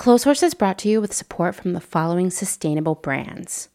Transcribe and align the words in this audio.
Clotheshorse 0.00 0.42
is 0.42 0.54
brought 0.54 0.78
to 0.78 0.88
you 0.88 0.98
with 0.98 1.12
support 1.12 1.54
from 1.54 1.74
the 1.74 1.78
following 1.78 2.30
sustainable 2.30 2.94
brands. 2.94 3.68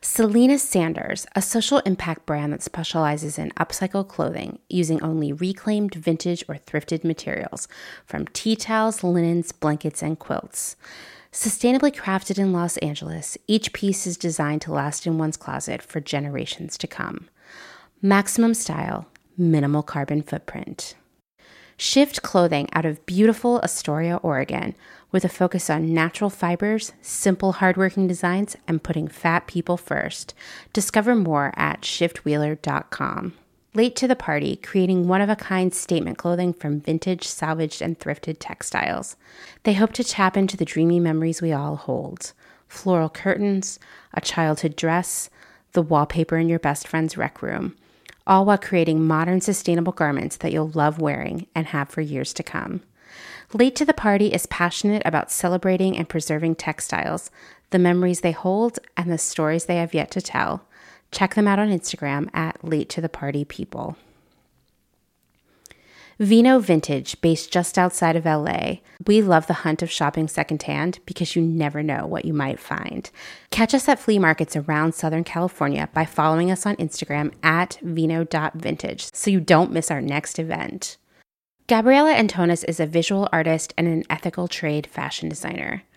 Selena 0.00 0.58
Sanders, 0.58 1.26
a 1.36 1.42
social 1.42 1.80
impact 1.80 2.24
brand 2.24 2.54
that 2.54 2.62
specializes 2.62 3.38
in 3.38 3.50
upcycle 3.60 4.08
clothing 4.08 4.58
using 4.70 5.02
only 5.02 5.34
reclaimed 5.34 5.94
vintage 5.94 6.42
or 6.48 6.54
thrifted 6.54 7.04
materials 7.04 7.68
from 8.06 8.24
tea 8.28 8.56
towels, 8.56 9.04
linens, 9.04 9.52
blankets, 9.52 10.02
and 10.02 10.18
quilts. 10.18 10.76
Sustainably 11.30 11.94
crafted 11.94 12.38
in 12.38 12.54
Los 12.54 12.78
Angeles, 12.78 13.36
each 13.46 13.74
piece 13.74 14.06
is 14.06 14.16
designed 14.16 14.62
to 14.62 14.72
last 14.72 15.06
in 15.06 15.18
one's 15.18 15.36
closet 15.36 15.82
for 15.82 16.00
generations 16.00 16.78
to 16.78 16.86
come. 16.86 17.28
Maximum 18.00 18.54
style, 18.54 19.08
minimal 19.36 19.82
carbon 19.82 20.22
footprint. 20.22 20.94
Shift 21.76 22.22
clothing 22.22 22.68
out 22.72 22.86
of 22.86 23.04
beautiful 23.04 23.60
Astoria, 23.62 24.16
Oregon, 24.22 24.74
with 25.10 25.24
a 25.24 25.28
focus 25.28 25.70
on 25.70 25.94
natural 25.94 26.30
fibers, 26.30 26.92
simple, 27.00 27.52
hardworking 27.52 28.06
designs, 28.06 28.56
and 28.66 28.82
putting 28.82 29.08
fat 29.08 29.46
people 29.46 29.76
first. 29.76 30.34
Discover 30.72 31.14
more 31.16 31.52
at 31.56 31.82
shiftwheeler.com. 31.82 33.34
Late 33.74 33.96
to 33.96 34.08
the 34.08 34.16
party, 34.16 34.56
creating 34.56 35.06
one 35.06 35.20
of 35.20 35.28
a 35.28 35.36
kind 35.36 35.74
statement 35.74 36.18
clothing 36.18 36.52
from 36.52 36.80
vintage, 36.80 37.24
salvaged, 37.24 37.82
and 37.82 37.98
thrifted 37.98 38.36
textiles. 38.38 39.16
They 39.64 39.74
hope 39.74 39.92
to 39.94 40.04
tap 40.04 40.36
into 40.36 40.56
the 40.56 40.64
dreamy 40.64 41.00
memories 41.00 41.42
we 41.42 41.52
all 41.52 41.76
hold 41.76 42.32
floral 42.68 43.08
curtains, 43.08 43.78
a 44.12 44.20
childhood 44.20 44.74
dress, 44.74 45.30
the 45.72 45.82
wallpaper 45.82 46.36
in 46.36 46.48
your 46.48 46.58
best 46.58 46.88
friend's 46.88 47.16
rec 47.16 47.40
room 47.42 47.76
all 48.26 48.44
while 48.44 48.58
creating 48.58 49.06
modern, 49.06 49.40
sustainable 49.40 49.92
garments 49.92 50.36
that 50.38 50.52
you'll 50.52 50.70
love 50.70 51.00
wearing 51.00 51.46
and 51.54 51.68
have 51.68 51.88
for 51.88 52.00
years 52.00 52.32
to 52.34 52.42
come. 52.42 52.82
Late 53.56 53.74
to 53.76 53.86
the 53.86 53.94
Party 53.94 54.34
is 54.34 54.44
passionate 54.44 55.00
about 55.06 55.30
celebrating 55.30 55.96
and 55.96 56.06
preserving 56.06 56.56
textiles, 56.56 57.30
the 57.70 57.78
memories 57.78 58.20
they 58.20 58.32
hold, 58.32 58.78
and 58.98 59.10
the 59.10 59.16
stories 59.16 59.64
they 59.64 59.76
have 59.76 59.94
yet 59.94 60.10
to 60.10 60.20
tell. 60.20 60.66
Check 61.10 61.34
them 61.34 61.48
out 61.48 61.58
on 61.58 61.70
Instagram 61.70 62.28
at 62.34 62.62
Late 62.62 62.90
to 62.90 63.00
the 63.00 63.08
Party 63.08 63.46
People. 63.46 63.96
Vino 66.18 66.58
Vintage, 66.58 67.18
based 67.22 67.50
just 67.50 67.78
outside 67.78 68.14
of 68.14 68.26
LA. 68.26 68.80
We 69.06 69.22
love 69.22 69.46
the 69.46 69.54
hunt 69.64 69.80
of 69.80 69.90
shopping 69.90 70.28
secondhand 70.28 70.98
because 71.06 71.34
you 71.34 71.40
never 71.40 71.82
know 71.82 72.06
what 72.06 72.26
you 72.26 72.34
might 72.34 72.60
find. 72.60 73.10
Catch 73.50 73.72
us 73.72 73.88
at 73.88 73.98
flea 73.98 74.18
markets 74.18 74.54
around 74.54 74.94
Southern 74.94 75.24
California 75.24 75.88
by 75.94 76.04
following 76.04 76.50
us 76.50 76.66
on 76.66 76.76
Instagram 76.76 77.32
at 77.42 77.78
vino.vintage 77.80 79.14
so 79.14 79.30
you 79.30 79.40
don't 79.40 79.72
miss 79.72 79.90
our 79.90 80.02
next 80.02 80.38
event. 80.38 80.98
Gabriella 81.68 82.14
Antonis 82.14 82.64
is 82.68 82.78
a 82.78 82.86
visual 82.86 83.28
artist 83.32 83.74
and 83.76 83.88
an 83.88 84.04
ethical 84.08 84.46
trade 84.46 84.86
fashion 84.86 85.28
designer. 85.28 85.82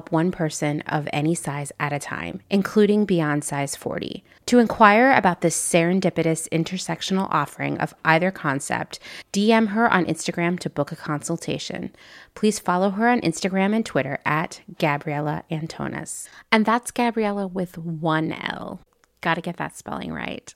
one 0.00 0.32
person 0.32 0.80
of 0.82 1.08
any 1.12 1.34
size 1.34 1.72
at 1.78 1.92
a 1.92 1.98
time, 1.98 2.40
including 2.50 3.04
beyond 3.04 3.44
size 3.44 3.76
40. 3.76 4.24
To 4.46 4.58
inquire 4.58 5.12
about 5.12 5.40
this 5.40 5.56
serendipitous 5.56 6.48
intersectional 6.48 7.28
offering 7.30 7.78
of 7.78 7.94
either 8.04 8.30
concept, 8.30 8.98
DM 9.32 9.68
her 9.68 9.92
on 9.92 10.06
Instagram 10.06 10.58
to 10.60 10.70
book 10.70 10.92
a 10.92 10.96
consultation. 10.96 11.94
Please 12.34 12.58
follow 12.58 12.90
her 12.90 13.08
on 13.08 13.20
Instagram 13.20 13.74
and 13.74 13.86
Twitter 13.86 14.18
at 14.24 14.60
Gabriella 14.78 15.44
Antonis. 15.50 16.28
And 16.50 16.64
that's 16.64 16.90
Gabriella 16.90 17.46
with 17.46 17.78
one 17.78 18.32
L. 18.32 18.80
Gotta 19.20 19.40
get 19.40 19.58
that 19.58 19.76
spelling 19.76 20.12
right. 20.12 20.54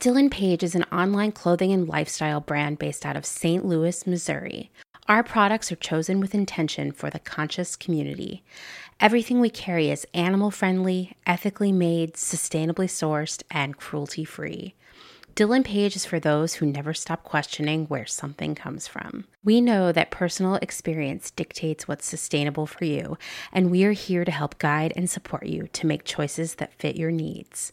Dylan 0.00 0.30
Page 0.30 0.62
is 0.62 0.76
an 0.76 0.84
online 0.92 1.32
clothing 1.32 1.72
and 1.72 1.88
lifestyle 1.88 2.40
brand 2.40 2.78
based 2.78 3.04
out 3.04 3.16
of 3.16 3.26
St. 3.26 3.64
Louis, 3.64 4.06
Missouri. 4.06 4.70
Our 5.08 5.22
products 5.22 5.72
are 5.72 5.76
chosen 5.76 6.20
with 6.20 6.34
intention 6.34 6.92
for 6.92 7.08
the 7.08 7.18
conscious 7.18 7.76
community. 7.76 8.42
Everything 9.00 9.40
we 9.40 9.48
carry 9.48 9.90
is 9.90 10.06
animal 10.12 10.50
friendly, 10.50 11.16
ethically 11.26 11.72
made, 11.72 12.12
sustainably 12.12 12.88
sourced, 12.88 13.42
and 13.50 13.78
cruelty 13.78 14.26
free. 14.26 14.74
Dylan 15.34 15.64
Page 15.64 15.96
is 15.96 16.04
for 16.04 16.20
those 16.20 16.54
who 16.54 16.66
never 16.66 16.92
stop 16.92 17.22
questioning 17.22 17.86
where 17.86 18.04
something 18.04 18.54
comes 18.54 18.86
from. 18.86 19.24
We 19.42 19.62
know 19.62 19.92
that 19.92 20.10
personal 20.10 20.56
experience 20.56 21.30
dictates 21.30 21.88
what's 21.88 22.04
sustainable 22.04 22.66
for 22.66 22.84
you, 22.84 23.16
and 23.50 23.70
we 23.70 23.84
are 23.84 23.92
here 23.92 24.26
to 24.26 24.30
help 24.30 24.58
guide 24.58 24.92
and 24.94 25.08
support 25.08 25.46
you 25.46 25.68
to 25.68 25.86
make 25.86 26.04
choices 26.04 26.56
that 26.56 26.74
fit 26.74 26.96
your 26.96 27.12
needs. 27.12 27.72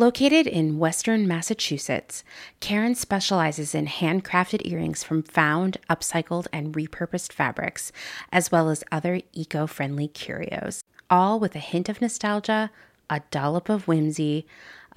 Located 0.00 0.46
in 0.46 0.78
Western 0.78 1.28
Massachusetts, 1.28 2.24
Karen 2.58 2.94
specializes 2.94 3.74
in 3.74 3.84
handcrafted 3.84 4.66
earrings 4.66 5.04
from 5.04 5.22
found, 5.22 5.76
upcycled, 5.90 6.46
and 6.54 6.72
repurposed 6.72 7.34
fabrics, 7.34 7.92
as 8.32 8.50
well 8.50 8.70
as 8.70 8.82
other 8.90 9.20
eco 9.34 9.66
friendly 9.66 10.08
curios, 10.08 10.82
all 11.10 11.38
with 11.38 11.54
a 11.54 11.58
hint 11.58 11.90
of 11.90 12.00
nostalgia, 12.00 12.70
a 13.10 13.20
dollop 13.30 13.68
of 13.68 13.86
whimsy, 13.86 14.46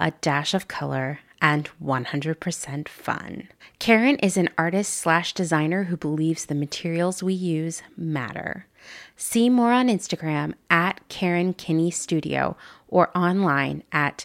a 0.00 0.12
dash 0.22 0.54
of 0.54 0.68
color, 0.68 1.20
and 1.38 1.68
100% 1.84 2.88
fun. 2.88 3.48
Karen 3.78 4.16
is 4.20 4.38
an 4.38 4.48
artist 4.56 4.94
slash 4.94 5.34
designer 5.34 5.84
who 5.84 5.98
believes 5.98 6.46
the 6.46 6.54
materials 6.54 7.22
we 7.22 7.34
use 7.34 7.82
matter. 7.94 8.64
See 9.16 9.50
more 9.50 9.72
on 9.72 9.88
Instagram 9.88 10.54
at 10.70 11.06
Karen 11.10 11.52
Kinney 11.52 11.90
Studio 11.90 12.56
or 12.88 13.10
online 13.14 13.82
at 13.92 14.24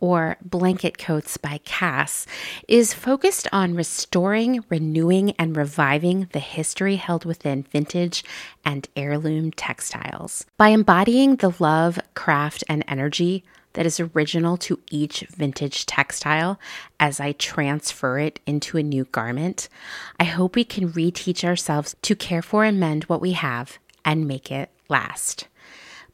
or 0.00 0.36
Blanket 0.42 0.98
Coats 0.98 1.36
by 1.36 1.60
Cass, 1.64 2.26
is 2.66 2.94
focused 2.94 3.46
on 3.52 3.74
restoring, 3.74 4.64
renewing, 4.68 5.32
and 5.32 5.56
reviving 5.56 6.28
the 6.32 6.40
history 6.40 6.96
held 6.96 7.24
within 7.24 7.62
vintage 7.62 8.24
and 8.64 8.88
heirloom 8.96 9.52
textiles. 9.52 10.46
By 10.56 10.68
embodying 10.68 11.36
the 11.36 11.54
love, 11.58 12.00
craft, 12.14 12.64
and 12.68 12.84
energy 12.88 13.44
that 13.74 13.86
is 13.86 14.00
original 14.00 14.56
to 14.56 14.80
each 14.90 15.20
vintage 15.30 15.86
textile 15.86 16.58
as 16.98 17.20
I 17.20 17.32
transfer 17.32 18.18
it 18.18 18.40
into 18.46 18.76
a 18.78 18.82
new 18.82 19.04
garment, 19.04 19.68
I 20.18 20.24
hope 20.24 20.56
we 20.56 20.64
can 20.64 20.92
reteach 20.92 21.44
ourselves 21.44 21.94
to 22.02 22.16
care 22.16 22.42
for 22.42 22.64
and 22.64 22.80
mend 22.80 23.04
what 23.04 23.20
we 23.20 23.32
have 23.32 23.78
and 24.04 24.26
make 24.26 24.50
it 24.50 24.70
last. 24.88 25.46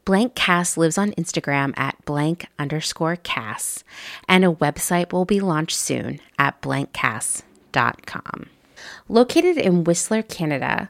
Blank 0.07 0.35
Cass 0.35 0.77
lives 0.77 0.97
on 0.97 1.11
Instagram 1.15 1.77
at 1.77 1.97
blank 2.05 2.47
underscore 2.57 3.17
Cass, 3.17 3.83
and 4.25 4.45
a 4.45 4.53
website 4.53 5.11
will 5.11 5.25
be 5.25 5.41
launched 5.41 5.75
soon 5.75 6.21
at 6.39 6.61
blankcass.com. 6.61 8.45
Located 9.09 9.57
in 9.57 9.83
Whistler, 9.83 10.21
Canada, 10.21 10.89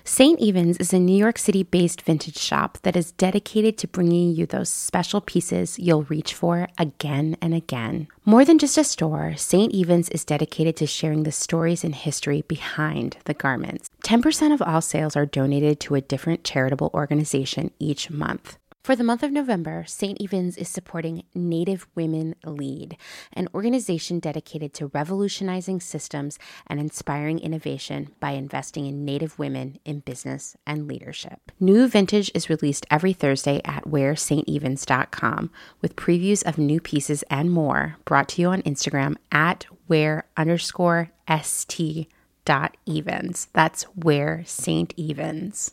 St. 0.03 0.41
Evans 0.41 0.75
is 0.77 0.93
a 0.93 0.99
New 0.99 1.15
York 1.15 1.39
City 1.39 1.63
based 1.63 2.01
vintage 2.01 2.37
shop 2.37 2.77
that 2.83 2.95
is 2.95 3.13
dedicated 3.13 3.75
to 3.77 3.87
bringing 3.87 4.35
you 4.35 4.45
those 4.45 4.69
special 4.69 5.21
pieces 5.21 5.79
you'll 5.79 6.03
reach 6.03 6.35
for 6.35 6.67
again 6.77 7.35
and 7.41 7.55
again. 7.55 8.07
More 8.25 8.45
than 8.45 8.59
just 8.59 8.77
a 8.77 8.83
store, 8.83 9.33
St. 9.37 9.73
Evans 9.73 10.09
is 10.09 10.25
dedicated 10.25 10.75
to 10.77 10.85
sharing 10.85 11.23
the 11.23 11.31
stories 11.31 11.83
and 11.83 11.95
history 11.95 12.43
behind 12.47 13.17
the 13.25 13.33
garments. 13.33 13.89
10% 14.03 14.53
of 14.53 14.61
all 14.61 14.81
sales 14.81 15.15
are 15.15 15.25
donated 15.25 15.79
to 15.79 15.95
a 15.95 16.01
different 16.01 16.43
charitable 16.43 16.91
organization 16.93 17.71
each 17.79 18.11
month. 18.11 18.59
For 18.83 18.95
the 18.95 19.03
month 19.03 19.21
of 19.21 19.31
November, 19.31 19.83
St. 19.85 20.19
Evens 20.19 20.57
is 20.57 20.67
supporting 20.67 21.21
Native 21.35 21.87
Women 21.93 22.33
Lead, 22.43 22.97
an 23.31 23.47
organization 23.53 24.19
dedicated 24.19 24.73
to 24.73 24.87
revolutionizing 24.87 25.79
systems 25.79 26.39
and 26.65 26.79
inspiring 26.79 27.37
innovation 27.37 28.09
by 28.19 28.31
investing 28.31 28.87
in 28.87 29.05
Native 29.05 29.37
women 29.37 29.77
in 29.85 29.99
business 29.99 30.57
and 30.65 30.87
leadership. 30.87 31.51
New 31.59 31.87
vintage 31.87 32.31
is 32.33 32.49
released 32.49 32.87
every 32.89 33.13
Thursday 33.13 33.61
at 33.65 33.83
wearstevens.com 33.83 35.51
with 35.81 35.95
previews 35.95 36.43
of 36.43 36.57
new 36.57 36.81
pieces 36.81 37.23
and 37.29 37.51
more 37.51 37.97
brought 38.03 38.29
to 38.29 38.41
you 38.41 38.47
on 38.47 38.63
Instagram 38.63 39.15
at 39.31 39.67
wear 39.87 40.25
underscore 40.35 41.11
st 41.39 42.07
dot 42.45 42.75
evens. 42.87 43.47
That's 43.53 43.83
where 43.83 44.41
St. 44.47 44.91
Evens. 44.97 45.71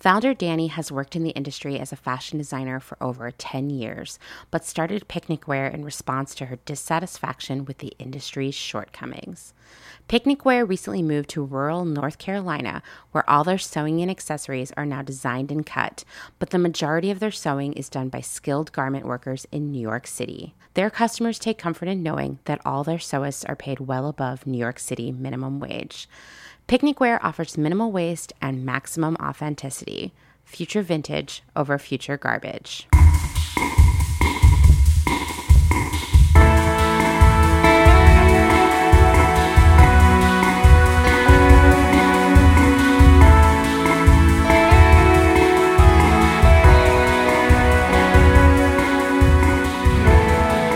Founder 0.00 0.32
Danny 0.32 0.68
has 0.68 0.90
worked 0.90 1.14
in 1.14 1.24
the 1.24 1.30
industry 1.30 1.78
as 1.78 1.92
a 1.92 1.96
fashion 1.96 2.38
designer 2.38 2.80
for 2.80 2.96
over 3.02 3.30
10 3.30 3.68
years, 3.68 4.18
but 4.50 4.64
started 4.64 5.08
Picnic 5.08 5.46
Wear 5.46 5.66
in 5.66 5.84
response 5.84 6.34
to 6.36 6.46
her 6.46 6.56
dissatisfaction 6.64 7.66
with 7.66 7.78
the 7.78 7.92
industry's 7.98 8.54
shortcomings. 8.54 9.52
Picnic 10.08 10.46
Wear 10.46 10.64
recently 10.64 11.02
moved 11.02 11.28
to 11.30 11.44
rural 11.44 11.84
North 11.84 12.16
Carolina, 12.16 12.82
where 13.12 13.28
all 13.28 13.44
their 13.44 13.58
sewing 13.58 14.00
and 14.00 14.10
accessories 14.10 14.72
are 14.72 14.86
now 14.86 15.02
designed 15.02 15.52
and 15.52 15.66
cut, 15.66 16.02
but 16.38 16.48
the 16.48 16.58
majority 16.58 17.10
of 17.10 17.20
their 17.20 17.30
sewing 17.30 17.74
is 17.74 17.90
done 17.90 18.08
by 18.08 18.22
skilled 18.22 18.72
garment 18.72 19.04
workers 19.04 19.46
in 19.52 19.70
New 19.70 19.82
York 19.82 20.06
City. 20.06 20.54
Their 20.74 20.88
customers 20.88 21.38
take 21.38 21.58
comfort 21.58 21.88
in 21.88 22.02
knowing 22.02 22.38
that 22.46 22.60
all 22.64 22.84
their 22.84 22.98
sewists 22.98 23.46
are 23.48 23.56
paid 23.60 23.78
well 23.78 24.08
above 24.08 24.46
New 24.46 24.58
York 24.58 24.80
City 24.80 25.12
minimum 25.12 25.60
wage. 25.60 26.08
Picnic 26.66 26.98
wear 26.98 27.24
offers 27.24 27.58
minimal 27.58 27.92
waste 27.92 28.32
and 28.40 28.64
maximum 28.64 29.16
authenticity. 29.20 30.12
Future 30.44 30.82
vintage 30.82 31.42
over 31.54 31.78
future 31.78 32.16
garbage. 32.16 32.88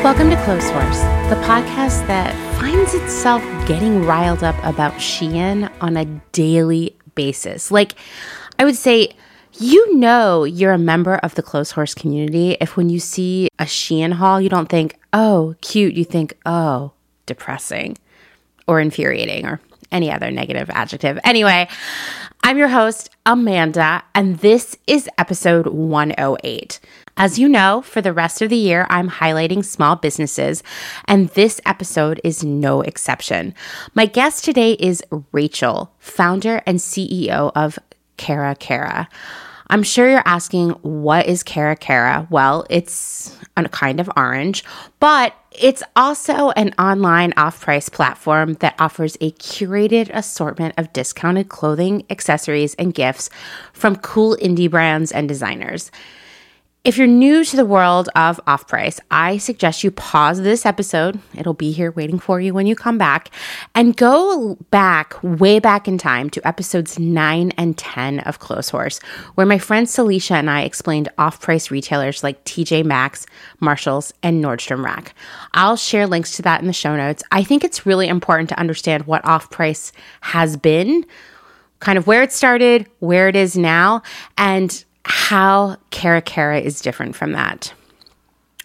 Welcome 0.04 0.28
to 0.28 0.36
Clotheshorse, 0.36 1.30
the 1.30 1.36
podcast 1.46 2.06
that 2.08 2.53
finds 2.64 2.94
itself 2.94 3.42
getting 3.68 4.06
riled 4.06 4.42
up 4.42 4.56
about 4.64 4.94
Shein 4.94 5.70
on 5.82 5.98
a 5.98 6.06
daily 6.32 6.96
basis. 7.14 7.70
Like, 7.70 7.92
I 8.58 8.64
would 8.64 8.74
say, 8.74 9.14
you 9.52 9.98
know, 9.98 10.44
you're 10.44 10.72
a 10.72 10.78
member 10.78 11.16
of 11.16 11.34
the 11.34 11.42
Clotheshorse 11.42 11.94
community 11.94 12.52
if 12.62 12.74
when 12.74 12.88
you 12.88 13.00
see 13.00 13.48
a 13.58 13.64
Shein 13.64 14.12
haul, 14.14 14.40
you 14.40 14.48
don't 14.48 14.70
think, 14.70 14.98
oh, 15.12 15.54
cute. 15.60 15.92
You 15.92 16.06
think, 16.06 16.38
oh, 16.46 16.92
depressing 17.26 17.98
or 18.66 18.80
infuriating 18.80 19.44
or 19.44 19.60
any 19.92 20.10
other 20.10 20.30
negative 20.30 20.70
adjective. 20.70 21.18
Anyway, 21.22 21.68
I'm 22.44 22.56
your 22.56 22.68
host, 22.68 23.10
Amanda, 23.26 24.02
and 24.14 24.38
this 24.38 24.74
is 24.86 25.06
episode 25.18 25.66
108. 25.66 26.80
As 27.16 27.38
you 27.38 27.48
know, 27.48 27.80
for 27.82 28.00
the 28.00 28.12
rest 28.12 28.42
of 28.42 28.50
the 28.50 28.56
year, 28.56 28.88
I'm 28.90 29.08
highlighting 29.08 29.64
small 29.64 29.94
businesses, 29.94 30.64
and 31.06 31.28
this 31.30 31.60
episode 31.64 32.20
is 32.24 32.42
no 32.42 32.80
exception. 32.80 33.54
My 33.94 34.06
guest 34.06 34.44
today 34.44 34.72
is 34.72 35.00
Rachel, 35.30 35.92
founder 35.98 36.60
and 36.66 36.78
CEO 36.78 37.52
of 37.54 37.78
Cara 38.16 38.56
Cara. 38.56 39.08
I'm 39.70 39.84
sure 39.84 40.10
you're 40.10 40.22
asking, 40.26 40.70
what 40.82 41.26
is 41.26 41.44
Cara 41.44 41.76
Cara? 41.76 42.26
Well, 42.30 42.66
it's 42.68 43.38
a 43.56 43.68
kind 43.68 44.00
of 44.00 44.10
orange, 44.16 44.64
but 44.98 45.34
it's 45.52 45.84
also 45.94 46.50
an 46.50 46.74
online 46.80 47.32
off 47.36 47.60
price 47.60 47.88
platform 47.88 48.54
that 48.54 48.74
offers 48.80 49.16
a 49.20 49.30
curated 49.32 50.10
assortment 50.12 50.74
of 50.76 50.92
discounted 50.92 51.48
clothing, 51.48 52.04
accessories, 52.10 52.74
and 52.74 52.92
gifts 52.92 53.30
from 53.72 53.94
cool 53.94 54.36
indie 54.42 54.68
brands 54.68 55.12
and 55.12 55.28
designers. 55.28 55.92
If 56.84 56.98
you're 56.98 57.06
new 57.06 57.46
to 57.46 57.56
the 57.56 57.64
world 57.64 58.10
of 58.14 58.38
off 58.46 58.68
price, 58.68 59.00
I 59.10 59.38
suggest 59.38 59.82
you 59.82 59.90
pause 59.90 60.42
this 60.42 60.66
episode. 60.66 61.18
It'll 61.34 61.54
be 61.54 61.72
here 61.72 61.90
waiting 61.90 62.18
for 62.18 62.42
you 62.42 62.52
when 62.52 62.66
you 62.66 62.76
come 62.76 62.98
back 62.98 63.30
and 63.74 63.96
go 63.96 64.56
back, 64.70 65.14
way 65.22 65.60
back 65.60 65.88
in 65.88 65.96
time 65.96 66.28
to 66.28 66.46
episodes 66.46 66.98
9 66.98 67.52
and 67.52 67.78
10 67.78 68.20
of 68.20 68.38
Clotheshorse, 68.38 69.02
where 69.34 69.46
my 69.46 69.56
friend 69.56 69.86
Celicia 69.86 70.34
and 70.34 70.50
I 70.50 70.60
explained 70.60 71.08
off 71.16 71.40
price 71.40 71.70
retailers 71.70 72.22
like 72.22 72.44
TJ 72.44 72.84
Maxx, 72.84 73.24
Marshalls, 73.60 74.12
and 74.22 74.44
Nordstrom 74.44 74.84
Rack. 74.84 75.14
I'll 75.54 75.76
share 75.76 76.06
links 76.06 76.36
to 76.36 76.42
that 76.42 76.60
in 76.60 76.66
the 76.66 76.74
show 76.74 76.94
notes. 76.94 77.22
I 77.32 77.44
think 77.44 77.64
it's 77.64 77.86
really 77.86 78.08
important 78.08 78.50
to 78.50 78.60
understand 78.60 79.06
what 79.06 79.24
off 79.24 79.48
price 79.48 79.90
has 80.20 80.58
been, 80.58 81.06
kind 81.80 81.96
of 81.96 82.06
where 82.06 82.22
it 82.22 82.30
started, 82.30 82.86
where 82.98 83.26
it 83.26 83.36
is 83.36 83.56
now, 83.56 84.02
and 84.36 84.84
how 85.04 85.76
Cara 85.90 86.22
Cara 86.22 86.60
is 86.60 86.80
different 86.80 87.14
from 87.14 87.32
that. 87.32 87.72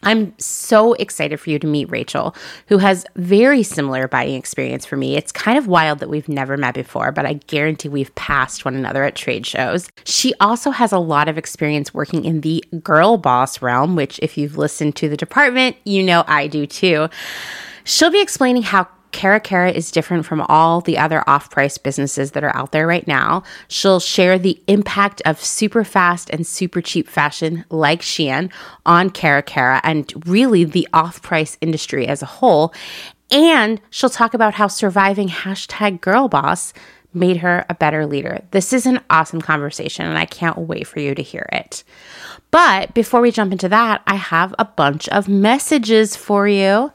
I'm 0.01 0.33
so 0.39 0.93
excited 0.93 1.39
for 1.39 1.49
you 1.49 1.59
to 1.59 1.67
meet 1.67 1.91
Rachel, 1.91 2.33
who 2.67 2.77
has 2.77 3.05
very 3.17 3.63
similar 3.63 4.07
buying 4.07 4.35
experience 4.35 4.85
for 4.85 4.95
me. 4.95 5.17
It's 5.17 5.31
kind 5.31 5.57
of 5.57 5.67
wild 5.67 5.99
that 5.99 6.09
we've 6.09 6.29
never 6.29 6.55
met 6.55 6.73
before, 6.73 7.11
but 7.11 7.25
I 7.25 7.33
guarantee 7.33 7.89
we've 7.89 8.13
passed 8.15 8.63
one 8.63 8.75
another 8.75 9.03
at 9.03 9.15
trade 9.15 9.45
shows. 9.45 9.89
She 10.05 10.33
also 10.39 10.71
has 10.71 10.93
a 10.93 10.99
lot 10.99 11.27
of 11.27 11.37
experience 11.37 11.93
working 11.93 12.23
in 12.23 12.41
the 12.41 12.63
girl 12.81 13.17
boss 13.17 13.61
realm, 13.61 13.97
which 13.97 14.19
if 14.21 14.37
you've 14.37 14.57
listened 14.57 14.95
to 14.97 15.09
the 15.09 15.17
department, 15.17 15.75
you 15.83 16.01
know 16.01 16.23
I 16.27 16.47
do 16.47 16.65
too. 16.65 17.09
She'll 17.83 18.11
be 18.11 18.21
explaining 18.21 18.63
how 18.63 18.87
Cara 19.11 19.39
Cara 19.39 19.71
is 19.71 19.91
different 19.91 20.25
from 20.25 20.41
all 20.41 20.81
the 20.81 20.97
other 20.97 21.23
off 21.27 21.49
price 21.49 21.77
businesses 21.77 22.31
that 22.31 22.43
are 22.43 22.55
out 22.55 22.71
there 22.71 22.87
right 22.87 23.07
now. 23.07 23.43
She'll 23.67 23.99
share 23.99 24.37
the 24.37 24.61
impact 24.67 25.21
of 25.25 25.43
super 25.43 25.83
fast 25.83 26.29
and 26.29 26.45
super 26.45 26.81
cheap 26.81 27.07
fashion 27.07 27.65
like 27.69 28.01
Shein 28.01 28.51
on 28.85 29.09
Cara 29.09 29.41
Cara 29.43 29.81
and 29.83 30.11
really 30.27 30.63
the 30.63 30.87
off 30.93 31.21
price 31.21 31.57
industry 31.61 32.07
as 32.07 32.21
a 32.21 32.27
whole. 32.27 32.73
And 33.31 33.79
she'll 33.89 34.09
talk 34.09 34.33
about 34.33 34.55
how 34.55 34.67
surviving 34.67 35.27
hashtag 35.27 36.01
girl 36.01 36.27
boss 36.27 36.73
made 37.13 37.37
her 37.37 37.65
a 37.69 37.73
better 37.73 38.05
leader. 38.05 38.41
This 38.51 38.73
is 38.73 38.85
an 38.85 39.01
awesome 39.09 39.41
conversation 39.41 40.05
and 40.05 40.17
I 40.17 40.25
can't 40.25 40.57
wait 40.57 40.87
for 40.87 40.99
you 40.99 41.15
to 41.15 41.21
hear 41.21 41.47
it. 41.51 41.83
But 42.51 42.93
before 42.93 43.21
we 43.21 43.31
jump 43.31 43.51
into 43.51 43.69
that, 43.69 44.01
I 44.07 44.15
have 44.15 44.53
a 44.57 44.65
bunch 44.65 45.07
of 45.09 45.27
messages 45.27 46.15
for 46.15 46.47
you. 46.47 46.91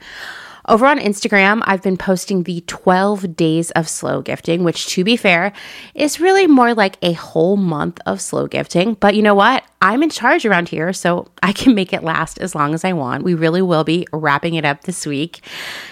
Over 0.66 0.87
on 0.87 0.99
Instagram, 0.99 1.62
I've 1.66 1.83
been 1.83 1.99
posting 1.99 2.44
the 2.44 2.62
12 2.66 3.37
days 3.37 3.71
of 3.73 3.87
slow 3.87 4.23
gifting, 4.23 4.64
which 4.64 4.87
to 4.88 5.04
be 5.04 5.16
fair 5.16 5.52
is 5.94 6.21
really 6.21 6.47
more 6.47 6.73
like 6.73 6.97
a 7.02 7.12
whole 7.12 7.59
month 7.59 8.00
of 8.06 8.21
slow 8.21 8.47
gifting. 8.47 8.94
But 8.94 9.14
you 9.14 9.21
know 9.21 9.35
what? 9.35 9.62
I'm 9.83 10.02
in 10.02 10.09
charge 10.09 10.47
around 10.47 10.71
here, 10.71 10.94
so 10.94 11.28
I 11.42 11.52
can 11.52 11.75
make 11.75 11.92
it 11.92 12.02
last 12.02 12.38
as 12.38 12.54
long 12.54 12.73
as 12.73 12.83
I 12.83 12.94
want. 12.94 13.25
We 13.25 13.35
really 13.35 13.61
will 13.61 13.85
be 13.85 14.06
wrapping 14.11 14.54
it 14.54 14.64
up 14.64 14.85
this 14.85 15.04
week. 15.04 15.40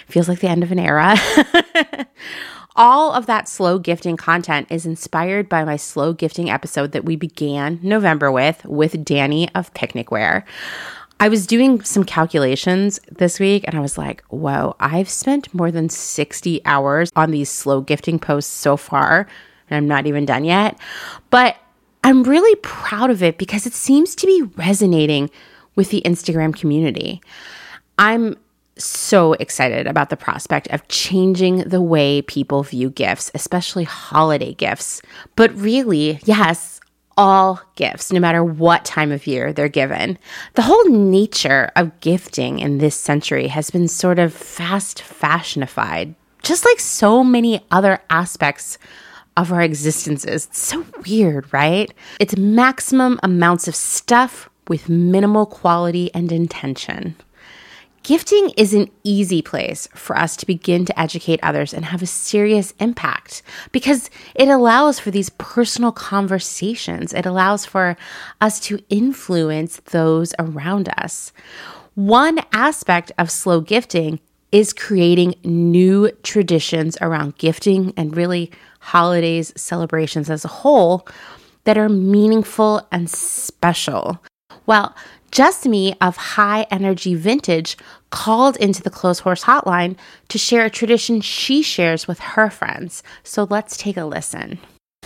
Feels 0.08 0.28
like 0.28 0.40
the 0.40 0.48
end 0.48 0.62
of 0.62 0.72
an 0.72 0.78
era. 0.78 1.16
All 2.74 3.12
of 3.12 3.26
that 3.26 3.50
slow 3.50 3.78
gifting 3.78 4.16
content 4.16 4.68
is 4.70 4.86
inspired 4.86 5.50
by 5.50 5.62
my 5.64 5.76
slow 5.76 6.14
gifting 6.14 6.48
episode 6.48 6.92
that 6.92 7.04
we 7.04 7.16
began 7.16 7.78
November 7.82 8.32
with, 8.32 8.64
with 8.64 9.04
Danny 9.04 9.54
of 9.54 9.74
Picnic 9.74 10.10
Wear. 10.10 10.46
I 11.22 11.28
was 11.28 11.46
doing 11.46 11.80
some 11.84 12.02
calculations 12.02 12.98
this 13.08 13.38
week 13.38 13.62
and 13.68 13.76
I 13.76 13.80
was 13.80 13.96
like, 13.96 14.22
whoa, 14.22 14.74
I've 14.80 15.08
spent 15.08 15.54
more 15.54 15.70
than 15.70 15.88
60 15.88 16.60
hours 16.64 17.12
on 17.14 17.30
these 17.30 17.48
slow 17.48 17.80
gifting 17.80 18.18
posts 18.18 18.52
so 18.52 18.76
far, 18.76 19.28
and 19.70 19.76
I'm 19.76 19.86
not 19.86 20.08
even 20.08 20.26
done 20.26 20.44
yet. 20.44 20.76
But 21.30 21.58
I'm 22.02 22.24
really 22.24 22.56
proud 22.56 23.08
of 23.08 23.22
it 23.22 23.38
because 23.38 23.66
it 23.66 23.72
seems 23.72 24.16
to 24.16 24.26
be 24.26 24.42
resonating 24.56 25.30
with 25.76 25.90
the 25.90 26.02
Instagram 26.04 26.56
community. 26.56 27.22
I'm 28.00 28.36
so 28.76 29.34
excited 29.34 29.86
about 29.86 30.10
the 30.10 30.16
prospect 30.16 30.66
of 30.72 30.88
changing 30.88 31.58
the 31.58 31.80
way 31.80 32.22
people 32.22 32.64
view 32.64 32.90
gifts, 32.90 33.30
especially 33.32 33.84
holiday 33.84 34.54
gifts. 34.54 35.00
But 35.36 35.54
really, 35.54 36.18
yes, 36.24 36.80
all 37.16 37.60
gifts, 37.76 38.12
no 38.12 38.20
matter 38.20 38.42
what 38.42 38.84
time 38.84 39.12
of 39.12 39.26
year 39.26 39.52
they're 39.52 39.68
given. 39.68 40.18
The 40.54 40.62
whole 40.62 40.84
nature 40.88 41.70
of 41.76 41.98
gifting 42.00 42.58
in 42.58 42.78
this 42.78 42.96
century 42.96 43.48
has 43.48 43.70
been 43.70 43.88
sort 43.88 44.18
of 44.18 44.32
fast 44.32 44.98
fashionified, 44.98 46.14
just 46.42 46.64
like 46.64 46.80
so 46.80 47.22
many 47.22 47.64
other 47.70 48.00
aspects 48.10 48.78
of 49.36 49.52
our 49.52 49.62
existences. 49.62 50.46
It's 50.46 50.58
so 50.60 50.84
weird, 51.06 51.52
right? 51.52 51.92
It's 52.20 52.36
maximum 52.36 53.18
amounts 53.22 53.68
of 53.68 53.74
stuff 53.74 54.48
with 54.68 54.88
minimal 54.88 55.46
quality 55.46 56.10
and 56.14 56.30
intention. 56.30 57.16
Gifting 58.02 58.50
is 58.56 58.74
an 58.74 58.90
easy 59.04 59.42
place 59.42 59.86
for 59.94 60.18
us 60.18 60.36
to 60.36 60.46
begin 60.46 60.84
to 60.86 61.00
educate 61.00 61.38
others 61.40 61.72
and 61.72 61.84
have 61.84 62.02
a 62.02 62.06
serious 62.06 62.74
impact 62.80 63.42
because 63.70 64.10
it 64.34 64.48
allows 64.48 64.98
for 64.98 65.12
these 65.12 65.30
personal 65.30 65.92
conversations. 65.92 67.12
It 67.12 67.26
allows 67.26 67.64
for 67.64 67.96
us 68.40 68.58
to 68.60 68.80
influence 68.88 69.76
those 69.90 70.34
around 70.40 70.88
us. 70.98 71.32
One 71.94 72.40
aspect 72.52 73.12
of 73.18 73.30
slow 73.30 73.60
gifting 73.60 74.18
is 74.50 74.72
creating 74.72 75.36
new 75.44 76.10
traditions 76.24 76.98
around 77.00 77.38
gifting 77.38 77.92
and 77.96 78.16
really 78.16 78.50
holidays, 78.80 79.52
celebrations 79.56 80.28
as 80.28 80.44
a 80.44 80.48
whole 80.48 81.06
that 81.64 81.78
are 81.78 81.88
meaningful 81.88 82.84
and 82.90 83.08
special. 83.08 84.20
Well, 84.66 84.94
Jessamy 85.32 85.96
of 85.98 86.16
High 86.16 86.66
Energy 86.70 87.14
Vintage 87.14 87.78
called 88.10 88.58
into 88.58 88.82
the 88.82 88.90
Clotheshorse 88.90 89.44
hotline 89.44 89.96
to 90.28 90.36
share 90.36 90.66
a 90.66 90.70
tradition 90.70 91.22
she 91.22 91.62
shares 91.62 92.06
with 92.06 92.18
her 92.20 92.50
friends. 92.50 93.02
So 93.24 93.46
let's 93.48 93.78
take 93.78 93.96
a 93.96 94.04
listen. 94.04 94.58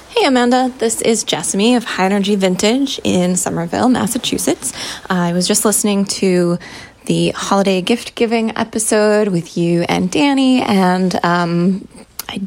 Hey 0.09 0.27
Amanda, 0.27 0.73
this 0.79 1.01
is 1.03 1.23
Jessamy 1.23 1.77
of 1.77 1.85
High 1.85 2.07
Energy 2.07 2.35
Vintage 2.35 3.01
in 3.05 3.37
Somerville, 3.37 3.89
Massachusetts. 3.89 4.73
I 5.09 5.33
was 5.33 5.47
just 5.47 5.65
listening 5.65 6.05
to 6.07 6.59
the 7.05 7.31
holiday 7.31 7.81
gift 7.81 8.17
giving 8.17 8.57
episode 8.59 9.29
with 9.29 9.57
you 9.57 9.83
and 9.89 10.11
Danny, 10.11 10.61
and 10.61 11.25
um, 11.25 11.87
I 12.29 12.41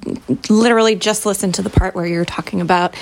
literally 0.49 0.95
just 0.95 1.25
listened 1.25 1.55
to 1.55 1.61
the 1.61 1.69
part 1.69 1.95
where 1.95 2.05
you're 2.05 2.25
talking 2.25 2.59
about 2.59 2.93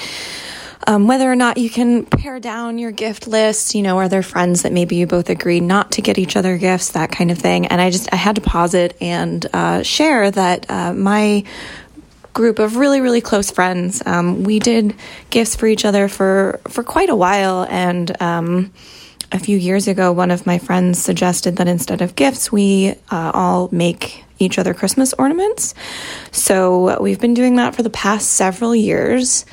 um, 0.88 1.06
whether 1.06 1.30
or 1.30 1.36
not 1.36 1.58
you 1.58 1.70
can 1.70 2.06
pare 2.06 2.40
down 2.40 2.78
your 2.78 2.92
gift 2.92 3.28
list. 3.28 3.76
You 3.76 3.84
know, 3.84 3.98
are 3.98 4.08
there 4.08 4.24
friends 4.24 4.64
that 4.64 4.72
maybe 4.72 4.96
you 4.96 5.06
both 5.06 5.30
agree 5.30 5.60
not 5.60 5.92
to 5.94 6.02
get 6.02 6.18
each 6.18 6.38
other 6.38 6.58
gifts, 6.58 6.92
that 6.94 7.12
kind 7.12 7.30
of 7.30 7.38
thing. 7.38 7.68
And 7.68 7.82
I 7.82 7.92
just 7.92 8.12
I 8.12 8.16
had 8.16 8.36
to 8.36 8.42
pause 8.42 8.74
it 8.74 8.96
and 9.02 9.46
uh, 9.54 9.84
share 9.84 10.32
that 10.32 10.72
uh, 10.72 10.94
my 10.94 11.44
group 12.34 12.60
of 12.60 12.76
really 12.76 13.02
really 13.02 13.20
close 13.20 13.50
friends 13.50 14.04
um, 14.06 14.44
we 14.44 14.60
did 14.60 14.94
gifts 15.32 15.56
for 15.56 15.66
each 15.66 15.84
other 15.84 16.08
for 16.08 16.60
for 16.68 16.84
quite 16.84 17.10
a 17.10 17.16
while 17.16 17.66
and 17.68 18.22
um, 18.22 18.72
a 19.32 19.40
few 19.40 19.58
years 19.58 19.88
ago 19.88 20.12
one 20.12 20.30
of 20.30 20.46
my 20.46 20.60
friends 20.60 21.02
suggested 21.02 21.56
that 21.56 21.68
instead 21.68 22.00
of 22.00 22.16
gifts 22.16 22.52
we 22.52 22.94
uh, 23.10 23.32
all 23.34 23.70
make 23.72 24.24
each 24.38 24.60
other 24.60 24.76
christmas 24.76 25.16
ornaments 25.18 25.74
so 26.32 27.02
we've 27.02 27.20
been 27.20 27.34
doing 27.34 27.56
that 27.56 27.76
for 27.76 27.82
the 27.82 27.90
past 27.90 28.30
several 28.34 28.76
years 28.76 29.44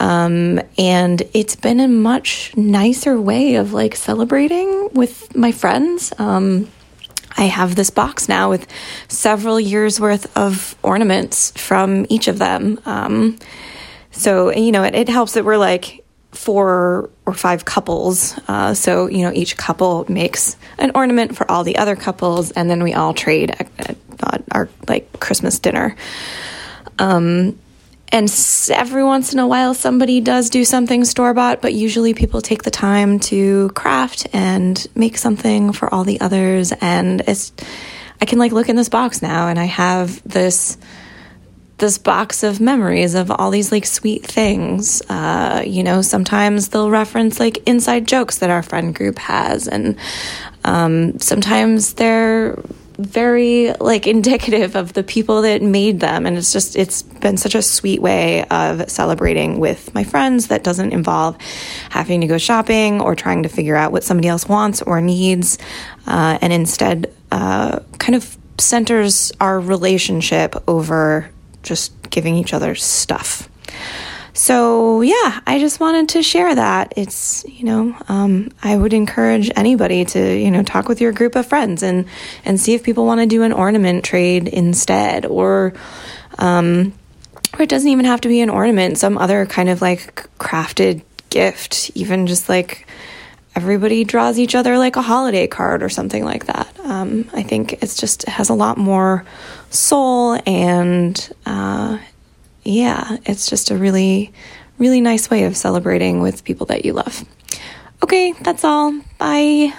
um, 0.00 0.60
and 0.78 1.22
it's 1.32 1.56
been 1.56 1.80
a 1.80 1.88
much 1.88 2.56
nicer 2.56 3.20
way 3.20 3.56
of 3.56 3.72
like 3.72 3.96
celebrating 3.96 4.90
with 4.92 5.34
my 5.36 5.52
friends. 5.52 6.12
Um, 6.18 6.68
I 7.36 7.44
have 7.44 7.74
this 7.74 7.90
box 7.90 8.28
now 8.28 8.50
with 8.50 8.66
several 9.08 9.58
years 9.58 10.00
worth 10.00 10.36
of 10.36 10.76
ornaments 10.82 11.52
from 11.56 12.06
each 12.08 12.28
of 12.28 12.38
them. 12.38 12.80
Um, 12.84 13.38
so, 14.10 14.52
you 14.52 14.70
know, 14.70 14.84
it, 14.84 14.94
it, 14.94 15.08
helps 15.08 15.34
that 15.34 15.44
we're 15.44 15.56
like 15.56 16.04
four 16.30 17.10
or 17.26 17.34
five 17.34 17.64
couples. 17.64 18.38
Uh, 18.46 18.74
so, 18.74 19.08
you 19.08 19.22
know, 19.22 19.32
each 19.32 19.56
couple 19.56 20.06
makes 20.08 20.56
an 20.78 20.92
ornament 20.94 21.36
for 21.36 21.50
all 21.50 21.64
the 21.64 21.76
other 21.76 21.96
couples, 21.96 22.52
and 22.52 22.70
then 22.70 22.82
we 22.82 22.94
all 22.94 23.14
trade 23.14 23.50
at, 23.50 23.68
at, 23.78 23.96
at 24.32 24.42
our 24.52 24.68
like 24.88 25.18
Christmas 25.18 25.58
dinner. 25.58 25.96
Um, 27.00 27.58
and 28.08 28.32
every 28.70 29.04
once 29.04 29.32
in 29.32 29.38
a 29.38 29.46
while, 29.46 29.74
somebody 29.74 30.20
does 30.20 30.50
do 30.50 30.64
something 30.64 31.04
store 31.04 31.34
bought, 31.34 31.60
but 31.60 31.74
usually 31.74 32.14
people 32.14 32.40
take 32.40 32.62
the 32.62 32.70
time 32.70 33.18
to 33.20 33.70
craft 33.70 34.26
and 34.32 34.86
make 34.94 35.18
something 35.18 35.72
for 35.72 35.92
all 35.92 36.04
the 36.04 36.20
others. 36.20 36.72
And 36.80 37.22
it's, 37.22 37.52
I 38.20 38.24
can 38.24 38.38
like 38.38 38.52
look 38.52 38.68
in 38.68 38.76
this 38.76 38.88
box 38.88 39.20
now 39.20 39.48
and 39.48 39.58
I 39.58 39.64
have 39.64 40.22
this 40.22 40.78
this 41.78 41.98
box 41.98 42.42
of 42.44 42.60
memories 42.60 43.14
of 43.14 43.30
all 43.30 43.50
these 43.50 43.72
like 43.72 43.84
sweet 43.84 44.24
things. 44.24 45.02
Uh, 45.08 45.62
you 45.66 45.82
know, 45.82 46.02
sometimes 46.02 46.68
they'll 46.68 46.90
reference 46.90 47.40
like 47.40 47.58
inside 47.66 48.06
jokes 48.06 48.38
that 48.38 48.50
our 48.50 48.62
friend 48.62 48.94
group 48.94 49.18
has, 49.18 49.66
and 49.66 49.96
um, 50.64 51.18
sometimes 51.18 51.94
they're 51.94 52.56
very 52.98 53.72
like 53.80 54.06
indicative 54.14 54.76
of 54.76 54.92
the 54.92 55.02
people 55.02 55.42
that 55.42 55.62
made 55.62 56.00
them. 56.00 56.26
And 56.26 56.36
it's 56.36 56.52
just 56.52 56.76
it's 56.76 57.02
been 57.02 57.36
such 57.36 57.54
a 57.54 57.62
sweet 57.62 58.00
way 58.00 58.44
of 58.44 58.90
celebrating 58.90 59.58
with 59.58 59.94
my 59.94 60.04
friends 60.04 60.48
that 60.48 60.64
doesn't 60.64 60.92
involve 60.92 61.36
having 61.90 62.20
to 62.20 62.26
go 62.26 62.38
shopping 62.38 63.00
or 63.00 63.14
trying 63.14 63.42
to 63.42 63.48
figure 63.48 63.76
out 63.76 63.92
what 63.92 64.04
somebody 64.04 64.28
else 64.28 64.48
wants 64.48 64.82
or 64.82 65.00
needs. 65.00 65.58
Uh, 66.06 66.38
and 66.40 66.52
instead 66.52 67.12
uh, 67.32 67.80
kind 67.98 68.14
of 68.14 68.36
centers 68.58 69.32
our 69.40 69.58
relationship 69.58 70.54
over 70.68 71.30
just 71.62 71.92
giving 72.10 72.36
each 72.36 72.52
other 72.52 72.74
stuff 72.74 73.48
so 74.34 75.00
yeah, 75.00 75.40
I 75.46 75.60
just 75.60 75.78
wanted 75.78 76.08
to 76.10 76.22
share 76.22 76.52
that. 76.52 76.92
It's 76.96 77.44
you 77.48 77.64
know, 77.64 77.96
um, 78.08 78.50
I 78.62 78.76
would 78.76 78.92
encourage 78.92 79.50
anybody 79.54 80.04
to 80.06 80.38
you 80.38 80.50
know 80.50 80.64
talk 80.64 80.88
with 80.88 81.00
your 81.00 81.12
group 81.12 81.36
of 81.36 81.46
friends 81.46 81.84
and 81.84 82.06
and 82.44 82.60
see 82.60 82.74
if 82.74 82.82
people 82.82 83.06
want 83.06 83.20
to 83.20 83.26
do 83.26 83.44
an 83.44 83.52
ornament 83.52 84.04
trade 84.04 84.48
instead, 84.48 85.24
or 85.24 85.72
um, 86.38 86.92
or 87.54 87.62
it 87.62 87.68
doesn't 87.68 87.88
even 87.88 88.06
have 88.06 88.22
to 88.22 88.28
be 88.28 88.40
an 88.40 88.50
ornament. 88.50 88.98
Some 88.98 89.18
other 89.18 89.46
kind 89.46 89.68
of 89.68 89.80
like 89.80 90.28
crafted 90.38 91.02
gift, 91.30 91.92
even 91.94 92.26
just 92.26 92.48
like 92.48 92.88
everybody 93.54 94.02
draws 94.02 94.38
each 94.40 94.56
other 94.56 94.78
like 94.78 94.96
a 94.96 95.02
holiday 95.02 95.46
card 95.46 95.80
or 95.80 95.88
something 95.88 96.24
like 96.24 96.46
that. 96.46 96.76
Um, 96.80 97.30
I 97.32 97.44
think 97.44 97.74
it's 97.84 97.96
just 97.96 98.24
it 98.24 98.30
has 98.30 98.48
a 98.48 98.54
lot 98.54 98.78
more 98.78 99.24
soul 99.70 100.40
and 100.44 101.32
uh, 101.46 101.98
yeah, 102.64 103.18
it's 103.24 103.48
just 103.48 103.70
a 103.70 103.76
really, 103.76 104.32
really 104.78 105.00
nice 105.00 105.30
way 105.30 105.44
of 105.44 105.56
celebrating 105.56 106.20
with 106.20 106.44
people 106.44 106.66
that 106.66 106.84
you 106.84 106.92
love. 106.92 107.24
Okay, 108.02 108.32
that's 108.42 108.64
all. 108.64 108.92
Bye. 109.18 109.72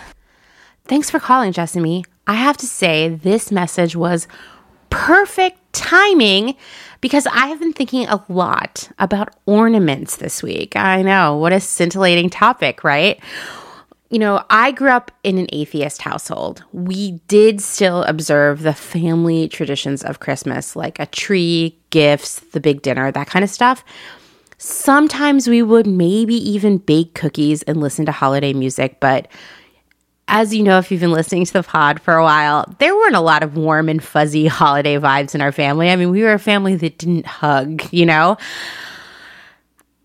Thanks 0.86 1.10
for 1.10 1.20
calling, 1.20 1.52
Jessamy. 1.52 2.06
I 2.28 2.34
have 2.34 2.58
to 2.58 2.66
say, 2.66 3.10
this 3.10 3.52
message 3.52 3.96
was 3.96 4.28
perfect 4.90 5.58
timing 5.74 6.56
because 7.02 7.28
I 7.28 7.48
have 7.48 7.60
been 7.60 7.74
thinking 7.74 8.08
a 8.08 8.24
lot 8.30 8.90
about 8.98 9.36
ornaments 9.46 10.18
this 10.18 10.42
week. 10.42 10.76
I 10.76 11.02
know, 11.02 11.38
what 11.38 11.54
a 11.54 11.60
scintillating 11.60 12.30
topic, 12.30 12.84
right? 12.84 13.20
You 14.16 14.20
know, 14.20 14.46
I 14.50 14.72
grew 14.72 14.92
up 14.92 15.12
in 15.26 15.38
an 15.38 15.48
atheist 15.52 16.02
household. 16.02 16.64
We 16.72 17.20
did 17.28 17.60
still 17.60 18.04
observe 18.04 18.62
the 18.62 18.74
family 18.74 19.50
traditions 19.50 20.06
of 20.06 20.22
Christmas, 20.22 20.74
like 20.74 21.00
a 21.00 21.06
tree, 21.06 21.78
gifts, 21.90 22.40
the 22.54 22.62
big 22.62 22.82
dinner, 22.82 23.12
that 23.12 23.28
kind 23.28 23.44
of 23.44 23.50
stuff. 23.50 23.84
Sometimes 24.58 25.50
we 25.50 25.62
would 25.62 25.86
maybe 25.86 26.36
even 26.36 26.78
bake 26.78 27.14
cookies 27.14 27.62
and 27.64 27.82
listen 27.82 28.06
to 28.06 28.14
holiday 28.14 28.54
music, 28.54 29.02
but 29.02 29.28
as 30.30 30.56
you 30.56 30.64
know, 30.64 30.78
if 30.78 30.92
you've 30.92 31.02
been 31.02 31.12
listening 31.12 31.44
to 31.44 31.52
the 31.52 31.64
pod 31.64 32.00
for 32.00 32.14
a 32.14 32.24
while, 32.24 32.74
there 32.80 32.96
weren't 32.96 33.18
a 33.18 33.20
lot 33.20 33.44
of 33.44 33.58
warm 33.58 33.90
and 33.90 34.02
fuzzy 34.02 34.48
holiday 34.48 34.96
vibes 34.96 35.36
in 35.36 35.42
our 35.42 35.52
family. 35.52 35.90
I 35.90 35.98
mean, 35.98 36.12
we 36.12 36.24
were 36.24 36.32
a 36.32 36.40
family 36.40 36.78
that 36.78 36.98
didn't 36.98 37.26
hug, 37.26 37.84
you 37.92 38.06
know? 38.06 38.38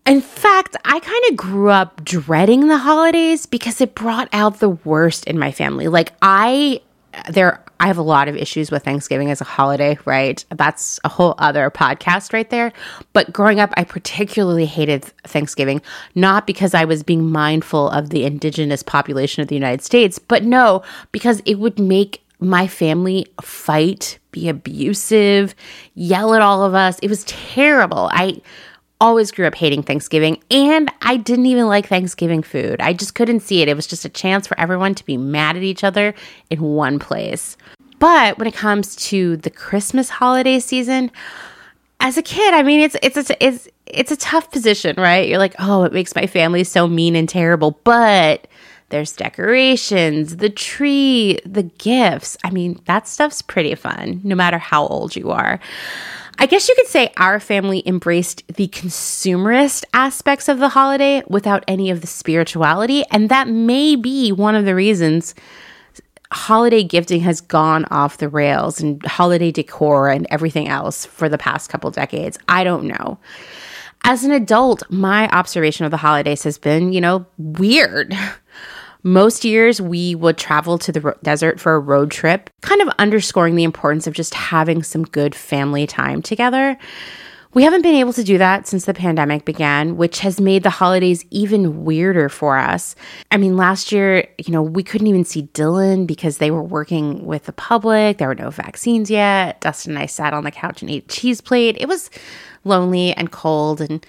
In 0.05 0.21
fact, 0.21 0.75
I 0.83 0.99
kind 0.99 1.23
of 1.29 1.37
grew 1.37 1.69
up 1.69 2.03
dreading 2.03 2.67
the 2.67 2.77
holidays 2.77 3.45
because 3.45 3.81
it 3.81 3.93
brought 3.93 4.29
out 4.33 4.59
the 4.59 4.69
worst 4.69 5.25
in 5.25 5.37
my 5.37 5.51
family. 5.51 5.87
Like 5.87 6.13
I 6.21 6.81
there 7.29 7.63
I 7.79 7.87
have 7.87 7.97
a 7.97 8.03
lot 8.03 8.27
of 8.27 8.35
issues 8.35 8.69
with 8.69 8.83
Thanksgiving 8.83 9.31
as 9.31 9.41
a 9.41 9.45
holiday, 9.45 9.97
right? 10.05 10.43
That's 10.51 10.99
a 11.03 11.09
whole 11.09 11.33
other 11.39 11.71
podcast 11.71 12.31
right 12.31 12.49
there. 12.49 12.71
But 13.11 13.33
growing 13.33 13.59
up, 13.59 13.73
I 13.75 13.83
particularly 13.83 14.67
hated 14.67 15.03
Thanksgiving, 15.25 15.81
not 16.13 16.45
because 16.45 16.75
I 16.75 16.85
was 16.85 17.01
being 17.01 17.31
mindful 17.31 17.89
of 17.89 18.11
the 18.11 18.23
indigenous 18.23 18.83
population 18.83 19.41
of 19.41 19.47
the 19.47 19.55
United 19.55 19.81
States, 19.81 20.19
but 20.19 20.43
no, 20.43 20.83
because 21.11 21.41
it 21.45 21.55
would 21.55 21.79
make 21.79 22.23
my 22.39 22.67
family 22.67 23.25
fight, 23.41 24.19
be 24.31 24.47
abusive, 24.47 25.55
yell 25.95 26.35
at 26.35 26.41
all 26.41 26.63
of 26.63 26.75
us. 26.75 26.99
It 26.99 27.09
was 27.09 27.23
terrible. 27.25 28.09
I 28.13 28.41
always 29.01 29.31
grew 29.31 29.47
up 29.47 29.55
hating 29.55 29.83
Thanksgiving, 29.83 30.41
and 30.49 30.89
I 31.01 31.17
didn't 31.17 31.47
even 31.47 31.67
like 31.67 31.87
Thanksgiving 31.87 32.43
food. 32.43 32.79
I 32.79 32.93
just 32.93 33.15
couldn't 33.15 33.41
see 33.41 33.61
it. 33.61 33.67
It 33.67 33.75
was 33.75 33.87
just 33.87 34.05
a 34.05 34.09
chance 34.09 34.47
for 34.47 34.57
everyone 34.57 34.95
to 34.95 35.05
be 35.05 35.17
mad 35.17 35.57
at 35.57 35.63
each 35.63 35.83
other 35.83 36.13
in 36.49 36.61
one 36.61 36.99
place. 36.99 37.57
But 37.99 38.37
when 38.37 38.47
it 38.47 38.53
comes 38.53 38.95
to 39.07 39.37
the 39.37 39.49
Christmas 39.49 40.09
holiday 40.09 40.59
season, 40.59 41.11
as 41.99 42.17
a 42.17 42.23
kid, 42.23 42.53
I 42.53 42.63
mean, 42.63 42.79
it's 42.81 42.95
it's 43.03 43.29
a, 43.29 43.45
it's 43.45 43.67
it's 43.85 44.11
a 44.11 44.17
tough 44.17 44.51
position, 44.51 44.95
right? 44.97 45.27
You're 45.27 45.37
like, 45.37 45.55
oh, 45.59 45.83
it 45.83 45.93
makes 45.93 46.15
my 46.15 46.27
family 46.27 46.63
so 46.63 46.87
mean 46.87 47.15
and 47.15 47.27
terrible, 47.27 47.79
but 47.83 48.47
there's 48.89 49.13
decorations, 49.13 50.37
the 50.37 50.49
tree, 50.49 51.39
the 51.45 51.63
gifts. 51.63 52.37
I 52.43 52.49
mean, 52.49 52.79
that 52.85 53.07
stuff's 53.07 53.41
pretty 53.41 53.73
fun, 53.75 54.21
no 54.23 54.35
matter 54.35 54.57
how 54.57 54.85
old 54.87 55.15
you 55.15 55.31
are. 55.31 55.59
I 56.41 56.47
guess 56.47 56.67
you 56.67 56.73
could 56.73 56.87
say 56.87 57.13
our 57.17 57.39
family 57.39 57.83
embraced 57.85 58.47
the 58.47 58.67
consumerist 58.67 59.83
aspects 59.93 60.49
of 60.49 60.57
the 60.57 60.69
holiday 60.69 61.21
without 61.27 61.63
any 61.67 61.91
of 61.91 62.01
the 62.01 62.07
spirituality. 62.07 63.03
And 63.11 63.29
that 63.29 63.47
may 63.47 63.95
be 63.95 64.31
one 64.31 64.55
of 64.55 64.65
the 64.65 64.73
reasons 64.73 65.35
holiday 66.31 66.81
gifting 66.81 67.21
has 67.21 67.41
gone 67.41 67.85
off 67.91 68.17
the 68.17 68.27
rails 68.27 68.81
and 68.81 69.05
holiday 69.05 69.51
decor 69.51 70.09
and 70.09 70.25
everything 70.31 70.67
else 70.67 71.05
for 71.05 71.29
the 71.29 71.37
past 71.37 71.69
couple 71.69 71.91
decades. 71.91 72.39
I 72.47 72.63
don't 72.63 72.85
know. 72.85 73.19
As 74.03 74.23
an 74.23 74.31
adult, 74.31 74.81
my 74.89 75.29
observation 75.29 75.85
of 75.85 75.91
the 75.91 75.97
holidays 75.97 76.41
has 76.41 76.57
been, 76.57 76.91
you 76.91 77.01
know, 77.01 77.27
weird. 77.37 78.17
Most 79.03 79.43
years, 79.43 79.81
we 79.81 80.15
would 80.15 80.37
travel 80.37 80.77
to 80.77 80.91
the 80.91 81.01
ro- 81.01 81.17
desert 81.23 81.59
for 81.59 81.73
a 81.73 81.79
road 81.79 82.11
trip, 82.11 82.49
kind 82.61 82.81
of 82.81 82.89
underscoring 82.99 83.55
the 83.55 83.63
importance 83.63 84.05
of 84.05 84.13
just 84.13 84.33
having 84.33 84.83
some 84.83 85.03
good 85.03 85.33
family 85.33 85.87
time 85.87 86.21
together. 86.21 86.77
We 87.53 87.63
haven't 87.63 87.81
been 87.81 87.95
able 87.95 88.13
to 88.13 88.23
do 88.23 88.37
that 88.37 88.65
since 88.67 88.85
the 88.85 88.93
pandemic 88.93 89.43
began, 89.43 89.97
which 89.97 90.19
has 90.19 90.39
made 90.39 90.63
the 90.63 90.69
holidays 90.69 91.25
even 91.31 91.83
weirder 91.83 92.29
for 92.29 92.57
us. 92.57 92.95
I 93.29 93.35
mean, 93.37 93.57
last 93.57 93.91
year, 93.91 94.25
you 94.37 94.53
know, 94.53 94.61
we 94.61 94.83
couldn't 94.83 95.07
even 95.07 95.25
see 95.25 95.49
Dylan 95.53 96.07
because 96.07 96.37
they 96.37 96.49
were 96.49 96.63
working 96.63 97.25
with 97.25 97.45
the 97.45 97.51
public. 97.53 98.19
There 98.19 98.29
were 98.29 98.35
no 98.35 98.51
vaccines 98.51 99.09
yet. 99.09 99.59
Dustin 99.59 99.93
and 99.93 99.99
I 99.99 100.05
sat 100.05 100.33
on 100.33 100.45
the 100.45 100.51
couch 100.51 100.81
and 100.81 100.89
ate 100.89 101.09
cheese 101.09 101.41
plate. 101.41 101.75
It 101.77 101.89
was 101.89 102.09
lonely 102.63 103.13
and 103.13 103.31
cold 103.31 103.81
and 103.81 104.05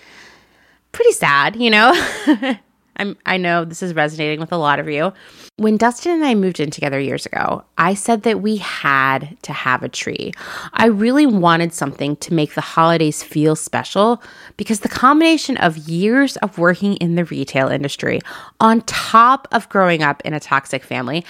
pretty 0.93 1.13
sad, 1.13 1.57
you 1.57 1.71
know? 1.71 1.93
I'm, 2.97 3.17
I 3.25 3.37
know 3.37 3.65
this 3.65 3.83
is 3.83 3.95
resonating 3.95 4.41
with 4.41 4.53
a 4.53 4.57
lot 4.57 4.79
of 4.79 4.89
you. 4.89 5.13
When 5.57 5.77
Dustin 5.77 6.13
and 6.13 6.25
I 6.25 6.35
moved 6.35 6.61
in 6.61 6.71
together 6.71 7.01
years 7.01 7.27
ago, 7.27 7.65
I 7.79 7.95
said 7.95 8.23
that 8.23 8.43
we 8.43 8.59
had 8.59 9.37
to 9.43 9.53
have 9.53 9.83
a 9.83 9.89
tree. 9.89 10.33
I 10.73 10.87
really 10.87 11.27
wanted 11.27 11.73
something 11.73 12.17
to 12.17 12.35
make 12.35 12.55
the 12.55 12.61
holidays 12.61 13.23
feel 13.23 13.57
special 13.57 14.23
because 14.57 14.81
the 14.81 14.89
combination 14.89 15.57
of 15.57 15.77
years 15.77 16.37
of 16.39 16.59
working 16.59 16.97
in 16.97 17.15
the 17.15 17.25
retail 17.25 17.69
industry 17.69 18.21
on 18.61 18.83
top 18.83 19.49
of 19.53 19.69
growing 19.69 20.03
up 20.03 20.23
in 20.25 20.35
a 20.35 20.41
toxic 20.41 20.85
family 20.85 21.25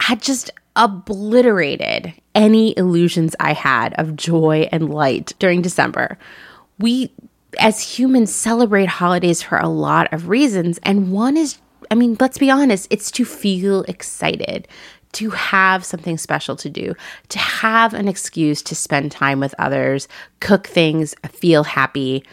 had 0.00 0.20
just 0.20 0.50
obliterated 0.76 2.12
any 2.34 2.76
illusions 2.76 3.34
I 3.40 3.54
had 3.54 3.94
of 3.94 4.14
joy 4.14 4.68
and 4.70 4.90
light 4.92 5.32
during 5.38 5.62
December. 5.62 6.18
We 6.78 7.10
as 7.58 7.80
humans 7.80 8.34
celebrate 8.34 8.88
holidays 8.88 9.42
for 9.42 9.58
a 9.58 9.68
lot 9.68 10.12
of 10.12 10.28
reasons. 10.28 10.78
And 10.82 11.12
one 11.12 11.36
is, 11.36 11.58
I 11.90 11.94
mean, 11.94 12.16
let's 12.20 12.38
be 12.38 12.50
honest, 12.50 12.88
it's 12.90 13.10
to 13.12 13.24
feel 13.24 13.82
excited, 13.82 14.68
to 15.12 15.30
have 15.30 15.84
something 15.84 16.18
special 16.18 16.56
to 16.56 16.68
do, 16.68 16.94
to 17.30 17.38
have 17.38 17.94
an 17.94 18.08
excuse 18.08 18.62
to 18.62 18.74
spend 18.74 19.12
time 19.12 19.40
with 19.40 19.54
others, 19.58 20.08
cook 20.40 20.66
things, 20.66 21.14
feel 21.30 21.64
happy. 21.64 22.24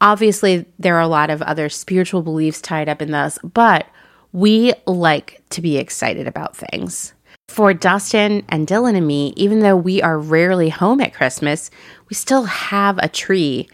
Obviously, 0.00 0.66
there 0.78 0.96
are 0.96 1.00
a 1.00 1.08
lot 1.08 1.30
of 1.30 1.42
other 1.42 1.68
spiritual 1.68 2.22
beliefs 2.22 2.60
tied 2.60 2.88
up 2.88 3.02
in 3.02 3.12
this, 3.12 3.38
but 3.42 3.86
we 4.32 4.72
like 4.86 5.42
to 5.50 5.60
be 5.60 5.76
excited 5.76 6.26
about 6.26 6.56
things. 6.56 7.12
For 7.48 7.74
Dustin 7.74 8.44
and 8.48 8.66
Dylan 8.66 8.96
and 8.96 9.06
me, 9.06 9.34
even 9.36 9.60
though 9.60 9.76
we 9.76 10.00
are 10.00 10.18
rarely 10.18 10.70
home 10.70 11.00
at 11.00 11.12
Christmas, 11.12 11.70
we 12.08 12.14
still 12.14 12.44
have 12.44 12.98
a 12.98 13.08
tree. 13.08 13.68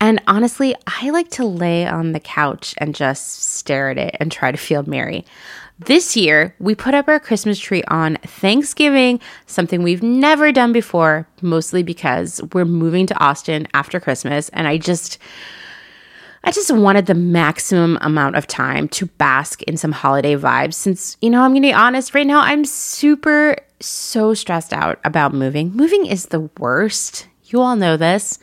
And 0.00 0.22
honestly, 0.26 0.74
I 0.86 1.10
like 1.10 1.30
to 1.32 1.44
lay 1.44 1.86
on 1.86 2.12
the 2.12 2.20
couch 2.20 2.74
and 2.78 2.94
just 2.94 3.42
stare 3.56 3.90
at 3.90 3.98
it 3.98 4.16
and 4.18 4.32
try 4.32 4.50
to 4.50 4.56
feel 4.56 4.82
merry. 4.84 5.26
This 5.78 6.16
year, 6.16 6.54
we 6.58 6.74
put 6.74 6.94
up 6.94 7.08
our 7.08 7.20
Christmas 7.20 7.58
tree 7.58 7.82
on 7.88 8.16
Thanksgiving, 8.16 9.20
something 9.46 9.82
we've 9.82 10.02
never 10.02 10.52
done 10.52 10.72
before, 10.72 11.26
mostly 11.40 11.82
because 11.82 12.40
we're 12.52 12.66
moving 12.66 13.06
to 13.06 13.18
Austin 13.18 13.66
after 13.72 14.00
Christmas. 14.00 14.50
And 14.50 14.66
I 14.66 14.76
just, 14.78 15.18
I 16.44 16.50
just 16.50 16.70
wanted 16.70 17.06
the 17.06 17.14
maximum 17.14 17.98
amount 18.00 18.36
of 18.36 18.46
time 18.46 18.88
to 18.88 19.06
bask 19.06 19.62
in 19.62 19.76
some 19.76 19.92
holiday 19.92 20.34
vibes 20.34 20.74
since, 20.74 21.16
you 21.20 21.30
know, 21.30 21.42
I'm 21.42 21.52
going 21.52 21.62
to 21.62 21.68
be 21.68 21.72
honest, 21.72 22.14
right 22.14 22.26
now 22.26 22.40
I'm 22.40 22.64
super, 22.64 23.56
so 23.80 24.34
stressed 24.34 24.74
out 24.74 25.00
about 25.04 25.32
moving. 25.32 25.74
Moving 25.74 26.04
is 26.04 26.26
the 26.26 26.50
worst 26.58 27.26
You 27.46 27.60
all 27.60 27.76
know 27.76 27.96
this. 27.96 28.38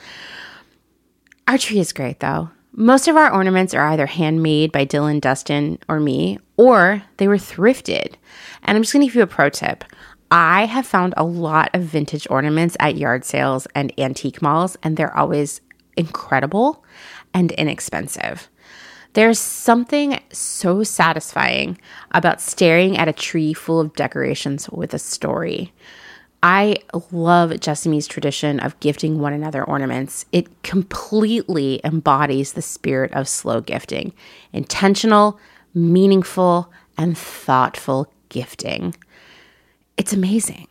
Our 1.48 1.58
tree 1.58 1.80
is 1.80 1.94
great 1.94 2.20
though. 2.20 2.50
Most 2.74 3.08
of 3.08 3.16
our 3.16 3.34
ornaments 3.34 3.74
are 3.74 3.88
either 3.88 4.06
handmade 4.06 4.72
by 4.72 4.86
Dylan, 4.86 5.20
Dustin, 5.20 5.80
or 5.90 6.00
me, 6.00 6.38
or 6.58 7.02
they 7.18 7.28
were 7.28 7.38
thrifted. 7.38 8.16
And 8.64 8.76
I'm 8.76 8.84
just 8.84 8.94
gonna 8.94 9.06
give 9.06 9.16
you 9.16 9.22
a 9.24 9.28
pro 9.28 9.50
tip. 9.50 9.84
I 10.30 10.66
have 10.66 10.86
found 10.86 11.14
a 11.16 11.24
lot 11.24 11.70
of 11.74 11.84
vintage 11.84 12.28
ornaments 12.30 12.76
at 12.80 12.98
yard 12.98 13.24
sales 13.24 13.66
and 13.74 13.98
antique 13.98 14.42
malls, 14.42 14.78
and 14.84 14.98
they're 14.98 15.16
always 15.16 15.62
incredible 15.96 16.84
and 17.34 17.52
inexpensive. 17.54 18.50
There's 19.14 19.40
something 19.40 20.20
so 20.32 20.84
satisfying 20.84 21.80
about 22.12 22.42
staring 22.42 22.98
at 22.98 23.08
a 23.08 23.14
tree 23.14 23.54
full 23.54 23.80
of 23.80 23.96
decorations 23.96 24.70
with 24.70 24.94
a 24.94 25.00
story. 25.00 25.74
I 26.44 26.78
love 27.12 27.60
Jessamy's 27.60 28.08
tradition 28.08 28.60
of 28.60 28.80
gifting 28.80 29.20
one 29.20 29.34
another 29.34 29.64
ornaments. 29.64 30.26
It 30.32 30.64
completely 30.64 31.82
embodies 31.84 32.54
the 32.54 32.62
spirit 32.62 33.12
of 33.14 33.28
slow 33.28 33.60
gifting 33.62 34.14
intentional, 34.54 35.40
meaningful, 35.74 36.72
and 36.98 37.18
thoughtful 37.18 38.12
gifting. 38.30 38.96
It's 39.98 40.14
amazing. 40.14 40.68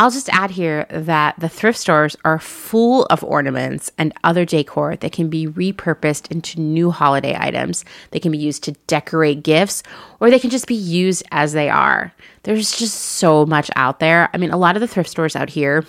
I'll 0.00 0.10
just 0.10 0.30
add 0.30 0.50
here 0.50 0.86
that 0.88 1.38
the 1.38 1.50
thrift 1.50 1.78
stores 1.78 2.16
are 2.24 2.38
full 2.38 3.04
of 3.10 3.22
ornaments 3.22 3.92
and 3.98 4.14
other 4.24 4.46
decor 4.46 4.96
that 4.96 5.12
can 5.12 5.28
be 5.28 5.46
repurposed 5.46 6.30
into 6.30 6.58
new 6.58 6.90
holiday 6.90 7.36
items. 7.38 7.84
They 8.10 8.18
can 8.18 8.32
be 8.32 8.38
used 8.38 8.64
to 8.64 8.72
decorate 8.86 9.42
gifts 9.42 9.82
or 10.18 10.30
they 10.30 10.38
can 10.38 10.48
just 10.48 10.66
be 10.66 10.74
used 10.74 11.22
as 11.32 11.52
they 11.52 11.68
are. 11.68 12.14
There's 12.44 12.78
just 12.78 12.94
so 12.94 13.44
much 13.44 13.70
out 13.76 14.00
there. 14.00 14.30
I 14.32 14.38
mean, 14.38 14.52
a 14.52 14.56
lot 14.56 14.74
of 14.74 14.80
the 14.80 14.88
thrift 14.88 15.10
stores 15.10 15.36
out 15.36 15.50
here 15.50 15.84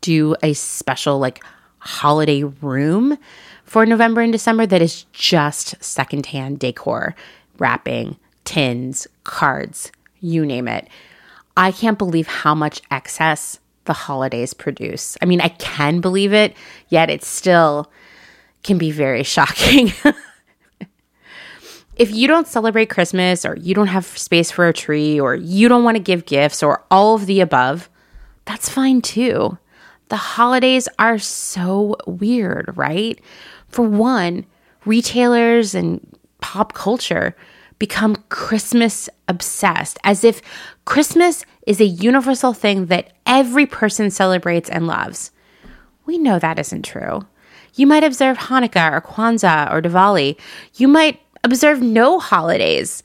do 0.00 0.34
a 0.42 0.54
special 0.54 1.18
like 1.18 1.44
holiday 1.80 2.44
room 2.44 3.18
for 3.64 3.84
November 3.84 4.22
and 4.22 4.32
December 4.32 4.64
that 4.64 4.80
is 4.80 5.04
just 5.12 5.74
secondhand 5.84 6.60
decor, 6.60 7.14
wrapping, 7.58 8.16
tins, 8.46 9.06
cards, 9.24 9.92
you 10.22 10.46
name 10.46 10.66
it. 10.66 10.88
I 11.58 11.72
can't 11.72 11.98
believe 11.98 12.28
how 12.28 12.54
much 12.54 12.80
excess 12.88 13.58
the 13.84 13.92
holidays 13.92 14.54
produce. 14.54 15.18
I 15.20 15.24
mean, 15.24 15.40
I 15.40 15.48
can 15.48 16.00
believe 16.00 16.32
it, 16.32 16.54
yet 16.88 17.10
it 17.10 17.24
still 17.24 17.90
can 18.62 18.78
be 18.78 18.92
very 18.92 19.22
shocking. 19.24 19.92
if 21.96 22.12
you 22.12 22.28
don't 22.28 22.46
celebrate 22.46 22.90
Christmas 22.90 23.44
or 23.44 23.56
you 23.56 23.74
don't 23.74 23.88
have 23.88 24.06
space 24.06 24.52
for 24.52 24.68
a 24.68 24.72
tree 24.72 25.18
or 25.18 25.34
you 25.34 25.68
don't 25.68 25.82
want 25.82 25.96
to 25.96 26.02
give 26.02 26.26
gifts 26.26 26.62
or 26.62 26.84
all 26.92 27.16
of 27.16 27.26
the 27.26 27.40
above, 27.40 27.90
that's 28.44 28.68
fine 28.68 29.02
too. 29.02 29.58
The 30.10 30.16
holidays 30.16 30.88
are 31.00 31.18
so 31.18 31.96
weird, 32.06 32.72
right? 32.76 33.20
For 33.66 33.82
one, 33.82 34.46
retailers 34.84 35.74
and 35.74 36.00
pop 36.40 36.72
culture 36.72 37.34
become 37.78 38.16
Christmas 38.28 39.08
obsessed, 39.28 39.98
as 40.04 40.24
if 40.24 40.42
Christmas 40.84 41.44
is 41.66 41.80
a 41.80 41.86
universal 41.86 42.52
thing 42.52 42.86
that 42.86 43.12
every 43.26 43.66
person 43.66 44.10
celebrates 44.10 44.68
and 44.68 44.86
loves. 44.86 45.30
We 46.06 46.18
know 46.18 46.38
that 46.38 46.58
isn't 46.58 46.84
true. 46.84 47.26
You 47.74 47.86
might 47.86 48.04
observe 48.04 48.38
Hanukkah 48.38 48.92
or 48.92 49.00
Kwanzaa 49.00 49.70
or 49.72 49.80
Diwali. 49.80 50.36
You 50.76 50.88
might 50.88 51.20
observe 51.44 51.80
no 51.80 52.18
holidays. 52.18 53.02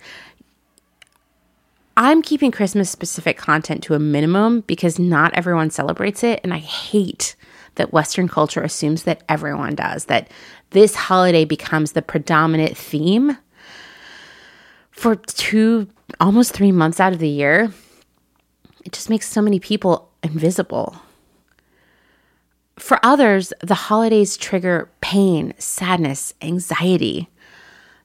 I'm 1.96 2.24
keeping 2.24 2.52
Christmas 2.52 2.90
specific 2.90 3.38
content 3.38 3.84
to 3.84 3.94
a 3.94 4.00
minimum 4.00 4.62
because 4.62 4.98
not 4.98 5.34
everyone 5.36 5.70
celebrates 5.70 6.24
it. 6.24 6.40
And 6.44 6.54
I 6.54 6.58
hate 6.58 7.36
that 7.76 7.94
Western 7.94 8.28
culture 8.28 8.62
assumes 8.62 9.04
that 9.04 9.24
everyone 9.30 9.76
does, 9.76 10.06
that 10.06 10.30
this 10.72 10.96
holiday 10.96 11.46
becomes 11.46 11.92
the 11.92 12.02
predominant 12.02 12.76
theme 12.76 13.38
for 14.94 15.16
two, 15.16 15.88
almost 16.20 16.54
three 16.54 16.72
months 16.72 17.00
out 17.00 17.14
of 17.14 17.20
the 17.20 17.28
year, 17.28 17.72
it 18.86 18.94
just 18.94 19.10
makes 19.10 19.28
so 19.28 19.42
many 19.42 19.60
people 19.60 20.10
invisible. 20.22 20.96
For 22.78 23.00
others, 23.04 23.54
the 23.62 23.76
holidays 23.76 24.38
trigger 24.38 24.90
pain, 25.02 25.54
sadness, 25.58 26.34
anxiety. 26.42 27.30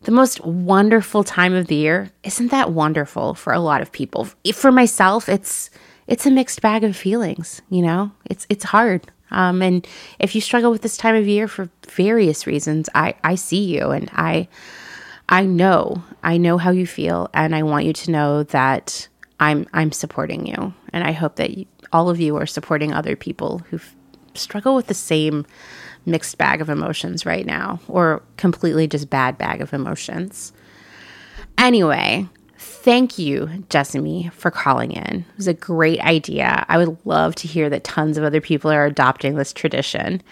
The 0.03 0.13
most 0.13 0.45
wonderful 0.45 1.25
time 1.25 1.55
of 1.55 1.67
the 1.67 1.75
year 1.75 2.11
isn't 2.23 2.51
that 2.51 2.73
wonderful 2.73 3.35
for 3.35 3.53
a 3.53 3.61
lot 3.61 3.81
of 3.81 3.93
people. 3.93 4.29
For 4.55 4.73
myself, 4.73 5.29
it's 5.29 5.71
it's 6.07 6.25
a 6.25 6.31
mixed 6.31 6.63
bag 6.63 6.85
of 6.85 6.97
feelings. 6.97 7.61
You 7.71 7.83
know, 7.83 8.13
it's 8.27 8.47
it's 8.49 8.65
hard. 8.65 9.11
Um, 9.31 9.61
and 9.61 9.87
if 10.19 10.35
you 10.35 10.41
struggle 10.41 10.71
with 10.71 10.83
this 10.83 10.97
time 10.97 11.15
of 11.15 11.27
year 11.27 11.49
for 11.49 11.69
various 11.91 12.47
reasons, 12.47 12.89
I 12.95 13.15
I 13.25 13.35
see 13.35 13.65
you, 13.65 13.91
and 13.91 14.09
I 14.13 14.49
I 15.29 15.45
know, 15.45 16.03
I 16.23 16.39
know 16.39 16.57
how 16.59 16.71
you 16.71 16.87
feel, 16.87 17.29
and 17.35 17.55
I 17.55 17.63
want 17.63 17.85
you 17.85 17.93
to 17.93 18.11
know 18.11 18.43
that 18.45 19.09
I'm 19.41 19.67
I'm 19.73 19.93
supporting 19.93 20.47
you, 20.47 20.73
and 20.93 21.05
I 21.05 21.13
hope 21.13 21.37
that 21.37 21.57
you, 21.57 21.67
all 21.93 22.09
of 22.09 22.21
you 22.21 22.37
are 22.37 22.47
supporting 22.47 22.93
other 22.93 23.15
people 23.15 23.59
who 23.71 23.79
struggle 24.35 24.75
with 24.75 24.87
the 24.87 24.95
same 24.95 25.45
mixed 26.07 26.39
bag 26.39 26.61
of 26.61 26.71
emotions 26.71 27.27
right 27.27 27.45
now, 27.45 27.81
or 27.89 28.23
completely 28.37 28.87
just 28.87 29.11
bad 29.11 29.37
bag 29.37 29.61
of 29.61 29.75
emotions. 29.75 30.53
Anyway, 31.59 32.27
thank 32.57 33.19
you, 33.19 33.65
Jessamy, 33.69 34.31
for 34.33 34.51
calling 34.51 34.93
in. 34.93 35.27
It 35.29 35.37
was 35.37 35.49
a 35.49 35.55
great 35.55 36.01
idea. 36.01 36.65
I 36.69 36.79
would 36.79 36.97
love 37.05 37.35
to 37.37 37.49
hear 37.49 37.69
that 37.69 37.85
tons 37.85 38.17
of 38.17 38.25
other 38.25 38.41
people 38.41 38.71
are 38.71 38.87
adopting 38.87 39.35
this 39.35 39.53
tradition. 39.53 40.23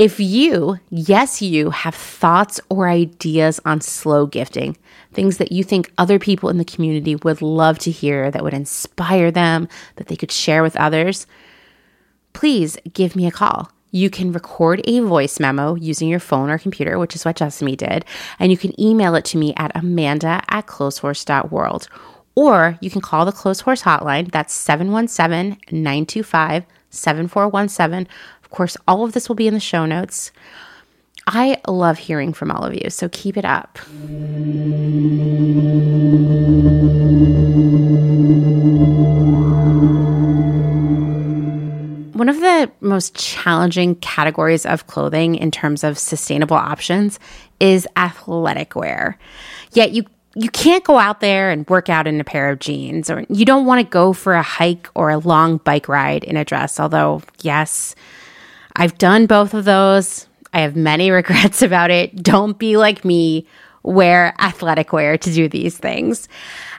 If 0.00 0.18
you, 0.18 0.78
yes, 0.88 1.42
you 1.42 1.68
have 1.68 1.94
thoughts 1.94 2.58
or 2.70 2.88
ideas 2.88 3.60
on 3.66 3.82
slow 3.82 4.24
gifting, 4.24 4.78
things 5.12 5.36
that 5.36 5.52
you 5.52 5.62
think 5.62 5.92
other 5.98 6.18
people 6.18 6.48
in 6.48 6.56
the 6.56 6.64
community 6.64 7.16
would 7.16 7.42
love 7.42 7.78
to 7.80 7.90
hear, 7.90 8.30
that 8.30 8.42
would 8.42 8.54
inspire 8.54 9.30
them, 9.30 9.68
that 9.96 10.06
they 10.06 10.16
could 10.16 10.32
share 10.32 10.62
with 10.62 10.74
others, 10.76 11.26
please 12.32 12.78
give 12.94 13.14
me 13.14 13.26
a 13.26 13.30
call. 13.30 13.70
You 13.90 14.08
can 14.08 14.32
record 14.32 14.80
a 14.84 15.00
voice 15.00 15.38
memo 15.38 15.74
using 15.74 16.08
your 16.08 16.18
phone 16.18 16.48
or 16.48 16.56
computer, 16.56 16.98
which 16.98 17.14
is 17.14 17.26
what 17.26 17.36
Jessamy 17.36 17.76
did, 17.76 18.06
and 18.38 18.50
you 18.50 18.56
can 18.56 18.80
email 18.80 19.14
it 19.16 19.26
to 19.26 19.36
me 19.36 19.52
at 19.58 19.70
amanda 19.74 20.42
at 20.48 20.66
clotheshorse.world. 20.66 21.88
Or 22.34 22.78
you 22.80 22.88
can 22.88 23.02
call 23.02 23.26
the 23.26 23.32
Clotheshorse 23.32 23.82
hotline. 23.82 24.32
That's 24.32 24.54
717 24.54 25.58
925 25.70 26.64
7417 26.90 28.08
of 28.50 28.56
course, 28.56 28.76
all 28.88 29.04
of 29.04 29.12
this 29.12 29.28
will 29.28 29.36
be 29.36 29.46
in 29.46 29.54
the 29.54 29.60
show 29.60 29.86
notes. 29.86 30.32
I 31.24 31.60
love 31.68 31.98
hearing 31.98 32.32
from 32.32 32.50
all 32.50 32.64
of 32.64 32.74
you, 32.74 32.90
so 32.90 33.08
keep 33.08 33.36
it 33.36 33.44
up. 33.44 33.78
One 42.18 42.28
of 42.28 42.40
the 42.40 42.72
most 42.80 43.14
challenging 43.14 43.94
categories 43.94 44.66
of 44.66 44.88
clothing 44.88 45.36
in 45.36 45.52
terms 45.52 45.84
of 45.84 45.96
sustainable 45.96 46.56
options 46.56 47.20
is 47.60 47.86
athletic 47.94 48.74
wear. 48.74 49.16
Yet 49.74 49.92
you 49.92 50.06
you 50.34 50.50
can't 50.50 50.82
go 50.82 50.98
out 50.98 51.20
there 51.20 51.50
and 51.50 51.68
work 51.68 51.88
out 51.88 52.08
in 52.08 52.20
a 52.20 52.24
pair 52.24 52.50
of 52.50 52.58
jeans 52.58 53.10
or 53.10 53.24
you 53.28 53.44
don't 53.44 53.66
want 53.66 53.78
to 53.78 53.88
go 53.88 54.12
for 54.12 54.34
a 54.34 54.42
hike 54.42 54.88
or 54.96 55.10
a 55.10 55.18
long 55.18 55.58
bike 55.58 55.88
ride 55.88 56.24
in 56.24 56.36
a 56.36 56.44
dress, 56.44 56.80
although 56.80 57.22
yes, 57.42 57.94
I've 58.80 58.96
done 58.96 59.26
both 59.26 59.52
of 59.52 59.66
those. 59.66 60.26
I 60.54 60.62
have 60.62 60.74
many 60.74 61.10
regrets 61.20 61.60
about 61.60 61.90
it. 61.90 62.16
Don't 62.16 62.58
be 62.58 62.78
like 62.78 63.04
me. 63.04 63.46
Wear 63.82 64.34
athletic 64.38 64.90
wear 64.90 65.18
to 65.18 65.32
do 65.32 65.50
these 65.50 65.76
things. 65.76 66.28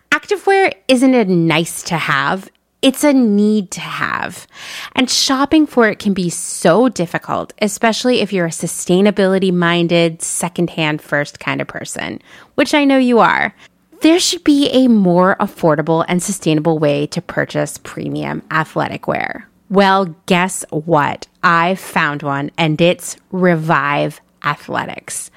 Activewear 0.10 0.74
isn't 0.88 1.14
a 1.14 1.26
nice 1.26 1.84
to 1.84 1.98
have, 1.98 2.50
it's 2.82 3.04
a 3.04 3.14
need 3.14 3.70
to 3.72 3.82
have. 3.82 4.48
And 4.96 5.12
shopping 5.12 5.68
for 5.68 5.90
it 5.90 6.00
can 6.00 6.14
be 6.14 6.32
so 6.32 6.90
difficult, 6.90 7.54
especially 7.62 8.22
if 8.22 8.34
you're 8.34 8.48
a 8.48 8.50
sustainability 8.50 9.54
minded, 9.54 10.24
secondhand 10.24 11.04
first 11.04 11.40
kind 11.40 11.62
of 11.62 11.68
person, 11.68 12.20
which 12.56 12.74
I 12.74 12.84
know 12.84 12.98
you 12.98 13.20
are. 13.20 13.54
There 14.02 14.20
should 14.20 14.44
be 14.44 14.70
a 14.70 14.88
more 14.88 15.36
affordable 15.40 16.04
and 16.08 16.22
sustainable 16.22 16.80
way 16.80 17.06
to 17.08 17.22
purchase 17.22 17.78
premium 17.78 18.42
athletic 18.50 19.08
wear. 19.08 19.51
Well, 19.72 20.14
guess 20.26 20.66
what? 20.70 21.28
I 21.42 21.76
found 21.76 22.24
one, 22.24 22.52
and 22.58 22.82
it's 22.82 23.16
Revive 23.32 24.20
Athletics. 24.44 25.32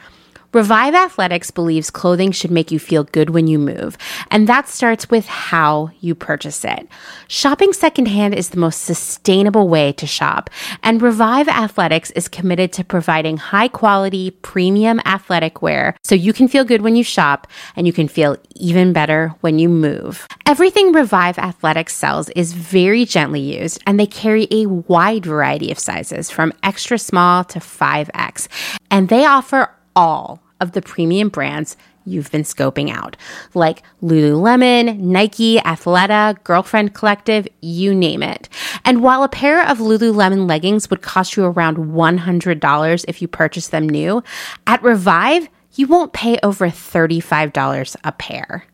Revive 0.55 0.95
Athletics 0.95 1.51
believes 1.51 1.91
clothing 1.91 2.31
should 2.31 2.53
make 2.53 2.71
you 2.71 2.79
feel 2.79 3.03
good 3.03 3.31
when 3.31 3.49
you 3.49 3.59
move, 3.59 3.99
and 4.31 4.49
that 4.49 4.69
starts 4.69 5.11
with 5.11 5.27
how 5.27 5.91
you 5.99 6.15
purchase 6.15 6.65
it. 6.65 6.87
Shopping 7.27 7.73
secondhand 7.73 8.37
is 8.37 8.51
the 8.51 8.61
most 8.61 8.85
sustainable 8.85 9.67
way 9.67 9.91
to 9.95 10.07
shop, 10.07 10.49
and 10.85 11.03
Revive 11.03 11.49
Athletics 11.49 12.13
is 12.13 12.29
committed 12.29 12.73
to 12.75 12.85
providing 12.85 13.37
high 13.37 13.67
quality, 13.67 14.31
premium 14.31 15.01
athletic 15.05 15.61
wear 15.61 15.97
so 16.05 16.15
you 16.15 16.33
can 16.33 16.47
feel 16.47 16.63
good 16.63 16.83
when 16.83 16.95
you 16.95 17.03
shop 17.03 17.49
and 17.75 17.85
you 17.85 17.93
can 17.93 18.07
feel 18.07 18.37
even 18.55 18.93
better 18.93 19.35
when 19.41 19.59
you 19.59 19.69
move. 19.69 20.25
Everything 20.47 20.93
Revive 20.93 21.37
Athletics 21.37 21.97
sells 21.97 22.29
is 22.31 22.53
very 22.53 23.05
gently 23.05 23.41
used, 23.41 23.83
and 23.89 23.99
they 23.99 24.07
carry 24.07 24.47
a 24.53 24.67
wide 24.67 25.27
variety 25.27 25.73
of 25.73 25.81
sizes 25.81 26.31
from 26.31 26.53
extra 26.63 26.97
small 26.97 27.43
to 27.43 27.59
5X, 27.59 28.47
and 28.89 29.09
they 29.09 29.25
offer 29.25 29.69
all 29.97 30.44
of 30.65 30.73
the 30.73 30.83
premium 30.83 31.29
brands 31.29 31.77
you've 32.07 32.31
been 32.31 32.43
scoping 32.43 32.91
out, 32.91 33.17
like 33.55 33.83
Lululemon, 34.03 34.99
Nike, 34.99 35.59
Athleta, 35.59 36.43
Girlfriend 36.45 36.95
Collective, 36.95 37.47
you 37.61 37.95
name 37.95 38.23
it. 38.23 38.49
And 38.85 39.03
while 39.03 39.23
a 39.23 39.29
pair 39.29 39.67
of 39.67 39.79
Lululemon 39.79 40.49
leggings 40.49 40.91
would 40.91 41.03
cost 41.03 41.37
you 41.37 41.45
around 41.45 41.77
$100 41.77 43.05
if 43.09 43.23
you 43.23 43.29
purchase 43.29 43.69
them 43.69 43.89
new, 43.89 44.23
at 44.67 44.83
Revive, 44.83 45.49
you 45.75 45.87
won't 45.87 46.13
pay 46.13 46.39
over 46.43 46.67
$35 46.67 47.97
a 48.05 48.13
pair. 48.13 48.65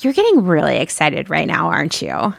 You're 0.00 0.12
getting 0.12 0.44
really 0.44 0.78
excited 0.78 1.30
right 1.30 1.46
now, 1.46 1.68
aren't 1.68 2.02
you? 2.02 2.34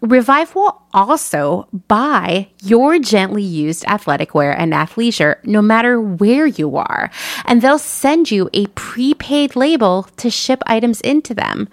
Revive 0.00 0.54
will 0.54 0.80
also 0.94 1.68
buy 1.86 2.48
your 2.62 2.98
gently 2.98 3.42
used 3.42 3.84
athletic 3.84 4.34
wear 4.34 4.50
and 4.50 4.72
athleisure 4.72 5.44
no 5.44 5.60
matter 5.60 6.00
where 6.00 6.46
you 6.46 6.76
are, 6.76 7.10
and 7.44 7.60
they'll 7.60 7.78
send 7.78 8.30
you 8.30 8.48
a 8.54 8.66
prepaid 8.68 9.56
label 9.56 10.04
to 10.16 10.30
ship 10.30 10.62
items 10.66 11.02
into 11.02 11.34
them. 11.34 11.68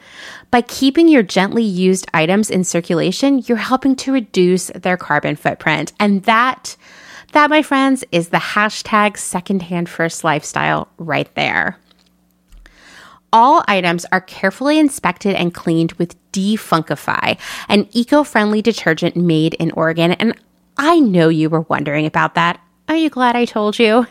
By 0.51 0.61
keeping 0.61 1.07
your 1.07 1.23
gently 1.23 1.63
used 1.63 2.07
items 2.13 2.49
in 2.49 2.65
circulation, 2.65 3.43
you're 3.47 3.57
helping 3.57 3.95
to 3.97 4.11
reduce 4.11 4.67
their 4.67 4.97
carbon 4.97 5.37
footprint. 5.37 5.93
And 5.97 6.23
that, 6.23 6.75
that, 7.31 7.49
my 7.49 7.61
friends, 7.61 8.03
is 8.11 8.29
the 8.29 8.37
hashtag 8.37 9.17
secondhand 9.17 9.87
first 9.87 10.25
lifestyle 10.25 10.89
right 10.97 11.33
there. 11.35 11.79
All 13.38 13.63
items 13.67 14.04
are 14.12 14.19
carefully 14.19 14.80
inspected 14.80 15.36
and 15.36 15.54
cleaned 15.54 15.91
with 16.00 16.15
Defunkify, 16.32 17.38
an 17.69 17.88
eco 17.91 18.23
friendly 18.23 18.63
detergent 18.63 19.15
made 19.15 19.54
in 19.54 19.69
Oregon. 19.73 20.13
And 20.13 20.34
I 20.76 21.00
know 21.00 21.30
you 21.30 21.47
were 21.47 21.62
wondering 21.62 22.08
about 22.08 22.34
that. 22.34 22.60
Are 22.89 22.95
you 22.95 23.12
glad 23.12 23.36
I 23.36 23.45
told 23.45 23.78
you? 23.78 24.08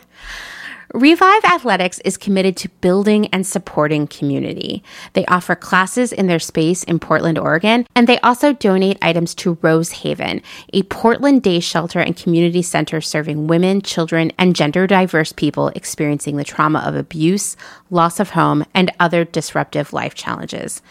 Revive 0.93 1.43
Athletics 1.43 1.99
is 2.05 2.15
committed 2.15 2.55
to 2.57 2.69
building 2.69 3.27
and 3.27 3.45
supporting 3.45 4.07
community. 4.07 4.83
They 5.13 5.25
offer 5.25 5.53
classes 5.53 6.13
in 6.13 6.27
their 6.27 6.39
space 6.39 6.83
in 6.83 6.97
Portland, 6.99 7.37
Oregon, 7.37 7.85
and 7.93 8.07
they 8.07 8.19
also 8.21 8.53
donate 8.53 8.97
items 9.01 9.35
to 9.35 9.57
Rose 9.61 9.91
Haven, 9.91 10.41
a 10.71 10.83
Portland 10.83 11.43
day 11.43 11.59
shelter 11.59 11.99
and 11.99 12.15
community 12.15 12.61
center 12.61 13.01
serving 13.01 13.47
women, 13.47 13.81
children, 13.81 14.31
and 14.37 14.55
gender 14.55 14.87
diverse 14.87 15.33
people 15.33 15.69
experiencing 15.69 16.37
the 16.37 16.45
trauma 16.45 16.79
of 16.79 16.95
abuse, 16.95 17.57
loss 17.89 18.21
of 18.21 18.29
home, 18.29 18.65
and 18.73 18.89
other 18.97 19.25
disruptive 19.25 19.91
life 19.91 20.15
challenges. 20.15 20.81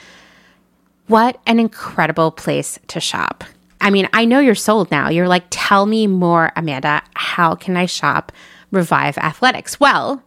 What 1.06 1.40
an 1.46 1.58
incredible 1.58 2.32
place 2.32 2.78
to 2.88 3.00
shop. 3.00 3.44
I 3.80 3.88
mean, 3.90 4.08
I 4.12 4.26
know 4.26 4.40
you're 4.40 4.54
sold 4.54 4.90
now. 4.90 5.08
You're 5.08 5.28
like, 5.28 5.44
tell 5.48 5.86
me 5.86 6.06
more, 6.06 6.52
Amanda. 6.54 7.02
How 7.14 7.54
can 7.54 7.76
I 7.78 7.86
shop? 7.86 8.32
Revive 8.70 9.18
Athletics? 9.18 9.78
Well, 9.80 10.22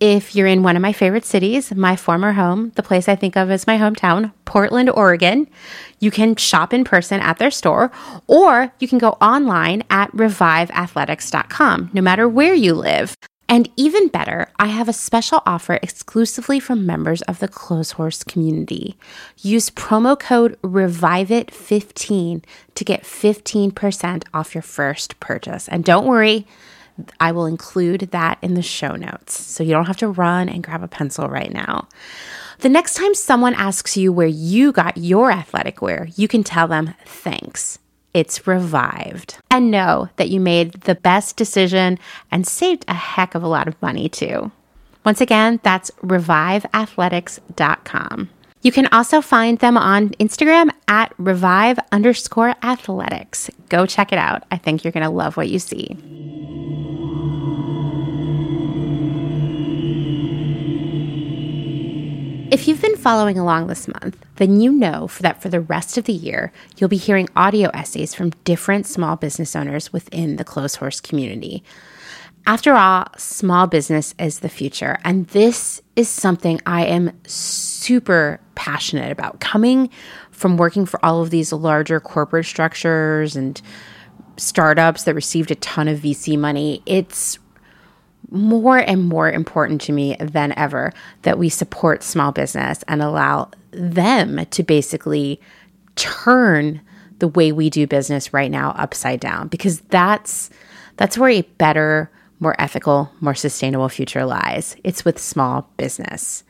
if 0.00 0.34
you're 0.34 0.48
in 0.48 0.64
one 0.64 0.74
of 0.74 0.82
my 0.82 0.92
favorite 0.92 1.24
cities, 1.24 1.72
my 1.74 1.94
former 1.94 2.32
home, 2.32 2.72
the 2.74 2.82
place 2.82 3.08
I 3.08 3.14
think 3.14 3.36
of 3.36 3.52
as 3.52 3.68
my 3.68 3.78
hometown, 3.78 4.32
Portland, 4.44 4.90
Oregon, 4.90 5.46
you 6.00 6.10
can 6.10 6.34
shop 6.34 6.74
in 6.74 6.82
person 6.82 7.20
at 7.20 7.38
their 7.38 7.52
store 7.52 7.92
or 8.26 8.72
you 8.80 8.88
can 8.88 8.98
go 8.98 9.10
online 9.20 9.84
at 9.90 10.10
reviveathletics.com, 10.10 11.90
no 11.92 12.02
matter 12.02 12.28
where 12.28 12.52
you 12.52 12.74
live. 12.74 13.16
And 13.48 13.70
even 13.76 14.08
better, 14.08 14.48
I 14.58 14.66
have 14.68 14.88
a 14.88 14.92
special 14.92 15.42
offer 15.46 15.78
exclusively 15.82 16.58
for 16.58 16.74
members 16.74 17.22
of 17.22 17.38
the 17.38 17.48
Clotheshorse 17.48 18.26
community. 18.26 18.96
Use 19.38 19.70
promo 19.70 20.18
code 20.18 20.58
REVIVEIT15 20.62 22.42
to 22.74 22.84
get 22.84 23.02
15% 23.02 24.24
off 24.34 24.54
your 24.54 24.62
first 24.62 25.20
purchase. 25.20 25.68
And 25.68 25.84
don't 25.84 26.06
worry, 26.06 26.46
I 27.20 27.32
will 27.32 27.46
include 27.46 28.10
that 28.12 28.38
in 28.42 28.54
the 28.54 28.62
show 28.62 28.96
notes. 28.96 29.40
So 29.40 29.62
you 29.62 29.72
don't 29.72 29.86
have 29.86 29.96
to 29.98 30.08
run 30.08 30.48
and 30.48 30.62
grab 30.62 30.82
a 30.82 30.88
pencil 30.88 31.28
right 31.28 31.52
now. 31.52 31.88
The 32.60 32.68
next 32.68 32.94
time 32.94 33.14
someone 33.14 33.54
asks 33.54 33.96
you 33.96 34.12
where 34.12 34.26
you 34.26 34.72
got 34.72 34.96
your 34.96 35.32
athletic 35.32 35.82
wear, 35.82 36.08
you 36.16 36.28
can 36.28 36.44
tell 36.44 36.68
them 36.68 36.94
thanks. 37.04 37.78
It's 38.14 38.46
revived. 38.46 39.38
And 39.50 39.70
know 39.70 40.10
that 40.16 40.28
you 40.28 40.38
made 40.38 40.72
the 40.82 40.94
best 40.94 41.36
decision 41.36 41.98
and 42.30 42.46
saved 42.46 42.84
a 42.86 42.94
heck 42.94 43.34
of 43.34 43.42
a 43.42 43.48
lot 43.48 43.68
of 43.68 43.80
money 43.82 44.08
too. 44.08 44.52
Once 45.04 45.20
again, 45.20 45.58
that's 45.62 45.90
reviveathletics.com. 46.02 48.30
You 48.62 48.70
can 48.70 48.86
also 48.92 49.20
find 49.20 49.58
them 49.58 49.76
on 49.76 50.10
Instagram 50.10 50.70
at 50.86 51.12
revive 51.18 51.80
underscore 51.90 52.54
athletics. 52.62 53.50
Go 53.68 53.86
check 53.86 54.12
it 54.12 54.18
out. 54.18 54.44
I 54.52 54.56
think 54.56 54.84
you're 54.84 54.92
going 54.92 55.02
to 55.02 55.10
love 55.10 55.36
what 55.36 55.48
you 55.48 55.58
see. 55.58 55.96
If 62.52 62.68
you've 62.68 62.82
been 62.82 62.98
following 62.98 63.38
along 63.38 63.68
this 63.68 63.88
month, 63.88 64.26
then 64.36 64.60
you 64.60 64.72
know 64.72 65.08
that 65.20 65.40
for 65.40 65.48
the 65.48 65.62
rest 65.62 65.96
of 65.96 66.04
the 66.04 66.12
year, 66.12 66.52
you'll 66.76 66.90
be 66.90 66.98
hearing 66.98 67.30
audio 67.34 67.70
essays 67.72 68.14
from 68.14 68.28
different 68.44 68.86
small 68.86 69.16
business 69.16 69.56
owners 69.56 69.90
within 69.90 70.36
the 70.36 70.44
Clotheshorse 70.44 71.02
community. 71.02 71.64
After 72.46 72.74
all, 72.74 73.06
small 73.16 73.66
business 73.66 74.14
is 74.18 74.40
the 74.40 74.50
future, 74.50 74.98
and 75.02 75.26
this 75.28 75.80
is 75.96 76.10
something 76.10 76.60
I 76.66 76.84
am 76.84 77.18
super 77.26 78.38
passionate 78.54 79.12
about. 79.12 79.40
Coming 79.40 79.88
from 80.30 80.58
working 80.58 80.84
for 80.84 81.02
all 81.02 81.22
of 81.22 81.30
these 81.30 81.54
larger 81.54 82.00
corporate 82.00 82.44
structures 82.44 83.34
and 83.34 83.62
startups 84.36 85.04
that 85.04 85.14
received 85.14 85.50
a 85.50 85.54
ton 85.54 85.88
of 85.88 86.00
VC 86.00 86.38
money, 86.38 86.82
it's 86.84 87.38
more 88.30 88.78
and 88.78 89.04
more 89.04 89.30
important 89.30 89.80
to 89.82 89.92
me 89.92 90.16
than 90.18 90.52
ever 90.56 90.92
that 91.22 91.38
we 91.38 91.48
support 91.48 92.02
small 92.02 92.32
business 92.32 92.82
and 92.88 93.02
allow 93.02 93.50
them 93.72 94.44
to 94.46 94.62
basically 94.62 95.40
turn 95.96 96.80
the 97.18 97.28
way 97.28 97.52
we 97.52 97.70
do 97.70 97.86
business 97.86 98.32
right 98.32 98.50
now 98.50 98.70
upside 98.70 99.20
down 99.20 99.48
because 99.48 99.80
that's 99.82 100.50
that's 100.96 101.16
where 101.16 101.30
a 101.30 101.42
better 101.42 102.10
more 102.40 102.60
ethical 102.60 103.10
more 103.20 103.34
sustainable 103.34 103.88
future 103.88 104.24
lies. 104.24 104.76
It's 104.82 105.04
with 105.04 105.18
small 105.18 105.68
business 105.76 106.42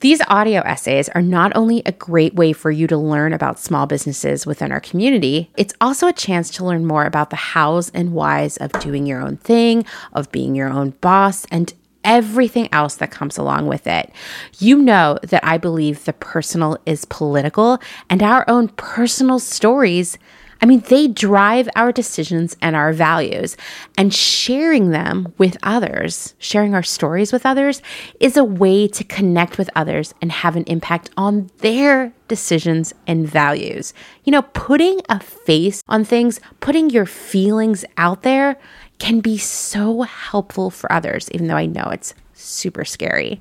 these 0.00 0.20
audio 0.28 0.62
essays 0.62 1.08
are 1.10 1.22
not 1.22 1.52
only 1.54 1.82
a 1.84 1.92
great 1.92 2.34
way 2.34 2.52
for 2.52 2.70
you 2.70 2.86
to 2.86 2.96
learn 2.96 3.32
about 3.32 3.58
small 3.58 3.86
businesses 3.86 4.46
within 4.46 4.72
our 4.72 4.80
community, 4.80 5.50
it's 5.56 5.74
also 5.80 6.06
a 6.08 6.12
chance 6.12 6.50
to 6.50 6.64
learn 6.64 6.86
more 6.86 7.04
about 7.04 7.30
the 7.30 7.36
hows 7.36 7.90
and 7.90 8.12
whys 8.14 8.56
of 8.56 8.72
doing 8.80 9.06
your 9.06 9.20
own 9.20 9.36
thing, 9.36 9.84
of 10.14 10.32
being 10.32 10.54
your 10.54 10.70
own 10.70 10.90
boss, 11.02 11.44
and 11.50 11.74
everything 12.02 12.68
else 12.72 12.96
that 12.96 13.10
comes 13.10 13.36
along 13.36 13.66
with 13.66 13.86
it. 13.86 14.10
You 14.58 14.78
know 14.78 15.18
that 15.22 15.44
I 15.44 15.58
believe 15.58 16.04
the 16.04 16.14
personal 16.14 16.78
is 16.86 17.04
political 17.04 17.78
and 18.08 18.22
our 18.22 18.48
own 18.48 18.68
personal 18.68 19.38
stories 19.38 20.18
I 20.62 20.66
mean, 20.66 20.80
they 20.88 21.08
drive 21.08 21.68
our 21.74 21.90
decisions 21.90 22.56
and 22.60 22.76
our 22.76 22.92
values. 22.92 23.56
And 23.96 24.12
sharing 24.12 24.90
them 24.90 25.32
with 25.38 25.56
others, 25.62 26.34
sharing 26.38 26.74
our 26.74 26.82
stories 26.82 27.32
with 27.32 27.46
others, 27.46 27.80
is 28.20 28.36
a 28.36 28.44
way 28.44 28.86
to 28.88 29.04
connect 29.04 29.56
with 29.56 29.70
others 29.74 30.14
and 30.20 30.30
have 30.30 30.56
an 30.56 30.64
impact 30.64 31.10
on 31.16 31.50
their 31.58 32.12
decisions 32.28 32.92
and 33.06 33.26
values. 33.26 33.94
You 34.24 34.32
know, 34.32 34.42
putting 34.42 35.00
a 35.08 35.20
face 35.20 35.82
on 35.88 36.04
things, 36.04 36.40
putting 36.60 36.90
your 36.90 37.06
feelings 37.06 37.84
out 37.96 38.22
there 38.22 38.56
can 38.98 39.20
be 39.20 39.38
so 39.38 40.02
helpful 40.02 40.70
for 40.70 40.92
others, 40.92 41.30
even 41.32 41.46
though 41.46 41.56
I 41.56 41.66
know 41.66 41.88
it's 41.90 42.14
super 42.34 42.84
scary. 42.84 43.40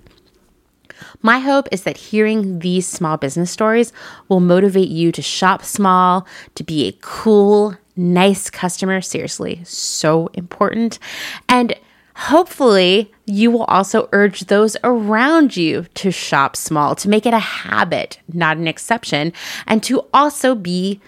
My 1.22 1.40
hope 1.40 1.68
is 1.72 1.84
that 1.84 1.98
hearing 1.98 2.60
these 2.60 2.88
small 2.88 3.18
business 3.18 3.52
stories 3.52 3.94
will 4.28 4.40
motivate 4.40 4.90
you 4.90 5.12
to 5.12 5.22
shop 5.22 5.64
small, 5.64 6.28
to 6.56 6.64
be 6.64 6.88
a 6.88 6.98
cool, 7.02 7.76
nice 7.96 8.50
customer. 8.50 9.02
Seriously, 9.02 9.62
so 9.64 10.28
important. 10.34 11.00
And 11.48 11.76
hopefully, 12.16 13.12
you 13.26 13.52
will 13.52 13.66
also 13.66 14.10
urge 14.12 14.46
those 14.46 14.76
around 14.84 15.56
you 15.56 15.86
to 15.96 16.12
shop 16.12 16.56
small, 16.56 16.96
to 16.96 17.10
make 17.10 17.26
it 17.26 17.34
a 17.34 17.40
habit, 17.40 18.20
not 18.34 18.58
an 18.58 18.68
exception, 18.68 19.34
and 19.68 19.84
to 19.84 20.06
also 20.14 20.56
be, 20.56 21.00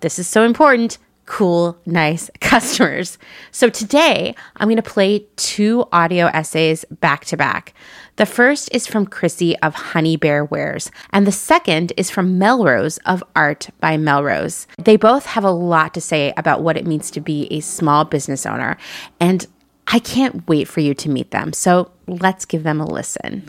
this 0.00 0.18
is 0.18 0.26
so 0.26 0.44
important, 0.44 0.98
cool, 1.26 1.76
nice 1.86 2.30
customers. 2.40 3.18
So 3.50 3.68
today 3.68 4.34
I'm 4.56 4.68
going 4.68 4.76
to 4.76 4.82
play 4.82 5.26
two 5.36 5.86
audio 5.92 6.26
essays 6.26 6.84
back 6.90 7.24
to 7.26 7.36
back. 7.36 7.74
The 8.16 8.26
first 8.26 8.68
is 8.72 8.86
from 8.86 9.06
Chrissy 9.06 9.58
of 9.58 9.74
Honey 9.74 10.16
Bear 10.16 10.44
Wares, 10.44 10.92
and 11.10 11.26
the 11.26 11.32
second 11.32 11.92
is 11.96 12.10
from 12.10 12.38
Melrose 12.38 12.98
of 12.98 13.24
Art 13.34 13.70
by 13.80 13.96
Melrose. 13.96 14.68
They 14.78 14.96
both 14.96 15.26
have 15.26 15.42
a 15.42 15.50
lot 15.50 15.94
to 15.94 16.00
say 16.00 16.32
about 16.36 16.62
what 16.62 16.76
it 16.76 16.86
means 16.86 17.10
to 17.10 17.20
be 17.20 17.48
a 17.50 17.58
small 17.58 18.04
business 18.04 18.46
owner, 18.46 18.76
and 19.18 19.44
I 19.88 19.98
can't 19.98 20.46
wait 20.46 20.68
for 20.68 20.78
you 20.78 20.94
to 20.94 21.08
meet 21.08 21.32
them. 21.32 21.52
So 21.52 21.90
let's 22.06 22.44
give 22.44 22.62
them 22.62 22.80
a 22.80 22.86
listen. 22.86 23.42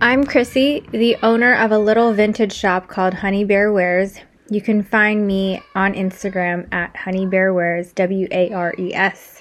I'm 0.00 0.24
Chrissy, 0.24 0.84
the 0.92 1.16
owner 1.24 1.56
of 1.56 1.72
a 1.72 1.78
little 1.78 2.12
vintage 2.12 2.52
shop 2.52 2.86
called 2.86 3.14
Honey 3.14 3.44
Bear 3.44 3.72
Wares. 3.72 4.16
You 4.48 4.60
can 4.60 4.84
find 4.84 5.26
me 5.26 5.60
on 5.74 5.94
Instagram 5.94 6.72
at 6.72 6.94
Honey 6.94 7.26
Bear 7.26 7.52
Wares, 7.52 7.92
W 7.94 8.28
A 8.30 8.52
R 8.52 8.74
E 8.78 8.94
S. 8.94 9.31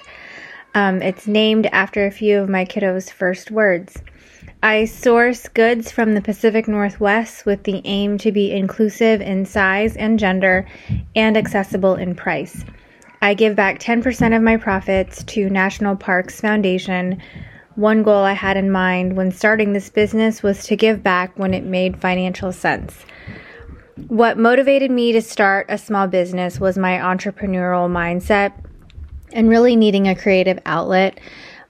Um, 0.74 1.02
it's 1.02 1.28
named 1.28 1.68
after 1.68 2.06
a 2.06 2.12
few 2.12 2.40
of 2.40 2.50
my 2.50 2.66
kiddos' 2.66 3.12
first 3.12 3.52
words. 3.52 4.02
I 4.64 4.86
source 4.86 5.48
goods 5.50 5.92
from 5.92 6.14
the 6.14 6.22
Pacific 6.22 6.68
Northwest 6.68 7.46
with 7.46 7.64
the 7.64 7.82
aim 7.84 8.18
to 8.20 8.32
be 8.32 8.52
inclusive 8.52 9.20
in 9.20 9.46
size 9.46 9.98
and 9.98 10.20
gender 10.20 10.68
and 11.16 11.36
accessible 11.36 11.96
in 11.96 12.16
price. 12.16 12.64
I 13.24 13.34
give 13.34 13.56
back 13.56 13.80
10% 13.80 14.36
of 14.36 14.42
my 14.42 14.58
profits 14.58 15.24
to 15.26 15.50
National 15.50 15.96
Parks 15.96 16.40
Foundation. 16.40 17.22
One 17.76 18.04
goal 18.04 18.24
I 18.24 18.34
had 18.34 18.56
in 18.56 18.72
mind 18.72 19.18
when 19.18 19.32
starting 19.32 19.74
this 19.74 19.90
business 19.90 20.42
was 20.42 20.66
to 20.68 20.76
give 20.76 21.04
back 21.04 21.38
when 21.38 21.54
it 21.54 21.64
made 21.64 22.00
financial 22.00 22.52
sense. 22.52 23.06
What 24.08 24.38
motivated 24.38 24.90
me 24.90 25.12
to 25.12 25.22
start 25.22 25.68
a 25.70 25.78
small 25.78 26.08
business 26.08 26.60
was 26.60 26.78
my 26.78 26.98
entrepreneurial 26.98 27.90
mindset 27.90 28.54
and 29.34 29.50
really 29.50 29.76
needing 29.76 30.08
a 30.08 30.16
creative 30.16 30.60
outlet. 30.66 31.20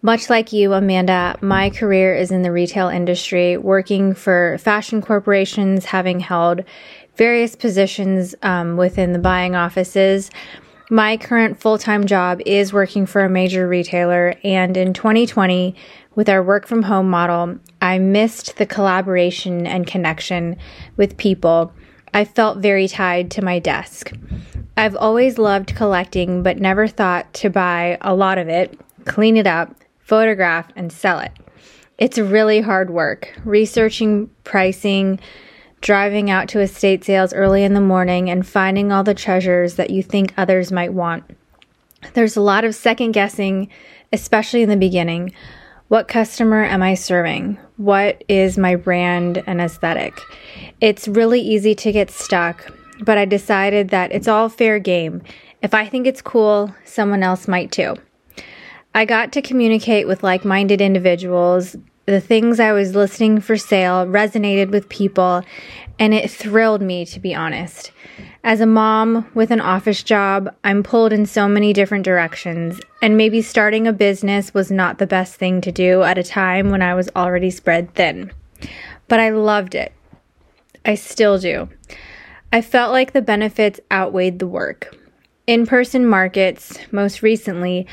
Much 0.03 0.29
like 0.29 0.51
you, 0.51 0.73
Amanda, 0.73 1.37
my 1.41 1.69
career 1.69 2.15
is 2.15 2.31
in 2.31 2.41
the 2.41 2.51
retail 2.51 2.87
industry, 2.87 3.55
working 3.57 4.15
for 4.15 4.57
fashion 4.59 5.01
corporations, 5.01 5.85
having 5.85 6.19
held 6.19 6.63
various 7.15 7.55
positions 7.55 8.33
um, 8.41 8.77
within 8.77 9.13
the 9.13 9.19
buying 9.19 9.55
offices. 9.55 10.31
My 10.89 11.17
current 11.17 11.61
full 11.61 11.77
time 11.77 12.05
job 12.05 12.41
is 12.45 12.73
working 12.73 13.05
for 13.05 13.23
a 13.23 13.29
major 13.29 13.67
retailer, 13.67 14.35
and 14.43 14.75
in 14.75 14.93
2020, 14.93 15.75
with 16.15 16.27
our 16.27 16.43
work 16.43 16.67
from 16.67 16.83
home 16.83 17.09
model, 17.09 17.59
I 17.81 17.99
missed 17.99 18.57
the 18.57 18.65
collaboration 18.65 19.65
and 19.65 19.87
connection 19.87 20.57
with 20.97 21.15
people. 21.15 21.73
I 22.13 22.25
felt 22.25 22.57
very 22.57 22.87
tied 22.87 23.31
to 23.31 23.43
my 23.43 23.59
desk. 23.59 24.11
I've 24.75 24.95
always 24.95 25.37
loved 25.37 25.75
collecting, 25.75 26.43
but 26.43 26.59
never 26.59 26.87
thought 26.87 27.33
to 27.35 27.49
buy 27.49 27.97
a 28.01 28.13
lot 28.13 28.37
of 28.37 28.49
it, 28.49 28.79
clean 29.05 29.37
it 29.37 29.47
up, 29.47 29.75
photograph, 29.99 30.67
and 30.75 30.91
sell 30.91 31.19
it. 31.19 31.31
It's 31.97 32.17
really 32.17 32.61
hard 32.61 32.89
work 32.89 33.31
researching 33.45 34.29
pricing, 34.43 35.19
driving 35.81 36.29
out 36.29 36.49
to 36.49 36.59
estate 36.59 37.03
sales 37.03 37.33
early 37.33 37.63
in 37.63 37.73
the 37.73 37.81
morning, 37.81 38.29
and 38.29 38.45
finding 38.45 38.91
all 38.91 39.03
the 39.03 39.13
treasures 39.13 39.75
that 39.75 39.89
you 39.91 40.03
think 40.03 40.33
others 40.35 40.71
might 40.71 40.93
want. 40.93 41.23
There's 42.13 42.35
a 42.35 42.41
lot 42.41 42.65
of 42.65 42.75
second 42.75 43.11
guessing, 43.11 43.69
especially 44.11 44.63
in 44.63 44.69
the 44.69 44.75
beginning. 44.77 45.33
What 45.91 46.07
customer 46.07 46.63
am 46.63 46.81
I 46.81 46.93
serving? 46.93 47.59
What 47.75 48.23
is 48.29 48.57
my 48.57 48.77
brand 48.77 49.43
and 49.45 49.59
aesthetic? 49.59 50.21
It's 50.79 51.05
really 51.05 51.41
easy 51.41 51.75
to 51.75 51.91
get 51.91 52.09
stuck 52.09 52.71
but 53.01 53.17
I 53.17 53.25
decided 53.25 53.89
that 53.89 54.11
it's 54.11 54.27
all 54.27 54.47
fair 54.47 54.79
game. 54.79 55.21
If 55.61 55.73
I 55.73 55.87
think 55.87 56.07
it's 56.07 56.21
cool, 56.21 56.73
someone 56.85 57.23
else 57.23 57.47
might 57.47 57.71
too. 57.71 57.95
I 58.93 59.05
got 59.05 59.31
to 59.33 59.41
communicate 59.41 60.07
with 60.07 60.23
like 60.23 60.45
minded 60.45 60.81
individuals. 60.81 61.75
The 62.05 62.21
things 62.21 62.59
I 62.59 62.71
was 62.71 62.95
listing 62.95 63.39
for 63.39 63.57
sale 63.57 64.05
resonated 64.05 64.71
with 64.71 64.89
people, 64.89 65.43
and 65.99 66.13
it 66.13 66.29
thrilled 66.29 66.81
me, 66.81 67.05
to 67.05 67.19
be 67.19 67.33
honest. 67.33 67.91
As 68.43 68.59
a 68.59 68.65
mom 68.65 69.29
with 69.35 69.51
an 69.51 69.61
office 69.61 70.01
job, 70.01 70.53
I'm 70.63 70.81
pulled 70.81 71.13
in 71.13 71.27
so 71.27 71.47
many 71.47 71.73
different 71.73 72.03
directions, 72.03 72.81
and 72.99 73.15
maybe 73.15 73.39
starting 73.39 73.87
a 73.87 73.93
business 73.93 74.51
was 74.51 74.71
not 74.71 74.97
the 74.97 75.05
best 75.05 75.35
thing 75.35 75.61
to 75.61 75.71
do 75.71 76.01
at 76.01 76.17
a 76.17 76.23
time 76.23 76.71
when 76.71 76.81
I 76.81 76.95
was 76.95 77.07
already 77.15 77.51
spread 77.51 77.93
thin. 77.93 78.31
But 79.07 79.19
I 79.19 79.29
loved 79.29 79.75
it. 79.75 79.93
I 80.83 80.95
still 80.95 81.37
do. 81.37 81.69
I 82.51 82.61
felt 82.61 82.91
like 82.91 83.13
the 83.13 83.21
benefits 83.21 83.79
outweighed 83.91 84.39
the 84.39 84.47
work. 84.47 84.97
In 85.45 85.67
person 85.67 86.07
markets, 86.07 86.79
most 86.91 87.21
recently, 87.21 87.85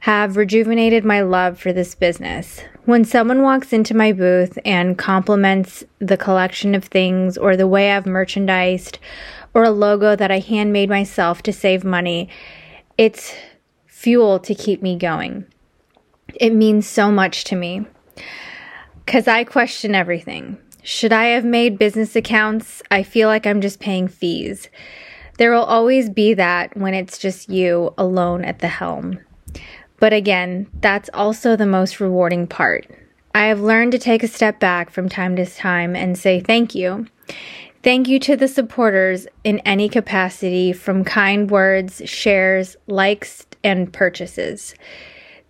have 0.00 0.36
rejuvenated 0.36 1.04
my 1.04 1.22
love 1.22 1.58
for 1.58 1.72
this 1.72 1.96
business. 1.96 2.60
When 2.84 3.04
someone 3.04 3.42
walks 3.42 3.72
into 3.72 3.96
my 3.96 4.12
booth 4.12 4.56
and 4.64 4.96
compliments 4.96 5.82
the 5.98 6.16
collection 6.16 6.76
of 6.76 6.84
things 6.84 7.36
or 7.36 7.56
the 7.56 7.66
way 7.66 7.90
I've 7.90 8.06
merchandised 8.06 9.00
or 9.56 9.64
a 9.64 9.70
logo 9.70 10.14
that 10.14 10.30
I 10.30 10.40
handmade 10.40 10.90
myself 10.90 11.42
to 11.44 11.50
save 11.50 11.82
money, 11.82 12.28
it's 12.98 13.32
fuel 13.86 14.38
to 14.40 14.54
keep 14.54 14.82
me 14.82 14.98
going. 14.98 15.46
It 16.34 16.52
means 16.52 16.86
so 16.86 17.10
much 17.10 17.44
to 17.44 17.56
me 17.56 17.86
because 19.06 19.26
I 19.26 19.44
question 19.44 19.94
everything. 19.94 20.58
Should 20.82 21.10
I 21.10 21.28
have 21.28 21.46
made 21.46 21.78
business 21.78 22.14
accounts? 22.14 22.82
I 22.90 23.02
feel 23.02 23.28
like 23.28 23.46
I'm 23.46 23.62
just 23.62 23.80
paying 23.80 24.08
fees. 24.08 24.68
There 25.38 25.52
will 25.52 25.64
always 25.64 26.10
be 26.10 26.34
that 26.34 26.76
when 26.76 26.92
it's 26.92 27.16
just 27.16 27.48
you 27.48 27.94
alone 27.96 28.44
at 28.44 28.58
the 28.58 28.68
helm. 28.68 29.20
But 29.98 30.12
again, 30.12 30.66
that's 30.82 31.08
also 31.14 31.56
the 31.56 31.64
most 31.64 31.98
rewarding 31.98 32.46
part. 32.46 32.86
I 33.34 33.46
have 33.46 33.60
learned 33.60 33.92
to 33.92 33.98
take 33.98 34.22
a 34.22 34.28
step 34.28 34.60
back 34.60 34.90
from 34.90 35.08
time 35.08 35.34
to 35.36 35.46
time 35.46 35.96
and 35.96 36.18
say 36.18 36.40
thank 36.40 36.74
you. 36.74 37.06
Thank 37.86 38.08
you 38.08 38.18
to 38.18 38.34
the 38.34 38.48
supporters 38.48 39.28
in 39.44 39.60
any 39.60 39.88
capacity 39.88 40.72
from 40.72 41.04
kind 41.04 41.48
words, 41.48 42.02
shares, 42.04 42.76
likes, 42.88 43.46
and 43.62 43.92
purchases. 43.92 44.74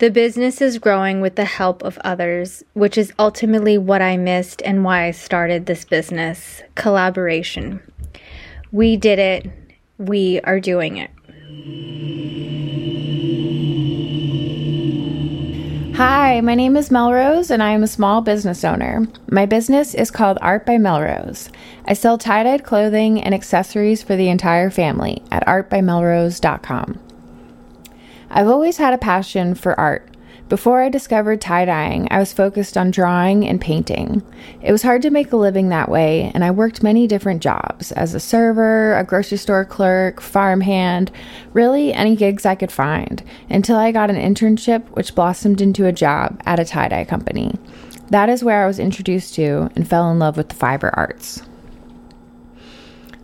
The 0.01 0.11
business 0.11 0.61
is 0.61 0.79
growing 0.79 1.23
with 1.23 1.37
the 1.37 1.47
help 1.47 1.83
of 1.83 1.97
others, 2.05 2.63
which 2.75 2.99
is 2.99 3.15
ultimately 3.19 3.79
what 3.79 4.03
I 4.03 4.19
missed 4.19 4.61
and 4.67 4.85
why 4.85 5.05
I 5.05 5.13
started 5.13 5.65
this 5.65 5.87
business 5.87 6.63
collaboration. 6.75 7.81
We 8.71 8.99
did 8.99 9.19
it. 9.19 9.51
We 9.97 10.43
are 10.43 10.61
doing 10.61 10.99
it. 10.99 11.11
Hi, 15.97 16.43
my 16.43 16.55
name 16.55 16.77
is 16.77 16.91
Melrose 16.91 17.51
and 17.51 17.63
I 17.63 17.71
am 17.71 17.83
a 17.83 17.87
small 17.87 18.21
business 18.21 18.65
owner. 18.65 19.09
My 19.31 19.47
business 19.47 19.95
is 19.95 20.11
called 20.11 20.37
Art 20.43 20.67
by 20.67 20.77
Melrose. 20.77 21.49
I 21.87 21.95
sell 21.95 22.19
tie 22.19 22.43
dyed 22.43 22.65
clothing 22.65 23.19
and 23.23 23.35
accessories 23.35 24.03
for 24.03 24.15
the 24.15 24.29
entire 24.29 24.69
family 24.69 25.23
at 25.31 25.47
artbymelrose.com. 25.47 27.01
I've 28.29 28.47
always 28.47 28.77
had 28.77 28.93
a 28.93 28.99
passion 28.99 29.55
for 29.55 29.81
art. 29.81 30.07
Before 30.49 30.81
I 30.81 30.89
discovered 30.89 31.41
tie 31.41 31.65
dyeing, 31.65 32.07
I 32.09 32.21
was 32.21 32.33
focused 32.33 32.77
on 32.77 32.93
drawing 32.93 33.45
and 33.45 33.61
painting. 33.61 34.23
It 34.63 34.71
was 34.71 34.83
hard 34.83 35.03
to 35.03 35.11
make 35.11 35.33
a 35.33 35.37
living 35.37 35.71
that 35.71 35.89
way, 35.89 36.31
and 36.35 36.45
I 36.45 36.53
worked 36.53 36.85
many 36.85 37.09
different 37.09 37.43
jobs 37.43 37.91
as 37.91 38.15
a 38.15 38.21
server, 38.21 38.97
a 38.97 39.03
grocery 39.03 39.39
store 39.39 39.65
clerk, 39.65 40.21
farmhand, 40.21 41.11
really 41.53 41.93
any 41.93 42.15
gigs 42.15 42.47
I 42.47 42.55
could 42.55 42.71
find, 42.71 43.25
until 43.51 43.77
I 43.77 43.91
got 43.91 44.09
an 44.09 44.15
internship 44.15 44.89
which 44.91 45.17
blossomed 45.17 45.61
into 45.61 45.87
a 45.87 45.93
job 45.93 46.41
at 46.47 46.61
a 46.61 46.65
tie 46.65 46.89
dye 46.89 47.05
company. 47.05 47.59
That 48.11 48.29
is 48.29 48.45
where 48.45 48.63
I 48.63 48.69
was 48.69 48.79
introduced 48.79 49.35
to 49.35 49.73
and 49.75 49.89
fell 49.89 50.13
in 50.13 50.21
love 50.21 50.37
with 50.37 50.51
the 50.51 50.55
fiber 50.55 50.91
arts. 50.95 51.43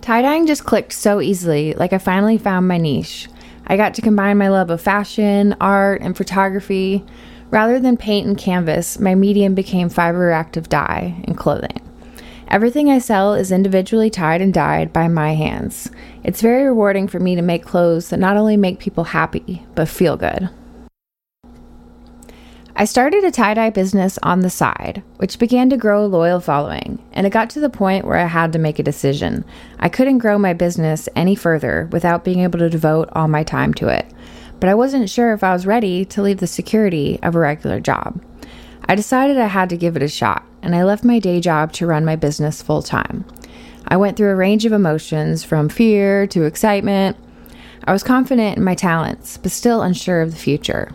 Tie 0.01 0.23
dyeing 0.23 0.49
just 0.49 0.65
clicked 0.65 0.93
so 0.93 1.21
easily, 1.21 1.73
like 1.75 1.93
I 1.93 1.99
finally 1.99 2.37
found 2.37 2.67
my 2.67 2.79
niche. 2.79 3.29
I 3.67 3.77
got 3.77 3.95
to 3.95 4.03
combine 4.03 4.39
my 4.39 4.49
love 4.49 4.71
of 4.71 4.81
fashion, 4.81 5.55
art, 5.61 6.01
and 6.03 6.17
photography. 6.17 7.05
Rather 7.51 7.79
than 7.79 7.97
paint 7.97 8.27
and 8.27 8.39
canvas, 8.39 8.99
my 8.99 9.15
medium 9.15 9.55
became 9.55 9.89
fiber 9.89 10.31
active 10.31 10.69
dye 10.69 11.23
and 11.25 11.37
clothing. 11.37 11.81
Everything 12.49 12.91
I 12.91 12.99
sell 12.99 13.35
is 13.35 13.51
individually 13.51 14.11
tied 14.11 14.43
and 14.43 14.53
dyed 14.53 14.93
by 14.93 15.09
my 15.09 15.35
hands. 15.35 15.91
It's 16.23 16.43
very 16.43 16.65
rewarding 16.65 17.09
for 17.09 17.19
me 17.19 17.35
to 17.35 17.43
make 17.43 17.65
clothes 17.65 18.11
that 18.11 18.19
not 18.19 18.37
only 18.37 18.57
make 18.57 18.79
people 18.79 19.05
happy, 19.05 19.65
but 19.75 19.89
feel 19.89 20.17
good. 20.17 20.51
I 22.75 22.87
started 22.87 23.23
a 23.23 23.31
tie 23.31 23.53
dye 23.53 23.69
business 23.69 24.19
on 24.23 24.41
the 24.41 24.49
side, 24.49 25.03
which 25.19 25.39
began 25.39 25.69
to 25.71 25.77
grow 25.77 26.05
a 26.05 26.07
loyal 26.07 26.41
following, 26.41 27.05
and 27.13 27.27
it 27.27 27.31
got 27.31 27.51
to 27.51 27.61
the 27.61 27.69
point 27.69 28.07
where 28.07 28.17
I 28.17 28.25
had 28.25 28.53
to 28.55 28.59
make 28.59 28.79
a 28.79 28.83
decision. 28.83 29.45
I 29.79 29.91
couldn't 29.91 30.19
grow 30.19 30.39
my 30.39 30.55
business 30.55 31.07
any 31.15 31.35
further 31.35 31.91
without 31.93 32.25
being 32.25 32.41
able 32.41 32.59
to 32.61 32.71
devote 32.71 33.11
all 33.13 33.29
my 33.29 33.45
time 33.45 33.75
to 33.75 33.89
it, 33.89 34.07
but 34.59 34.71
I 34.71 34.75
wasn't 34.75 35.11
sure 35.11 35.35
if 35.35 35.45
I 35.45 35.53
was 35.53 35.67
ready 35.67 36.07
to 36.07 36.23
leave 36.23 36.39
the 36.39 36.47
security 36.47 37.19
of 37.23 37.35
a 37.35 37.41
regular 37.41 37.79
job. 37.79 38.25
I 38.87 38.95
decided 38.95 39.37
I 39.37 39.49
had 39.49 39.69
to 39.69 39.77
give 39.77 39.95
it 39.95 40.03
a 40.03 40.09
shot, 40.09 40.43
and 40.63 40.75
I 40.75 40.83
left 40.83 41.05
my 41.05 41.19
day 41.19 41.41
job 41.41 41.73
to 41.75 41.87
run 41.87 42.07
my 42.07 42.17
business 42.17 42.63
full 42.63 42.83
time. 42.83 43.27
I 43.87 43.99
went 43.99 44.17
through 44.17 44.31
a 44.31 44.37
range 44.37 44.65
of 44.65 44.73
emotions 44.73 45.45
from 45.45 45.69
fear 45.69 46.27
to 46.29 46.45
excitement. 46.45 47.19
I 47.85 47.93
was 47.93 48.03
confident 48.03 48.57
in 48.57 48.65
my 48.65 48.75
talents, 48.75 49.37
but 49.37 49.53
still 49.53 49.83
unsure 49.83 50.23
of 50.23 50.31
the 50.31 50.39
future. 50.39 50.91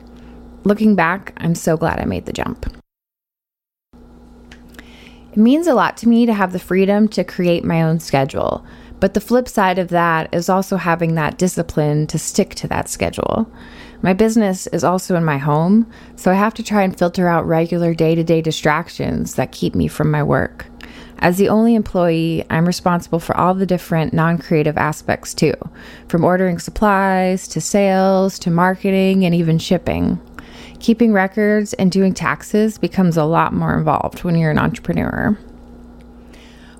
Looking 0.67 0.95
back, 0.95 1.31
I'm 1.37 1.55
so 1.55 1.77
glad 1.77 1.97
I 1.97 2.03
made 2.03 2.25
the 2.25 2.33
jump. 2.33 2.65
It 5.31 5.37
means 5.37 5.65
a 5.65 5.73
lot 5.73 5.95
to 5.97 6.09
me 6.09 6.25
to 6.25 6.33
have 6.33 6.51
the 6.51 6.59
freedom 6.59 7.07
to 7.07 7.23
create 7.23 7.63
my 7.63 7.81
own 7.81 8.01
schedule, 8.01 8.65
but 8.99 9.13
the 9.13 9.21
flip 9.21 9.47
side 9.47 9.79
of 9.79 9.87
that 9.87 10.27
is 10.35 10.49
also 10.49 10.75
having 10.75 11.15
that 11.15 11.37
discipline 11.37 12.05
to 12.07 12.19
stick 12.19 12.53
to 12.55 12.67
that 12.67 12.89
schedule. 12.89 13.49
My 14.01 14.11
business 14.11 14.67
is 14.67 14.83
also 14.83 15.15
in 15.15 15.23
my 15.23 15.37
home, 15.37 15.89
so 16.17 16.31
I 16.31 16.33
have 16.33 16.53
to 16.55 16.63
try 16.63 16.83
and 16.83 16.99
filter 16.99 17.29
out 17.29 17.47
regular 17.47 17.93
day 17.93 18.13
to 18.15 18.23
day 18.25 18.41
distractions 18.41 19.35
that 19.35 19.53
keep 19.53 19.73
me 19.73 19.87
from 19.87 20.11
my 20.11 20.21
work. 20.21 20.65
As 21.19 21.37
the 21.37 21.47
only 21.47 21.75
employee, 21.75 22.43
I'm 22.49 22.65
responsible 22.65 23.21
for 23.21 23.37
all 23.37 23.53
the 23.53 23.65
different 23.65 24.11
non 24.11 24.37
creative 24.37 24.77
aspects 24.77 25.33
too, 25.33 25.53
from 26.09 26.25
ordering 26.25 26.59
supplies 26.59 27.47
to 27.47 27.61
sales 27.61 28.37
to 28.39 28.51
marketing 28.51 29.23
and 29.23 29.33
even 29.33 29.59
shipping. 29.59 30.19
Keeping 30.79 31.11
records 31.11 31.73
and 31.73 31.91
doing 31.91 32.13
taxes 32.13 32.77
becomes 32.77 33.17
a 33.17 33.23
lot 33.23 33.53
more 33.53 33.77
involved 33.77 34.23
when 34.23 34.35
you're 34.35 34.51
an 34.51 34.59
entrepreneur. 34.59 35.37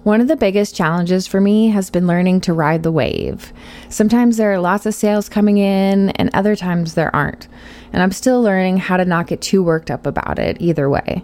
One 0.04 0.22
of 0.22 0.30
the 0.30 0.38
biggest 0.38 0.76
challenges 0.76 1.28
for 1.28 1.42
me 1.42 1.68
has 1.70 1.90
been 1.90 2.08
learning 2.08 2.42
to 2.42 2.54
ride 2.54 2.84
the 2.84 2.92
wave. 2.92 3.52
Sometimes 3.90 4.38
there 4.38 4.54
are 4.54 4.60
lots 4.60 4.86
of 4.86 4.94
sales 4.94 5.28
coming 5.28 5.58
in, 5.58 6.12
and 6.12 6.30
other 6.34 6.56
times 6.56 6.94
there 6.94 7.14
aren't. 7.14 7.50
And 7.92 8.02
I'm 8.02 8.14
still 8.14 8.42
learning 8.42 8.78
how 8.78 8.96
to 8.96 9.04
not 9.04 9.28
get 9.28 9.42
too 9.42 9.62
worked 9.62 9.92
up 9.92 10.06
about 10.06 10.40
it 10.40 10.58
either 10.62 10.90
way. 10.90 11.24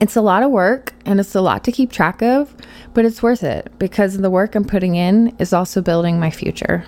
It's 0.00 0.14
a 0.14 0.20
lot 0.20 0.42
of 0.42 0.50
work 0.50 0.94
and 1.06 1.20
it's 1.20 1.34
a 1.34 1.40
lot 1.40 1.64
to 1.64 1.72
keep 1.72 1.90
track 1.92 2.22
of, 2.22 2.54
but 2.92 3.04
it's 3.04 3.22
worth 3.22 3.42
it 3.42 3.72
because 3.78 4.18
the 4.18 4.30
work 4.30 4.54
I'm 4.54 4.64
putting 4.64 4.96
in 4.96 5.34
is 5.38 5.52
also 5.52 5.80
building 5.80 6.20
my 6.20 6.30
future. 6.30 6.84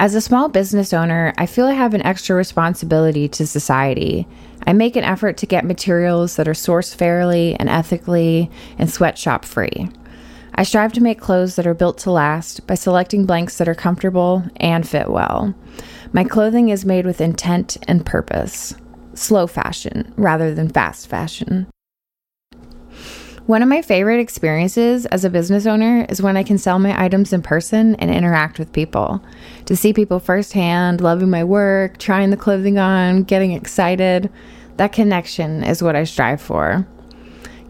As 0.00 0.14
a 0.14 0.20
small 0.20 0.48
business 0.48 0.92
owner, 0.92 1.34
I 1.38 1.46
feel 1.46 1.66
I 1.66 1.72
have 1.72 1.92
an 1.92 2.06
extra 2.06 2.36
responsibility 2.36 3.26
to 3.30 3.44
society. 3.44 4.28
I 4.64 4.72
make 4.72 4.94
an 4.94 5.02
effort 5.02 5.36
to 5.38 5.46
get 5.46 5.64
materials 5.64 6.36
that 6.36 6.46
are 6.46 6.52
sourced 6.52 6.94
fairly 6.94 7.56
and 7.56 7.68
ethically 7.68 8.48
and 8.78 8.88
sweatshop 8.88 9.44
free. 9.44 9.88
I 10.54 10.62
strive 10.62 10.92
to 10.92 11.00
make 11.00 11.20
clothes 11.20 11.56
that 11.56 11.66
are 11.66 11.74
built 11.74 11.98
to 11.98 12.12
last 12.12 12.64
by 12.68 12.74
selecting 12.74 13.26
blanks 13.26 13.58
that 13.58 13.68
are 13.68 13.74
comfortable 13.74 14.44
and 14.56 14.88
fit 14.88 15.10
well. 15.10 15.52
My 16.12 16.22
clothing 16.22 16.68
is 16.68 16.84
made 16.84 17.04
with 17.04 17.20
intent 17.20 17.76
and 17.88 18.06
purpose. 18.06 18.74
Slow 19.14 19.48
fashion 19.48 20.14
rather 20.16 20.54
than 20.54 20.68
fast 20.68 21.08
fashion. 21.08 21.66
One 23.48 23.62
of 23.62 23.68
my 23.70 23.80
favorite 23.80 24.20
experiences 24.20 25.06
as 25.06 25.24
a 25.24 25.30
business 25.30 25.64
owner 25.64 26.04
is 26.10 26.20
when 26.20 26.36
I 26.36 26.42
can 26.42 26.58
sell 26.58 26.78
my 26.78 27.02
items 27.02 27.32
in 27.32 27.40
person 27.40 27.94
and 27.94 28.10
interact 28.10 28.58
with 28.58 28.74
people. 28.74 29.24
To 29.64 29.74
see 29.74 29.94
people 29.94 30.20
firsthand, 30.20 31.00
loving 31.00 31.30
my 31.30 31.44
work, 31.44 31.96
trying 31.96 32.28
the 32.28 32.36
clothing 32.36 32.76
on, 32.76 33.22
getting 33.22 33.52
excited, 33.52 34.30
that 34.76 34.92
connection 34.92 35.64
is 35.64 35.82
what 35.82 35.96
I 35.96 36.04
strive 36.04 36.42
for. 36.42 36.86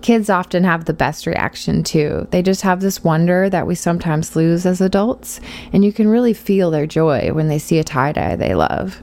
Kids 0.02 0.28
often 0.28 0.64
have 0.64 0.86
the 0.86 0.92
best 0.92 1.28
reaction 1.28 1.84
too. 1.84 2.26
They 2.32 2.42
just 2.42 2.62
have 2.62 2.80
this 2.80 3.04
wonder 3.04 3.48
that 3.48 3.68
we 3.68 3.76
sometimes 3.76 4.34
lose 4.34 4.66
as 4.66 4.80
adults, 4.80 5.40
and 5.72 5.84
you 5.84 5.92
can 5.92 6.08
really 6.08 6.34
feel 6.34 6.72
their 6.72 6.88
joy 6.88 7.32
when 7.32 7.46
they 7.46 7.60
see 7.60 7.78
a 7.78 7.84
tie 7.84 8.10
dye 8.10 8.34
they 8.34 8.56
love. 8.56 9.00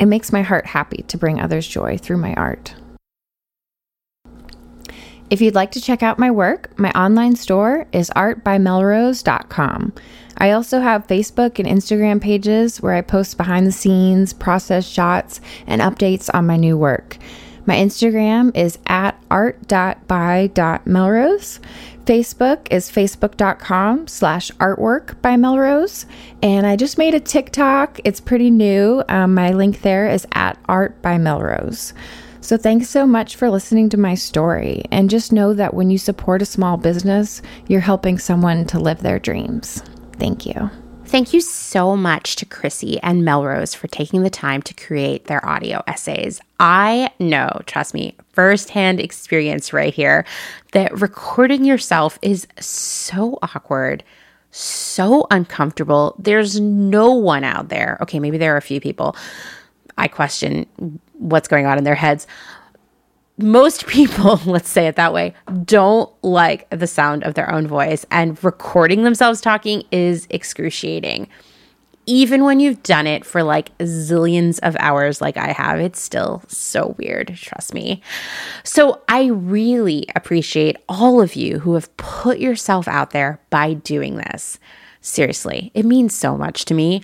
It 0.00 0.06
makes 0.06 0.32
my 0.32 0.42
heart 0.42 0.66
happy 0.66 1.04
to 1.06 1.16
bring 1.16 1.40
others 1.40 1.68
joy 1.68 1.96
through 1.96 2.16
my 2.16 2.34
art. 2.34 2.74
If 5.28 5.40
you'd 5.40 5.54
like 5.54 5.72
to 5.72 5.80
check 5.80 6.02
out 6.02 6.18
my 6.18 6.30
work, 6.30 6.78
my 6.78 6.90
online 6.92 7.36
store 7.36 7.86
is 7.92 8.10
artbymelrose.com. 8.10 9.92
I 10.38 10.50
also 10.50 10.80
have 10.80 11.06
Facebook 11.06 11.58
and 11.58 11.66
Instagram 11.66 12.20
pages 12.20 12.80
where 12.80 12.94
I 12.94 13.00
post 13.00 13.36
behind 13.36 13.66
the 13.66 13.72
scenes, 13.72 14.32
process 14.32 14.86
shots, 14.86 15.40
and 15.66 15.82
updates 15.82 16.30
on 16.32 16.46
my 16.46 16.56
new 16.56 16.76
work. 16.76 17.18
My 17.64 17.74
Instagram 17.74 18.56
is 18.56 18.78
at 18.86 19.20
art.by.melrose. 19.30 21.60
Facebook 22.04 22.68
is 22.70 22.88
facebook.com 22.88 24.06
slash 24.06 24.52
artwork 24.52 25.20
by 25.20 25.36
Melrose. 25.36 26.06
And 26.40 26.64
I 26.64 26.76
just 26.76 26.98
made 26.98 27.14
a 27.14 27.20
TikTok. 27.20 27.98
It's 28.04 28.20
pretty 28.20 28.50
new. 28.50 29.02
Um, 29.08 29.34
my 29.34 29.50
link 29.50 29.82
there 29.82 30.08
is 30.08 30.24
at 30.32 30.56
art 30.68 31.02
by 31.02 31.18
Melrose. 31.18 31.92
So, 32.46 32.56
thanks 32.56 32.88
so 32.88 33.08
much 33.08 33.34
for 33.34 33.50
listening 33.50 33.88
to 33.88 33.96
my 33.96 34.14
story. 34.14 34.84
And 34.92 35.10
just 35.10 35.32
know 35.32 35.52
that 35.54 35.74
when 35.74 35.90
you 35.90 35.98
support 35.98 36.42
a 36.42 36.46
small 36.46 36.76
business, 36.76 37.42
you're 37.66 37.80
helping 37.80 38.20
someone 38.20 38.66
to 38.66 38.78
live 38.78 39.00
their 39.00 39.18
dreams. 39.18 39.82
Thank 40.20 40.46
you. 40.46 40.70
Thank 41.06 41.32
you 41.32 41.40
so 41.40 41.96
much 41.96 42.36
to 42.36 42.46
Chrissy 42.46 43.00
and 43.02 43.24
Melrose 43.24 43.74
for 43.74 43.88
taking 43.88 44.22
the 44.22 44.30
time 44.30 44.62
to 44.62 44.74
create 44.74 45.24
their 45.24 45.44
audio 45.44 45.82
essays. 45.88 46.40
I 46.60 47.10
know, 47.18 47.50
trust 47.66 47.94
me, 47.94 48.14
firsthand 48.34 49.00
experience 49.00 49.72
right 49.72 49.92
here, 49.92 50.24
that 50.70 51.00
recording 51.00 51.64
yourself 51.64 52.16
is 52.22 52.46
so 52.60 53.40
awkward, 53.42 54.04
so 54.52 55.26
uncomfortable. 55.32 56.14
There's 56.16 56.60
no 56.60 57.10
one 57.12 57.42
out 57.42 57.70
there. 57.70 57.98
Okay, 58.02 58.20
maybe 58.20 58.38
there 58.38 58.54
are 58.54 58.58
a 58.58 58.62
few 58.62 58.80
people. 58.80 59.16
I 59.98 60.06
question 60.06 61.00
what's 61.18 61.48
going 61.48 61.66
on 61.66 61.78
in 61.78 61.84
their 61.84 61.94
heads. 61.94 62.26
Most 63.38 63.86
people, 63.86 64.40
let's 64.46 64.68
say 64.68 64.86
it 64.86 64.96
that 64.96 65.12
way, 65.12 65.34
don't 65.64 66.10
like 66.22 66.68
the 66.70 66.86
sound 66.86 67.24
of 67.24 67.34
their 67.34 67.50
own 67.50 67.66
voice, 67.66 68.06
and 68.10 68.42
recording 68.42 69.04
themselves 69.04 69.40
talking 69.40 69.82
is 69.90 70.26
excruciating. 70.30 71.28
Even 72.08 72.44
when 72.44 72.60
you've 72.60 72.84
done 72.84 73.06
it 73.08 73.24
for 73.24 73.42
like 73.42 73.76
zillions 73.78 74.60
of 74.62 74.76
hours, 74.78 75.20
like 75.20 75.36
I 75.36 75.48
have, 75.48 75.80
it's 75.80 76.00
still 76.00 76.40
so 76.46 76.94
weird, 76.98 77.34
trust 77.36 77.74
me. 77.74 78.00
So, 78.62 79.02
I 79.08 79.26
really 79.26 80.06
appreciate 80.14 80.76
all 80.88 81.20
of 81.20 81.34
you 81.34 81.58
who 81.58 81.74
have 81.74 81.94
put 81.96 82.38
yourself 82.38 82.86
out 82.86 83.10
there 83.10 83.40
by 83.50 83.74
doing 83.74 84.16
this. 84.16 84.60
Seriously, 85.00 85.72
it 85.74 85.84
means 85.84 86.14
so 86.14 86.36
much 86.36 86.64
to 86.66 86.74
me. 86.74 87.02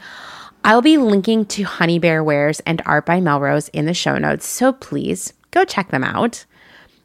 I'll 0.64 0.82
be 0.82 0.96
linking 0.96 1.44
to 1.46 1.64
Honey 1.64 1.98
Bear 1.98 2.22
Wares 2.22 2.60
and 2.60 2.80
Art 2.86 3.04
by 3.04 3.20
Melrose 3.20 3.68
in 3.68 3.86
the 3.86 3.94
show 3.94 4.16
notes, 4.16 4.46
so 4.46 4.72
please 4.72 5.32
go 5.50 5.64
check 5.64 5.90
them 5.90 6.04
out. 6.04 6.44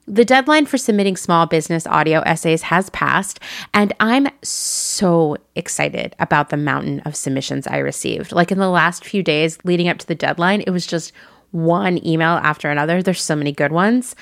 The 0.08 0.24
deadline 0.24 0.68
for 0.68 0.78
submitting 0.78 1.18
small 1.18 1.48
business 1.48 1.88
audio 1.88 2.20
essays 2.22 2.62
has 2.62 2.92
passed, 2.92 3.40
and 3.74 3.94
I'm 4.00 4.28
so 4.44 5.38
excited 5.56 6.16
about 6.20 6.50
the 6.50 6.56
mountain 6.56 7.00
of 7.00 7.16
submissions 7.16 7.66
I 7.66 7.78
received. 7.80 8.32
Like 8.32 8.52
in 8.52 8.60
the 8.60 8.70
last 8.70 9.04
few 9.04 9.24
days 9.24 9.58
leading 9.64 9.90
up 9.90 9.98
to 9.98 10.08
the 10.08 10.16
deadline, 10.16 10.62
it 10.62 10.70
was 10.70 10.86
just 10.86 11.12
one 11.50 12.06
email 12.06 12.40
after 12.44 12.70
another. 12.70 13.02
There's 13.02 13.22
so 13.22 13.36
many 13.36 13.52
good 13.52 13.72
ones. 13.72 14.16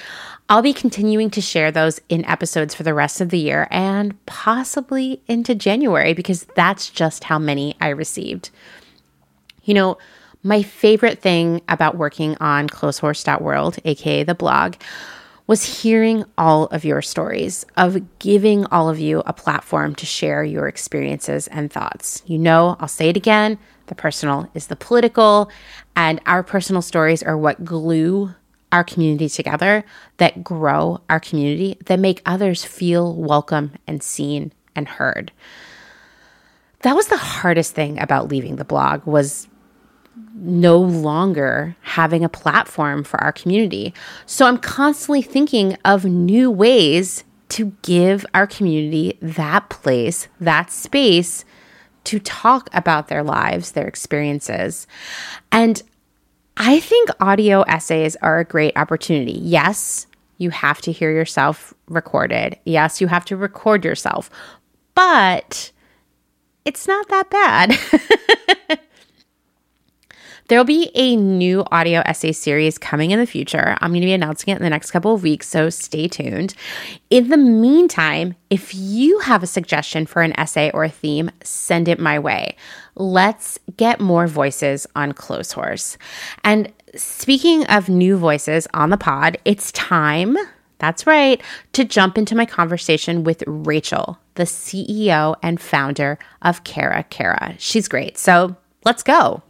I'll 0.48 0.62
be 0.62 0.74
continuing 0.74 1.30
to 1.32 1.42
share 1.42 1.72
those 1.72 2.00
in 2.08 2.24
episodes 2.26 2.74
for 2.74 2.84
the 2.84 2.94
rest 2.94 3.20
of 3.20 3.30
the 3.30 3.40
year 3.40 3.68
and 3.70 4.26
possibly 4.28 5.22
into 5.28 5.56
January 5.56 6.14
because 6.14 6.46
that's 6.56 6.90
just 6.90 7.26
how 7.26 7.38
many 7.38 7.76
I 7.82 7.90
received. 7.90 8.50
You 9.66 9.74
know, 9.74 9.98
my 10.44 10.62
favorite 10.62 11.20
thing 11.20 11.62
about 11.68 11.98
working 11.98 12.38
on 12.40 12.70
clotheshorse.world, 12.70 13.80
aka 13.84 14.24
the 14.24 14.36
blog, 14.36 14.76
was 15.48 15.82
hearing 15.82 16.24
all 16.38 16.66
of 16.68 16.86
your 16.86 17.02
stories, 17.02 17.66
of 17.78 18.20
giving 18.20 18.66
all 18.68 18.90
of 18.90 19.00
you 19.00 19.22
a 19.26 19.34
platform 19.34 19.94
to 19.96 20.06
share 20.06 20.44
your 20.44 20.68
experiences 20.68 21.48
and 21.48 21.72
thoughts. 21.72 22.24
You 22.26 22.38
know, 22.38 22.78
I'll 22.80 22.88
say 22.88 23.10
it 23.10 23.18
again 23.18 23.58
the 23.88 23.96
personal 23.96 24.50
is 24.56 24.68
the 24.68 24.76
political, 24.76 25.50
and 25.96 26.20
our 26.26 26.42
personal 26.44 26.82
stories 26.82 27.22
are 27.22 27.38
what 27.38 27.64
glue 27.64 28.34
our 28.72 28.84
community 28.84 29.30
together, 29.30 29.86
that 30.18 30.44
grow 30.44 31.02
our 31.10 31.20
community, 31.20 31.78
that 31.86 32.00
make 32.00 32.22
others 32.26 32.66
feel 32.66 33.16
welcome 33.16 33.74
and 33.88 34.02
seen 34.02 34.52
and 34.76 34.88
heard. 34.88 35.32
That 36.82 36.96
was 36.96 37.08
the 37.08 37.18
hardest 37.18 37.74
thing 37.74 38.00
about 38.00 38.28
leaving 38.28 38.58
the 38.58 38.66
blog 38.66 39.06
was 39.06 39.48
no 40.36 40.78
longer 40.78 41.76
having 41.82 42.24
a 42.24 42.30
platform 42.30 43.04
for 43.04 43.22
our 43.24 43.32
community. 43.32 43.94
So 44.26 44.46
I'm 44.46 44.58
constantly 44.58 45.22
thinking 45.22 45.78
of 45.86 46.04
new 46.04 46.52
ways 46.52 47.24
to 47.50 47.72
give 47.84 48.26
our 48.34 48.46
community 48.46 49.18
that 49.22 49.70
place, 49.70 50.28
that 50.42 50.72
space 50.72 51.46
to 52.04 52.20
talk 52.20 52.70
about 52.74 53.08
their 53.08 53.24
lives, 53.24 53.72
their 53.72 53.88
experiences. 53.88 54.88
And 55.52 55.82
I 56.58 56.80
think 56.80 57.10
audio 57.20 57.62
essays 57.64 58.16
are 58.18 58.40
a 58.40 58.46
great 58.46 58.76
opportunity. 58.78 59.40
Yes, 59.42 60.06
you 60.38 60.50
have 60.50 60.82
to 60.82 60.92
hear 60.92 61.12
yourself 61.12 61.74
recorded. 61.88 62.60
Yes, 62.66 63.00
you 63.00 63.08
have 63.08 63.26
to 63.26 63.38
record 63.38 63.86
yourself, 63.86 64.30
but 64.96 65.72
it's 66.66 66.88
not 66.88 67.08
that 67.10 67.30
bad. 67.30 68.80
There'll 70.48 70.64
be 70.64 70.92
a 70.94 71.16
new 71.16 71.64
audio 71.72 72.02
essay 72.06 72.32
series 72.32 72.78
coming 72.78 73.12
in 73.12 73.20
the 73.20 73.26
future. 73.26 73.76
I'm 73.82 73.92
going 73.92 74.02
to 74.02 74.08
be 74.08 74.14
announcing 74.14 74.52
it 74.52 74.58
in 74.58 74.64
the 74.64 74.70
next 74.70 74.92
couple 74.92 75.14
of 75.14 75.24
weeks, 75.24 75.48
so 75.48 75.72
stay 75.72 76.08
tuned. 76.08 76.54
In 77.10 77.30
the 77.30 77.38
meantime, 77.38 78.36
if 78.52 78.76
you 78.76 79.20
have 79.20 79.42
a 79.42 79.48
suggestion 79.48 80.06
for 80.06 80.22
an 80.22 80.38
essay 80.40 80.70
or 80.72 80.84
a 80.84 80.90
theme, 80.90 81.32
send 81.44 81.88
it 81.88 82.00
my 82.00 82.20
way. 82.20 82.56
Let's 82.94 83.58
get 83.76 84.00
more 84.00 84.28
voices 84.28 84.86
on 84.96 85.14
Clotheshorse. 85.14 85.98
And 86.44 86.72
speaking 86.96 87.66
of 87.66 87.90
new 87.90 88.16
voices 88.16 88.68
on 88.74 88.92
the 88.92 88.98
pod, 88.98 89.38
it's 89.46 89.72
time 89.72 90.38
that's 90.78 91.08
right, 91.08 91.42
to 91.74 91.86
jump 91.86 92.18
into 92.18 92.36
my 92.36 92.46
conversation 92.46 93.24
with 93.24 93.44
Rachel, 93.48 94.20
the 94.36 94.44
CEO 94.44 95.36
and 95.42 95.60
founder 95.60 96.20
of 96.42 96.64
Cara 96.64 97.04
Cara. 97.04 97.56
She's 97.58 97.88
great. 97.88 98.18
So 98.18 98.56
let's 98.86 99.04
go. 99.04 99.42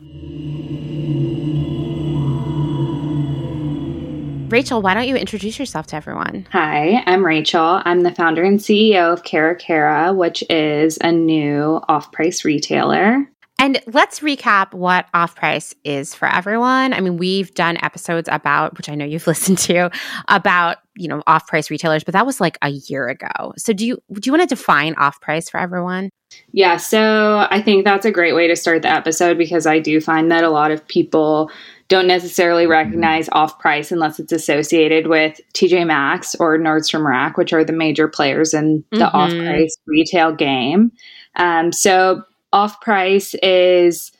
Rachel, 4.49 4.81
why 4.81 4.93
don't 4.93 5.07
you 5.07 5.15
introduce 5.15 5.57
yourself 5.57 5.87
to 5.87 5.95
everyone? 5.95 6.47
Hi, 6.51 7.03
I'm 7.07 7.25
Rachel. 7.25 7.81
I'm 7.83 8.01
the 8.01 8.13
founder 8.13 8.43
and 8.43 8.59
CEO 8.59 9.11
of 9.11 9.23
Cara 9.23 9.55
Cara, 9.55 10.13
which 10.13 10.43
is 10.49 10.97
a 11.01 11.11
new 11.11 11.81
off 11.89 12.11
price 12.11 12.45
retailer. 12.45 13.27
And 13.57 13.81
let's 13.87 14.19
recap 14.19 14.73
what 14.73 15.07
off 15.13 15.35
price 15.35 15.73
is 15.85 16.13
for 16.13 16.27
everyone. 16.27 16.93
I 16.93 16.99
mean, 16.99 17.15
we've 17.15 17.53
done 17.53 17.77
episodes 17.81 18.27
about, 18.29 18.77
which 18.77 18.89
I 18.89 18.95
know 18.95 19.05
you've 19.05 19.27
listened 19.27 19.59
to, 19.59 19.89
about, 20.27 20.77
you 20.95 21.07
know, 21.07 21.23
off 21.25 21.47
price 21.47 21.71
retailers, 21.71 22.03
but 22.03 22.13
that 22.13 22.25
was 22.25 22.41
like 22.41 22.57
a 22.61 22.69
year 22.69 23.07
ago. 23.07 23.53
So 23.57 23.71
do 23.71 23.85
you 23.85 23.97
do 24.13 24.21
you 24.27 24.31
want 24.31 24.47
to 24.47 24.55
define 24.55 24.95
off 24.95 25.21
price 25.21 25.49
for 25.49 25.59
everyone? 25.59 26.09
Yeah, 26.51 26.77
so 26.77 27.47
I 27.49 27.61
think 27.61 27.85
that's 27.85 28.05
a 28.05 28.11
great 28.11 28.35
way 28.35 28.47
to 28.47 28.55
start 28.55 28.81
the 28.81 28.91
episode 28.91 29.37
because 29.37 29.65
I 29.65 29.79
do 29.79 30.01
find 30.01 30.31
that 30.31 30.43
a 30.43 30.49
lot 30.49 30.71
of 30.71 30.85
people 30.87 31.49
don't 31.87 32.07
necessarily 32.07 32.65
recognize 32.65 33.29
off 33.31 33.59
price 33.59 33.91
unless 33.91 34.19
it's 34.19 34.31
associated 34.31 35.07
with 35.07 35.39
TJ 35.53 35.85
Maxx 35.85 36.35
or 36.35 36.57
Nordstrom 36.57 37.05
Rack, 37.05 37.37
which 37.37 37.53
are 37.53 37.63
the 37.63 37.73
major 37.73 38.07
players 38.07 38.53
in 38.53 38.83
the 38.91 38.97
mm-hmm. 38.97 39.15
off 39.15 39.31
price 39.31 39.77
retail 39.85 40.33
game. 40.33 40.91
Um, 41.35 41.71
so 41.71 42.23
off 42.55 42.79
price 42.79 43.35
is 43.43 44.13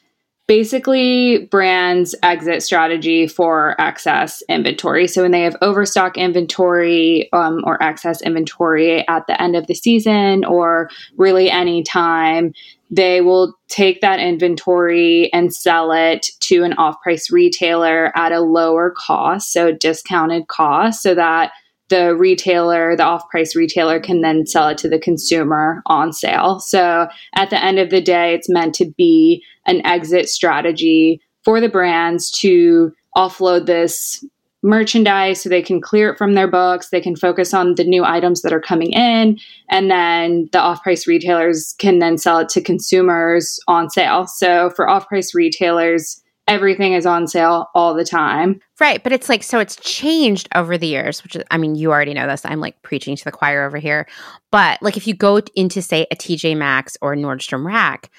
basically 0.47 1.47
brands 1.49 2.13
exit 2.21 2.61
strategy 2.61 3.27
for 3.27 3.79
excess 3.81 4.43
inventory. 4.47 5.07
So 5.07 5.23
when 5.23 5.31
they 5.31 5.41
have 5.41 5.55
overstock 5.61 6.17
inventory 6.17 7.29
um, 7.33 7.63
or 7.65 7.81
excess 7.81 8.21
inventory 8.21 9.07
at 9.07 9.25
the 9.27 9.41
end 9.41 9.55
of 9.55 9.67
the 9.67 9.73
season 9.73 10.45
or 10.45 10.89
really 11.17 11.49
any 11.49 11.81
time 11.81 12.53
they 12.91 13.19
will 13.19 13.55
take 13.67 14.01
that 14.01 14.19
inventory 14.19 15.33
and 15.33 15.51
sell 15.51 15.91
it 15.91 16.27
to 16.39 16.63
an 16.63 16.73
off-price 16.73 17.31
retailer 17.31 18.15
at 18.15 18.31
a 18.31 18.41
lower 18.41 18.93
cost 18.95 19.51
so 19.51 19.71
discounted 19.71 20.47
cost 20.47 21.01
so 21.01 21.15
that 21.15 21.51
the 21.89 22.15
retailer, 22.15 22.95
the 22.95 23.03
off 23.03 23.27
price 23.29 23.55
retailer, 23.55 23.99
can 23.99 24.21
then 24.21 24.45
sell 24.45 24.69
it 24.69 24.77
to 24.79 24.89
the 24.89 24.99
consumer 24.99 25.81
on 25.85 26.11
sale. 26.11 26.59
So 26.59 27.07
at 27.35 27.49
the 27.49 27.63
end 27.63 27.79
of 27.79 27.89
the 27.89 28.01
day, 28.01 28.33
it's 28.33 28.49
meant 28.49 28.73
to 28.75 28.91
be 28.97 29.43
an 29.65 29.85
exit 29.85 30.29
strategy 30.29 31.21
for 31.43 31.61
the 31.61 31.69
brands 31.69 32.31
to 32.39 32.91
offload 33.15 33.65
this 33.65 34.25
merchandise 34.63 35.41
so 35.41 35.47
they 35.47 35.61
can 35.61 35.79
clear 35.79 36.11
it 36.11 36.17
from 36.17 36.33
their 36.33 36.49
books. 36.49 36.89
They 36.89 36.99
can 36.99 37.15
focus 37.15 37.53
on 37.53 37.75
the 37.75 37.83
new 37.83 38.03
items 38.03 38.41
that 38.41 38.51
are 38.51 38.59
coming 38.59 38.91
in. 38.91 39.37
And 39.69 39.91
then 39.91 40.49
the 40.51 40.59
off 40.59 40.81
price 40.81 41.05
retailers 41.07 41.75
can 41.77 41.99
then 41.99 42.17
sell 42.17 42.39
it 42.39 42.49
to 42.49 42.61
consumers 42.61 43.59
on 43.67 43.91
sale. 43.91 44.25
So 44.25 44.71
for 44.71 44.89
off 44.89 45.07
price 45.07 45.35
retailers, 45.35 46.19
everything 46.47 46.93
is 46.93 47.05
on 47.05 47.27
sale 47.27 47.69
all 47.73 47.93
the 47.93 48.05
time. 48.05 48.61
Right. 48.79 49.01
But 49.01 49.11
it's 49.13 49.29
like, 49.29 49.43
so 49.43 49.59
it's 49.59 49.75
changed 49.77 50.47
over 50.53 50.77
the 50.77 50.87
years, 50.87 51.23
which 51.23 51.35
is, 51.35 51.43
I 51.51 51.57
mean, 51.57 51.75
you 51.75 51.91
already 51.91 52.13
know 52.13 52.27
this. 52.27 52.45
I'm 52.45 52.59
like 52.59 52.81
preaching 52.81 53.15
to 53.15 53.23
the 53.23 53.31
choir 53.31 53.65
over 53.65 53.77
here. 53.77 54.07
But 54.51 54.81
like, 54.81 54.97
if 54.97 55.07
you 55.07 55.15
go 55.15 55.39
into, 55.55 55.81
say, 55.81 56.05
a 56.11 56.15
TJ 56.15 56.55
Maxx 56.57 56.97
or 57.01 57.15
Nordstrom 57.15 57.65
Rack, 57.65 58.11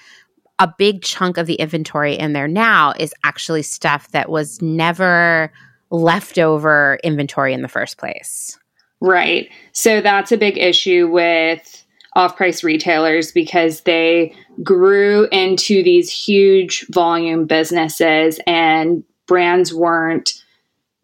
a 0.59 0.73
big 0.77 1.03
chunk 1.03 1.37
of 1.37 1.45
the 1.45 1.55
inventory 1.55 2.15
in 2.15 2.33
there 2.33 2.47
now 2.47 2.93
is 2.99 3.13
actually 3.23 3.61
stuff 3.61 4.11
that 4.11 4.29
was 4.29 4.61
never 4.61 5.51
leftover 5.89 6.99
inventory 7.03 7.53
in 7.53 7.61
the 7.61 7.67
first 7.67 7.97
place. 7.97 8.57
Right. 8.99 9.49
So 9.71 10.01
that's 10.01 10.31
a 10.31 10.37
big 10.37 10.57
issue 10.57 11.07
with 11.07 11.85
off 12.17 12.35
price 12.35 12.63
retailers 12.63 13.31
because 13.31 13.81
they 13.81 14.33
grew 14.63 15.27
into 15.31 15.83
these 15.83 16.11
huge 16.11 16.83
volume 16.87 17.45
businesses 17.45 18.39
and 18.47 19.03
brands 19.27 19.71
weren't 19.71 20.33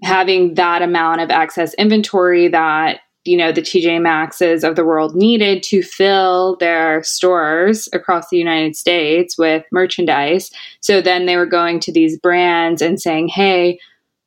having 0.01 0.55
that 0.55 0.81
amount 0.81 1.21
of 1.21 1.29
excess 1.29 1.75
inventory 1.75 2.47
that 2.47 3.01
you 3.25 3.37
know 3.37 3.51
the 3.51 3.61
TJ 3.61 4.01
Maxxes 4.01 4.63
of 4.63 4.75
the 4.75 4.83
world 4.83 5.15
needed 5.15 5.61
to 5.63 5.83
fill 5.83 6.57
their 6.57 7.03
stores 7.03 7.87
across 7.93 8.29
the 8.29 8.37
United 8.37 8.75
States 8.75 9.37
with 9.37 9.63
merchandise. 9.71 10.49
So 10.81 10.99
then 10.99 11.27
they 11.27 11.37
were 11.37 11.45
going 11.45 11.79
to 11.81 11.91
these 11.91 12.17
brands 12.19 12.81
and 12.81 12.99
saying, 12.99 13.27
"Hey, 13.29 13.79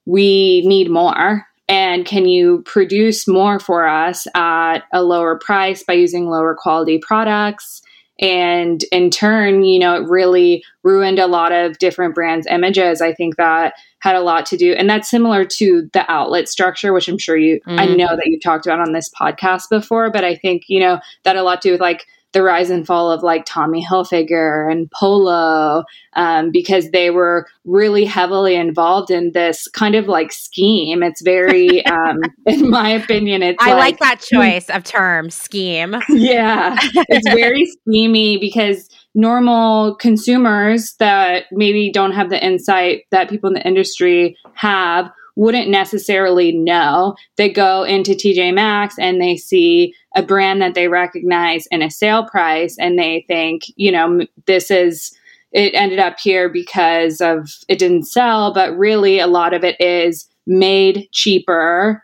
we 0.06 0.62
need 0.64 0.88
more 0.88 1.46
and 1.68 2.06
can 2.06 2.26
you 2.26 2.62
produce 2.62 3.26
more 3.26 3.58
for 3.58 3.86
us 3.86 4.26
at 4.34 4.80
a 4.92 5.02
lower 5.02 5.38
price 5.38 5.82
by 5.82 5.94
using 5.94 6.28
lower 6.28 6.54
quality 6.54 6.98
products 6.98 7.82
and 8.18 8.84
in 8.92 9.10
turn 9.10 9.62
you 9.62 9.78
know 9.78 9.94
it 9.94 10.08
really 10.08 10.64
ruined 10.82 11.18
a 11.18 11.26
lot 11.26 11.52
of 11.52 11.78
different 11.78 12.14
brands 12.14 12.46
images 12.48 13.02
i 13.02 13.12
think 13.12 13.36
that 13.36 13.74
had 13.98 14.16
a 14.16 14.20
lot 14.20 14.46
to 14.46 14.56
do 14.56 14.72
and 14.72 14.88
that's 14.88 15.10
similar 15.10 15.44
to 15.44 15.88
the 15.92 16.10
outlet 16.10 16.48
structure 16.48 16.94
which 16.94 17.08
i'm 17.08 17.18
sure 17.18 17.36
you 17.36 17.60
mm. 17.66 17.78
i 17.78 17.84
know 17.84 18.16
that 18.16 18.26
you've 18.26 18.42
talked 18.42 18.64
about 18.64 18.80
on 18.80 18.92
this 18.92 19.10
podcast 19.10 19.68
before 19.68 20.10
but 20.10 20.24
i 20.24 20.34
think 20.34 20.62
you 20.68 20.80
know 20.80 20.98
that 21.24 21.36
a 21.36 21.42
lot 21.42 21.60
to 21.60 21.68
do 21.68 21.72
with 21.72 21.80
like 21.80 22.06
the 22.36 22.42
rise 22.42 22.68
and 22.68 22.86
fall 22.86 23.10
of 23.10 23.22
like 23.22 23.46
Tommy 23.46 23.82
Hilfiger 23.82 24.70
and 24.70 24.90
Polo 24.90 25.84
um, 26.12 26.50
because 26.50 26.90
they 26.90 27.08
were 27.08 27.46
really 27.64 28.04
heavily 28.04 28.54
involved 28.54 29.10
in 29.10 29.32
this 29.32 29.66
kind 29.68 29.94
of 29.94 30.06
like 30.06 30.32
scheme. 30.32 31.02
It's 31.02 31.22
very, 31.22 31.82
um, 31.86 32.20
in 32.44 32.68
my 32.68 32.90
opinion, 32.90 33.42
it's 33.42 33.56
I 33.62 33.70
like, 33.70 33.78
like 33.78 33.98
that 34.00 34.20
choice 34.20 34.68
of 34.68 34.84
term 34.84 35.30
scheme. 35.30 35.96
Yeah, 36.08 36.76
it's 37.08 37.28
very 37.28 37.66
schemy 37.88 38.40
because 38.40 38.88
normal 39.14 39.94
consumers 39.96 40.94
that 40.98 41.44
maybe 41.52 41.90
don't 41.90 42.12
have 42.12 42.30
the 42.30 42.44
insight 42.44 43.04
that 43.10 43.30
people 43.30 43.48
in 43.48 43.54
the 43.54 43.66
industry 43.66 44.36
have 44.54 45.10
wouldn't 45.36 45.68
necessarily 45.68 46.52
know. 46.52 47.14
They 47.36 47.50
go 47.50 47.82
into 47.84 48.12
TJ 48.12 48.54
Maxx 48.54 48.98
and 48.98 49.20
they 49.20 49.36
see 49.36 49.94
a 50.16 50.22
brand 50.22 50.62
that 50.62 50.74
they 50.74 50.88
recognize 50.88 51.66
in 51.66 51.82
a 51.82 51.90
sale 51.90 52.26
price 52.26 52.76
and 52.78 52.98
they 52.98 53.24
think, 53.28 53.64
you 53.76 53.92
know, 53.92 54.26
this 54.46 54.70
is 54.70 55.16
it 55.52 55.74
ended 55.74 55.98
up 55.98 56.18
here 56.18 56.48
because 56.48 57.20
of 57.20 57.48
it 57.68 57.78
didn't 57.78 58.04
sell, 58.04 58.52
but 58.52 58.76
really 58.76 59.20
a 59.20 59.26
lot 59.26 59.54
of 59.54 59.62
it 59.62 59.80
is 59.80 60.28
made 60.46 61.08
cheaper 61.12 62.02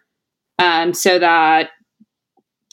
um, 0.59 0.95
so 0.95 1.19
that 1.19 1.71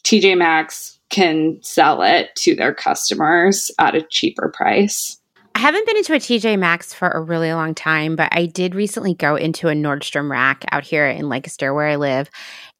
TJ 0.03 0.37
Maxx 0.37 0.99
can 1.09 1.57
sell 1.63 2.03
it 2.03 2.29
to 2.35 2.53
their 2.55 2.73
customers 2.73 3.71
at 3.79 3.95
a 3.95 4.03
cheaper 4.03 4.49
price. 4.49 5.17
I 5.55 5.59
haven't 5.59 5.85
been 5.87 5.97
into 5.97 6.13
a 6.13 6.19
TJ 6.19 6.59
Maxx 6.59 6.93
for 6.93 7.09
a 7.09 7.21
really 7.21 7.51
long 7.51 7.73
time, 7.73 8.15
but 8.15 8.29
I 8.31 8.45
did 8.45 8.75
recently 8.75 9.13
go 9.15 9.35
into 9.35 9.67
a 9.67 9.73
Nordstrom 9.73 10.29
rack 10.29 10.63
out 10.71 10.83
here 10.83 11.07
in 11.07 11.27
Lancaster 11.27 11.73
where 11.73 11.87
I 11.87 11.95
live. 11.95 12.29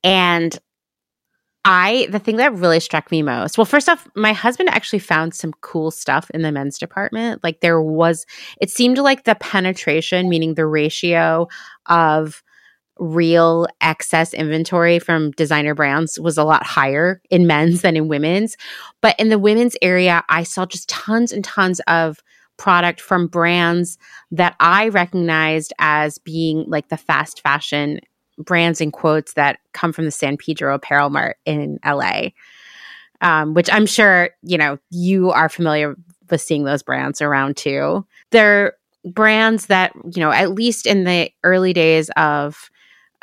And 0.03 0.57
I, 1.71 2.07
the 2.09 2.17
thing 2.17 2.37
that 2.37 2.55
really 2.55 2.79
struck 2.79 3.11
me 3.11 3.21
most, 3.21 3.55
well, 3.55 3.63
first 3.63 3.87
off, 3.87 4.07
my 4.15 4.33
husband 4.33 4.69
actually 4.69 4.97
found 4.97 5.35
some 5.35 5.53
cool 5.61 5.91
stuff 5.91 6.31
in 6.31 6.41
the 6.41 6.51
men's 6.51 6.79
department. 6.79 7.43
Like 7.43 7.59
there 7.59 7.79
was, 7.79 8.25
it 8.59 8.71
seemed 8.71 8.97
like 8.97 9.25
the 9.25 9.35
penetration, 9.35 10.29
meaning 10.29 10.55
the 10.55 10.65
ratio 10.65 11.47
of 11.85 12.41
real 12.97 13.67
excess 13.81 14.33
inventory 14.33 14.97
from 14.97 15.29
designer 15.33 15.75
brands 15.75 16.19
was 16.19 16.39
a 16.39 16.43
lot 16.43 16.65
higher 16.65 17.21
in 17.29 17.45
men's 17.45 17.83
than 17.83 17.95
in 17.95 18.07
women's. 18.07 18.57
But 18.99 19.15
in 19.19 19.29
the 19.29 19.37
women's 19.37 19.77
area, 19.79 20.23
I 20.27 20.41
saw 20.41 20.65
just 20.65 20.89
tons 20.89 21.31
and 21.31 21.45
tons 21.45 21.81
of 21.81 22.17
product 22.57 22.99
from 22.99 23.27
brands 23.27 23.99
that 24.31 24.55
I 24.59 24.87
recognized 24.87 25.71
as 25.77 26.17
being 26.17 26.65
like 26.67 26.89
the 26.89 26.97
fast 26.97 27.41
fashion 27.41 27.99
brands 28.39 28.81
and 28.81 28.93
quotes 28.93 29.33
that 29.33 29.59
come 29.73 29.93
from 29.93 30.05
the 30.05 30.11
San 30.11 30.37
Pedro 30.37 30.73
Apparel 30.73 31.09
Mart 31.09 31.37
in 31.45 31.79
LA. 31.85 32.29
Um, 33.21 33.53
which 33.53 33.69
I'm 33.69 33.85
sure, 33.85 34.29
you 34.43 34.57
know, 34.57 34.79
you 34.91 35.29
are 35.31 35.49
familiar 35.49 35.95
with 36.29 36.39
seeing 36.39 36.63
those 36.63 36.81
brands 36.81 37.21
around 37.21 37.57
too. 37.57 38.05
They're 38.31 38.75
brands 39.03 39.65
that, 39.65 39.93
you 40.13 40.21
know, 40.21 40.31
at 40.31 40.51
least 40.51 40.85
in 40.85 41.03
the 41.03 41.29
early 41.43 41.73
days 41.73 42.09
of 42.15 42.69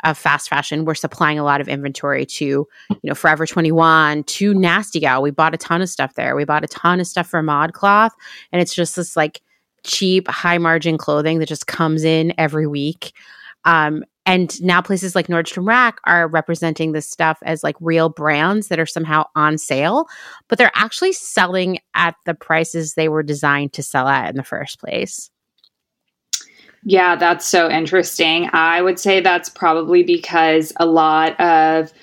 of 0.03 0.17
fast 0.17 0.49
fashion, 0.49 0.85
we're 0.85 0.93
supplying 0.93 1.39
a 1.39 1.43
lot 1.43 1.59
of 1.59 1.67
inventory 1.67 2.25
to, 2.25 2.45
you 2.45 2.67
know, 3.03 3.15
Forever 3.15 3.47
21, 3.47 4.23
to 4.25 4.53
Nasty 4.53 4.99
Gal. 4.99 5.23
We 5.23 5.31
bought 5.31 5.55
a 5.55 5.57
ton 5.57 5.81
of 5.81 5.89
stuff 5.89 6.13
there. 6.13 6.35
We 6.35 6.45
bought 6.45 6.63
a 6.63 6.67
ton 6.67 6.99
of 6.99 7.07
stuff 7.07 7.27
for 7.27 7.41
ModCloth. 7.41 8.11
And 8.51 8.61
it's 8.61 8.75
just 8.75 8.95
this 8.95 9.17
like 9.17 9.41
cheap, 9.83 10.27
high 10.27 10.59
margin 10.59 10.97
clothing 10.97 11.39
that 11.39 11.47
just 11.47 11.65
comes 11.65 12.03
in 12.03 12.33
every 12.37 12.67
week. 12.67 13.11
Um, 13.65 14.03
and 14.27 14.61
now 14.61 14.81
places 14.81 15.15
like 15.15 15.27
Nordstrom 15.27 15.65
Rack 15.65 15.99
are 16.05 16.27
representing 16.27 16.91
this 16.91 17.09
stuff 17.09 17.39
as 17.43 17.63
like 17.63 17.77
real 17.79 18.09
brands 18.09 18.67
that 18.67 18.77
are 18.77 18.85
somehow 18.85 19.23
on 19.35 19.57
sale, 19.57 20.05
but 20.49 20.57
they're 20.57 20.69
actually 20.75 21.13
selling 21.13 21.79
at 21.95 22.15
the 22.25 22.33
prices 22.33 22.93
they 22.93 23.07
were 23.07 23.23
designed 23.23 23.71
to 23.73 23.81
sell 23.81 24.09
at 24.09 24.29
in 24.29 24.35
the 24.35 24.43
first 24.43 24.81
place. 24.81 25.31
Yeah, 26.83 27.15
that's 27.15 27.47
so 27.47 27.69
interesting. 27.69 28.49
I 28.51 28.81
would 28.81 28.99
say 28.99 29.21
that's 29.21 29.49
probably 29.49 30.03
because 30.03 30.73
a 30.77 30.85
lot 30.85 31.39
of 31.39 31.93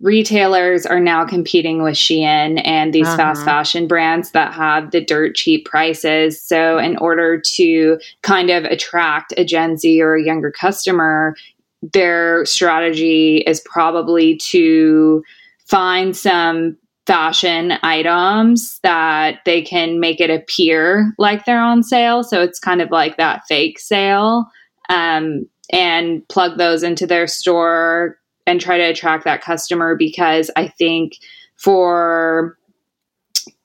retailers 0.00 0.84
are 0.84 1.00
now 1.00 1.24
competing 1.24 1.82
with 1.82 1.94
Shein 1.94 2.60
and 2.64 2.92
these 2.92 3.06
uh-huh. 3.06 3.16
fast 3.16 3.44
fashion 3.44 3.86
brands 3.86 4.32
that 4.32 4.52
have 4.52 4.90
the 4.90 5.02
dirt 5.02 5.34
cheap 5.34 5.64
prices. 5.64 6.40
So, 6.40 6.78
in 6.78 6.96
order 6.98 7.40
to 7.40 7.98
kind 8.22 8.50
of 8.50 8.64
attract 8.64 9.32
a 9.36 9.44
Gen 9.44 9.76
Z 9.76 10.00
or 10.00 10.14
a 10.14 10.24
younger 10.24 10.50
customer, 10.50 11.36
their 11.82 12.44
strategy 12.44 13.38
is 13.46 13.60
probably 13.60 14.36
to 14.36 15.22
find 15.66 16.16
some 16.16 16.76
fashion 17.06 17.72
items 17.82 18.78
that 18.82 19.38
they 19.44 19.62
can 19.62 19.98
make 19.98 20.20
it 20.20 20.30
appear 20.30 21.12
like 21.18 21.44
they're 21.44 21.60
on 21.60 21.82
sale. 21.82 22.22
So 22.22 22.42
it's 22.42 22.58
kind 22.58 22.80
of 22.80 22.90
like 22.90 23.16
that 23.16 23.42
fake 23.48 23.78
sale. 23.78 24.46
Um, 24.88 25.46
and 25.72 26.26
plug 26.28 26.58
those 26.58 26.82
into 26.82 27.06
their 27.06 27.26
store 27.26 28.18
and 28.46 28.60
try 28.60 28.78
to 28.78 28.84
attract 28.84 29.24
that 29.24 29.42
customer 29.42 29.96
because 29.96 30.50
I 30.56 30.68
think 30.68 31.18
for 31.56 32.58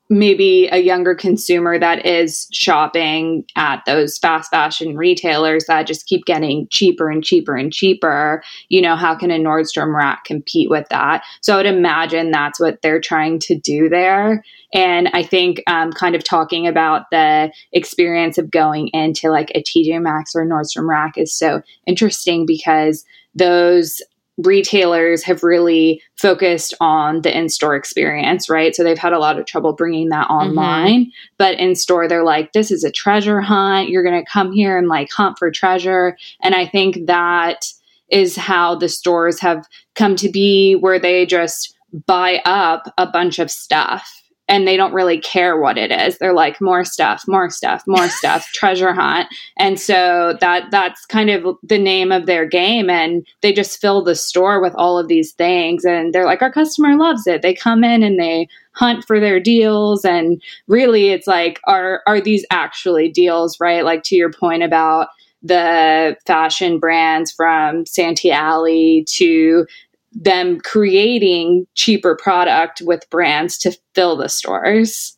maybe 0.10 0.68
a 0.72 0.78
younger 0.78 1.16
consumer 1.16 1.80
that 1.80 2.06
is 2.06 2.48
shopping 2.52 3.44
at 3.56 3.84
those 3.86 4.18
fast 4.20 4.52
fashion 4.52 4.96
retailers 4.96 5.66
that 5.66 5.88
just 5.88 6.06
keep 6.06 6.26
getting 6.26 6.68
cheaper 6.70 7.10
and 7.10 7.24
cheaper 7.24 7.56
and 7.56 7.74
cheaper, 7.74 8.44
you 8.70 8.82
know, 8.82 8.96
how 8.96 9.16
can 9.16 9.32
a 9.32 9.40
Nordstrom 9.40 9.96
rack 9.96 10.24
compete 10.24 10.70
with 10.70 10.88
that? 10.90 11.24
So 11.42 11.54
I 11.54 11.58
would 11.58 11.66
imagine 11.66 12.30
that's 12.30 12.60
what 12.60 12.82
they're 12.84 13.02
trying 13.02 13.40
to 13.40 13.56
do 13.56 13.90
there. 13.90 14.44
And 14.74 15.10
I 15.14 15.24
think 15.24 15.64
um, 15.68 15.92
kind 15.92 16.16
of 16.16 16.24
talking 16.24 16.68
about 16.68 17.10
the 17.10 17.52
experience 17.72 18.38
of 18.38 18.52
going 18.52 18.90
into 18.90 19.32
like 19.32 19.52
a 19.56 19.64
TJ 19.64 20.02
Maxx 20.02 20.36
or 20.36 20.46
Nordstrom 20.46 20.88
rack 20.88 21.18
is 21.18 21.34
so 21.34 21.62
interesting 21.88 22.46
because 22.46 23.06
those 23.34 24.02
retailers 24.38 25.24
have 25.24 25.44
really 25.44 26.02
focused 26.18 26.74
on 26.82 27.22
the 27.22 27.38
in-store 27.38 27.76
experience 27.76 28.50
right 28.50 28.76
so 28.76 28.84
they've 28.84 28.98
had 28.98 29.14
a 29.14 29.20
lot 29.20 29.40
of 29.40 29.46
trouble 29.46 29.72
bringing 29.72 30.10
that 30.10 30.28
mm-hmm. 30.28 30.58
online 30.58 31.06
mm-hmm. 31.06 31.10
but 31.38 31.58
in 31.58 31.76
store 31.76 32.08
they're 32.08 32.24
like 32.24 32.52
this 32.52 32.70
is 32.70 32.84
a 32.84 32.92
treasure 32.92 33.40
hunt 33.40 33.90
you're 33.90 34.04
going 34.04 34.22
to 34.22 34.30
come 34.30 34.52
here 34.52 34.78
and 34.78 34.88
like 34.88 35.10
hunt 35.12 35.38
for 35.38 35.50
treasure 35.50 36.18
and 36.42 36.54
i 36.54 36.66
think 36.66 37.06
that 37.06 37.72
is 38.10 38.36
how 38.36 38.76
the 38.76 38.90
stores 38.90 39.40
have 39.40 39.66
come 39.96 40.16
to 40.16 40.30
be 40.30 40.74
where 40.74 41.00
they 41.00 41.26
just 41.26 41.76
buy 42.06 42.42
up 42.46 42.94
a 42.98 43.08
bunch 43.08 43.40
of 43.40 43.50
stuff 43.50 44.25
and 44.48 44.68
they 44.68 44.78
don't 44.78 44.94
really 44.94 45.20
care 45.20 45.60
what 45.60 45.78
it 45.78 45.92
is. 45.92 46.18
They're 46.18 46.34
like 46.34 46.62
more 46.62 46.84
stuff, 46.84 47.24
more 47.28 47.50
stuff, 47.50 47.84
more 47.88 48.08
stuff, 48.10 48.46
treasure 48.54 48.94
hunt. 48.94 49.28
And 49.58 49.80
so 49.80 50.38
that 50.40 50.72
that's 50.72 51.06
kind 51.06 51.30
of 51.30 51.58
the 51.64 51.80
name 51.80 52.12
of 52.12 52.26
their 52.26 52.46
game 52.46 52.90
and 52.90 53.26
they 53.42 53.54
just 53.54 53.80
fill 53.82 54.04
the 54.04 54.16
store 54.16 54.62
with 54.62 54.74
all 54.76 54.98
of 54.98 55.08
these 55.08 55.32
things 55.34 55.86
and 55.86 56.14
they're 56.14 56.26
like 56.26 56.42
our 56.42 56.52
customer 56.52 56.96
loves 56.96 57.26
it. 57.28 57.42
They 57.42 57.54
come 57.54 57.84
in 57.84 58.04
and 58.04 58.20
they 58.20 58.48
hunt 58.74 59.06
for 59.06 59.20
their 59.20 59.40
deals 59.40 60.04
and 60.04 60.42
really 60.68 61.10
it's 61.10 61.28
like 61.28 61.60
are 61.66 62.02
are 62.06 62.22
these 62.22 62.46
actually 62.52 63.10
deals, 63.10 63.60
right? 63.60 63.86
Like 63.86 64.04
to 64.04 64.16
your 64.16 64.32
point 64.32 64.64
about 64.64 65.08
the 65.46 66.18
fashion 66.26 66.80
brands 66.80 67.32
from 67.32 67.86
Santee 67.86 68.32
Alley 68.32 69.06
to 69.10 69.68
them 70.16 70.60
creating 70.62 71.68
cheaper 71.76 72.16
product 72.16 72.82
with 72.84 73.10
brands 73.10 73.58
to 73.60 73.78
fill 73.94 74.16
the 74.16 74.30
stores. 74.30 75.18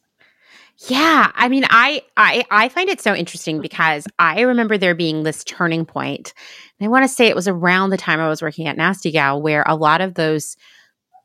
Yeah, 0.88 1.32
I 1.34 1.50
mean, 1.50 1.66
I, 1.70 2.04
I 2.18 2.46
I 2.52 2.70
find 2.70 2.88
it 2.90 3.02
so 3.02 3.16
interesting 3.16 3.62
because 3.62 4.06
I 4.20 4.42
remember 4.42 4.78
there 4.78 4.94
being 4.94 5.24
this 5.24 5.44
turning 5.44 5.86
point. 5.86 6.34
and 6.80 6.86
I 6.86 6.90
want 6.90 7.04
to 7.04 7.10
say 7.10 7.28
it 7.28 7.36
was 7.36 7.48
around 7.48 7.90
the 7.90 7.98
time 7.98 8.20
I 8.20 8.28
was 8.28 8.42
working 8.44 8.68
at 8.68 8.78
Nasty 8.78 9.12
Gal, 9.12 9.42
where 9.42 9.64
a 9.66 9.76
lot 9.76 10.02
of 10.02 10.14
those 10.14 10.56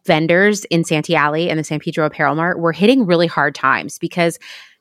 vendors 0.07 0.65
in 0.67 0.85
Santee 0.85 1.15
Alley 1.15 1.51
and 1.51 1.59
the 1.59 1.65
San 1.65 1.81
Pedro 1.81 2.07
Apparel 2.07 2.35
Mart 2.35 2.59
were 2.59 2.73
hitting 2.73 3.05
really 3.07 3.27
hard 3.27 3.55
times 3.55 3.99
because 3.99 4.39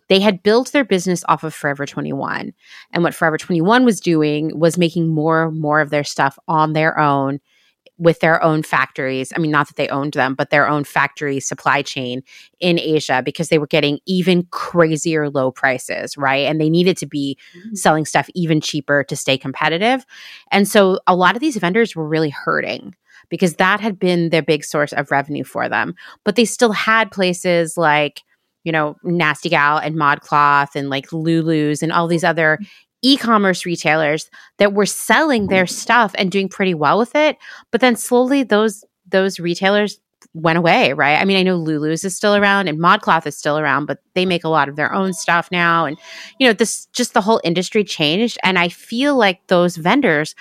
they 0.07 0.19
had 0.19 0.43
built 0.43 0.71
their 0.71 0.85
business 0.85 1.23
off 1.27 1.43
of 1.43 1.53
Forever 1.53 1.85
21. 1.85 2.53
And 2.91 3.03
what 3.03 3.13
Forever 3.13 3.37
21 3.37 3.85
was 3.85 3.99
doing 3.99 4.57
was 4.57 4.77
making 4.77 5.09
more 5.09 5.47
and 5.47 5.59
more 5.59 5.79
of 5.79 5.89
their 5.89 6.03
stuff 6.03 6.39
on 6.47 6.73
their 6.73 6.97
own 6.97 7.39
with 8.01 8.19
their 8.19 8.43
own 8.43 8.63
factories. 8.63 9.31
I 9.35 9.39
mean, 9.39 9.51
not 9.51 9.67
that 9.67 9.75
they 9.75 9.87
owned 9.89 10.13
them, 10.13 10.33
but 10.33 10.49
their 10.49 10.67
own 10.67 10.83
factory 10.83 11.39
supply 11.39 11.83
chain 11.83 12.23
in 12.59 12.79
Asia 12.79 13.21
because 13.23 13.49
they 13.49 13.59
were 13.59 13.67
getting 13.67 13.99
even 14.07 14.47
crazier 14.49 15.29
low 15.29 15.51
prices, 15.51 16.17
right? 16.17 16.47
And 16.47 16.59
they 16.59 16.69
needed 16.69 16.97
to 16.97 17.05
be 17.05 17.37
mm-hmm. 17.55 17.75
selling 17.75 18.05
stuff 18.05 18.27
even 18.33 18.59
cheaper 18.59 19.03
to 19.03 19.15
stay 19.15 19.37
competitive. 19.37 20.03
And 20.51 20.67
so 20.67 20.99
a 21.05 21.15
lot 21.15 21.35
of 21.35 21.41
these 21.41 21.57
vendors 21.57 21.95
were 21.95 22.07
really 22.07 22.31
hurting 22.31 22.95
because 23.29 23.57
that 23.57 23.79
had 23.79 23.99
been 23.99 24.29
their 24.29 24.41
big 24.41 24.63
source 24.63 24.93
of 24.93 25.11
revenue 25.11 25.43
for 25.43 25.69
them. 25.69 25.93
But 26.25 26.35
they 26.35 26.45
still 26.45 26.71
had 26.71 27.11
places 27.11 27.77
like, 27.77 28.23
you 28.63 28.71
know, 28.71 28.95
Nasty 29.03 29.49
Gal 29.49 29.77
and 29.77 29.95
ModCloth 29.95 30.75
and 30.75 30.89
like 30.89 31.13
Lulu's 31.13 31.83
and 31.83 31.91
all 31.91 32.07
these 32.07 32.23
other 32.23 32.57
e-commerce 33.01 33.65
retailers 33.65 34.29
that 34.57 34.73
were 34.73 34.85
selling 34.85 35.47
their 35.47 35.65
mm. 35.65 35.69
stuff 35.69 36.13
and 36.17 36.31
doing 36.31 36.49
pretty 36.49 36.73
well 36.73 36.97
with 36.97 37.15
it 37.15 37.37
but 37.71 37.81
then 37.81 37.95
slowly 37.95 38.43
those 38.43 38.83
those 39.07 39.39
retailers 39.39 39.99
went 40.33 40.57
away 40.57 40.93
right? 40.93 41.19
I 41.19 41.25
mean 41.25 41.37
i 41.37 41.43
know 41.43 41.57
lulu's 41.57 42.03
is 42.03 42.15
still 42.15 42.35
around 42.35 42.67
and 42.67 42.79
modcloth 42.79 43.25
is 43.25 43.37
still 43.37 43.57
around 43.57 43.85
but 43.85 43.99
they 44.13 44.25
make 44.25 44.43
a 44.43 44.49
lot 44.49 44.69
of 44.69 44.75
their 44.75 44.93
own 44.93 45.13
stuff 45.13 45.49
now. 45.51 45.85
And 45.85 45.97
you 46.39 46.47
know 46.47 46.53
this 46.53 46.85
just 46.87 47.13
the 47.13 47.21
whole 47.21 47.41
industry 47.43 47.83
changed 47.83 48.37
and 48.43 48.57
i 48.57 48.69
feel 48.69 49.17
like 49.17 49.45
those 49.47 49.75
vendors 49.77 50.35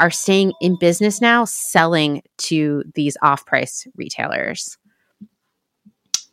are 0.00 0.10
staying 0.10 0.52
in 0.60 0.76
business 0.78 1.20
now 1.20 1.44
selling 1.44 2.22
to 2.38 2.82
these 2.94 3.16
off-price 3.22 3.86
retailers 3.96 4.76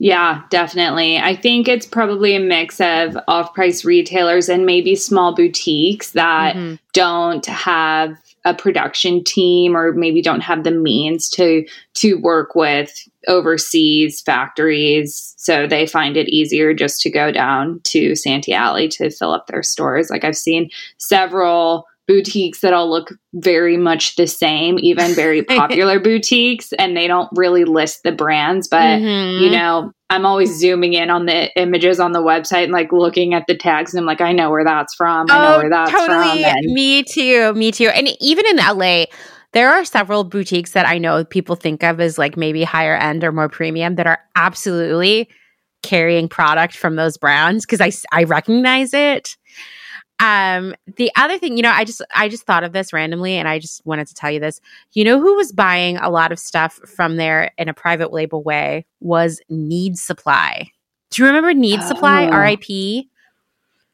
yeah, 0.03 0.41
definitely. 0.49 1.17
I 1.17 1.33
think 1.33 1.69
it's 1.69 1.85
probably 1.85 2.35
a 2.35 2.39
mix 2.41 2.81
of 2.81 3.17
off 3.29 3.53
price 3.53 3.85
retailers 3.85 4.49
and 4.49 4.65
maybe 4.65 4.97
small 4.97 5.33
boutiques 5.33 6.11
that 6.11 6.57
mm-hmm. 6.57 6.75
don't 6.91 7.45
have 7.45 8.17
a 8.43 8.53
production 8.53 9.23
team 9.23 9.77
or 9.77 9.93
maybe 9.93 10.21
don't 10.21 10.41
have 10.41 10.65
the 10.65 10.71
means 10.71 11.29
to 11.29 11.65
to 11.93 12.15
work 12.15 12.53
with 12.53 12.91
overseas 13.29 14.19
factories 14.19 15.33
so 15.37 15.65
they 15.65 15.87
find 15.87 16.17
it 16.17 16.27
easier 16.27 16.73
just 16.73 16.99
to 16.99 17.09
go 17.09 17.31
down 17.31 17.79
to 17.85 18.13
Santee 18.13 18.53
Alley 18.53 18.89
to 18.89 19.09
fill 19.09 19.31
up 19.31 19.47
their 19.47 19.63
stores 19.63 20.09
like 20.09 20.25
I've 20.25 20.35
seen 20.35 20.69
several 20.97 21.87
boutiques 22.07 22.59
that 22.61 22.73
all 22.73 22.89
look 22.89 23.13
very 23.33 23.77
much 23.77 24.15
the 24.15 24.27
same, 24.27 24.77
even 24.79 25.13
very 25.13 25.41
popular 25.43 25.99
boutiques, 25.99 26.73
and 26.73 26.95
they 26.95 27.07
don't 27.07 27.29
really 27.35 27.65
list 27.65 28.03
the 28.03 28.11
brands. 28.11 28.67
But, 28.67 28.99
mm-hmm. 28.99 29.43
you 29.43 29.49
know, 29.51 29.91
I'm 30.09 30.25
always 30.25 30.57
zooming 30.59 30.93
in 30.93 31.09
on 31.09 31.25
the 31.25 31.49
images 31.59 31.99
on 31.99 32.11
the 32.11 32.21
website 32.21 32.65
and 32.65 32.73
like 32.73 32.91
looking 32.91 33.33
at 33.33 33.45
the 33.47 33.55
tags, 33.55 33.93
and 33.93 34.01
I'm 34.01 34.05
like, 34.05 34.21
I 34.21 34.31
know 34.31 34.49
where 34.49 34.65
that's 34.65 34.95
from. 34.95 35.27
I 35.29 35.37
know 35.37 35.55
oh, 35.55 35.57
where 35.59 35.69
that's 35.69 35.91
totally. 35.91 36.43
from. 36.43 36.53
And- 36.55 36.73
me 36.73 37.03
too. 37.03 37.53
Me 37.53 37.71
too. 37.71 37.89
And 37.89 38.09
even 38.19 38.45
in 38.47 38.57
LA, 38.57 39.05
there 39.53 39.71
are 39.71 39.85
several 39.85 40.23
boutiques 40.23 40.71
that 40.71 40.87
I 40.87 40.97
know 40.97 41.23
people 41.23 41.55
think 41.55 41.83
of 41.83 41.99
as 41.99 42.17
like 42.17 42.35
maybe 42.35 42.63
higher 42.63 42.95
end 42.95 43.23
or 43.23 43.31
more 43.31 43.49
premium 43.49 43.95
that 43.95 44.07
are 44.07 44.19
absolutely 44.35 45.29
carrying 45.83 46.27
product 46.27 46.75
from 46.75 46.95
those 46.95 47.17
brands 47.17 47.65
because 47.65 47.79
I, 47.79 47.91
I 48.17 48.23
recognize 48.23 48.93
it. 48.93 49.37
Um, 50.23 50.73
the 50.95 51.11
other 51.17 51.37
thing, 51.37 51.57
you 51.57 51.63
know, 51.63 51.71
I 51.71 51.83
just 51.83 52.01
I 52.15 52.29
just 52.29 52.43
thought 52.43 52.63
of 52.63 52.71
this 52.71 52.93
randomly 52.93 53.33
and 53.33 53.47
I 53.47 53.59
just 53.59 53.85
wanted 53.85 54.07
to 54.07 54.13
tell 54.13 54.31
you 54.31 54.39
this. 54.39 54.61
You 54.93 55.03
know 55.03 55.19
who 55.19 55.35
was 55.35 55.51
buying 55.51 55.97
a 55.97 56.09
lot 56.09 56.31
of 56.31 56.39
stuff 56.39 56.75
from 56.85 57.17
there 57.17 57.51
in 57.57 57.67
a 57.67 57.73
private 57.73 58.13
label 58.13 58.41
way 58.41 58.85
was 59.01 59.41
Need 59.49 59.97
Supply. 59.97 60.71
Do 61.09 61.21
you 61.21 61.27
remember 61.27 61.53
Need 61.53 61.81
oh. 61.81 61.87
Supply, 61.87 62.25
RIP? 62.27 63.05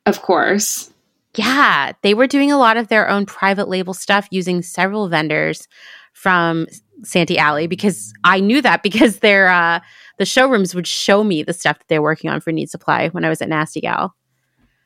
Of 0.06 0.22
course. 0.22 0.92
Yeah, 1.36 1.94
they 2.04 2.14
were 2.14 2.28
doing 2.28 2.52
a 2.52 2.58
lot 2.58 2.78
of 2.78 2.90
their 2.90 3.10
own 3.10 3.26
private 3.26 3.68
label 3.68 3.96
stuff 3.96 4.28
using 4.30 4.62
several 4.62 5.10
vendors 5.10 5.68
from 6.14 6.68
Santee 7.04 7.38
Alley 7.40 7.66
because 7.66 8.14
I 8.24 8.40
knew 8.40 8.62
that 8.62 8.84
because 8.84 9.20
their 9.20 9.48
uh 9.50 9.80
the 10.20 10.26
showrooms 10.26 10.76
would 10.76 10.86
show 10.86 11.24
me 11.24 11.42
the 11.42 11.54
stuff 11.54 11.80
that 11.80 11.88
they're 11.88 12.02
working 12.04 12.30
on 12.30 12.40
for 12.40 12.52
Need 12.52 12.70
Supply 12.70 13.08
when 13.10 13.26
I 13.26 13.30
was 13.30 13.42
at 13.42 13.50
Nasty 13.50 13.82
Gal. 13.82 14.14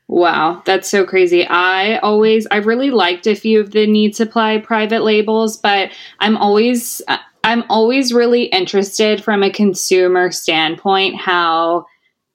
Wow, 0.08 0.62
that's 0.66 0.89
so 0.89 1.06
crazy. 1.06 1.45
I 1.45 1.97
always, 1.97 2.45
I 2.51 2.58
really 2.58 2.91
liked 2.91 3.26
a 3.26 3.36
few 3.36 3.60
of 3.60 3.72
the 3.72 3.88
Need 3.88 4.16
Supply 4.16 4.58
private 4.60 5.04
labels, 5.04 5.58
but 5.58 5.91
I'm 6.20 6.38
always, 6.38 7.01
uh, 7.08 7.18
I'm 7.43 7.64
always 7.70 8.14
really 8.14 8.43
interested 8.43 9.24
from 9.24 9.43
a 9.43 9.49
consumer 9.49 10.32
standpoint 10.32 11.16
how 11.16 11.86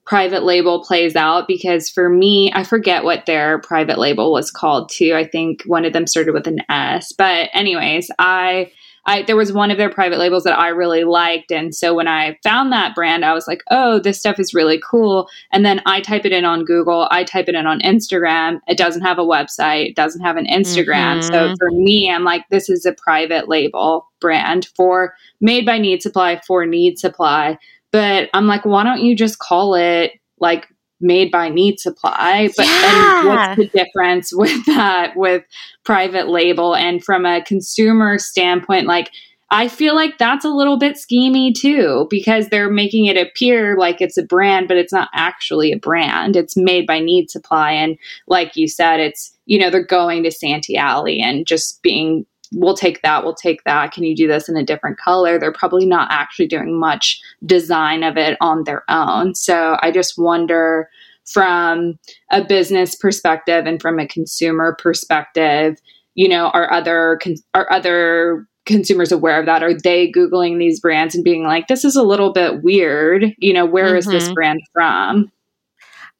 private 0.05 0.43
label 0.43 0.83
plays 0.83 1.15
out 1.15 1.47
because 1.47 1.87
for 1.87 2.09
me, 2.09 2.51
I 2.53 2.63
forget 2.63 3.03
what 3.03 3.27
their 3.27 3.59
private 3.59 3.99
label 3.99 4.31
was 4.31 4.49
called 4.49 4.89
too. 4.89 5.13
I 5.13 5.23
think 5.23 5.61
one 5.65 5.85
of 5.85 5.93
them 5.93 6.07
started 6.07 6.33
with 6.33 6.47
an 6.47 6.61
S. 6.67 7.11
But 7.11 7.49
anyways, 7.53 8.09
I 8.17 8.71
I 9.05 9.23
there 9.23 9.35
was 9.35 9.51
one 9.51 9.71
of 9.71 9.77
their 9.77 9.89
private 9.89 10.19
labels 10.19 10.43
that 10.43 10.57
I 10.57 10.69
really 10.69 11.03
liked 11.03 11.51
and 11.51 11.73
so 11.73 11.93
when 11.93 12.07
I 12.07 12.37
found 12.43 12.71
that 12.71 12.95
brand 12.95 13.25
I 13.25 13.33
was 13.33 13.47
like, 13.47 13.61
"Oh, 13.71 13.99
this 13.99 14.19
stuff 14.19 14.39
is 14.39 14.53
really 14.53 14.79
cool." 14.79 15.27
And 15.51 15.65
then 15.65 15.81
I 15.85 16.01
type 16.01 16.25
it 16.25 16.31
in 16.31 16.45
on 16.45 16.65
Google, 16.65 17.07
I 17.11 17.23
type 17.23 17.49
it 17.49 17.55
in 17.55 17.67
on 17.67 17.81
Instagram. 17.81 18.59
It 18.67 18.77
doesn't 18.77 19.01
have 19.01 19.19
a 19.19 19.23
website, 19.23 19.89
it 19.89 19.95
doesn't 19.95 20.21
have 20.21 20.37
an 20.37 20.45
Instagram. 20.45 21.19
Mm-hmm. 21.19 21.33
So 21.33 21.53
for 21.59 21.71
me, 21.71 22.11
I'm 22.11 22.23
like 22.23 22.43
this 22.49 22.69
is 22.69 22.85
a 22.85 22.93
private 22.93 23.49
label 23.49 24.07
brand 24.19 24.69
for 24.75 25.13
made 25.41 25.65
by 25.65 25.77
Need 25.77 26.01
Supply 26.01 26.41
for 26.45 26.65
Need 26.65 26.99
Supply. 26.99 27.57
But 27.91 28.29
I'm 28.33 28.47
like, 28.47 28.65
why 28.65 28.83
don't 28.83 29.01
you 29.01 29.15
just 29.15 29.39
call 29.39 29.75
it 29.75 30.11
like 30.39 30.67
made 31.01 31.31
by 31.31 31.49
need 31.49 31.79
supply 31.79 32.49
but 32.57 32.65
yeah. 32.65 33.25
what's 33.25 33.57
the 33.57 33.67
difference 33.67 34.33
with 34.33 34.65
that 34.65 35.13
with 35.15 35.43
private 35.83 36.27
label 36.27 36.75
and 36.75 37.03
from 37.03 37.25
a 37.25 37.43
consumer 37.43 38.17
standpoint 38.17 38.87
like 38.87 39.11
I 39.51 39.67
feel 39.67 39.95
like 39.95 40.17
that's 40.17 40.45
a 40.45 40.49
little 40.49 40.77
bit 40.77 40.95
schemy 40.95 41.55
too 41.55 42.07
because 42.09 42.49
they're 42.49 42.69
making 42.69 43.05
it 43.05 43.17
appear 43.17 43.77
like 43.77 43.99
it's 43.99 44.17
a 44.17 44.23
brand, 44.23 44.67
but 44.67 44.77
it's 44.77 44.93
not 44.93 45.09
actually 45.13 45.71
a 45.71 45.77
brand. 45.77 46.35
It's 46.35 46.55
made 46.55 46.85
by 46.85 46.99
Need 46.99 47.31
Supply. 47.31 47.71
And 47.71 47.97
like 48.27 48.55
you 48.55 48.67
said, 48.67 48.99
it's, 48.99 49.35
you 49.45 49.57
know, 49.57 49.71
they're 49.71 49.83
going 49.83 50.23
to 50.23 50.31
Santee 50.31 50.77
Alley 50.77 51.19
and 51.19 51.47
just 51.47 51.81
being 51.81 52.27
we'll 52.53 52.75
take 52.75 53.01
that, 53.01 53.23
we'll 53.23 53.35
take 53.35 53.63
that. 53.63 53.91
Can 53.91 54.03
you 54.03 54.15
do 54.15 54.27
this 54.27 54.49
in 54.49 54.57
a 54.57 54.65
different 54.65 54.97
color? 54.97 55.39
They're 55.39 55.53
probably 55.53 55.85
not 55.85 56.07
actually 56.11 56.47
doing 56.47 56.79
much 56.79 57.19
design 57.45 58.03
of 58.03 58.17
it 58.17 58.37
on 58.41 58.63
their 58.63 58.83
own. 58.89 59.35
So 59.35 59.77
I 59.81 59.91
just 59.91 60.17
wonder 60.17 60.89
from 61.25 61.99
a 62.31 62.43
business 62.43 62.95
perspective 62.95 63.65
and 63.65 63.81
from 63.81 63.99
a 63.99 64.07
consumer 64.07 64.75
perspective, 64.79 65.77
you 66.15 66.27
know, 66.27 66.49
are 66.49 66.71
other 66.71 67.19
are 67.53 67.71
other 67.71 68.47
consumers 68.65 69.11
aware 69.11 69.39
of 69.39 69.45
that? 69.45 69.63
Are 69.63 69.73
they 69.73 70.11
googling 70.11 70.59
these 70.59 70.79
brands 70.79 71.15
and 71.15 71.23
being 71.23 71.43
like, 71.43 71.67
"This 71.67 71.85
is 71.85 71.95
a 71.95 72.03
little 72.03 72.33
bit 72.33 72.63
weird"? 72.63 73.33
You 73.37 73.53
know, 73.53 73.65
where 73.65 73.87
mm-hmm. 73.87 73.97
is 73.97 74.05
this 74.05 74.25
mm-hmm. 74.25 74.33
brand 74.33 74.59
from? 74.73 75.31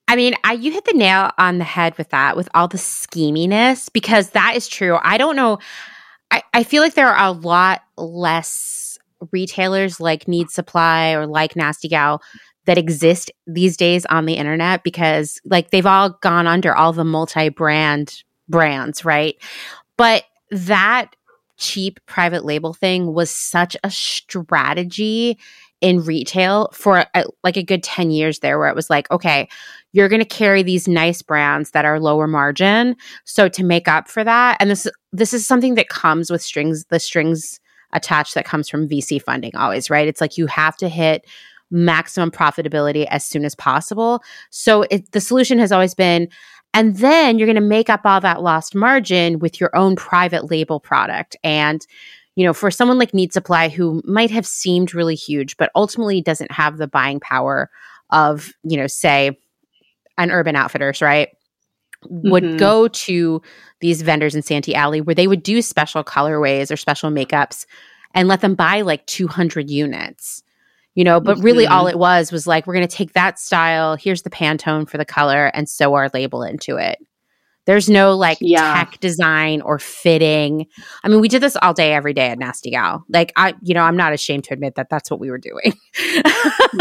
I 0.07 0.15
mean, 0.15 0.33
I, 0.43 0.53
you 0.53 0.71
hit 0.71 0.85
the 0.85 0.97
nail 0.97 1.31
on 1.37 1.59
the 1.59 1.63
head 1.63 1.95
with 1.99 2.09
that, 2.09 2.35
with 2.35 2.49
all 2.55 2.67
the 2.67 2.79
scheminess, 2.79 3.93
because 3.93 4.31
that 4.31 4.55
is 4.55 4.67
true. 4.67 4.97
I 5.03 5.17
don't 5.19 5.35
know. 5.35 5.59
I, 6.31 6.43
I 6.53 6.63
feel 6.63 6.81
like 6.81 6.93
there 6.93 7.09
are 7.09 7.27
a 7.27 7.31
lot 7.31 7.81
less 7.97 8.97
retailers 9.31 9.99
like 9.99 10.27
Need 10.27 10.49
Supply 10.49 11.11
or 11.11 11.27
like 11.27 11.55
Nasty 11.55 11.87
Gal 11.87 12.21
that 12.65 12.77
exist 12.77 13.31
these 13.47 13.75
days 13.75 14.05
on 14.07 14.25
the 14.25 14.35
internet 14.35 14.83
because 14.83 15.41
like 15.45 15.71
they've 15.71 15.85
all 15.85 16.11
gone 16.21 16.47
under 16.47 16.75
all 16.75 16.93
the 16.93 17.03
multi-brand 17.03 18.23
brands, 18.47 19.03
right? 19.03 19.35
But 19.97 20.25
that 20.51 21.15
cheap 21.57 21.99
private 22.05 22.45
label 22.45 22.73
thing 22.73 23.13
was 23.13 23.29
such 23.29 23.75
a 23.83 23.91
strategy 23.91 25.37
in 25.81 26.03
retail 26.03 26.69
for 26.73 27.05
a, 27.13 27.25
like 27.43 27.57
a 27.57 27.63
good 27.63 27.83
10 27.83 28.11
years 28.11 28.39
there 28.39 28.59
where 28.59 28.69
it 28.69 28.75
was 28.75 28.89
like 28.89 29.09
okay 29.11 29.47
you're 29.91 30.09
going 30.09 30.21
to 30.21 30.25
carry 30.25 30.63
these 30.63 30.87
nice 30.87 31.21
brands 31.21 31.71
that 31.71 31.85
are 31.85 31.99
lower 31.99 32.27
margin. 32.27 32.95
So 33.25 33.49
to 33.49 33.63
make 33.63 33.87
up 33.87 34.07
for 34.07 34.23
that 34.23 34.57
and 34.59 34.69
this 34.69 34.87
this 35.11 35.33
is 35.33 35.45
something 35.45 35.75
that 35.75 35.89
comes 35.89 36.29
with 36.29 36.41
strings 36.41 36.85
the 36.85 36.99
strings 36.99 37.59
attached 37.91 38.35
that 38.35 38.45
comes 38.45 38.69
from 38.69 38.87
VC 38.87 39.21
funding 39.21 39.55
always 39.55 39.89
right? 39.89 40.07
It's 40.07 40.21
like 40.21 40.37
you 40.37 40.47
have 40.47 40.77
to 40.77 40.89
hit 40.89 41.25
maximum 41.71 42.31
profitability 42.31 43.05
as 43.09 43.25
soon 43.25 43.45
as 43.45 43.53
possible. 43.55 44.23
So 44.49 44.83
it, 44.89 45.11
the 45.11 45.21
solution 45.21 45.59
has 45.59 45.71
always 45.71 45.93
been 45.93 46.29
and 46.73 46.97
then 46.97 47.39
you're 47.39 47.47
going 47.47 47.55
to 47.55 47.61
make 47.61 47.89
up 47.89 48.01
all 48.05 48.21
that 48.21 48.43
lost 48.43 48.75
margin 48.75 49.39
with 49.39 49.59
your 49.59 49.75
own 49.75 49.95
private 49.95 50.51
label 50.51 50.79
product. 50.79 51.35
And 51.43 51.85
you 52.35 52.45
know, 52.45 52.53
for 52.53 52.71
someone 52.71 52.97
like 52.97 53.13
Need 53.13 53.33
Supply 53.33 53.67
who 53.67 54.01
might 54.05 54.31
have 54.31 54.47
seemed 54.47 54.95
really 54.95 55.15
huge, 55.15 55.57
but 55.57 55.71
ultimately 55.75 56.21
doesn't 56.21 56.51
have 56.53 56.77
the 56.77 56.87
buying 56.87 57.19
power 57.19 57.69
of, 58.11 58.53
you 58.63 58.77
know, 58.77 58.87
say 58.87 59.37
an 60.19 60.31
Urban 60.31 60.55
Outfitters, 60.55 61.01
right? 61.01 61.29
Would 62.09 62.43
mm-hmm. 62.43 62.57
go 62.57 62.87
to 62.87 63.41
these 63.81 64.01
vendors 64.01 64.35
in 64.35 64.41
Santee 64.41 64.75
Alley 64.75 65.01
where 65.01 65.15
they 65.15 65.27
would 65.27 65.43
do 65.43 65.61
special 65.61 66.03
colorways 66.03 66.71
or 66.71 66.77
special 66.77 67.09
makeups 67.09 67.65
and 68.13 68.27
let 68.27 68.41
them 68.41 68.55
buy 68.55 68.81
like 68.81 69.05
200 69.07 69.69
units 69.69 70.43
you 70.95 71.03
know 71.03 71.19
but 71.19 71.37
really 71.39 71.65
mm-hmm. 71.65 71.73
all 71.73 71.87
it 71.87 71.97
was 71.97 72.31
was 72.31 72.47
like 72.47 72.65
we're 72.65 72.73
going 72.73 72.87
to 72.87 72.95
take 72.95 73.13
that 73.13 73.39
style 73.39 73.95
here's 73.95 74.23
the 74.23 74.29
pantone 74.29 74.89
for 74.89 74.97
the 74.97 75.05
color 75.05 75.47
and 75.53 75.69
sew 75.69 75.93
our 75.93 76.09
label 76.13 76.43
into 76.43 76.77
it 76.77 76.97
there's 77.69 77.87
no 77.87 78.15
like 78.15 78.39
yeah. 78.41 78.73
tech 78.73 78.99
design 78.99 79.61
or 79.61 79.77
fitting. 79.77 80.65
I 81.03 81.07
mean, 81.07 81.21
we 81.21 81.27
did 81.27 81.43
this 81.43 81.55
all 81.61 81.71
day, 81.71 81.93
every 81.93 82.15
day 82.15 82.29
at 82.29 82.39
Nasty 82.39 82.71
Gal. 82.71 83.05
Like, 83.09 83.31
I, 83.35 83.53
you 83.61 83.75
know, 83.75 83.83
I'm 83.83 83.95
not 83.95 84.11
ashamed 84.11 84.45
to 84.45 84.55
admit 84.55 84.73
that 84.73 84.89
that's 84.89 85.11
what 85.11 85.19
we 85.19 85.29
were 85.29 85.37
doing. 85.37 85.77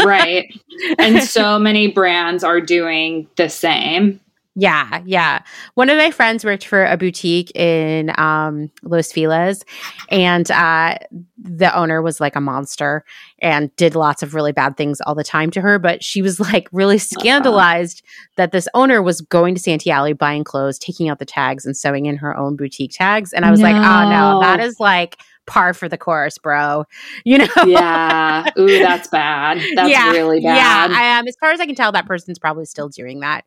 right. 0.03 0.51
And 0.97 1.21
so 1.21 1.59
many 1.59 1.91
brands 1.91 2.43
are 2.43 2.61
doing 2.61 3.27
the 3.35 3.49
same. 3.49 4.19
Yeah, 4.59 5.01
yeah. 5.05 5.41
One 5.75 5.89
of 5.89 5.97
my 5.97 6.11
friends 6.11 6.43
worked 6.43 6.65
for 6.65 6.83
a 6.83 6.97
boutique 6.97 7.55
in 7.55 8.11
um, 8.19 8.69
Los 8.83 9.09
Feliz, 9.09 9.63
and 10.09 10.51
uh, 10.51 10.97
the 11.37 11.73
owner 11.73 12.01
was 12.01 12.19
like 12.19 12.35
a 12.35 12.41
monster 12.41 13.05
and 13.39 13.73
did 13.77 13.95
lots 13.95 14.21
of 14.21 14.33
really 14.33 14.51
bad 14.51 14.75
things 14.75 14.99
all 15.01 15.15
the 15.15 15.23
time 15.23 15.49
to 15.51 15.61
her. 15.61 15.79
But 15.79 16.03
she 16.03 16.21
was 16.21 16.41
like 16.41 16.67
really 16.73 16.97
scandalized 16.97 18.03
uh-huh. 18.03 18.33
that 18.35 18.51
this 18.51 18.67
owner 18.73 19.01
was 19.01 19.21
going 19.21 19.55
to 19.55 19.61
Santee 19.61 19.91
Alley, 19.91 20.11
buying 20.11 20.43
clothes, 20.43 20.77
taking 20.77 21.07
out 21.07 21.19
the 21.19 21.25
tags, 21.25 21.65
and 21.65 21.77
sewing 21.77 22.05
in 22.05 22.17
her 22.17 22.35
own 22.35 22.57
boutique 22.57 22.91
tags. 22.93 23.31
And 23.31 23.45
I 23.45 23.51
was 23.51 23.61
no. 23.61 23.71
like, 23.71 23.75
oh 23.75 24.09
no, 24.09 24.41
that 24.41 24.59
is 24.59 24.77
like 24.81 25.21
par 25.49 25.73
for 25.73 25.89
the 25.89 25.97
course, 25.97 26.37
bro. 26.37 26.85
You 27.25 27.39
know? 27.39 27.47
yeah. 27.65 28.49
Ooh, 28.57 28.79
that's 28.79 29.09
bad. 29.09 29.57
That's 29.75 29.89
yeah, 29.89 30.11
really 30.11 30.39
bad. 30.39 30.55
Yeah. 30.91 30.97
I, 30.97 31.19
um, 31.19 31.27
as 31.27 31.35
far 31.39 31.51
as 31.51 31.59
I 31.59 31.65
can 31.65 31.75
tell, 31.75 31.91
that 31.91 32.05
person's 32.05 32.39
probably 32.39 32.65
still 32.65 32.87
doing 32.87 33.19
that. 33.19 33.43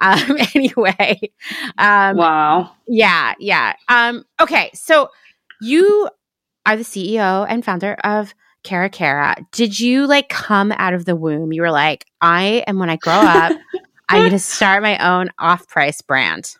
Um, 0.00 0.36
anyway. 0.54 1.18
Um, 1.78 2.16
wow. 2.16 2.72
Yeah. 2.86 3.34
Yeah. 3.38 3.74
Um, 3.88 4.24
okay. 4.40 4.70
So 4.74 5.08
you 5.62 6.10
are 6.66 6.76
the 6.76 6.82
CEO 6.82 7.46
and 7.48 7.64
founder 7.64 7.94
of 8.04 8.34
Cara 8.64 8.90
Cara. 8.90 9.36
Did 9.52 9.78
you 9.78 10.06
like 10.06 10.28
come 10.28 10.72
out 10.72 10.92
of 10.92 11.04
the 11.04 11.14
womb? 11.14 11.52
You 11.52 11.62
were 11.62 11.70
like, 11.70 12.04
I 12.20 12.64
am 12.66 12.80
when 12.80 12.90
I 12.90 12.96
grow 12.96 13.14
up, 13.14 13.56
I'm 14.08 14.18
going 14.18 14.30
to 14.32 14.38
start 14.40 14.82
my 14.82 14.98
own 14.98 15.30
off 15.38 15.68
price 15.68 16.02
brand. 16.02 16.56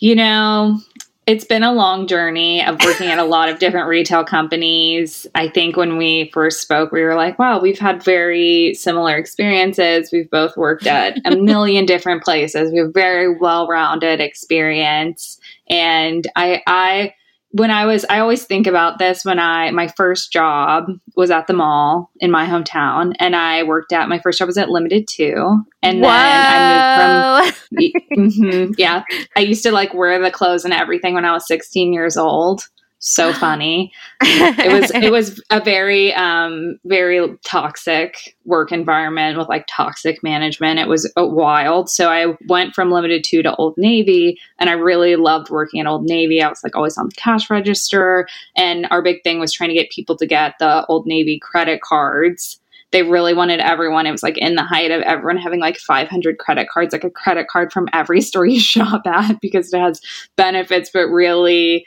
You 0.00 0.16
know, 0.16 0.80
it's 1.26 1.44
been 1.44 1.62
a 1.62 1.72
long 1.72 2.08
journey 2.08 2.64
of 2.64 2.82
working 2.84 3.06
at 3.06 3.18
a 3.18 3.24
lot 3.24 3.48
of 3.48 3.60
different 3.60 3.86
retail 3.86 4.24
companies. 4.24 5.24
I 5.36 5.48
think 5.48 5.76
when 5.76 5.96
we 5.96 6.30
first 6.34 6.60
spoke, 6.60 6.90
we 6.90 7.02
were 7.02 7.14
like, 7.14 7.38
wow, 7.38 7.60
we've 7.60 7.78
had 7.78 8.02
very 8.02 8.74
similar 8.74 9.16
experiences. 9.16 10.10
We've 10.12 10.28
both 10.28 10.56
worked 10.56 10.86
at 10.86 11.18
a 11.24 11.36
million 11.36 11.86
different 11.86 12.24
places. 12.24 12.72
We 12.72 12.78
have 12.78 12.92
very 12.92 13.38
well 13.38 13.68
rounded 13.68 14.20
experience. 14.20 15.38
And 15.70 16.26
I, 16.34 16.60
I, 16.66 17.14
when 17.52 17.70
I 17.70 17.84
was, 17.84 18.04
I 18.08 18.18
always 18.18 18.44
think 18.44 18.66
about 18.66 18.98
this 18.98 19.24
when 19.24 19.38
I, 19.38 19.70
my 19.72 19.88
first 19.88 20.32
job 20.32 20.86
was 21.16 21.30
at 21.30 21.46
the 21.46 21.52
mall 21.52 22.10
in 22.18 22.30
my 22.30 22.46
hometown, 22.46 23.14
and 23.20 23.36
I 23.36 23.62
worked 23.62 23.92
at, 23.92 24.08
my 24.08 24.18
first 24.18 24.38
job 24.38 24.46
was 24.46 24.56
at 24.56 24.70
Limited 24.70 25.06
Too. 25.06 25.62
And 25.82 26.00
Whoa. 26.00 26.08
then 26.08 26.46
I 26.48 27.44
moved 27.44 27.60
from, 27.60 27.92
mm-hmm, 28.18 28.72
yeah, 28.78 29.04
I 29.36 29.40
used 29.40 29.62
to 29.64 29.72
like 29.72 29.92
wear 29.92 30.20
the 30.20 30.30
clothes 30.30 30.64
and 30.64 30.72
everything 30.72 31.14
when 31.14 31.26
I 31.26 31.32
was 31.32 31.46
16 31.46 31.92
years 31.92 32.16
old 32.16 32.68
so 33.04 33.32
funny. 33.32 33.92
it 34.20 34.72
was 34.72 34.90
it 34.92 35.10
was 35.10 35.42
a 35.50 35.60
very 35.60 36.14
um 36.14 36.78
very 36.84 37.36
toxic 37.44 38.36
work 38.44 38.70
environment 38.70 39.36
with 39.36 39.48
like 39.48 39.66
toxic 39.68 40.22
management. 40.22 40.78
It 40.78 40.88
was 40.88 41.12
uh, 41.16 41.26
wild. 41.26 41.90
So 41.90 42.08
I 42.08 42.36
went 42.48 42.74
from 42.74 42.92
limited 42.92 43.24
Too 43.24 43.42
to 43.42 43.54
Old 43.56 43.74
Navy 43.76 44.38
and 44.58 44.70
I 44.70 44.74
really 44.74 45.16
loved 45.16 45.50
working 45.50 45.80
at 45.80 45.86
Old 45.86 46.04
Navy. 46.04 46.40
I 46.40 46.48
was 46.48 46.62
like 46.62 46.76
always 46.76 46.96
on 46.96 47.06
the 47.06 47.14
cash 47.16 47.50
register 47.50 48.28
and 48.56 48.86
our 48.90 49.02
big 49.02 49.22
thing 49.24 49.40
was 49.40 49.52
trying 49.52 49.70
to 49.70 49.74
get 49.74 49.90
people 49.90 50.16
to 50.16 50.26
get 50.26 50.54
the 50.60 50.86
Old 50.86 51.06
Navy 51.06 51.38
credit 51.40 51.82
cards 51.82 52.60
they 52.92 53.02
really 53.02 53.32
wanted 53.32 53.58
everyone. 53.58 54.06
It 54.06 54.10
was 54.10 54.22
like 54.22 54.36
in 54.36 54.54
the 54.54 54.62
height 54.62 54.90
of 54.90 55.00
everyone 55.02 55.38
having 55.38 55.60
like 55.60 55.78
500 55.78 56.36
credit 56.36 56.68
cards, 56.68 56.92
like 56.92 57.04
a 57.04 57.10
credit 57.10 57.48
card 57.48 57.72
from 57.72 57.88
every 57.92 58.20
store 58.20 58.44
you 58.44 58.60
shop 58.60 59.06
at 59.06 59.40
because 59.40 59.72
it 59.72 59.80
has 59.80 60.00
benefits, 60.36 60.90
but 60.92 61.06
really 61.06 61.86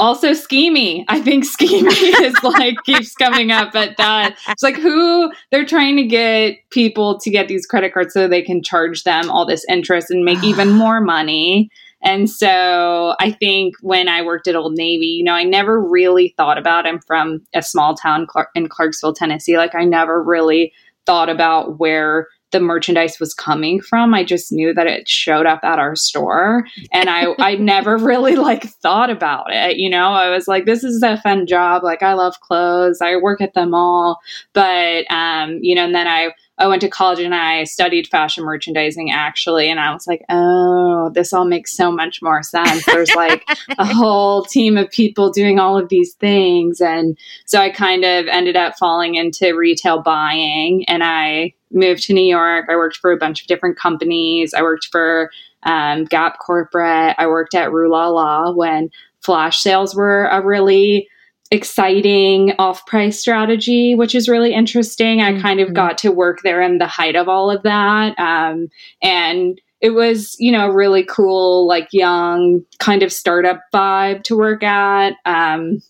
also 0.00 0.30
schemy 0.32 1.04
i 1.08 1.20
think 1.20 1.44
schemy 1.44 1.86
is 2.24 2.34
like 2.42 2.76
keeps 2.84 3.14
coming 3.14 3.52
up 3.52 3.70
but 3.72 3.96
that. 3.96 4.36
It's 4.48 4.62
like 4.62 4.76
who 4.76 5.32
they're 5.50 5.66
trying 5.66 5.96
to 5.96 6.04
get 6.04 6.56
people 6.70 7.18
to 7.20 7.30
get 7.30 7.48
these 7.48 7.66
credit 7.66 7.92
cards 7.92 8.14
so 8.14 8.26
they 8.26 8.42
can 8.42 8.62
charge 8.62 9.04
them 9.04 9.30
all 9.30 9.46
this 9.46 9.64
interest 9.68 10.10
and 10.10 10.24
make 10.24 10.42
even 10.42 10.70
more 10.84 11.00
money. 11.00 11.70
And 12.02 12.30
so 12.30 13.14
i 13.20 13.30
think 13.30 13.74
when 13.82 14.08
i 14.08 14.22
worked 14.22 14.48
at 14.48 14.56
old 14.56 14.72
navy 14.72 15.06
you 15.06 15.24
know 15.24 15.34
i 15.34 15.44
never 15.44 15.78
really 15.78 16.32
thought 16.38 16.56
about 16.56 16.86
i'm 16.86 17.00
from 17.00 17.42
a 17.54 17.60
small 17.60 17.94
town 17.94 18.26
in 18.54 18.70
clarksville 18.70 19.12
tennessee 19.12 19.58
like 19.58 19.74
i 19.74 19.84
never 19.84 20.22
really 20.22 20.72
thought 21.04 21.28
about 21.28 21.78
where 21.78 22.28
the 22.52 22.60
merchandise 22.60 23.20
was 23.20 23.34
coming 23.34 23.80
from. 23.80 24.14
I 24.14 24.24
just 24.24 24.52
knew 24.52 24.74
that 24.74 24.86
it 24.86 25.08
showed 25.08 25.46
up 25.46 25.60
at 25.62 25.78
our 25.78 25.96
store. 25.96 26.66
And 26.92 27.08
I, 27.08 27.34
I 27.38 27.56
never 27.56 27.96
really 27.96 28.36
like 28.36 28.64
thought 28.64 29.10
about 29.10 29.52
it. 29.52 29.76
You 29.76 29.90
know, 29.90 30.10
I 30.10 30.30
was 30.30 30.48
like, 30.48 30.66
this 30.66 30.84
is 30.84 31.02
a 31.02 31.20
fun 31.20 31.46
job. 31.46 31.82
Like 31.82 32.02
I 32.02 32.14
love 32.14 32.40
clothes. 32.40 33.00
I 33.00 33.16
work 33.16 33.40
at 33.40 33.54
them 33.54 33.74
all. 33.74 34.20
But, 34.52 35.10
um, 35.10 35.58
you 35.62 35.74
know, 35.74 35.84
and 35.84 35.94
then 35.94 36.06
I, 36.06 36.30
I 36.58 36.66
went 36.66 36.82
to 36.82 36.90
college 36.90 37.20
and 37.20 37.34
I 37.34 37.64
studied 37.64 38.06
fashion 38.08 38.44
merchandising 38.44 39.10
actually. 39.10 39.70
And 39.70 39.80
I 39.80 39.94
was 39.94 40.06
like, 40.06 40.22
oh, 40.28 41.10
this 41.14 41.32
all 41.32 41.46
makes 41.46 41.74
so 41.74 41.90
much 41.90 42.20
more 42.20 42.42
sense. 42.42 42.84
There's 42.84 43.14
like 43.14 43.44
a 43.78 43.86
whole 43.94 44.44
team 44.44 44.76
of 44.76 44.90
people 44.90 45.30
doing 45.30 45.58
all 45.58 45.78
of 45.78 45.88
these 45.88 46.12
things. 46.14 46.82
And 46.82 47.16
so 47.46 47.60
I 47.60 47.70
kind 47.70 48.04
of 48.04 48.26
ended 48.26 48.56
up 48.56 48.76
falling 48.78 49.14
into 49.14 49.56
retail 49.56 50.02
buying 50.02 50.84
and 50.86 51.02
I 51.02 51.54
moved 51.70 52.02
to 52.04 52.14
New 52.14 52.24
York. 52.24 52.66
I 52.68 52.76
worked 52.76 52.96
for 52.96 53.12
a 53.12 53.16
bunch 53.16 53.40
of 53.40 53.46
different 53.46 53.78
companies. 53.78 54.54
I 54.54 54.62
worked 54.62 54.88
for 54.90 55.30
um, 55.62 56.04
Gap 56.04 56.38
Corporate. 56.38 57.14
I 57.18 57.26
worked 57.26 57.54
at 57.54 57.72
Rue 57.72 57.90
La 57.90 58.08
La 58.08 58.52
when 58.52 58.90
flash 59.20 59.60
sales 59.60 59.94
were 59.94 60.26
a 60.26 60.44
really 60.44 61.08
exciting 61.50 62.52
off 62.58 62.86
price 62.86 63.18
strategy, 63.18 63.94
which 63.94 64.14
is 64.14 64.28
really 64.28 64.54
interesting. 64.54 65.20
I 65.20 65.40
kind 65.40 65.60
of 65.60 65.68
mm-hmm. 65.68 65.74
got 65.74 65.98
to 65.98 66.12
work 66.12 66.40
there 66.42 66.62
in 66.62 66.78
the 66.78 66.86
height 66.86 67.16
of 67.16 67.28
all 67.28 67.50
of 67.50 67.62
that. 67.64 68.18
Um, 68.18 68.68
and 69.02 69.60
it 69.80 69.90
was, 69.90 70.36
you 70.38 70.52
know, 70.52 70.68
really 70.68 71.04
cool, 71.04 71.66
like 71.66 71.88
young 71.92 72.64
kind 72.78 73.02
of 73.02 73.12
startup 73.12 73.62
vibe 73.74 74.22
to 74.24 74.36
work 74.36 74.62
at. 74.62 75.14
Um, 75.24 75.82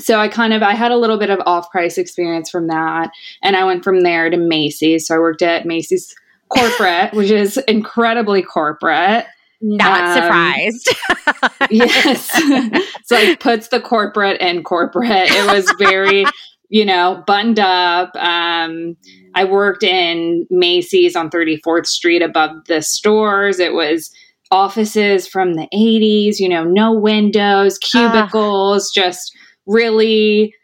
so 0.00 0.18
I 0.18 0.28
kind 0.28 0.52
of 0.52 0.62
I 0.62 0.74
had 0.74 0.92
a 0.92 0.96
little 0.96 1.18
bit 1.18 1.30
of 1.30 1.40
off 1.46 1.70
price 1.70 1.98
experience 1.98 2.50
from 2.50 2.68
that, 2.68 3.10
and 3.42 3.56
I 3.56 3.64
went 3.64 3.84
from 3.84 4.00
there 4.00 4.30
to 4.30 4.36
Macy's. 4.36 5.06
So 5.06 5.16
I 5.16 5.18
worked 5.18 5.42
at 5.42 5.66
Macy's 5.66 6.14
corporate, 6.48 7.12
which 7.14 7.30
is 7.30 7.56
incredibly 7.68 8.42
corporate. 8.42 9.26
Not 9.62 10.02
um, 10.02 10.22
surprised. 10.22 10.88
yes. 11.70 12.30
so 13.04 13.14
like 13.14 13.40
puts 13.40 13.68
the 13.68 13.80
corporate 13.80 14.40
in 14.40 14.62
corporate. 14.62 15.30
It 15.30 15.52
was 15.52 15.70
very, 15.78 16.24
you 16.70 16.86
know, 16.86 17.22
buttoned 17.26 17.58
up. 17.58 18.16
Um, 18.16 18.96
I 19.34 19.44
worked 19.44 19.82
in 19.82 20.46
Macy's 20.50 21.14
on 21.14 21.28
34th 21.28 21.86
Street 21.86 22.22
above 22.22 22.52
the 22.68 22.80
stores. 22.80 23.60
It 23.60 23.74
was 23.74 24.10
offices 24.50 25.28
from 25.28 25.54
the 25.54 25.68
80s, 25.72 26.38
you 26.38 26.48
know, 26.48 26.64
no 26.64 26.92
windows, 26.92 27.78
cubicles, 27.78 28.90
uh. 28.96 29.02
just 29.02 29.36
really 29.70 30.54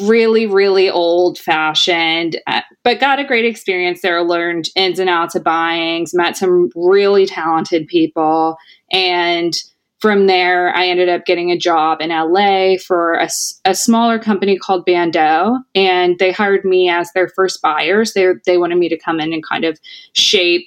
really, 0.00 0.46
really 0.46 0.88
old 0.88 1.38
fashioned, 1.38 2.40
uh, 2.46 2.62
but 2.82 3.00
got 3.00 3.18
a 3.18 3.24
great 3.24 3.44
experience 3.44 4.00
there. 4.00 4.22
Learned 4.22 4.68
ins 4.74 4.98
and 4.98 5.10
outs 5.10 5.34
of 5.34 5.44
buying, 5.44 6.06
met 6.14 6.36
some 6.36 6.70
really 6.74 7.26
talented 7.26 7.86
people. 7.86 8.56
And 8.90 9.52
from 10.00 10.26
there, 10.26 10.74
I 10.74 10.88
ended 10.88 11.08
up 11.08 11.26
getting 11.26 11.50
a 11.50 11.58
job 11.58 12.00
in 12.00 12.10
LA 12.10 12.76
for 12.84 13.14
a, 13.14 13.28
a 13.64 13.74
smaller 13.74 14.18
company 14.18 14.58
called 14.58 14.84
Bando. 14.84 15.58
And 15.74 16.18
they 16.18 16.32
hired 16.32 16.64
me 16.64 16.88
as 16.88 17.12
their 17.12 17.28
first 17.28 17.62
buyers. 17.62 18.14
They, 18.14 18.26
they 18.46 18.58
wanted 18.58 18.78
me 18.78 18.88
to 18.88 18.98
come 18.98 19.20
in 19.20 19.32
and 19.32 19.46
kind 19.46 19.64
of 19.64 19.78
shape 20.14 20.66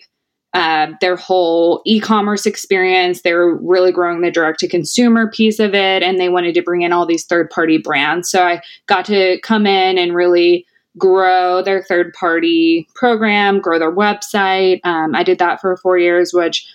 uh, 0.55 0.87
their 1.01 1.17
whole 1.17 1.81
e-commerce 1.85 2.45
experience. 2.45 3.21
They 3.21 3.33
were 3.33 3.57
really 3.57 3.91
growing 3.91 4.21
the 4.21 4.31
direct-to-consumer 4.31 5.29
piece 5.31 5.59
of 5.59 5.75
it, 5.75 6.01
and 6.01 6.17
they 6.17 6.29
wanted 6.29 6.55
to 6.55 6.63
bring 6.63 6.81
in 6.81 6.93
all 6.93 7.05
these 7.05 7.25
third-party 7.25 7.79
brands. 7.79 8.31
So 8.31 8.41
I 8.41 8.61
got 8.87 9.05
to 9.05 9.37
come 9.41 9.67
in 9.67 9.97
and 9.97 10.15
really 10.15 10.65
grow 10.97 11.61
their 11.61 11.83
third-party 11.83 12.87
program, 12.95 13.59
grow 13.59 13.77
their 13.77 13.93
website. 13.93 14.79
Um, 14.85 15.13
I 15.13 15.23
did 15.23 15.39
that 15.39 15.59
for 15.59 15.75
four 15.75 15.97
years, 15.97 16.31
which 16.33 16.65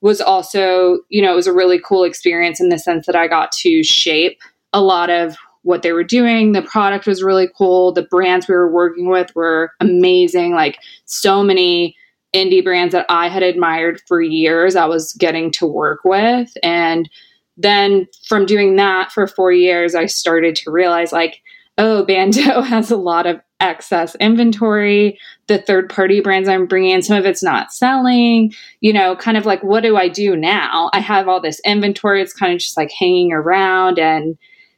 was 0.00 0.20
also, 0.20 0.98
you 1.08 1.22
know, 1.22 1.32
it 1.32 1.36
was 1.36 1.46
a 1.46 1.52
really 1.52 1.80
cool 1.80 2.02
experience 2.02 2.60
in 2.60 2.70
the 2.70 2.78
sense 2.78 3.06
that 3.06 3.16
I 3.16 3.28
got 3.28 3.52
to 3.52 3.84
shape 3.84 4.40
a 4.72 4.82
lot 4.82 5.10
of 5.10 5.36
what 5.62 5.82
they 5.82 5.92
were 5.92 6.04
doing. 6.04 6.52
The 6.52 6.62
product 6.62 7.06
was 7.06 7.22
really 7.22 7.48
cool. 7.56 7.92
The 7.92 8.02
brands 8.02 8.48
we 8.48 8.54
were 8.54 8.72
working 8.72 9.08
with 9.08 9.34
were 9.36 9.70
amazing. 9.80 10.54
Like 10.54 10.78
so 11.04 11.44
many 11.44 11.96
indie 12.34 12.62
brands 12.62 12.92
that 12.92 13.06
I 13.08 13.28
had 13.28 13.42
admired 13.42 14.00
for 14.06 14.20
years, 14.20 14.76
I 14.76 14.86
was 14.86 15.12
getting 15.14 15.50
to 15.52 15.66
work 15.66 16.00
with. 16.04 16.52
And 16.62 17.08
then 17.56 18.06
from 18.26 18.46
doing 18.46 18.76
that 18.76 19.12
for 19.12 19.26
four 19.26 19.52
years, 19.52 19.94
I 19.94 20.06
started 20.06 20.54
to 20.56 20.70
realize 20.70 21.12
like, 21.12 21.40
oh, 21.78 22.04
Bando 22.04 22.60
has 22.62 22.90
a 22.90 22.96
lot 22.96 23.26
of 23.26 23.40
excess 23.60 24.14
inventory. 24.16 25.18
The 25.48 25.58
third 25.58 25.88
party 25.90 26.20
brands 26.20 26.48
I'm 26.48 26.66
bringing 26.66 26.90
in, 26.90 27.02
some 27.02 27.16
of 27.16 27.26
it's 27.26 27.42
not 27.42 27.72
selling. 27.72 28.52
You 28.80 28.92
know, 28.92 29.16
kind 29.16 29.36
of 29.36 29.46
like, 29.46 29.62
what 29.62 29.82
do 29.82 29.96
I 29.96 30.08
do 30.08 30.36
now? 30.36 30.90
I 30.92 31.00
have 31.00 31.28
all 31.28 31.40
this 31.40 31.60
inventory. 31.64 32.22
It's 32.22 32.32
kind 32.32 32.52
of 32.52 32.60
just 32.60 32.76
like 32.76 32.90
hanging 32.90 33.32
around. 33.32 33.98
And 33.98 34.36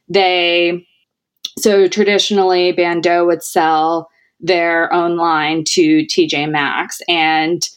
they, 0.09 0.87
so 1.59 1.87
traditionally, 1.87 2.71
Bando 2.71 3.25
would 3.25 3.43
sell 3.43 4.09
their 4.41 4.91
own 4.93 5.17
line 5.17 5.63
to 5.63 6.05
TJ 6.05 6.49
Maxx. 6.49 7.01
And 7.07 7.67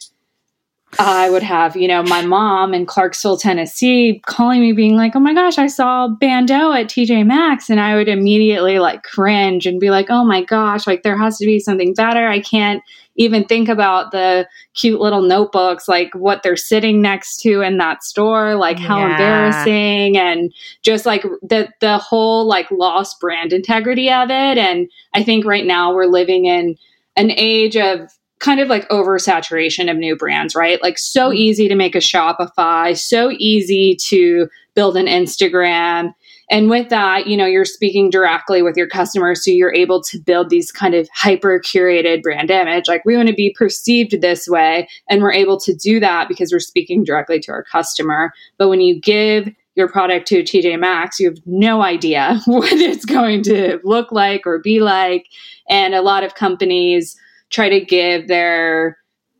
I 0.98 1.28
would 1.28 1.42
have, 1.42 1.76
you 1.76 1.88
know, 1.88 2.02
my 2.02 2.24
mom 2.24 2.72
in 2.72 2.86
Clarksville, 2.86 3.36
Tennessee 3.36 4.22
calling 4.26 4.60
me 4.60 4.72
being 4.72 4.96
like, 4.96 5.16
oh 5.16 5.20
my 5.20 5.34
gosh, 5.34 5.58
I 5.58 5.66
saw 5.66 6.08
Bando 6.08 6.72
at 6.72 6.86
TJ 6.86 7.26
Maxx. 7.26 7.68
And 7.68 7.80
I 7.80 7.96
would 7.96 8.08
immediately 8.08 8.78
like 8.78 9.02
cringe 9.02 9.66
and 9.66 9.80
be 9.80 9.90
like, 9.90 10.06
oh 10.08 10.24
my 10.24 10.44
gosh, 10.44 10.86
like 10.86 11.02
there 11.02 11.18
has 11.18 11.38
to 11.38 11.46
be 11.46 11.58
something 11.58 11.94
better. 11.94 12.28
I 12.28 12.40
can't 12.40 12.82
even 13.16 13.44
think 13.44 13.68
about 13.68 14.10
the 14.10 14.48
cute 14.74 15.00
little 15.00 15.22
notebooks, 15.22 15.86
like 15.88 16.12
what 16.14 16.42
they're 16.42 16.56
sitting 16.56 17.00
next 17.00 17.38
to 17.38 17.60
in 17.60 17.78
that 17.78 18.02
store, 18.02 18.54
like 18.56 18.78
how 18.78 18.98
yeah. 18.98 19.10
embarrassing 19.12 20.16
and 20.16 20.52
just 20.82 21.06
like 21.06 21.22
the 21.42 21.68
the 21.80 21.98
whole 21.98 22.46
like 22.46 22.70
lost 22.70 23.20
brand 23.20 23.52
integrity 23.52 24.10
of 24.10 24.30
it. 24.30 24.58
And 24.58 24.88
I 25.14 25.22
think 25.22 25.44
right 25.44 25.66
now 25.66 25.94
we're 25.94 26.06
living 26.06 26.46
in 26.46 26.76
an 27.16 27.30
age 27.30 27.76
of 27.76 28.10
kind 28.40 28.60
of 28.60 28.68
like 28.68 28.88
oversaturation 28.88 29.90
of 29.90 29.96
new 29.96 30.16
brands, 30.16 30.54
right? 30.54 30.82
Like 30.82 30.98
so 30.98 31.28
mm-hmm. 31.28 31.36
easy 31.36 31.68
to 31.68 31.74
make 31.74 31.94
a 31.94 31.98
Shopify, 31.98 32.96
so 32.98 33.30
easy 33.38 33.96
to 34.08 34.48
build 34.74 34.96
an 34.96 35.06
Instagram 35.06 36.14
and 36.54 36.70
with 36.70 36.88
that, 36.90 37.26
you 37.26 37.36
know, 37.36 37.46
you're 37.46 37.64
speaking 37.64 38.10
directly 38.10 38.62
with 38.62 38.76
your 38.76 38.86
customers. 38.86 39.44
So 39.44 39.50
you're 39.50 39.74
able 39.74 40.00
to 40.04 40.20
build 40.20 40.50
these 40.50 40.70
kind 40.70 40.94
of 40.94 41.08
hyper 41.12 41.58
curated 41.58 42.22
brand 42.22 42.48
image. 42.48 42.86
Like 42.86 43.04
we 43.04 43.16
want 43.16 43.26
to 43.26 43.34
be 43.34 43.52
perceived 43.58 44.20
this 44.20 44.46
way. 44.46 44.88
And 45.10 45.20
we're 45.20 45.32
able 45.32 45.58
to 45.58 45.74
do 45.74 45.98
that 45.98 46.28
because 46.28 46.52
we're 46.52 46.60
speaking 46.60 47.02
directly 47.02 47.40
to 47.40 47.50
our 47.50 47.64
customer. 47.64 48.32
But 48.56 48.68
when 48.68 48.80
you 48.80 49.00
give 49.00 49.48
your 49.74 49.88
product 49.88 50.28
to 50.28 50.44
TJ 50.44 50.78
Maxx, 50.78 51.18
you 51.18 51.28
have 51.28 51.38
no 51.44 51.82
idea 51.82 52.40
what 52.46 52.70
it's 52.70 53.04
going 53.04 53.42
to 53.42 53.80
look 53.82 54.12
like 54.12 54.46
or 54.46 54.60
be 54.60 54.78
like. 54.78 55.26
And 55.68 55.92
a 55.92 56.02
lot 56.02 56.22
of 56.22 56.36
companies 56.36 57.16
try 57.50 57.68
to 57.68 57.84
give 57.84 58.28
their 58.28 58.96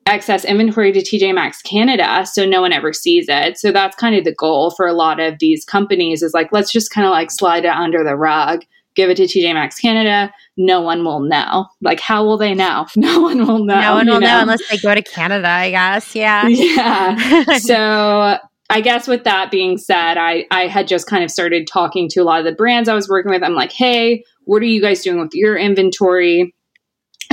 excess 0.07 0.45
inventory 0.45 0.93
to 0.93 1.01
TJ 1.01 1.35
Maxx 1.35 1.63
Canada 1.63 2.27
so 2.27 2.45
no 2.45 2.61
one 2.61 2.73
ever 2.73 2.93
sees 2.93 3.27
it. 3.29 3.59
So 3.59 3.73
that's 3.73 3.97
kind 3.97 4.15
of 4.15 4.25
the 4.25 4.35
goal 4.35 4.71
for 4.71 4.87
a 4.87 4.93
lot 4.93 5.21
of 5.21 5.39
these 5.39 5.65
companies 5.65 6.23
is 6.23 6.35
like 6.35 6.51
let's 6.53 6.71
just 6.71 6.91
kind 6.91 7.07
of 7.07 7.11
like 7.11 7.31
slide 7.31 7.65
it 7.65 7.69
under 7.69 8.05
the 8.05 8.17
rug, 8.17 8.65
give 8.95 9.11
it 9.11 9.17
to 9.17 9.25
TJ 9.25 9.55
Maxx 9.55 9.79
Canada, 9.79 10.33
no 10.57 10.81
one 10.81 11.05
will 11.05 11.21
know. 11.21 11.67
Like 11.81 12.01
how 12.01 12.25
will 12.25 12.37
they 12.37 12.55
know? 12.55 12.87
No 12.97 13.21
one 13.21 13.47
will 13.47 13.65
know. 13.65 13.81
No 13.81 13.95
one 13.95 14.07
will 14.07 14.21
know? 14.21 14.27
know 14.27 14.41
unless 14.43 14.69
they 14.69 14.79
go 14.79 14.95
to 14.95 15.03
Canada, 15.03 15.49
I 15.49 15.71
guess. 15.71 16.15
Yeah. 16.15 16.49
Yeah. 16.49 17.45
so 17.59 18.39
I 18.71 18.81
guess 18.81 19.07
with 19.07 19.25
that 19.25 19.51
being 19.51 19.77
said, 19.77 20.17
I, 20.17 20.47
I 20.51 20.67
had 20.67 20.89
just 20.89 21.07
kind 21.07 21.23
of 21.23 21.31
started 21.31 21.67
talking 21.67 22.09
to 22.11 22.21
a 22.21 22.25
lot 22.25 22.41
of 22.41 22.47
the 22.47 22.55
brands 22.55 22.89
I 22.89 22.95
was 22.95 23.09
working 23.09 23.31
with. 23.31 23.43
I'm 23.43 23.55
like, 23.55 23.73
hey, 23.73 24.25
what 24.45 24.63
are 24.63 24.67
you 24.67 24.81
guys 24.81 25.03
doing 25.03 25.21
with 25.21 25.35
your 25.35 25.57
inventory? 25.57 26.55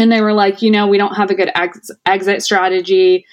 And 0.02 0.12
they 0.12 0.22
were 0.22 0.34
like, 0.34 0.62
you 0.62 0.72
know, 0.72 0.88
we 0.88 0.97
don't 0.97 1.16
have 1.16 1.30
a 1.30 1.36
good 1.36 1.52
ex- 1.56 1.91
exit 2.06 2.41
strategy. 2.41 3.26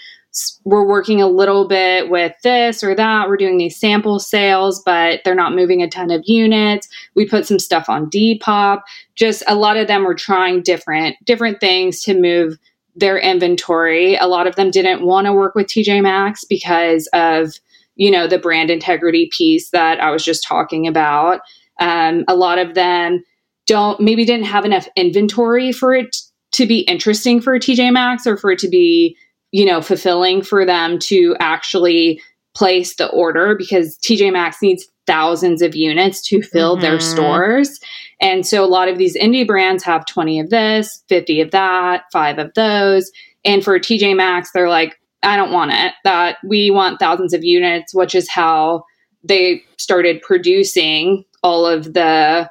We're 0.64 0.86
working 0.86 1.22
a 1.22 1.26
little 1.26 1.66
bit 1.66 2.10
with 2.10 2.34
this 2.44 2.84
or 2.84 2.94
that. 2.94 3.28
We're 3.28 3.38
doing 3.38 3.56
these 3.56 3.80
sample 3.80 4.18
sales, 4.18 4.82
but 4.84 5.20
they're 5.24 5.34
not 5.34 5.54
moving 5.54 5.82
a 5.82 5.88
ton 5.88 6.10
of 6.10 6.22
units. 6.26 6.86
We 7.14 7.26
put 7.26 7.46
some 7.46 7.58
stuff 7.58 7.88
on 7.88 8.10
Depop. 8.10 8.82
Just 9.14 9.42
a 9.48 9.54
lot 9.54 9.78
of 9.78 9.88
them 9.88 10.04
were 10.04 10.14
trying 10.14 10.62
different 10.62 11.16
different 11.24 11.58
things 11.60 12.02
to 12.02 12.20
move 12.20 12.58
their 12.94 13.18
inventory. 13.18 14.16
A 14.16 14.26
lot 14.26 14.46
of 14.46 14.56
them 14.56 14.70
didn't 14.70 15.04
want 15.04 15.26
to 15.26 15.32
work 15.32 15.54
with 15.54 15.66
TJ 15.66 16.02
Maxx 16.02 16.44
because 16.44 17.08
of 17.14 17.54
you 17.96 18.10
know 18.10 18.28
the 18.28 18.38
brand 18.38 18.70
integrity 18.70 19.30
piece 19.32 19.70
that 19.70 20.00
I 20.00 20.10
was 20.10 20.24
just 20.24 20.44
talking 20.44 20.86
about. 20.86 21.40
Um, 21.80 22.24
a 22.28 22.36
lot 22.36 22.58
of 22.58 22.74
them 22.74 23.24
don't 23.66 24.00
maybe 24.00 24.24
didn't 24.24 24.46
have 24.46 24.64
enough 24.64 24.88
inventory 24.96 25.72
for 25.72 25.94
it 25.94 26.16
to 26.52 26.66
be 26.66 26.80
interesting 26.80 27.40
for 27.40 27.58
TJ 27.58 27.92
Maxx 27.92 28.26
or 28.26 28.36
for 28.36 28.50
it 28.50 28.58
to 28.60 28.68
be, 28.68 29.16
you 29.52 29.64
know, 29.64 29.80
fulfilling 29.80 30.42
for 30.42 30.64
them 30.64 30.98
to 31.00 31.36
actually 31.40 32.20
place 32.54 32.96
the 32.96 33.08
order 33.10 33.54
because 33.56 33.98
TJ 33.98 34.32
Maxx 34.32 34.58
needs 34.62 34.86
thousands 35.06 35.62
of 35.62 35.74
units 35.74 36.20
to 36.22 36.42
fill 36.42 36.74
mm-hmm. 36.74 36.82
their 36.82 37.00
stores. 37.00 37.80
And 38.20 38.46
so 38.46 38.64
a 38.64 38.66
lot 38.66 38.88
of 38.88 38.98
these 38.98 39.16
indie 39.16 39.46
brands 39.46 39.82
have 39.84 40.04
20 40.06 40.40
of 40.40 40.50
this, 40.50 41.02
50 41.08 41.40
of 41.40 41.50
that, 41.52 42.04
5 42.12 42.38
of 42.38 42.52
those. 42.54 43.10
And 43.44 43.64
for 43.64 43.78
TJ 43.78 44.16
Maxx, 44.16 44.50
they're 44.52 44.68
like, 44.68 45.00
I 45.22 45.36
don't 45.36 45.52
want 45.52 45.72
it. 45.72 45.94
That 46.04 46.36
we 46.44 46.70
want 46.70 46.98
thousands 46.98 47.32
of 47.32 47.44
units, 47.44 47.94
which 47.94 48.14
is 48.14 48.28
how 48.28 48.84
they 49.24 49.62
started 49.76 50.22
producing 50.22 51.24
all 51.42 51.66
of 51.66 51.94
the 51.94 52.50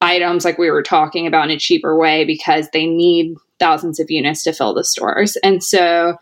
items 0.00 0.44
like 0.44 0.58
we 0.58 0.70
were 0.70 0.82
talking 0.82 1.26
about 1.26 1.50
in 1.50 1.56
a 1.56 1.58
cheaper 1.58 1.96
way 1.96 2.24
because 2.24 2.68
they 2.72 2.86
need 2.86 3.34
thousands 3.58 3.98
of 3.98 4.10
units 4.10 4.44
to 4.44 4.52
fill 4.52 4.74
the 4.74 4.84
stores. 4.84 5.36
And 5.42 5.62
so 5.62 6.16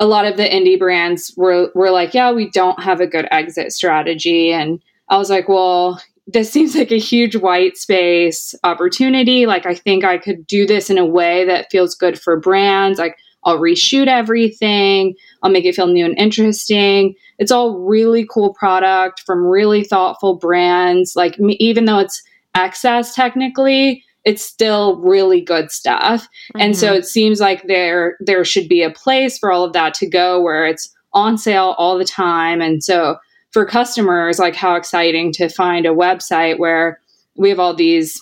a 0.00 0.06
lot 0.06 0.26
of 0.26 0.36
the 0.36 0.44
indie 0.44 0.78
brands 0.78 1.32
were 1.36 1.70
were 1.74 1.90
like, 1.90 2.14
yeah, 2.14 2.32
we 2.32 2.50
don't 2.50 2.82
have 2.82 3.00
a 3.00 3.06
good 3.06 3.28
exit 3.30 3.72
strategy 3.72 4.52
and 4.52 4.80
I 5.08 5.18
was 5.18 5.30
like, 5.30 5.48
well, 5.48 6.00
this 6.26 6.50
seems 6.50 6.74
like 6.74 6.90
a 6.90 6.98
huge 6.98 7.36
white 7.36 7.76
space 7.76 8.54
opportunity. 8.64 9.46
Like 9.46 9.66
I 9.66 9.74
think 9.74 10.04
I 10.04 10.18
could 10.18 10.46
do 10.46 10.66
this 10.66 10.90
in 10.90 10.98
a 10.98 11.04
way 11.06 11.44
that 11.44 11.70
feels 11.70 11.94
good 11.94 12.18
for 12.18 12.40
brands. 12.40 12.98
Like 12.98 13.16
I'll 13.44 13.58
reshoot 13.58 14.06
everything. 14.06 15.14
I'll 15.42 15.50
make 15.50 15.66
it 15.66 15.74
feel 15.74 15.86
new 15.86 16.06
and 16.06 16.18
interesting. 16.18 17.14
It's 17.38 17.52
all 17.52 17.78
really 17.78 18.26
cool 18.28 18.54
product 18.54 19.20
from 19.26 19.44
really 19.44 19.84
thoughtful 19.84 20.36
brands. 20.36 21.14
Like 21.14 21.38
even 21.58 21.84
though 21.84 21.98
it's 21.98 22.22
excess 22.54 23.14
technically, 23.14 24.04
it's 24.24 24.42
still 24.42 24.96
really 24.96 25.40
good 25.40 25.70
stuff. 25.70 26.22
Mm-hmm. 26.22 26.60
And 26.60 26.76
so 26.76 26.88
mm-hmm. 26.88 26.96
it 26.96 27.06
seems 27.06 27.40
like 27.40 27.66
there 27.66 28.16
there 28.20 28.44
should 28.44 28.68
be 28.68 28.82
a 28.82 28.90
place 28.90 29.38
for 29.38 29.52
all 29.52 29.64
of 29.64 29.72
that 29.74 29.94
to 29.94 30.08
go 30.08 30.40
where 30.40 30.66
it's 30.66 30.88
on 31.12 31.38
sale 31.38 31.74
all 31.78 31.98
the 31.98 32.04
time. 32.04 32.60
And 32.60 32.82
so 32.82 33.16
for 33.52 33.64
customers, 33.64 34.38
like 34.38 34.56
how 34.56 34.74
exciting 34.74 35.32
to 35.32 35.48
find 35.48 35.86
a 35.86 35.90
website 35.90 36.58
where 36.58 37.00
we 37.36 37.50
have 37.50 37.60
all 37.60 37.74
these 37.74 38.20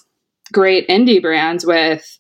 great 0.53 0.87
indie 0.89 1.23
brands 1.23 1.65
with 1.65 2.19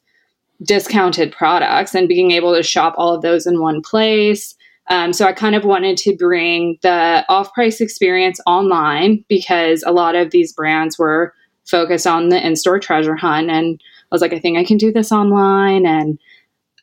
discounted 0.62 1.32
products 1.32 1.94
and 1.94 2.08
being 2.08 2.30
able 2.30 2.54
to 2.54 2.62
shop 2.62 2.94
all 2.96 3.14
of 3.14 3.22
those 3.22 3.46
in 3.46 3.60
one 3.60 3.82
place. 3.82 4.54
Um, 4.88 5.12
so 5.12 5.26
I 5.26 5.32
kind 5.32 5.54
of 5.54 5.64
wanted 5.64 5.96
to 5.98 6.16
bring 6.16 6.78
the 6.82 7.24
off 7.28 7.52
price 7.52 7.80
experience 7.80 8.40
online 8.46 9.24
because 9.28 9.82
a 9.86 9.92
lot 9.92 10.14
of 10.14 10.30
these 10.30 10.52
brands 10.52 10.98
were 10.98 11.34
focused 11.72 12.06
on 12.06 12.28
the 12.28 12.46
in 12.46 12.54
store 12.54 12.78
treasure 12.78 13.16
hunt. 13.16 13.50
And 13.50 13.80
I 13.82 14.14
was 14.14 14.22
like, 14.22 14.32
I 14.32 14.38
think 14.38 14.58
I 14.58 14.64
can 14.64 14.76
do 14.76 14.92
this 14.92 15.10
online. 15.10 15.86
And 15.86 16.20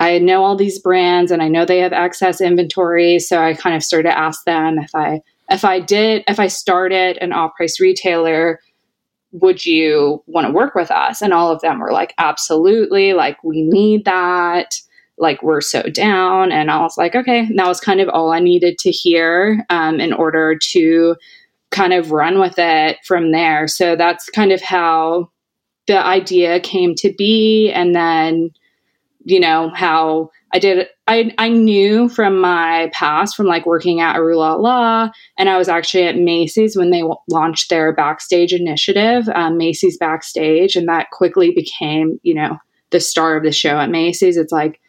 I 0.02 0.20
know 0.20 0.44
all 0.44 0.58
these 0.58 0.80
brands 0.80 1.32
and 1.32 1.42
I 1.42 1.48
know 1.48 1.64
they 1.64 1.80
have 1.80 1.94
excess 1.94 2.42
inventory. 2.42 3.20
So 3.20 3.42
I 3.42 3.54
kind 3.54 3.76
of 3.76 3.84
started 3.84 4.10
to 4.10 4.18
ask 4.18 4.44
them 4.44 4.80
if 4.80 4.94
I 4.94 5.22
if 5.50 5.64
I 5.64 5.80
did 5.80 6.24
if 6.28 6.40
I 6.40 6.48
started 6.48 7.18
an 7.22 7.32
off 7.32 7.56
price 7.56 7.80
retailer, 7.80 8.60
would 9.32 9.66
you 9.66 10.24
want 10.28 10.48
to 10.48 10.54
work 10.54 10.76
with 10.76 10.92
us? 10.92 11.22
And 11.22 11.34
all 11.34 11.52
of 11.52 11.62
them 11.62 11.80
were 11.80 11.92
like, 11.92 12.14
absolutely. 12.18 13.14
Like, 13.14 13.44
we 13.44 13.62
need 13.62 14.06
that. 14.06 14.76
Like, 15.18 15.44
we're 15.44 15.62
so 15.62 15.84
down. 15.84 16.52
And 16.52 16.72
I 16.72 16.82
was 16.82 16.98
like, 16.98 17.16
okay. 17.16 17.40
And 17.40 17.60
that 17.60 17.68
was 17.68 17.80
kind 17.80 18.02
of 18.02 18.10
all 18.10 18.32
I 18.32 18.40
needed 18.40 18.78
to 18.80 18.92
hear 18.92 19.66
um, 19.70 20.00
in 20.00 20.14
order 20.14 20.58
to 20.58 21.16
kind 21.72 21.94
of 21.94 22.12
run 22.12 22.40
with 22.40 22.56
it 22.58 22.98
from 23.06 23.32
there. 23.32 23.68
So 23.68 23.96
that's 23.96 24.30
kind 24.30 24.52
of 24.52 24.62
how 24.62 25.32
the 25.88 26.04
idea 26.04 26.60
came 26.60 26.96
to 26.96 27.14
be. 27.18 27.72
And 27.72 27.96
then, 27.96 28.52
you 29.26 29.40
know, 29.40 29.72
how 29.74 30.30
I 30.54 30.60
did 30.60 30.88
I 31.08 31.32
I 31.38 31.50
knew 31.50 32.10
from 32.10 32.40
my 32.40 32.90
past 32.94 33.36
from 33.36 33.46
like 33.46 33.66
working 33.66 34.02
at 34.02 34.18
Rue 34.18 34.38
La 34.38 34.54
La 34.56 35.10
and 35.38 35.50
I 35.50 35.58
was 35.58 35.70
actually 35.70 36.04
at 36.04 36.18
Macy's 36.18 36.76
when 36.76 36.90
they 36.90 37.02
w- 37.02 37.16
launched 37.28 37.70
their 37.70 37.94
backstage 37.94 38.54
initiative, 38.54 39.30
um, 39.36 39.58
Macy's 39.58 39.98
Backstage, 39.98 40.76
and 40.76 40.88
that 40.88 41.12
quickly 41.12 41.52
became 41.52 42.20
you 42.24 42.34
know 42.34 42.58
the 42.90 43.00
star 43.00 43.38
of 43.38 43.44
the 43.44 43.52
show 43.52 43.78
at 43.78 43.92
Macy's. 43.92 44.38
It's 44.38 44.52
like 44.52 44.80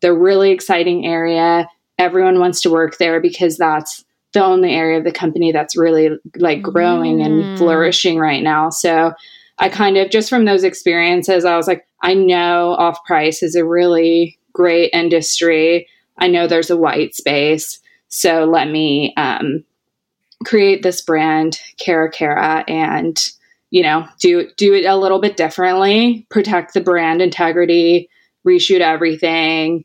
the 0.00 0.14
really 0.14 0.50
exciting 0.50 1.06
area. 1.06 1.68
Everyone 1.98 2.38
wants 2.38 2.62
to 2.62 2.70
work 2.70 2.96
there 2.96 3.20
because 3.20 3.58
that's 3.58 4.04
the 4.32 4.44
only 4.44 4.72
area 4.72 4.98
of 4.98 5.04
the 5.04 5.12
company 5.12 5.52
that's 5.52 5.76
really 5.76 6.10
like 6.36 6.62
growing 6.62 7.18
mm. 7.18 7.26
and 7.26 7.58
flourishing 7.58 8.18
right 8.18 8.42
now. 8.42 8.70
So 8.70 9.12
I 9.58 9.68
kind 9.68 9.96
of 9.96 10.10
just 10.10 10.30
from 10.30 10.44
those 10.44 10.64
experiences, 10.64 11.44
I 11.44 11.56
was 11.56 11.66
like, 11.66 11.86
I 12.02 12.14
know 12.14 12.74
off 12.78 13.04
price 13.04 13.42
is 13.42 13.54
a 13.54 13.64
really 13.64 14.38
great 14.52 14.90
industry. 14.92 15.86
I 16.18 16.28
know 16.28 16.46
there's 16.46 16.70
a 16.70 16.76
white 16.76 17.14
space. 17.14 17.80
So 18.08 18.44
let 18.44 18.68
me 18.68 19.14
um, 19.16 19.64
create 20.44 20.82
this 20.82 21.00
brand, 21.00 21.60
Cara 21.78 22.10
Cara, 22.10 22.64
and 22.66 23.18
you 23.70 23.82
know, 23.82 24.06
do 24.18 24.48
do 24.56 24.74
it 24.74 24.84
a 24.84 24.96
little 24.96 25.20
bit 25.20 25.36
differently, 25.36 26.26
protect 26.28 26.74
the 26.74 26.80
brand 26.80 27.22
integrity, 27.22 28.08
reshoot 28.46 28.80
everything, 28.80 29.84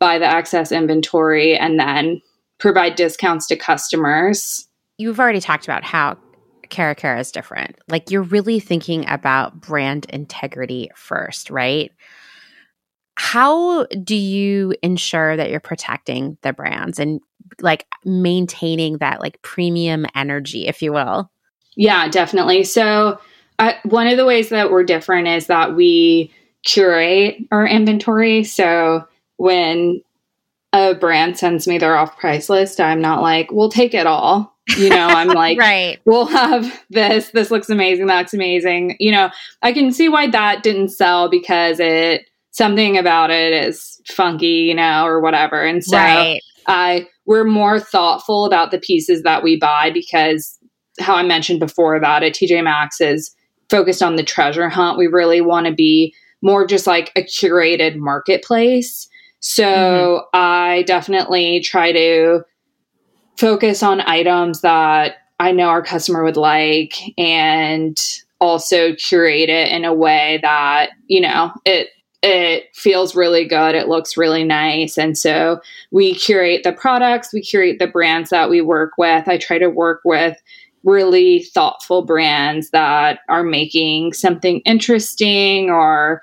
buy 0.00 0.18
the 0.18 0.26
excess 0.26 0.72
inventory, 0.72 1.56
and 1.56 1.78
then 1.78 2.20
provide 2.60 2.94
discounts 2.94 3.46
to 3.48 3.56
customers. 3.56 4.68
You've 4.98 5.18
already 5.18 5.40
talked 5.40 5.64
about 5.64 5.82
how 5.82 6.18
Cara 6.68 6.94
Cara 6.94 7.18
is 7.18 7.32
different. 7.32 7.76
Like 7.88 8.10
you're 8.10 8.22
really 8.22 8.60
thinking 8.60 9.08
about 9.08 9.60
brand 9.60 10.06
integrity 10.10 10.90
first, 10.94 11.50
right? 11.50 11.90
how 13.22 13.84
do 14.02 14.16
you 14.16 14.74
ensure 14.82 15.36
that 15.36 15.50
you're 15.50 15.60
protecting 15.60 16.38
the 16.40 16.54
brands 16.54 16.98
and 16.98 17.20
like 17.60 17.86
maintaining 18.02 18.96
that 18.96 19.20
like 19.20 19.40
premium 19.42 20.06
energy 20.14 20.66
if 20.66 20.80
you 20.80 20.90
will 20.90 21.30
yeah 21.76 22.08
definitely 22.08 22.64
so 22.64 23.20
uh, 23.58 23.74
one 23.84 24.06
of 24.06 24.16
the 24.16 24.24
ways 24.24 24.48
that 24.48 24.70
we're 24.70 24.82
different 24.82 25.28
is 25.28 25.48
that 25.48 25.76
we 25.76 26.32
curate 26.64 27.36
our 27.52 27.66
inventory 27.66 28.42
so 28.42 29.04
when 29.36 30.00
a 30.72 30.94
brand 30.94 31.36
sends 31.38 31.66
me 31.66 31.78
their 31.78 31.96
off 31.96 32.16
price 32.18 32.48
list 32.48 32.80
i'm 32.80 33.00
not 33.00 33.22
like 33.22 33.50
we'll 33.50 33.70
take 33.70 33.94
it 33.94 34.06
all 34.06 34.56
you 34.76 34.88
know 34.88 35.06
i'm 35.08 35.28
like 35.34 35.58
right 35.58 35.98
we'll 36.04 36.26
have 36.26 36.82
this 36.90 37.30
this 37.30 37.50
looks 37.50 37.68
amazing 37.68 38.06
that's 38.06 38.34
amazing 38.34 38.96
you 39.00 39.10
know 39.10 39.30
i 39.62 39.72
can 39.72 39.92
see 39.92 40.08
why 40.08 40.28
that 40.28 40.62
didn't 40.62 40.90
sell 40.90 41.28
because 41.28 41.80
it 41.80 42.26
something 42.50 42.98
about 42.98 43.30
it 43.30 43.52
is 43.52 44.00
funky, 44.08 44.46
you 44.46 44.74
know, 44.74 45.06
or 45.06 45.20
whatever. 45.20 45.64
And 45.64 45.84
so 45.84 45.96
right. 45.96 46.40
I 46.66 47.08
we're 47.26 47.44
more 47.44 47.78
thoughtful 47.78 48.44
about 48.44 48.70
the 48.70 48.78
pieces 48.78 49.22
that 49.22 49.42
we 49.42 49.56
buy 49.58 49.90
because 49.90 50.58
how 50.98 51.14
I 51.14 51.22
mentioned 51.22 51.60
before 51.60 51.98
that 52.00 52.22
at 52.22 52.34
TJ 52.34 52.64
Maxx 52.64 53.00
is 53.00 53.34
focused 53.68 54.02
on 54.02 54.16
the 54.16 54.24
treasure 54.24 54.68
hunt. 54.68 54.98
We 54.98 55.06
really 55.06 55.40
want 55.40 55.66
to 55.66 55.72
be 55.72 56.14
more 56.42 56.66
just 56.66 56.86
like 56.86 57.12
a 57.14 57.22
curated 57.22 57.96
marketplace. 57.96 59.08
So 59.40 59.64
mm-hmm. 59.64 60.26
I 60.34 60.84
definitely 60.86 61.60
try 61.60 61.92
to 61.92 62.44
focus 63.36 63.82
on 63.82 64.02
items 64.02 64.60
that 64.60 65.14
I 65.38 65.52
know 65.52 65.68
our 65.68 65.82
customer 65.82 66.22
would 66.22 66.36
like 66.36 66.94
and 67.18 67.98
also 68.38 68.94
curate 68.94 69.48
it 69.48 69.68
in 69.72 69.84
a 69.84 69.94
way 69.94 70.38
that, 70.42 70.90
you 71.06 71.20
know, 71.20 71.52
it 71.64 71.88
it 72.22 72.64
feels 72.74 73.16
really 73.16 73.46
good. 73.46 73.74
It 73.74 73.88
looks 73.88 74.18
really 74.18 74.44
nice. 74.44 74.98
And 74.98 75.16
so 75.16 75.58
we 75.90 76.14
curate 76.14 76.64
the 76.64 76.72
products, 76.72 77.32
we 77.32 77.40
curate 77.40 77.78
the 77.78 77.86
brands 77.86 78.28
that 78.28 78.50
we 78.50 78.60
work 78.60 78.92
with. 78.98 79.26
I 79.26 79.38
try 79.38 79.56
to 79.56 79.70
work 79.70 80.02
with 80.04 80.36
really 80.84 81.44
thoughtful 81.44 82.04
brands 82.04 82.70
that 82.70 83.20
are 83.30 83.42
making 83.42 84.12
something 84.12 84.60
interesting 84.60 85.70
or 85.70 86.22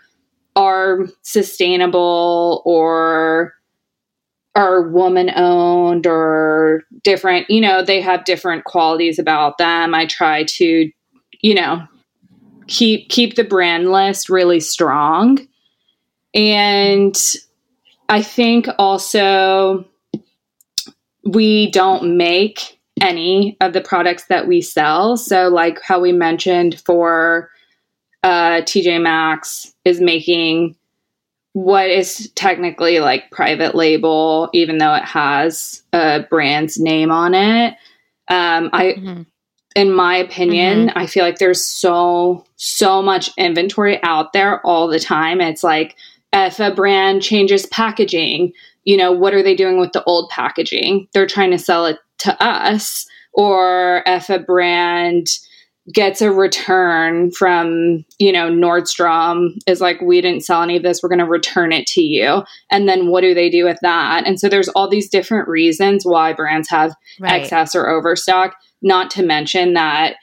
are 0.58 1.08
sustainable 1.22 2.64
or 2.66 3.54
are 4.56 4.90
woman 4.90 5.32
owned 5.36 6.08
or 6.08 6.84
different, 7.04 7.48
you 7.50 7.62
know, 7.62 7.84
they 7.84 8.02
have 8.02 8.26
different 8.26 8.66
qualities 8.66 9.20
about 9.20 9.60
them. 9.60 9.94
I 9.94 10.08
try 10.08 10.44
to, 10.44 10.92
you 11.42 11.54
know, 11.54 11.88
keep 12.68 13.08
keep 13.10 13.36
the 13.36 13.44
brand 13.44 13.92
list 13.92 14.30
really 14.30 14.60
strong 14.60 15.40
and 16.34 17.16
I 18.10 18.22
think 18.22 18.68
also 18.80 19.86
we 21.24 21.70
don't 21.72 22.18
make 22.18 22.80
any 23.02 23.58
of 23.62 23.74
the 23.74 23.82
products 23.82 24.26
that 24.26 24.48
we 24.48 24.62
sell. 24.62 25.18
So, 25.18 25.50
like 25.50 25.82
how 25.84 26.00
we 26.00 26.12
mentioned 26.12 26.82
for 26.86 27.50
uh, 28.28 28.62
TJ 28.64 29.02
Maxx 29.02 29.74
is 29.86 30.02
making 30.02 30.76
what 31.54 31.90
is 31.90 32.30
technically 32.36 33.00
like 33.00 33.32
private 33.32 33.74
label, 33.74 34.50
even 34.52 34.80
though 34.80 34.94
it 34.94 35.06
has 35.06 35.82
a 35.94 36.26
brand's 36.30 36.78
name 36.78 37.10
on 37.10 37.34
it. 37.34 37.74
Um, 38.28 38.70
I, 38.74 38.96
mm-hmm. 38.98 39.22
in 39.78 39.94
my 39.94 40.18
opinion, 40.18 40.88
mm-hmm. 40.88 40.98
I 40.98 41.08
feel 41.08 41.24
like 41.24 41.38
there's 41.38 41.64
so 41.64 42.46
so 42.58 43.02
much 43.02 43.30
inventory 43.38 44.04
out 44.04 44.34
there 44.34 44.60
all 44.66 44.90
the 44.90 45.00
time. 45.00 45.40
It's 45.40 45.64
like 45.64 45.96
if 46.34 46.60
a 46.60 46.76
brand 46.76 47.22
changes 47.22 47.66
packaging, 47.68 48.52
you 48.84 48.98
know, 48.98 49.14
what 49.14 49.34
are 49.34 49.42
they 49.42 49.56
doing 49.56 49.80
with 49.80 49.94
the 49.94 50.04
old 50.04 50.30
packaging? 50.30 51.08
They're 51.14 51.28
trying 51.28 51.52
to 51.52 51.58
sell 51.58 51.86
it 51.86 51.98
to 52.20 52.44
us. 52.44 53.08
Or 53.32 54.04
if 54.06 54.30
a 54.30 54.40
brand, 54.40 55.28
gets 55.94 56.22
a 56.22 56.32
return 56.32 57.32
from, 57.32 58.04
you 58.20 58.32
know, 58.32 58.50
Nordstrom 58.50 59.58
is 59.68 59.80
like, 59.80 60.02
we 60.02 60.20
didn't 60.20 60.44
sell 60.44 60.62
any 60.62 60.76
of 60.76 60.84
this. 60.84 61.02
We're 61.02 61.10
going 61.10 61.20
to 61.20 61.26
return 61.26 61.72
it 61.72 61.88
to 61.88 62.02
you. 62.02 62.44
And 62.70 62.90
then 62.90 63.08
what 63.08 63.22
do 63.22 63.34
they 63.34 63.50
do 63.50 63.64
with 63.64 63.80
that? 63.82 64.28
And 64.28 64.40
so 64.40 64.50
there's 64.50 64.68
all 64.70 64.90
these 64.90 65.10
different 65.10 65.48
reasons 65.48 66.04
why 66.04 66.34
brands 66.34 66.70
have 66.70 66.94
right. 67.20 67.42
excess 67.42 67.74
or 67.74 67.88
overstock, 67.88 68.56
not 68.82 69.10
to 69.12 69.24
mention 69.24 69.74
that, 69.76 70.16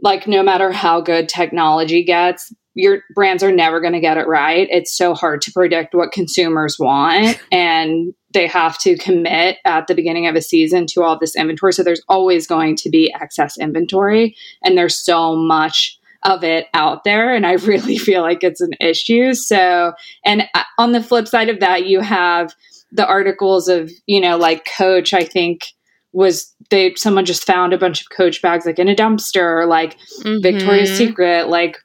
like, 0.00 0.28
no 0.28 0.42
matter 0.42 0.70
how 0.70 1.00
good 1.00 1.28
technology 1.28 2.04
gets, 2.04 2.52
your 2.74 3.02
brands 3.14 3.42
are 3.42 3.50
never 3.50 3.80
going 3.80 3.94
to 3.94 4.00
get 4.00 4.18
it 4.18 4.28
right. 4.28 4.68
It's 4.70 4.96
so 4.96 5.14
hard 5.14 5.40
to 5.42 5.52
predict 5.52 5.94
what 5.94 6.12
consumers 6.12 6.76
want. 6.78 7.40
And 7.52 8.14
they 8.32 8.46
have 8.46 8.78
to 8.78 8.96
commit 8.96 9.58
at 9.64 9.86
the 9.86 9.94
beginning 9.94 10.26
of 10.26 10.34
a 10.34 10.42
season 10.42 10.86
to 10.86 11.02
all 11.02 11.18
this 11.18 11.34
inventory. 11.34 11.72
So 11.72 11.82
there's 11.82 12.02
always 12.08 12.46
going 12.46 12.76
to 12.76 12.90
be 12.90 13.12
excess 13.20 13.58
inventory, 13.58 14.36
and 14.62 14.76
there's 14.76 14.96
so 14.96 15.34
much 15.36 15.98
of 16.24 16.42
it 16.42 16.66
out 16.74 17.04
there. 17.04 17.34
And 17.34 17.46
I 17.46 17.52
really 17.64 17.98
feel 17.98 18.22
like 18.22 18.42
it's 18.42 18.60
an 18.60 18.72
issue. 18.80 19.34
So, 19.34 19.92
and 20.24 20.44
uh, 20.54 20.64
on 20.78 20.92
the 20.92 21.02
flip 21.02 21.28
side 21.28 21.48
of 21.48 21.60
that, 21.60 21.86
you 21.86 22.00
have 22.00 22.54
the 22.90 23.06
articles 23.06 23.68
of, 23.68 23.90
you 24.06 24.20
know, 24.20 24.36
like 24.36 24.66
Coach, 24.76 25.12
I 25.12 25.24
think 25.24 25.66
was 26.12 26.54
they 26.70 26.94
someone 26.94 27.24
just 27.24 27.46
found 27.46 27.72
a 27.72 27.78
bunch 27.78 28.00
of 28.00 28.08
coach 28.10 28.40
bags 28.40 28.64
like 28.64 28.78
in 28.78 28.88
a 28.88 28.94
dumpster 28.94 29.68
like 29.68 29.98
mm-hmm. 30.22 30.42
victoria's 30.42 30.90
secret 30.96 31.48
like 31.48 31.78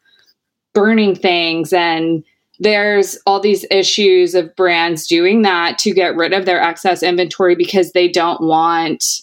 burning 0.74 1.14
things 1.14 1.74
and 1.74 2.24
there's 2.60 3.18
all 3.26 3.40
these 3.40 3.66
issues 3.72 4.36
of 4.36 4.56
brands 4.56 5.08
doing 5.08 5.42
that 5.42 5.78
to 5.80 5.92
get 5.92 6.16
rid 6.16 6.34
of 6.34 6.46
their 6.46 6.62
excess 6.62 7.02
inventory 7.02 7.56
because 7.56 7.92
they 7.92 8.08
don't 8.08 8.42
want 8.42 9.22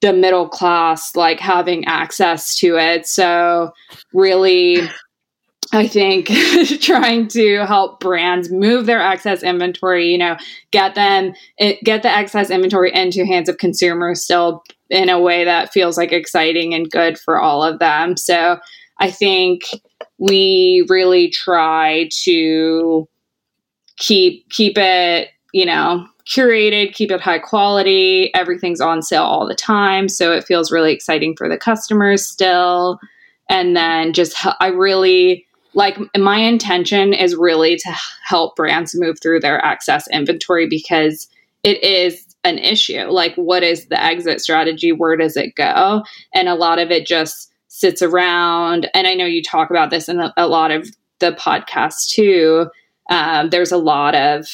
the 0.00 0.12
middle 0.12 0.48
class 0.48 1.16
like 1.16 1.40
having 1.40 1.84
access 1.86 2.56
to 2.56 2.76
it. 2.76 3.06
So 3.06 3.72
really 4.12 4.88
I 5.72 5.88
think 5.88 6.28
trying 6.80 7.28
to 7.28 7.66
help 7.66 8.00
brands 8.00 8.50
move 8.50 8.86
their 8.86 9.00
excess 9.00 9.42
inventory, 9.42 10.08
you 10.08 10.18
know, 10.18 10.36
get 10.70 10.94
them 10.94 11.34
it, 11.58 11.82
get 11.82 12.02
the 12.02 12.10
excess 12.10 12.50
inventory 12.50 12.94
into 12.94 13.26
hands 13.26 13.48
of 13.48 13.58
consumers 13.58 14.22
still 14.22 14.62
in 14.90 15.08
a 15.08 15.20
way 15.20 15.44
that 15.44 15.72
feels 15.72 15.96
like 15.96 16.12
exciting 16.12 16.74
and 16.74 16.90
good 16.90 17.18
for 17.18 17.40
all 17.40 17.62
of 17.62 17.78
them. 17.78 18.16
So 18.16 18.58
I 18.98 19.10
think 19.10 19.62
we 20.18 20.86
really 20.88 21.28
try 21.28 22.08
to 22.22 23.08
keep 23.96 24.48
keep 24.50 24.76
it, 24.76 25.28
you 25.52 25.66
know, 25.66 26.06
curated, 26.26 26.94
keep 26.94 27.10
it 27.10 27.20
high 27.20 27.38
quality. 27.38 28.32
Everything's 28.34 28.80
on 28.80 29.02
sale 29.02 29.24
all 29.24 29.46
the 29.46 29.54
time, 29.54 30.08
so 30.08 30.32
it 30.32 30.44
feels 30.44 30.72
really 30.72 30.92
exciting 30.92 31.34
for 31.36 31.48
the 31.48 31.58
customers 31.58 32.26
still. 32.26 32.98
And 33.48 33.76
then 33.76 34.12
just 34.12 34.36
I 34.60 34.68
really 34.68 35.46
like 35.74 35.98
my 36.16 36.38
intention 36.38 37.12
is 37.12 37.36
really 37.36 37.76
to 37.76 37.94
help 38.24 38.56
brands 38.56 38.94
move 38.94 39.18
through 39.20 39.40
their 39.40 39.64
excess 39.64 40.08
inventory 40.12 40.68
because 40.68 41.28
it 41.62 41.82
is 41.82 42.24
an 42.44 42.58
issue. 42.58 43.04
Like, 43.10 43.34
what 43.36 43.62
is 43.62 43.86
the 43.86 44.00
exit 44.00 44.40
strategy? 44.40 44.92
Where 44.92 45.16
does 45.16 45.36
it 45.36 45.54
go? 45.56 46.04
And 46.34 46.48
a 46.48 46.54
lot 46.54 46.78
of 46.78 46.90
it 46.90 47.06
just 47.06 47.50
sits 47.74 48.02
around. 48.02 48.88
And 48.94 49.08
I 49.08 49.14
know 49.14 49.26
you 49.26 49.42
talk 49.42 49.68
about 49.68 49.90
this 49.90 50.08
in 50.08 50.20
a, 50.20 50.46
lot 50.46 50.70
of 50.70 50.88
the 51.18 51.32
podcasts 51.32 52.08
too. 52.08 52.70
Um, 53.10 53.50
there's 53.50 53.72
a 53.72 53.76
lot 53.76 54.14
of 54.14 54.46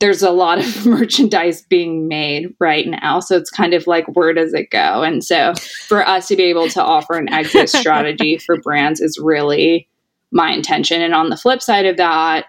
there's 0.00 0.22
a 0.22 0.30
lot 0.30 0.58
of 0.58 0.86
merchandise 0.86 1.60
being 1.60 2.08
made 2.08 2.54
right 2.58 2.86
now. 2.88 3.20
So 3.20 3.36
it's 3.36 3.50
kind 3.50 3.74
of 3.74 3.86
like, 3.86 4.06
where 4.16 4.32
does 4.32 4.54
it 4.54 4.70
go? 4.70 5.02
And 5.02 5.22
so 5.22 5.52
for 5.88 6.06
us 6.06 6.26
to 6.28 6.36
be 6.36 6.44
able 6.44 6.68
to 6.70 6.82
offer 6.82 7.18
an 7.18 7.28
exit 7.28 7.68
strategy 7.80 8.38
for 8.38 8.58
brands 8.58 8.98
is 8.98 9.18
really 9.18 9.86
my 10.32 10.50
intention. 10.50 11.02
And 11.02 11.14
on 11.14 11.28
the 11.28 11.36
flip 11.36 11.60
side 11.60 11.84
of 11.84 11.98
that, 11.98 12.46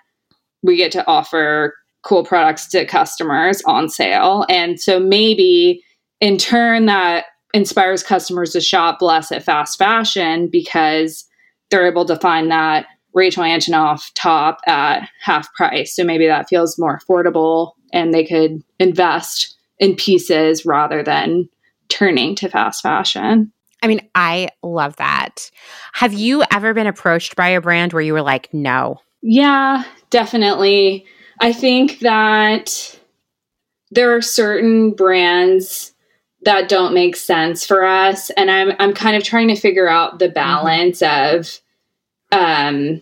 we 0.64 0.78
get 0.78 0.94
to 0.94 1.06
offer 1.08 1.76
cool 2.04 2.24
products 2.24 2.68
to 2.68 2.86
customers 2.86 3.62
on 3.66 3.90
sale. 3.90 4.46
And 4.48 4.80
so 4.80 4.98
maybe 4.98 5.84
in 6.22 6.38
turn, 6.38 6.86
that 6.86 7.26
inspires 7.56 8.04
customers 8.04 8.52
to 8.52 8.60
shop 8.60 9.02
less 9.02 9.32
at 9.32 9.42
fast 9.42 9.80
fashion 9.80 10.50
because 10.52 11.26
they're 11.72 11.88
able 11.88 12.04
to 12.06 12.18
find 12.18 12.52
that 12.52 12.86
Rachel 13.14 13.44
Antonoff 13.44 14.12
top 14.14 14.60
at 14.68 15.08
half 15.22 15.52
price. 15.54 15.96
So 15.96 16.04
maybe 16.04 16.28
that 16.28 16.50
feels 16.50 16.78
more 16.78 17.00
affordable 17.00 17.72
and 17.94 18.14
they 18.14 18.26
could 18.26 18.62
invest 18.78 19.56
in 19.80 19.96
pieces 19.96 20.66
rather 20.66 21.02
than 21.02 21.48
turning 21.88 22.36
to 22.36 22.50
fast 22.50 22.84
fashion. 22.84 23.54
I 23.82 23.88
mean, 23.88 24.02
I 24.16 24.50
love 24.62 24.98
that. 24.98 25.50
Have 25.94 26.12
you 26.12 26.44
ever 26.52 26.74
been 26.74 26.88
approached 26.88 27.38
by 27.38 27.48
a 27.50 27.62
brand 27.62 27.94
where 27.94 28.02
you 28.02 28.12
were 28.12 28.22
like, 28.22 28.54
no? 28.54 29.00
Yeah, 29.22 29.86
definitely. 30.10 31.06
I 31.40 31.54
think 31.54 32.00
that 32.00 33.00
there 33.92 34.14
are 34.14 34.22
certain 34.22 34.92
brands 34.92 35.94
that 36.46 36.70
don't 36.70 36.94
make 36.94 37.16
sense 37.16 37.66
for 37.66 37.84
us 37.84 38.30
and 38.32 38.50
i'm 38.50 38.72
i'm 38.80 38.94
kind 38.94 39.18
of 39.18 39.24
trying 39.24 39.48
to 39.48 39.56
figure 39.56 39.90
out 39.90 40.20
the 40.20 40.26
mm-hmm. 40.26 40.34
balance 40.34 41.02
mm-hmm. 41.02 41.38
of 41.38 41.60
um 42.32 43.02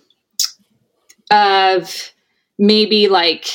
of 1.32 2.12
maybe 2.58 3.08
like 3.08 3.46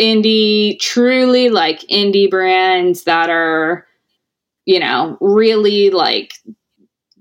indie 0.00 0.78
truly 0.80 1.48
like 1.48 1.80
indie 1.82 2.28
brands 2.28 3.04
that 3.04 3.30
are 3.30 3.86
you 4.64 4.80
know 4.80 5.16
really 5.20 5.90
like 5.90 6.34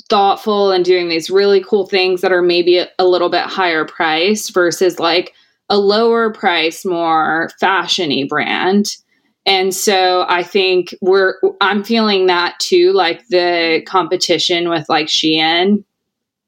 thoughtful 0.09 0.71
and 0.71 0.85
doing 0.85 1.09
these 1.09 1.29
really 1.29 1.63
cool 1.63 1.87
things 1.87 2.21
that 2.21 2.31
are 2.31 2.41
maybe 2.41 2.77
a, 2.77 2.87
a 2.99 3.05
little 3.05 3.29
bit 3.29 3.45
higher 3.45 3.85
price 3.85 4.49
versus 4.49 4.99
like 4.99 5.33
a 5.69 5.77
lower 5.77 6.31
price 6.31 6.85
more 6.85 7.49
fashiony 7.61 8.27
brand 8.27 8.97
and 9.45 9.73
so 9.73 10.25
I 10.27 10.43
think 10.43 10.95
we're 11.01 11.35
I'm 11.59 11.83
feeling 11.83 12.27
that 12.27 12.59
too, 12.59 12.93
like 12.93 13.27
the 13.27 13.83
competition 13.85 14.69
with 14.69 14.87
like 14.87 15.07
Shein 15.07 15.83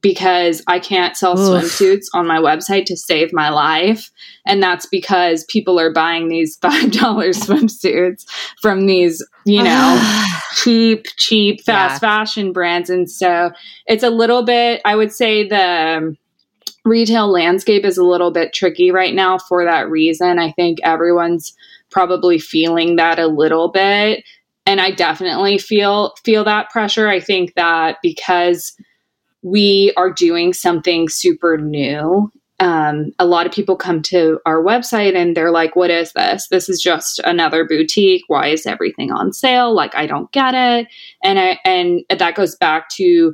because 0.05 0.61
I 0.67 0.77
can't 0.77 1.17
sell 1.17 1.33
Oof. 1.33 1.63
swimsuits 1.63 2.05
on 2.13 2.27
my 2.27 2.37
website 2.37 2.85
to 2.85 2.95
save 2.95 3.33
my 3.33 3.49
life. 3.49 4.11
And 4.45 4.61
that's 4.61 4.85
because 4.85 5.43
people 5.45 5.79
are 5.79 5.91
buying 5.91 6.27
these 6.27 6.59
$5 6.63 6.91
swimsuits 6.91 8.23
from 8.61 8.85
these, 8.85 9.25
you 9.45 9.63
know, 9.63 10.31
cheap, 10.57 11.07
cheap, 11.17 11.63
fast 11.63 12.03
yeah. 12.03 12.07
fashion 12.07 12.53
brands. 12.53 12.91
And 12.91 13.09
so 13.09 13.51
it's 13.87 14.03
a 14.03 14.11
little 14.11 14.43
bit, 14.43 14.79
I 14.85 14.95
would 14.95 15.11
say 15.11 15.47
the 15.47 16.15
retail 16.83 17.27
landscape 17.27 17.83
is 17.83 17.97
a 17.97 18.03
little 18.03 18.29
bit 18.29 18.53
tricky 18.53 18.91
right 18.91 19.15
now 19.15 19.39
for 19.39 19.65
that 19.65 19.89
reason. 19.89 20.37
I 20.37 20.51
think 20.51 20.77
everyone's 20.83 21.55
probably 21.95 22.37
feeling 22.37 22.97
that 22.97 23.19
a 23.19 23.27
little 23.27 23.69
bit 23.69 24.25
and 24.65 24.81
I 24.81 24.91
definitely 24.91 25.57
feel 25.57 26.13
feel 26.23 26.43
that 26.43 26.69
pressure. 26.69 27.07
I 27.07 27.19
think 27.19 27.53
that 27.53 27.97
because 28.01 28.75
we 29.41 29.93
are 29.95 30.11
doing 30.11 30.53
something 30.53 31.07
super 31.07 31.57
new, 31.57 32.31
um, 32.59 33.11
a 33.19 33.25
lot 33.25 33.45
of 33.45 33.51
people 33.51 33.75
come 33.75 34.01
to 34.03 34.39
our 34.45 34.63
website 34.63 35.15
and 35.15 35.37
they're 35.37 35.51
like, 35.51 35.75
"What 35.75 35.91
is 35.91 36.11
this? 36.13 36.47
This 36.49 36.67
is 36.67 36.81
just 36.81 37.19
another 37.23 37.63
boutique. 37.65 38.23
Why 38.27 38.47
is 38.47 38.65
everything 38.65 39.11
on 39.11 39.33
sale? 39.33 39.73
Like, 39.73 39.95
I 39.95 40.07
don't 40.07 40.31
get 40.31 40.55
it." 40.55 40.87
And 41.23 41.39
I 41.39 41.59
and 41.63 42.01
that 42.09 42.35
goes 42.35 42.55
back 42.55 42.89
to 42.97 43.33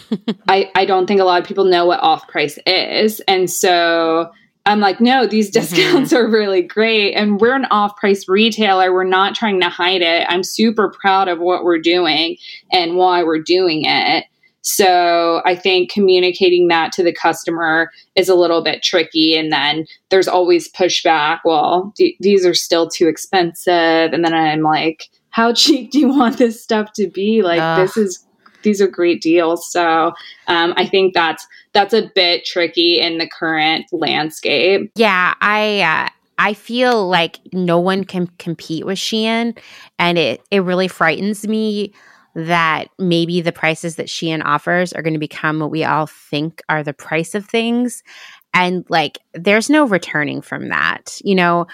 I 0.48 0.70
I 0.74 0.84
don't 0.84 1.06
think 1.06 1.20
a 1.20 1.24
lot 1.24 1.40
of 1.40 1.46
people 1.46 1.64
know 1.64 1.86
what 1.86 2.00
off 2.00 2.26
price 2.28 2.58
is, 2.66 3.20
and 3.20 3.48
so 3.48 4.32
I'm 4.64 4.80
like, 4.80 5.00
no, 5.00 5.26
these 5.26 5.50
mm-hmm. 5.50 5.60
discounts 5.60 6.12
mm-hmm. 6.12 6.16
are 6.24 6.30
really 6.30 6.62
great. 6.62 7.14
And 7.14 7.40
we're 7.40 7.56
an 7.56 7.66
off 7.70 7.96
price 7.96 8.28
retailer. 8.28 8.92
We're 8.92 9.04
not 9.04 9.34
trying 9.34 9.60
to 9.60 9.68
hide 9.68 10.02
it. 10.02 10.26
I'm 10.28 10.42
super 10.42 10.90
proud 10.90 11.28
of 11.28 11.40
what 11.40 11.64
we're 11.64 11.80
doing 11.80 12.36
and 12.70 12.96
why 12.96 13.22
we're 13.24 13.42
doing 13.42 13.84
it. 13.84 14.26
So 14.62 15.42
I 15.44 15.56
think 15.56 15.90
communicating 15.90 16.68
that 16.68 16.92
to 16.92 17.02
the 17.02 17.12
customer 17.12 17.90
is 18.14 18.28
a 18.28 18.36
little 18.36 18.62
bit 18.62 18.84
tricky. 18.84 19.36
And 19.36 19.52
then 19.52 19.86
there's 20.10 20.28
always 20.28 20.70
pushback. 20.70 21.40
Well, 21.44 21.92
d- 21.96 22.16
these 22.20 22.46
are 22.46 22.54
still 22.54 22.88
too 22.88 23.08
expensive. 23.08 24.12
And 24.12 24.24
then 24.24 24.32
I'm 24.32 24.62
like, 24.62 25.08
how 25.30 25.52
cheap 25.54 25.90
do 25.90 25.98
you 25.98 26.08
want 26.08 26.38
this 26.38 26.62
stuff 26.62 26.92
to 26.94 27.08
be? 27.08 27.42
Like, 27.42 27.60
Ugh. 27.60 27.80
this 27.80 27.96
is 27.96 28.24
these 28.62 28.80
are 28.80 28.88
great 28.88 29.20
deals. 29.20 29.70
So 29.70 30.12
um, 30.48 30.74
I 30.76 30.86
think 30.86 31.14
that's 31.14 31.46
that's 31.72 31.94
a 31.94 32.10
bit 32.14 32.44
tricky 32.44 33.00
in 33.00 33.18
the 33.18 33.28
current 33.28 33.86
landscape. 33.92 34.90
Yeah, 34.96 35.34
I. 35.40 35.80
Uh, 35.80 36.08
I 36.38 36.54
feel 36.54 37.06
like 37.08 37.38
no 37.52 37.78
one 37.78 38.02
can 38.02 38.26
compete 38.38 38.84
with 38.84 38.98
Shein, 38.98 39.56
and 39.98 40.18
it 40.18 40.40
it 40.50 40.60
really 40.60 40.88
frightens 40.88 41.46
me 41.46 41.92
that 42.34 42.88
maybe 42.98 43.40
the 43.40 43.52
prices 43.52 43.96
that 43.96 44.06
Shein 44.08 44.42
offers 44.44 44.92
are 44.92 45.02
going 45.02 45.12
to 45.12 45.20
become 45.20 45.60
what 45.60 45.70
we 45.70 45.84
all 45.84 46.06
think 46.06 46.62
are 46.68 46.82
the 46.82 46.94
price 46.94 47.34
of 47.34 47.46
things. 47.46 48.02
And 48.54 48.84
like, 48.88 49.18
there's 49.34 49.70
no 49.70 49.86
returning 49.86 50.40
from 50.42 50.68
that. 50.68 51.18
You 51.22 51.34
know, 51.34 51.66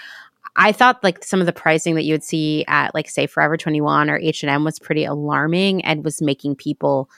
I 0.55 0.71
thought 0.71 1.03
like 1.03 1.23
some 1.23 1.39
of 1.39 1.45
the 1.45 1.53
pricing 1.53 1.95
that 1.95 2.03
you 2.03 2.13
would 2.13 2.23
see 2.23 2.65
at 2.67 2.93
like 2.93 3.09
say 3.09 3.27
Forever 3.27 3.57
21 3.57 4.09
or 4.09 4.17
H&M 4.17 4.63
was 4.63 4.79
pretty 4.79 5.05
alarming 5.05 5.83
and 5.83 6.03
was 6.03 6.21
making 6.21 6.55
people 6.55 7.09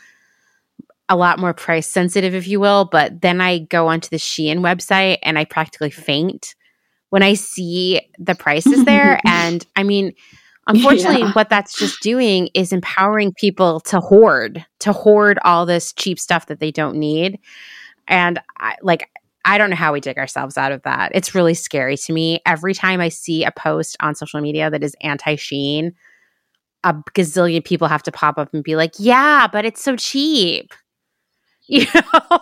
a 1.09 1.15
lot 1.15 1.39
more 1.39 1.53
price 1.53 1.87
sensitive, 1.87 2.33
if 2.33 2.47
you 2.47 2.59
will. 2.59 2.85
But 2.85 3.21
then 3.21 3.41
I 3.41 3.59
go 3.59 3.87
onto 3.87 4.09
the 4.09 4.17
Shein 4.17 4.59
website 4.59 5.17
and 5.23 5.37
I 5.37 5.45
practically 5.45 5.89
faint 5.89 6.55
when 7.09 7.21
I 7.21 7.33
see 7.33 8.01
the 8.17 8.35
prices 8.35 8.85
there. 8.85 9.19
and 9.25 9.65
I 9.75 9.83
mean, 9.83 10.13
unfortunately, 10.67 11.21
yeah. 11.21 11.33
what 11.33 11.49
that's 11.49 11.77
just 11.77 12.01
doing 12.01 12.49
is 12.53 12.71
empowering 12.71 13.33
people 13.33 13.81
to 13.81 13.99
hoard, 13.99 14.65
to 14.79 14.93
hoard 14.93 15.37
all 15.43 15.65
this 15.65 15.91
cheap 15.93 16.17
stuff 16.19 16.47
that 16.47 16.59
they 16.59 16.71
don't 16.71 16.95
need. 16.95 17.39
And 18.07 18.39
I, 18.57 18.75
like, 18.81 19.09
I 19.45 19.57
don't 19.57 19.69
know 19.69 19.75
how 19.75 19.93
we 19.93 19.99
dig 19.99 20.17
ourselves 20.17 20.57
out 20.57 20.71
of 20.71 20.81
that. 20.83 21.11
It's 21.15 21.33
really 21.33 21.53
scary 21.53 21.97
to 21.97 22.13
me. 22.13 22.41
Every 22.45 22.73
time 22.73 23.01
I 23.01 23.09
see 23.09 23.43
a 23.43 23.51
post 23.51 23.97
on 23.99 24.15
social 24.15 24.41
media 24.41 24.69
that 24.69 24.83
is 24.83 24.95
anti 25.01 25.35
Shein, 25.35 25.93
a 26.83 26.93
gazillion 27.15 27.63
people 27.63 27.87
have 27.87 28.03
to 28.03 28.11
pop 28.11 28.37
up 28.37 28.53
and 28.53 28.63
be 28.63 28.75
like, 28.75 28.93
"Yeah, 28.97 29.47
but 29.51 29.65
it's 29.65 29.81
so 29.83 29.95
cheap." 29.95 30.73
You 31.67 31.85
know, 31.85 32.39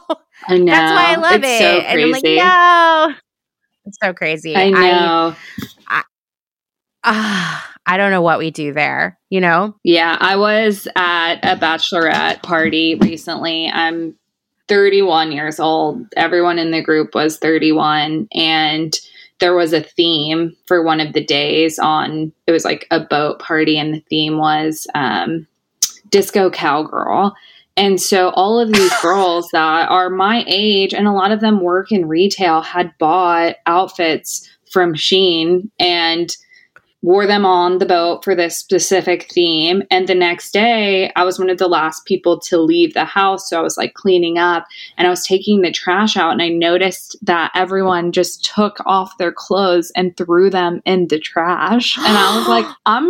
I 0.48 0.58
know. 0.58 0.72
That's 0.72 0.92
why 0.92 1.14
I 1.14 1.16
love 1.18 1.44
it's 1.44 1.48
it. 1.48 1.60
So 1.60 1.66
and 1.66 2.02
I'm 2.02 2.12
like, 2.12 2.24
no, 2.24 3.16
it's 3.86 3.98
so 4.02 4.14
crazy. 4.14 4.56
I 4.56 4.70
know. 4.70 5.36
I, 5.88 6.04
I, 7.04 7.64
uh, 7.64 7.70
I 7.86 7.98
don't 7.98 8.12
know 8.12 8.22
what 8.22 8.40
we 8.40 8.52
do 8.52 8.74
there. 8.74 9.20
You 9.30 9.42
know? 9.42 9.76
Yeah, 9.84 10.18
I 10.20 10.36
was 10.36 10.88
at 10.96 11.36
a 11.44 11.60
bachelorette 11.60 12.42
party 12.44 12.96
recently. 12.96 13.68
I'm 13.68 14.16
31 14.70 15.32
years 15.32 15.60
old. 15.60 16.06
Everyone 16.16 16.58
in 16.58 16.72
the 16.72 16.82
group 16.82 17.14
was 17.14 17.38
31, 17.38 18.28
and 18.34 18.98
there 19.40 19.56
was 19.56 19.74
a 19.74 19.82
theme 19.82 20.56
for 20.68 20.84
one 20.84 21.00
of 21.00 21.14
the 21.14 21.24
days 21.24 21.80
on 21.80 22.32
it 22.46 22.52
was 22.52 22.66
like 22.66 22.88
a 22.92 23.00
boat 23.00 23.40
party 23.40 23.78
and 23.78 23.94
the 23.94 24.04
theme 24.10 24.38
was 24.38 24.86
um, 24.96 25.48
disco 26.10 26.50
cowgirl 26.50 27.34
and 27.78 28.02
so 28.02 28.30
all 28.32 28.60
of 28.60 28.72
these 28.72 28.94
girls 29.02 29.48
that 29.54 29.90
are 29.90 30.10
my 30.10 30.44
age 30.48 30.94
and 30.94 31.08
a 31.08 31.14
lot 31.14 31.32
of 31.32 31.40
them 31.40 31.62
work 31.62 31.92
in 31.92 32.08
retail 32.08 32.62
had 32.62 32.94
bought 32.98 33.56
outfits 33.66 34.50
from 34.70 34.94
Shein 34.94 35.70
and 35.80 36.36
wore 37.02 37.26
them 37.26 37.46
on 37.46 37.78
the 37.78 37.86
boat 37.86 38.24
for 38.24 38.36
this 38.36 38.58
specific 38.58 39.32
theme. 39.32 39.84
And 39.90 40.08
the 40.08 40.16
next 40.16 40.52
day, 40.52 41.12
I 41.16 41.24
was 41.24 41.40
one 41.40 41.50
of 41.50 41.58
the 41.58 41.68
last 41.68 42.06
people 42.06 42.40
to 42.42 42.60
leave 42.60 42.94
the 42.94 43.06
house. 43.06 43.50
So 43.50 43.58
I 43.58 43.62
was 43.62 43.78
like 43.78 43.94
cleaning 43.94 44.38
up 44.38 44.66
and 44.98 45.08
I 45.08 45.10
was 45.10 45.26
taking 45.26 45.62
the 45.62 45.72
trash 45.72 46.18
out. 46.18 46.34
And 46.34 46.42
I 46.42 46.50
noticed 46.50 47.16
that 47.22 47.52
everyone 47.56 48.12
just 48.12 48.44
took 48.44 48.78
off 48.86 49.18
their 49.18 49.32
clothes 49.32 49.92
and 49.96 50.16
threw 50.18 50.50
them 50.50 50.82
in 50.86 51.08
the 51.08 51.20
trash. 51.20 51.98
And 51.98 52.18
I 52.18 52.38
was 52.38 52.48
like, 52.48 52.66
I'm, 52.86 53.10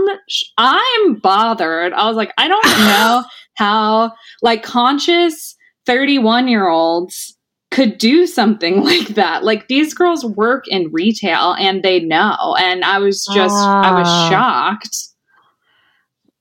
I'm 0.58 1.16
bothered. 1.16 1.94
I 1.94 2.06
was 2.08 2.16
like, 2.16 2.34
I 2.38 2.48
don't 2.48 2.64
know 2.64 3.24
how, 3.56 4.14
like, 4.42 4.64
conscious 4.64 5.56
31 5.86 6.48
year 6.48 6.68
olds 6.68 7.36
could 7.72 7.98
do 7.98 8.26
something 8.28 8.84
like 8.84 9.10
that. 9.10 9.44
Like 9.44 9.68
these 9.68 9.94
girls 9.94 10.26
work 10.26 10.68
in 10.68 10.92
retail 10.92 11.54
and 11.60 11.84
they 11.84 12.00
know. 12.00 12.56
And 12.60 12.84
I 12.84 13.00
was 13.00 13.26
just, 13.34 13.56
I 13.56 13.92
was 13.94 14.08
ah. 14.08 14.30
shocked. 14.30 14.98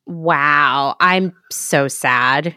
Wow. 0.07 0.97
I'm 1.01 1.35
so 1.51 1.89
sad. 1.89 2.57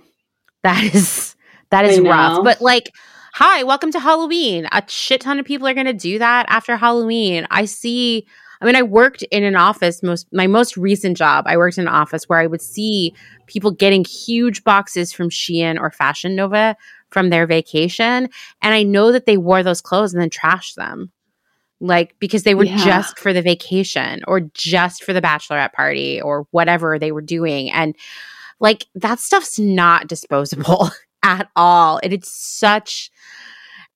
That 0.64 0.84
is, 0.94 1.36
that 1.70 1.86
is 1.86 2.00
rough. 2.00 2.44
But 2.44 2.62
like, 2.62 2.92
hi, 3.34 3.64
welcome 3.64 3.92
to 3.92 4.00
Halloween. 4.00 4.68
A 4.72 4.84
shit 4.88 5.22
ton 5.22 5.40
of 5.40 5.46
people 5.46 5.68
are 5.68 5.74
going 5.74 5.86
to 5.86 5.94
do 5.94 6.20
that 6.20 6.46
after 6.50 6.78
Halloween. 6.78 7.48
I 7.50 7.66
see. 7.66 8.26
I 8.62 8.66
mean, 8.66 8.76
I 8.76 8.84
worked 8.84 9.24
in 9.24 9.44
an 9.44 9.56
office 9.56 10.04
most 10.04 10.28
my 10.32 10.46
most 10.46 10.78
recent 10.78 11.18
job. 11.18 11.46
I 11.48 11.58
worked 11.58 11.80
in 11.80 11.88
an 11.88 11.94
office 11.94 12.30
where 12.30 12.40
I 12.40 12.46
would 12.46 12.62
see 12.62 13.16
people 13.48 13.72
getting 13.72 14.06
huge 14.06 14.64
boxes 14.64 15.12
from 15.12 15.30
Shein 15.30 15.80
or 15.80 15.90
Fashion 15.90 16.36
Nova 16.36 16.78
from 17.12 17.30
their 17.30 17.46
vacation. 17.46 18.30
And 18.62 18.74
I 18.74 18.84
know 18.84 19.12
that 19.12 19.26
they 19.26 19.38
wore 19.38 19.64
those 19.64 19.82
clothes 19.82 20.14
and 20.14 20.22
then 20.22 20.30
trashed 20.30 20.76
them. 20.76 21.12
Like 21.80 22.16
because 22.20 22.44
they 22.44 22.54
were 22.56 22.66
yeah. 22.66 22.78
just 22.78 23.18
for 23.18 23.34
the 23.34 23.42
vacation 23.42 24.22
or 24.28 24.42
just 24.54 25.04
for 25.04 25.14
the 25.14 25.22
bachelorette 25.22 25.74
party 25.74 26.22
or 26.22 26.46
whatever 26.52 27.00
they 27.00 27.12
were 27.12 27.22
doing. 27.22 27.72
And 27.72 27.96
like 28.60 28.86
that 28.96 29.20
stuff's 29.20 29.58
not 29.58 30.08
disposable 30.08 30.90
at 31.24 31.50
all. 31.56 32.00
And 32.04 32.14
it's 32.14 32.32
such 32.32 33.12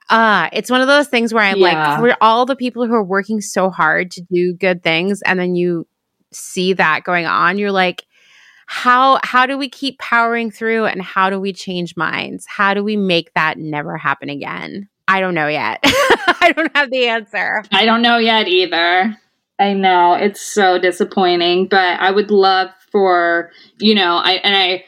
uh 0.09 0.49
it's 0.51 0.69
one 0.69 0.81
of 0.81 0.87
those 0.87 1.07
things 1.07 1.33
where 1.33 1.43
I'm 1.43 1.57
yeah. 1.57 1.99
like 1.99 1.99
for 1.99 2.17
all 2.21 2.45
the 2.45 2.55
people 2.55 2.85
who 2.87 2.93
are 2.93 3.03
working 3.03 3.39
so 3.41 3.69
hard 3.69 4.11
to 4.11 4.21
do 4.21 4.53
good 4.53 4.81
things 4.83 5.21
and 5.23 5.39
then 5.39 5.55
you 5.55 5.87
see 6.31 6.73
that 6.73 7.03
going 7.03 7.25
on, 7.25 7.57
you're 7.57 7.71
like, 7.71 8.05
how 8.65 9.19
how 9.23 9.45
do 9.45 9.57
we 9.57 9.69
keep 9.69 9.99
powering 9.99 10.51
through 10.51 10.85
and 10.85 11.01
how 11.01 11.29
do 11.29 11.39
we 11.39 11.53
change 11.53 11.95
minds? 11.95 12.45
How 12.47 12.73
do 12.73 12.83
we 12.83 12.97
make 12.97 13.33
that 13.33 13.57
never 13.57 13.97
happen 13.97 14.29
again? 14.29 14.89
I 15.07 15.19
don't 15.19 15.35
know 15.35 15.47
yet. 15.47 15.79
I 15.83 16.53
don't 16.55 16.75
have 16.75 16.89
the 16.89 17.07
answer. 17.07 17.63
I 17.71 17.85
don't 17.85 18.01
know 18.01 18.17
yet 18.17 18.47
either. 18.47 19.17
I 19.59 19.73
know. 19.73 20.13
It's 20.13 20.41
so 20.41 20.79
disappointing 20.79 21.67
but 21.67 21.99
i 21.99 22.11
would 22.11 22.31
love 22.31 22.69
for 22.91 23.51
you 23.79 23.95
know 23.95 24.17
i 24.17 24.33
and 24.43 24.55
i 24.55 24.83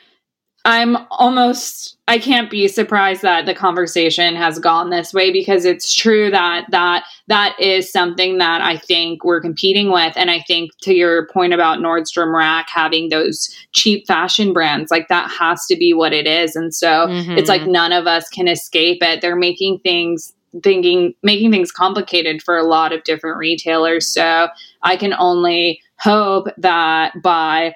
i'm 0.68 0.98
almost 1.10 1.98
I 2.10 2.19
can't 2.19 2.49
be 2.49 2.69
surprised 2.69 3.22
that 3.23 3.45
the 3.45 3.53
conversation 3.53 4.35
has 4.35 4.60
gone 4.60 4.89
this 4.89 5.14
way 5.14 5.30
because 5.30 5.65
it's 5.65 5.94
true 5.94 6.31
that 6.31 6.65
that 6.69 7.03
that 7.27 7.60
is 7.60 7.91
something 7.91 8.38
that 8.38 8.61
I 8.61 8.77
think 8.77 9.26
we're 9.26 9.41
competing 9.41 9.91
with. 9.91 10.14
And 10.15 10.31
I 10.31 10.39
think 10.39 10.72
to 10.84 10.94
your 10.94 11.27
point 11.27 11.53
about 11.53 11.80
Nordstrom 11.80 12.34
Rack 12.34 12.69
having 12.69 13.10
those 13.10 13.53
cheap 13.73 14.07
fashion 14.07 14.53
brands 14.53 14.89
like 14.89 15.10
that 15.10 15.30
has 15.38 15.65
to 15.65 15.76
be 15.76 15.94
what 15.94 16.14
it 16.14 16.26
is. 16.26 16.56
And 16.56 16.73
so 16.73 17.07
mm-hmm. 17.07 17.38
it's 17.38 17.49
like 17.49 17.68
none 17.68 17.91
of 17.91 18.07
us 18.07 18.30
can 18.30 18.48
escape 18.48 19.03
it. 19.03 19.22
They're 19.22 19.35
making 19.35 19.80
things 19.80 20.34
thinking 20.64 21.14
making 21.23 21.52
things 21.52 21.73
complicated 21.73 22.41
for 22.41 22.57
a 22.57 22.64
lot 22.64 22.94
of 22.94 23.03
different 23.03 23.38
retailers. 23.38 24.07
So 24.07 24.48
I 24.81 24.95
can 24.95 25.14
only 25.14 25.81
hope 25.99 26.48
that 26.57 27.22
by 27.22 27.73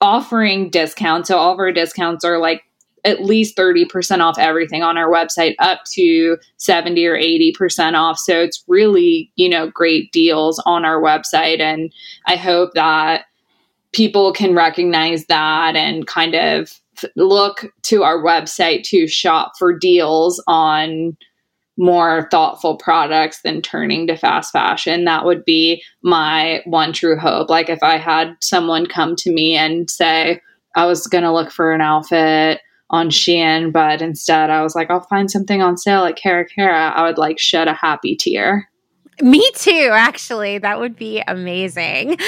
offering 0.00 0.70
discounts 0.70 1.28
so 1.28 1.36
all 1.36 1.52
of 1.52 1.58
our 1.58 1.72
discounts 1.72 2.24
are 2.24 2.38
like 2.38 2.64
at 3.04 3.22
least 3.22 3.56
30% 3.56 4.20
off 4.20 4.38
everything 4.38 4.82
on 4.82 4.96
our 4.96 5.10
website 5.10 5.54
up 5.58 5.80
to 5.92 6.38
70 6.56 7.04
or 7.06 7.16
80% 7.16 7.94
off. 7.94 8.18
So 8.18 8.40
it's 8.40 8.64
really, 8.66 9.30
you 9.36 9.48
know, 9.48 9.70
great 9.70 10.10
deals 10.10 10.62
on 10.64 10.84
our 10.84 11.00
website. 11.02 11.60
And 11.60 11.92
I 12.26 12.36
hope 12.36 12.72
that 12.74 13.26
people 13.92 14.32
can 14.32 14.54
recognize 14.54 15.26
that 15.26 15.76
and 15.76 16.06
kind 16.06 16.34
of 16.34 16.80
look 17.16 17.66
to 17.82 18.02
our 18.02 18.22
website 18.22 18.84
to 18.84 19.06
shop 19.06 19.52
for 19.58 19.76
deals 19.76 20.42
on 20.46 21.16
more 21.76 22.28
thoughtful 22.30 22.76
products 22.76 23.40
than 23.42 23.60
turning 23.60 24.06
to 24.06 24.16
fast 24.16 24.52
fashion. 24.52 25.04
That 25.04 25.24
would 25.24 25.44
be 25.44 25.82
my 26.02 26.62
one 26.66 26.92
true 26.92 27.18
hope. 27.18 27.50
Like 27.50 27.68
if 27.68 27.82
I 27.82 27.96
had 27.96 28.36
someone 28.40 28.86
come 28.86 29.16
to 29.16 29.32
me 29.32 29.56
and 29.56 29.90
say, 29.90 30.40
I 30.76 30.86
was 30.86 31.06
going 31.06 31.24
to 31.24 31.32
look 31.32 31.50
for 31.50 31.72
an 31.72 31.80
outfit 31.80 32.60
on 32.90 33.08
Shein, 33.08 33.72
but 33.72 34.02
instead 34.02 34.50
I 34.50 34.62
was 34.62 34.74
like, 34.74 34.90
I'll 34.90 35.00
find 35.00 35.30
something 35.30 35.62
on 35.62 35.76
sale 35.76 36.04
at 36.04 36.16
Cara 36.16 36.46
Cara. 36.46 36.90
I 36.90 37.02
would 37.02 37.18
like 37.18 37.38
shed 37.38 37.68
a 37.68 37.74
happy 37.74 38.16
tear. 38.16 38.68
Me 39.20 39.48
too, 39.54 39.90
actually. 39.92 40.58
That 40.58 40.80
would 40.80 40.96
be 40.96 41.22
amazing. 41.26 42.18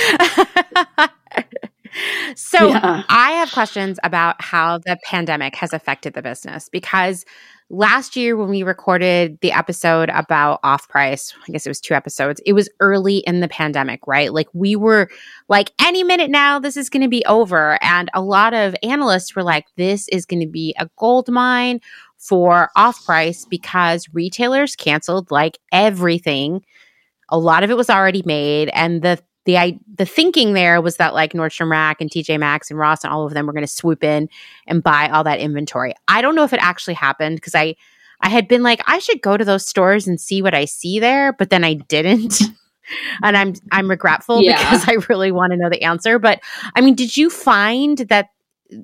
so, 2.37 2.69
yeah. 2.69 3.03
I 3.09 3.33
have 3.33 3.53
questions 3.53 3.99
about 4.05 4.41
how 4.41 4.79
the 4.79 4.97
pandemic 5.05 5.57
has 5.57 5.73
affected 5.73 6.15
the 6.15 6.23
business 6.23 6.69
because 6.69 7.25
last 7.69 8.17
year 8.17 8.37
when 8.37 8.49
we 8.49 8.63
recorded 8.63 9.39
the 9.41 9.53
episode 9.53 10.09
about 10.11 10.61
off 10.63 10.89
price, 10.89 11.35
I 11.47 11.53
guess 11.53 11.67
it 11.67 11.71
was 11.71 11.81
two 11.81 11.95
episodes, 11.95 12.41
it 12.47 12.53
was 12.53 12.69
early 12.81 13.19
in 13.19 13.41
the 13.41 13.49
pandemic, 13.49 14.07
right? 14.07 14.33
Like 14.33 14.49
we 14.53 14.77
were 14.77 15.09
like, 15.49 15.73
any 15.81 16.05
minute 16.05 16.31
now, 16.31 16.59
this 16.59 16.77
is 16.77 16.89
going 16.89 17.03
to 17.03 17.09
be 17.09 17.25
over. 17.27 17.79
And 17.83 18.09
a 18.15 18.23
lot 18.23 18.55
of 18.55 18.77
analysts 18.83 19.35
were 19.35 19.43
like, 19.43 19.67
this 19.77 20.09
is 20.09 20.27
going 20.27 20.41
to 20.41 20.47
be 20.47 20.75
a 20.79 20.89
gold 20.97 21.29
mine 21.29 21.81
for 22.19 22.71
off 22.77 23.05
price 23.05 23.45
because 23.45 24.09
retailers 24.13 24.77
canceled 24.77 25.31
like 25.31 25.59
everything. 25.73 26.65
A 27.31 27.39
lot 27.39 27.65
of 27.65 27.71
it 27.71 27.77
was 27.77 27.91
already 27.91 28.23
made. 28.25 28.71
And 28.75 29.03
the 29.03 29.19
the 29.47 29.57
I, 29.57 29.79
the 29.95 30.05
thinking 30.05 30.53
there 30.53 30.81
was 30.83 30.97
that 30.97 31.15
like 31.15 31.33
Nordstrom 31.33 31.71
Rack 31.71 32.01
and 32.01 32.11
TJ 32.11 32.39
Maxx 32.39 32.71
and 32.71 32.79
Ross 32.79 33.03
and 33.05 33.13
all 33.13 33.25
of 33.25 33.33
them 33.33 33.47
were 33.47 33.53
going 33.53 33.65
to 33.65 33.73
swoop 33.73 34.05
in 34.05 34.29
and 34.67 34.83
buy 34.83 35.09
all 35.09 35.25
that 35.25 35.39
inventory. 35.39 35.95
I 36.09 36.21
don't 36.21 36.35
know 36.35 36.45
if 36.45 36.53
it 36.53 36.61
actually 36.61 36.95
happened 36.95 37.37
because 37.37 37.55
I 37.55 37.77
I 38.21 38.29
had 38.29 38.49
been 38.49 38.63
like 38.63 38.83
I 38.87 38.99
should 38.99 39.23
go 39.23 39.37
to 39.37 39.45
those 39.45 39.67
stores 39.67 40.07
and 40.07 40.21
see 40.21 40.43
what 40.43 40.55
I 40.55 40.65
see 40.65 40.99
there, 41.01 41.33
but 41.33 41.51
then 41.51 41.65
I 41.65 41.75
didn't. 41.75 42.43
and 43.23 43.37
I'm 43.37 43.55
I'm 43.73 43.89
regretful 43.89 44.43
yeah. 44.43 44.59
because 44.59 44.89
I 44.89 44.99
really 45.09 45.33
want 45.33 45.53
to 45.53 45.57
know 45.57 45.71
the 45.71 45.83
answer, 45.83 46.19
but 46.19 46.41
I 46.75 46.81
mean, 46.81 46.95
did 46.95 47.17
you 47.17 47.31
find 47.31 47.99
that 47.99 48.31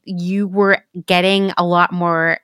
you 0.04 0.46
were 0.46 0.78
getting 1.06 1.52
a 1.58 1.64
lot 1.64 1.92
more 1.92 2.38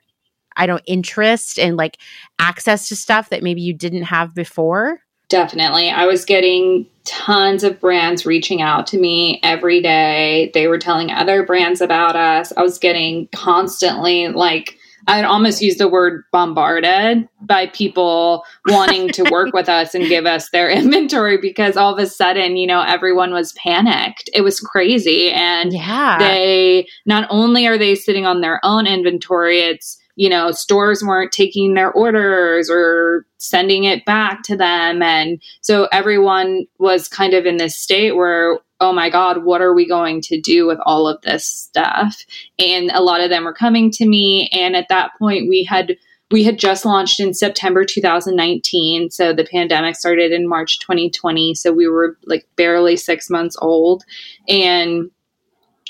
I 0.56 0.66
don't 0.66 0.82
interest 0.86 1.58
and 1.58 1.76
like 1.76 1.98
access 2.40 2.88
to 2.88 2.96
stuff 2.96 3.30
that 3.30 3.44
maybe 3.44 3.62
you 3.62 3.72
didn't 3.72 4.02
have 4.04 4.34
before? 4.34 5.00
Definitely. 5.28 5.90
I 5.90 6.06
was 6.06 6.24
getting 6.24 6.86
tons 7.04 7.64
of 7.64 7.80
brands 7.80 8.24
reaching 8.24 8.62
out 8.62 8.86
to 8.88 8.98
me 8.98 9.40
every 9.42 9.80
day. 9.80 10.50
They 10.54 10.68
were 10.68 10.78
telling 10.78 11.10
other 11.10 11.44
brands 11.44 11.80
about 11.80 12.16
us. 12.16 12.52
I 12.56 12.62
was 12.62 12.78
getting 12.78 13.28
constantly 13.32 14.28
like 14.28 14.78
I'd 15.06 15.24
almost 15.24 15.62
use 15.62 15.76
the 15.76 15.88
word 15.88 16.24
bombarded 16.32 17.26
by 17.40 17.68
people 17.68 18.44
wanting 18.66 19.08
to 19.10 19.22
work 19.30 19.54
with 19.54 19.68
us 19.68 19.94
and 19.94 20.06
give 20.06 20.26
us 20.26 20.50
their 20.50 20.68
inventory 20.70 21.38
because 21.38 21.76
all 21.78 21.94
of 21.94 21.98
a 21.98 22.06
sudden, 22.06 22.56
you 22.56 22.66
know, 22.66 22.82
everyone 22.82 23.32
was 23.32 23.52
panicked. 23.52 24.28
It 24.34 24.42
was 24.42 24.60
crazy. 24.60 25.30
And 25.30 25.72
yeah. 25.72 26.18
they 26.18 26.86
not 27.06 27.26
only 27.30 27.66
are 27.66 27.78
they 27.78 27.94
sitting 27.94 28.26
on 28.26 28.42
their 28.42 28.60
own 28.62 28.86
inventory, 28.86 29.60
it's 29.60 29.98
you 30.18 30.28
know, 30.28 30.50
stores 30.50 31.00
weren't 31.00 31.30
taking 31.30 31.74
their 31.74 31.92
orders 31.92 32.68
or 32.68 33.24
sending 33.36 33.84
it 33.84 34.04
back 34.04 34.42
to 34.42 34.56
them. 34.56 35.00
And 35.00 35.40
so 35.60 35.86
everyone 35.92 36.66
was 36.80 37.06
kind 37.06 37.34
of 37.34 37.46
in 37.46 37.56
this 37.56 37.76
state 37.76 38.16
where, 38.16 38.58
oh 38.80 38.92
my 38.92 39.10
God, 39.10 39.44
what 39.44 39.60
are 39.60 39.72
we 39.72 39.86
going 39.86 40.20
to 40.22 40.40
do 40.40 40.66
with 40.66 40.80
all 40.84 41.06
of 41.06 41.22
this 41.22 41.46
stuff? 41.46 42.16
And 42.58 42.90
a 42.90 43.00
lot 43.00 43.20
of 43.20 43.30
them 43.30 43.44
were 43.44 43.54
coming 43.54 43.92
to 43.92 44.08
me. 44.08 44.48
And 44.48 44.74
at 44.74 44.88
that 44.88 45.12
point, 45.20 45.48
we 45.48 45.62
had 45.62 45.96
we 46.32 46.42
had 46.42 46.58
just 46.58 46.84
launched 46.84 47.20
in 47.20 47.32
September 47.32 47.84
2019. 47.84 49.10
So 49.10 49.32
the 49.32 49.44
pandemic 49.44 49.94
started 49.94 50.32
in 50.32 50.48
March 50.48 50.80
2020. 50.80 51.54
So 51.54 51.72
we 51.72 51.86
were 51.86 52.18
like 52.26 52.44
barely 52.56 52.96
six 52.96 53.30
months 53.30 53.56
old. 53.62 54.02
And 54.48 55.10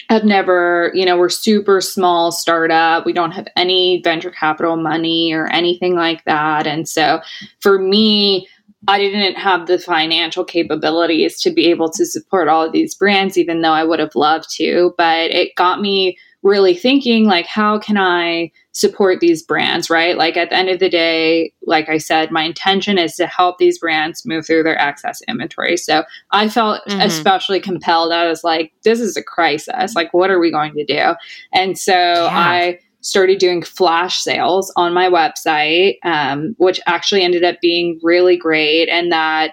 have 0.09 0.25
never, 0.25 0.91
you 0.95 1.05
know, 1.05 1.19
we're 1.19 1.29
super 1.29 1.81
small 1.81 2.33
startup. 2.33 3.05
We 3.05 3.13
don't 3.13 3.33
have 3.33 3.49
any 3.57 4.01
venture 4.03 4.31
capital 4.31 4.77
money 4.77 5.33
or 5.33 5.47
anything 5.49 5.95
like 5.95 6.25
that. 6.25 6.67
And 6.67 6.89
so 6.89 7.21
for 7.61 7.79
me, 7.79 8.49
I 8.87 8.99
didn't 8.99 9.35
have 9.35 9.67
the 9.67 9.79
financial 9.79 10.45
capabilities 10.45 11.41
to 11.41 11.51
be 11.51 11.67
able 11.67 11.91
to 11.91 12.07
support 12.07 12.49
all 12.49 12.65
of 12.65 12.73
these 12.73 12.95
brands, 12.95 13.37
even 13.37 13.61
though 13.61 13.73
I 13.73 13.85
would 13.85 13.99
have 13.99 14.15
loved 14.15 14.49
to. 14.57 14.95
But 14.97 15.31
it 15.31 15.57
got 15.57 15.81
me 15.81 16.17
really 16.43 16.75
thinking 16.75 17.25
like 17.25 17.47
how 17.47 17.79
can 17.79 17.97
i 17.99 18.51
support 18.79 19.19
these 19.19 19.43
brands 19.43 19.91
right? 19.91 20.17
Like 20.17 20.37
at 20.37 20.51
the 20.51 20.57
end 20.57 20.69
of 20.69 20.79
the 20.79 20.89
day 20.89 21.53
like 21.67 21.89
i 21.89 21.99
said 21.99 22.31
my 22.31 22.45
intention 22.45 22.97
is 22.97 23.17
to 23.17 23.27
help 23.27 23.59
these 23.59 23.77
brands 23.77 24.25
move 24.25 24.47
through 24.47 24.63
their 24.63 24.81
excess 24.81 25.21
inventory. 25.27 25.77
So 25.77 26.05
i 26.31 26.49
felt 26.49 26.87
mm-hmm. 26.87 27.01
especially 27.01 27.59
compelled. 27.61 28.13
I 28.13 28.29
was 28.29 28.45
like 28.45 28.73
this 28.85 29.01
is 29.01 29.17
a 29.17 29.23
crisis. 29.23 29.97
Like 29.97 30.15
what 30.15 30.31
are 30.31 30.39
we 30.39 30.53
going 30.53 30.75
to 30.75 30.85
do? 30.85 31.15
And 31.53 31.77
so 31.77 31.93
yeah. 31.93 32.29
i 32.33 32.79
started 33.01 33.39
doing 33.39 33.63
flash 33.63 34.21
sales 34.21 34.73
on 34.77 34.95
my 34.95 35.09
website 35.09 35.97
um, 36.05 36.55
which 36.59 36.81
actually 36.87 37.23
ended 37.23 37.43
up 37.43 37.57
being 37.61 37.99
really 38.03 38.37
great 38.37 38.89
and 38.89 39.11
that 39.11 39.53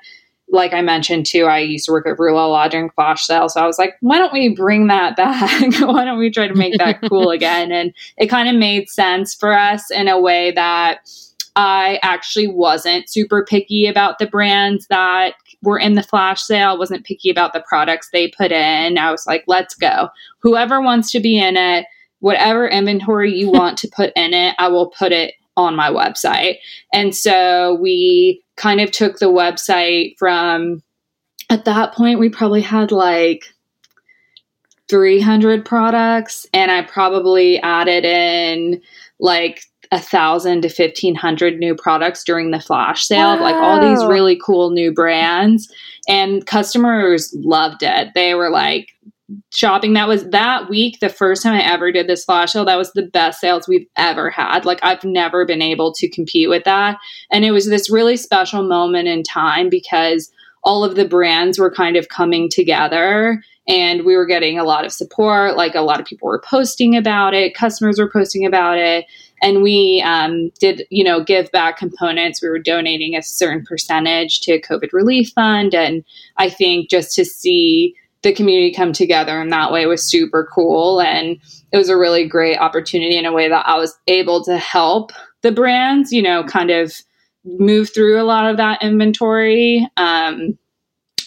like 0.50 0.74
I 0.74 0.82
mentioned 0.82 1.26
too, 1.26 1.46
I 1.46 1.60
used 1.60 1.86
to 1.86 1.92
work 1.92 2.08
at 2.08 2.20
Rue 2.20 2.36
La 2.36 2.46
La 2.46 2.68
during 2.68 2.90
flash 2.92 3.26
sale. 3.26 3.50
So 3.50 3.62
I 3.62 3.66
was 3.66 3.80
like, 3.80 3.96
why 4.02 4.18
don't 4.18 4.34
we 4.34 4.50
bring 4.50 4.88
that 4.88 5.16
back? 5.16 5.62
why 5.80 6.06
don't 6.06 6.20
we 6.20 6.30
try 6.30 6.48
to 6.48 6.56
make 6.56 6.78
that 6.78 7.02
cool 7.10 7.30
again? 7.32 7.72
And 7.72 7.94
it 8.18 8.28
kind 8.28 8.48
of 8.48 8.56
made 8.56 8.90
sense 8.90 9.34
for 9.34 9.54
us 9.54 9.90
in 9.92 10.08
a 10.08 10.20
way 10.20 10.52
that 10.52 11.00
I 11.56 12.00
actually 12.04 12.48
wasn't 12.48 13.10
super 13.10 13.46
picky 13.46 13.88
about 13.88 14.20
the 14.20 14.28
brands 14.28 14.88
that 14.88 15.36
were 15.64 15.80
in 15.80 15.96
the 15.96 16.04
flash 16.04 16.42
sale. 16.42 16.70
I 16.70 16.74
wasn't 16.74 17.06
picky 17.06 17.30
about 17.30 17.54
the 17.54 17.64
products 17.68 18.10
they 18.12 18.28
put 18.30 18.52
in. 18.52 18.98
I 18.98 19.12
was 19.12 19.26
like, 19.26 19.46
let's 19.48 19.74
go. 19.74 20.10
Whoever 20.40 20.82
wants 20.82 21.12
to 21.12 21.20
be 21.20 21.40
in 21.40 21.56
it, 21.56 21.86
whatever 22.20 22.68
inventory 22.68 23.34
you 23.34 23.50
want 23.52 23.78
to 23.80 23.88
put 23.88 24.12
in 24.16 24.34
it, 24.34 24.56
I 24.60 24.68
will 24.68 24.90
put 24.90 25.12
it 25.12 25.34
on 25.58 25.76
my 25.76 25.90
website. 25.90 26.58
And 26.94 27.16
so 27.16 27.76
we 27.76 28.44
kind 28.56 28.82
of 28.82 28.92
took 28.92 29.20
the 29.20 29.32
website 29.32 30.18
from 30.18 30.82
at 31.50 31.66
that 31.66 31.94
point 31.94 32.20
we 32.20 32.30
probably 32.30 32.62
had 32.62 32.92
like 32.92 33.46
300 34.88 35.66
products 35.66 36.46
and 36.54 36.72
I 36.72 36.84
probably 36.84 37.60
added 37.62 38.06
in 38.06 38.82
like 39.20 39.64
a 39.92 40.00
thousand 40.00 40.62
to 40.62 40.68
1500 40.68 41.60
new 41.60 41.76
products 41.76 42.24
during 42.24 42.52
the 42.52 42.60
flash 42.60 43.06
sale 43.06 43.36
wow. 43.36 43.42
like 43.42 43.56
all 43.56 43.80
these 43.80 44.04
really 44.06 44.40
cool 44.44 44.72
new 44.72 44.92
brands 44.92 45.72
and 46.08 46.46
customers 46.46 47.34
loved 47.40 47.84
it 47.84 48.10
they 48.16 48.34
were 48.34 48.50
like 48.50 48.95
shopping. 49.54 49.94
That 49.94 50.08
was 50.08 50.30
that 50.30 50.70
week 50.70 51.00
the 51.00 51.10
first 51.10 51.44
time 51.44 51.56
i 51.56 51.64
ever 51.64 51.92
did 51.92 52.08
this 52.08 52.26
flash 52.26 52.52
sale 52.52 52.66
that 52.66 52.78
was 52.78 52.92
the 52.94 53.08
best 53.08 53.40
sales 53.40 53.68
we've 53.68 53.88
ever 53.98 54.30
had. 54.30 54.66
Like 54.66 54.80
i've 54.84 55.04
never 55.04 55.46
been 55.46 55.62
able 55.62 55.94
to 55.94 56.10
compete 56.10 56.50
with 56.50 56.64
that. 56.66 56.98
And 57.32 57.44
it 57.44 57.52
was 57.52 57.68
this 57.68 57.90
really 57.90 58.18
special 58.18 58.64
moment 58.64 59.08
in 59.08 59.24
time 59.24 59.70
because 59.70 60.32
all 60.64 60.84
of 60.84 60.96
the 60.96 61.08
brands 61.08 61.60
were 61.60 61.72
kind 61.72 61.96
of 61.96 62.10
coming 62.10 62.50
together 62.50 63.42
and 63.68 64.06
we 64.06 64.16
were 64.16 64.26
getting 64.26 64.60
a 64.60 64.64
lot 64.64 64.86
of 64.86 64.92
support. 64.92 65.56
Like 65.56 65.76
a 65.76 65.82
lot 65.82 66.00
of 66.00 66.06
people 66.06 66.28
were 66.28 66.42
posting 66.42 66.96
about 66.96 67.34
it. 67.34 67.56
Customers 67.56 68.00
were 68.00 68.10
posting 68.10 68.46
about 68.46 68.78
it. 68.78 69.06
And 69.42 69.62
we 69.62 70.04
um, 70.06 70.50
did 70.60 70.84
you 70.90 71.04
know 71.04 71.24
give 71.24 71.52
back 71.52 71.78
components. 71.78 72.42
We 72.42 72.50
were 72.50 72.60
donating 72.60 73.16
a 73.16 73.24
certain 73.24 73.66
percentage 73.66 74.42
to 74.42 74.54
a 74.54 74.62
covid 74.62 74.94
relief 74.94 75.32
fund. 75.34 75.74
And 75.74 76.04
i 76.38 76.50
think 76.50 76.90
just 76.90 77.16
to 77.16 77.26
see 77.26 77.96
the 78.26 78.34
community 78.34 78.74
come 78.74 78.92
together 78.92 79.40
in 79.40 79.50
that 79.50 79.72
way 79.72 79.86
was 79.86 80.04
super 80.04 80.50
cool. 80.52 81.00
And 81.00 81.38
it 81.72 81.78
was 81.78 81.90
a 81.90 81.98
really 81.98 82.28
great 82.28 82.58
opportunity 82.58 83.16
in 83.18 83.26
a 83.26 83.32
way 83.32 83.48
that 83.48 83.68
I 83.68 83.78
was 83.78 83.96
able 84.08 84.44
to 84.46 84.58
help 84.58 85.12
the 85.44 85.52
brands, 85.52 86.12
you 86.12 86.24
know, 86.24 86.44
kind 86.44 86.72
of 86.72 86.92
move 87.44 87.94
through 87.94 88.20
a 88.20 88.26
lot 88.26 88.50
of 88.50 88.58
that 88.58 88.82
inventory. 88.82 89.88
Um, 89.96 90.58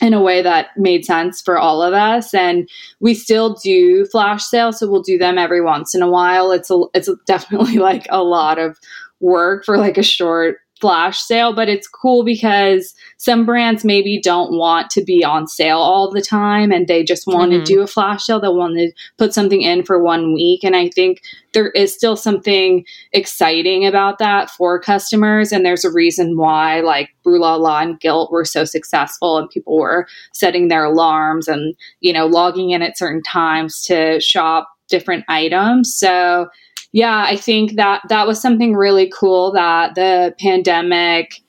in 0.01 0.15
a 0.15 0.23
way 0.23 0.43
that 0.43 0.69
made 0.77 1.05
sense 1.05 1.41
for 1.41 1.59
all 1.59 1.83
of 1.83 1.93
us 1.93 2.33
and 2.33 2.69
we 3.01 3.15
still 3.15 3.55
do 3.55 4.07
flash 4.07 4.45
sales 4.45 4.79
so 4.79 4.89
we'll 4.89 5.03
do 5.03 5.19
them 5.19 5.39
every 5.39 5.61
once 5.61 5.93
in 5.93 6.03
a 6.03 6.09
while 6.09 6.53
it's 6.53 6.71
a, 6.71 6.81
it's 6.95 7.11
definitely 7.27 7.79
like 7.79 8.07
a 8.09 8.23
lot 8.23 8.61
of 8.61 8.79
work 9.19 9.65
for 9.65 9.77
like 9.77 9.99
a 9.99 10.03
short 10.05 10.59
flash 10.81 11.21
sale, 11.21 11.53
but 11.53 11.69
it's 11.69 11.89
cool 11.89 12.25
because 12.25 12.95
some 13.17 13.45
brands 13.45 13.85
maybe 13.85 14.21
don't 14.21 14.53
want 14.53 14.91
to 14.91 15.03
be 15.03 15.25
on 15.25 15.47
sale 15.47 15.79
all 15.79 16.11
the 16.11 16.23
time 16.23 16.71
and 16.71 16.87
they 16.87 17.03
just 17.03 17.27
want 17.27 17.53
mm-hmm. 17.53 17.65
to 17.65 17.73
do 17.75 17.81
a 17.81 17.87
flash 17.87 18.25
sale. 18.25 18.41
They 18.41 18.49
want 18.49 18.77
to 18.77 18.93
put 19.17 19.35
something 19.35 19.63
in 19.63 19.85
for 19.85 20.03
one 20.03 20.35
week. 20.35 20.65
And 20.65 20.77
I 20.77 20.89
think 20.89 21.23
there 21.53 21.71
is 21.71 21.95
still 21.95 22.17
something 22.17 22.85
exciting 23.13 23.87
about 23.87 24.19
that 24.19 24.51
for 24.51 24.81
customers. 24.81 25.53
And 25.53 25.65
there's 25.65 25.85
a 25.85 25.93
reason 25.93 26.37
why, 26.37 26.81
like, 26.81 27.11
Rue 27.25 27.41
La 27.41 27.57
La 27.57 27.81
and 27.81 27.99
Gilt 28.01 28.31
were 28.31 28.45
so 28.45 28.65
successful 28.65 29.39
and 29.39 29.51
people 29.51 29.77
were 29.77 30.07
setting 30.33 30.69
their 30.69 30.85
alarms 30.85 31.49
and, 31.49 31.75
you 32.01 32.13
know, 32.13 32.27
logging 32.27 32.71
in 32.71 32.83
at 32.83 32.99
certain 32.99 33.23
times 33.23 33.83
to 33.83 34.21
shop 34.21 34.69
different 34.89 35.25
items. 35.29 35.95
So, 35.95 36.49
yeah, 36.93 37.25
I 37.27 37.37
think 37.37 37.75
that 37.75 38.03
that 38.09 38.27
was 38.27 38.41
something 38.41 38.75
really 38.75 39.11
cool 39.15 39.53
that 39.53 39.95
the 39.95 40.35
pandemic 40.41 41.41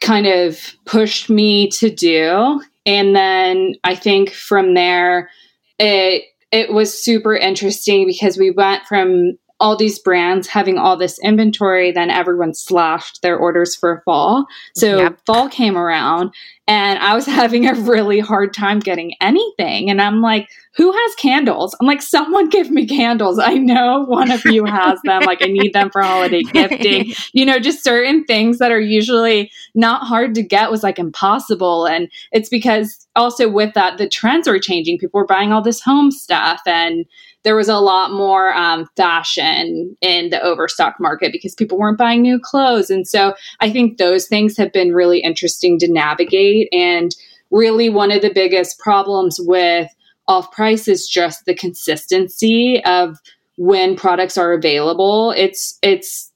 kind 0.00 0.26
of 0.26 0.74
pushed 0.84 1.30
me 1.30 1.68
to 1.70 1.90
do. 1.90 2.62
And 2.86 3.14
then 3.14 3.74
I 3.84 3.94
think 3.94 4.30
from 4.30 4.74
there, 4.74 5.30
it 5.78 6.24
it 6.50 6.72
was 6.72 7.02
super 7.02 7.36
interesting 7.36 8.06
because 8.06 8.38
we 8.38 8.50
went 8.50 8.84
from 8.86 9.38
all 9.60 9.76
these 9.76 9.98
brands 9.98 10.46
having 10.46 10.78
all 10.78 10.96
this 10.96 11.18
inventory, 11.22 11.90
then 11.90 12.10
everyone 12.10 12.54
slashed 12.54 13.22
their 13.22 13.36
orders 13.36 13.74
for 13.74 14.02
fall. 14.04 14.46
So 14.74 14.98
yep. 14.98 15.18
fall 15.26 15.48
came 15.48 15.76
around 15.76 16.32
and 16.68 16.98
I 17.00 17.14
was 17.14 17.26
having 17.40 17.66
a 17.66 17.74
really 17.74 18.20
hard 18.20 18.54
time 18.54 18.78
getting 18.78 19.14
anything. 19.20 19.90
And 19.90 20.00
I'm 20.00 20.20
like, 20.20 20.48
who 20.76 20.92
has 20.92 21.14
candles? 21.16 21.74
I'm 21.80 21.88
like, 21.88 22.02
someone 22.02 22.48
give 22.50 22.70
me 22.70 22.86
candles. 22.86 23.40
I 23.40 23.54
know 23.54 24.04
one 24.06 24.30
of 24.30 24.44
you 24.44 24.64
has 24.64 25.00
them. 25.02 25.22
like, 25.22 25.42
I 25.42 25.46
need 25.46 25.72
them 25.72 25.90
for 25.90 26.02
holiday 26.02 26.42
gifting. 26.52 27.12
You 27.32 27.44
know, 27.44 27.58
just 27.58 27.82
certain 27.82 28.24
things 28.24 28.58
that 28.58 28.70
are 28.70 28.80
usually 28.80 29.50
not 29.74 30.06
hard 30.06 30.36
to 30.36 30.42
get 30.42 30.70
was 30.70 30.84
like 30.84 31.00
impossible. 31.00 31.86
And 31.86 32.08
it's 32.30 32.48
because 32.48 33.08
also 33.16 33.48
with 33.48 33.74
that, 33.74 33.98
the 33.98 34.08
trends 34.08 34.46
are 34.46 34.60
changing. 34.60 34.98
People 34.98 35.18
were 35.18 35.26
buying 35.26 35.52
all 35.52 35.62
this 35.62 35.80
home 35.80 36.12
stuff 36.12 36.60
and 36.64 37.04
there 37.44 37.56
was 37.56 37.68
a 37.68 37.78
lot 37.78 38.10
more 38.10 38.52
um, 38.54 38.88
fashion 38.96 39.96
in 40.00 40.30
the 40.30 40.42
overstock 40.42 40.96
market 40.98 41.32
because 41.32 41.54
people 41.54 41.78
weren't 41.78 41.98
buying 41.98 42.22
new 42.22 42.38
clothes. 42.38 42.90
And 42.90 43.06
so 43.06 43.34
I 43.60 43.70
think 43.70 43.96
those 43.96 44.26
things 44.26 44.56
have 44.56 44.72
been 44.72 44.92
really 44.92 45.20
interesting 45.20 45.78
to 45.78 45.90
navigate. 45.90 46.68
And 46.72 47.14
really, 47.50 47.88
one 47.88 48.10
of 48.10 48.22
the 48.22 48.32
biggest 48.32 48.78
problems 48.78 49.38
with 49.40 49.88
off 50.26 50.50
price 50.52 50.88
is 50.88 51.08
just 51.08 51.46
the 51.46 51.54
consistency 51.54 52.82
of 52.84 53.18
when 53.56 53.96
products 53.96 54.36
are 54.36 54.52
available. 54.52 55.32
It's, 55.36 55.78
it's, 55.80 56.32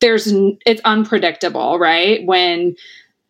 there's, 0.00 0.30
it's 0.66 0.82
unpredictable, 0.84 1.78
right? 1.78 2.24
When 2.26 2.76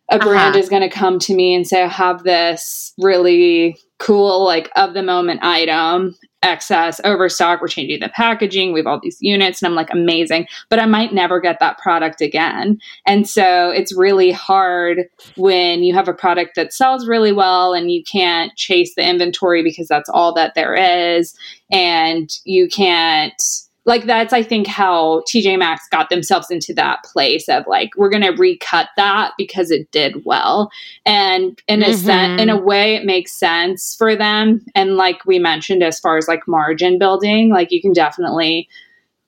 a 0.09 0.19
brand 0.19 0.55
uh-huh. 0.55 0.59
is 0.59 0.69
going 0.69 0.81
to 0.81 0.89
come 0.89 1.19
to 1.19 1.35
me 1.35 1.55
and 1.55 1.65
say, 1.65 1.83
I 1.83 1.87
have 1.87 2.23
this 2.23 2.93
really 2.97 3.77
cool, 3.99 4.43
like 4.43 4.69
of 4.75 4.93
the 4.93 5.03
moment 5.03 5.43
item 5.43 6.15
excess 6.43 7.01
overstock 7.03 7.61
we're 7.61 7.67
changing 7.67 7.99
the 7.99 8.09
packaging 8.09 8.71
we 8.71 8.79
have 8.79 8.85
all 8.87 8.99
these 9.01 9.17
units 9.21 9.61
and 9.61 9.67
i'm 9.67 9.75
like 9.75 9.91
amazing. 9.91 10.47
But 10.69 10.79
i 10.79 10.85
might 10.85 11.13
never 11.13 11.39
get 11.39 11.59
that 11.59 11.77
product 11.79 12.21
again. 12.21 12.79
And 13.05 13.27
so 13.27 13.69
it's 13.69 13.97
really 13.97 14.31
hard 14.31 15.05
when 15.35 15.83
you 15.83 15.93
have 15.93 16.07
a 16.07 16.13
product 16.13 16.55
that 16.55 16.73
sells 16.73 17.07
really 17.07 17.31
well 17.31 17.73
and 17.73 17.91
you 17.91 18.03
can't 18.03 18.55
chase 18.55 18.93
the 18.95 19.07
inventory 19.07 19.63
because 19.63 19.87
that's 19.87 20.09
all 20.09 20.33
that 20.35 20.53
there 20.55 20.75
is 20.75 21.35
and 21.71 22.29
you 22.45 22.67
can't 22.67 23.41
like 23.87 24.05
that's 24.05 24.33
I 24.33 24.43
think 24.43 24.67
how 24.67 25.23
TJ 25.33 25.57
Maxx 25.57 25.87
got 25.89 26.09
themselves 26.09 26.51
into 26.51 26.73
that 26.73 27.03
place 27.05 27.47
of 27.47 27.65
like 27.67 27.89
we're 27.95 28.09
going 28.09 28.21
to 28.21 28.37
recut 28.37 28.89
that 28.97 29.31
because 29.37 29.71
it 29.71 29.89
did 29.91 30.25
well. 30.25 30.69
And 31.05 31.59
in 31.67 31.79
mm-hmm. 31.79 31.91
a 31.91 31.93
sen- 31.95 32.39
in 32.39 32.49
a 32.49 32.59
way 32.59 32.95
it 32.95 33.05
makes 33.05 33.31
sense 33.31 33.95
for 33.95 34.13
them 34.15 34.63
and 34.75 34.97
like 34.97 35.25
we 35.25 35.39
mentioned 35.39 35.83
as 35.83 36.01
far 36.01 36.17
as 36.17 36.27
like 36.27 36.45
margin 36.47 36.99
building, 36.99 37.49
like 37.49 37.71
you 37.71 37.81
can 37.81 37.93
definitely 37.93 38.67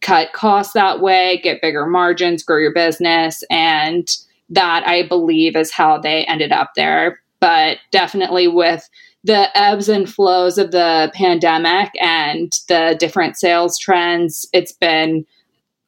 cut 0.02 0.34
costs 0.34 0.74
that 0.74 1.00
way, 1.00 1.40
get 1.42 1.62
bigger 1.62 1.88
margins, 1.88 2.44
grow 2.44 2.58
your 2.58 2.74
business 2.74 3.44
and 3.50 4.10
that 4.50 4.86
I 4.86 5.08
believe 5.08 5.56
is 5.56 5.72
how 5.72 5.98
they 6.00 6.26
ended 6.26 6.52
up 6.52 6.72
there. 6.76 7.22
But 7.40 7.78
definitely 7.92 8.50
with 8.50 8.90
the 9.24 9.56
ebbs 9.58 9.90
and 9.90 10.10
flows 10.10 10.58
of 10.58 10.72
the 10.72 11.12
pandemic 11.14 11.92
and 12.02 12.52
the 12.68 12.96
different 13.00 13.38
sales 13.38 13.78
trends, 13.78 14.48
it's 14.54 14.72
been 14.72 15.26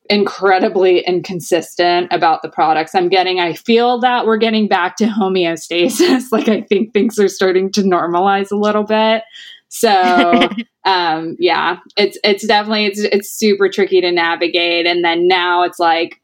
incredibly 0.09 0.99
inconsistent 0.99 2.11
about 2.11 2.41
the 2.41 2.49
products 2.49 2.93
I'm 2.93 3.07
getting. 3.07 3.39
I 3.39 3.53
feel 3.53 3.99
that 4.01 4.25
we're 4.25 4.37
getting 4.37 4.67
back 4.67 4.97
to 4.97 5.05
homeostasis. 5.05 6.25
like 6.31 6.49
I 6.49 6.61
think 6.61 6.93
things 6.93 7.17
are 7.17 7.29
starting 7.29 7.71
to 7.73 7.81
normalize 7.81 8.51
a 8.51 8.57
little 8.57 8.83
bit. 8.83 9.23
So 9.69 10.49
um 10.83 11.37
yeah, 11.39 11.77
it's 11.95 12.17
it's 12.23 12.45
definitely 12.45 12.85
it's 12.85 12.99
it's 12.99 13.31
super 13.31 13.69
tricky 13.69 14.01
to 14.01 14.11
navigate 14.11 14.85
and 14.85 15.03
then 15.03 15.27
now 15.27 15.63
it's 15.63 15.79
like 15.79 16.20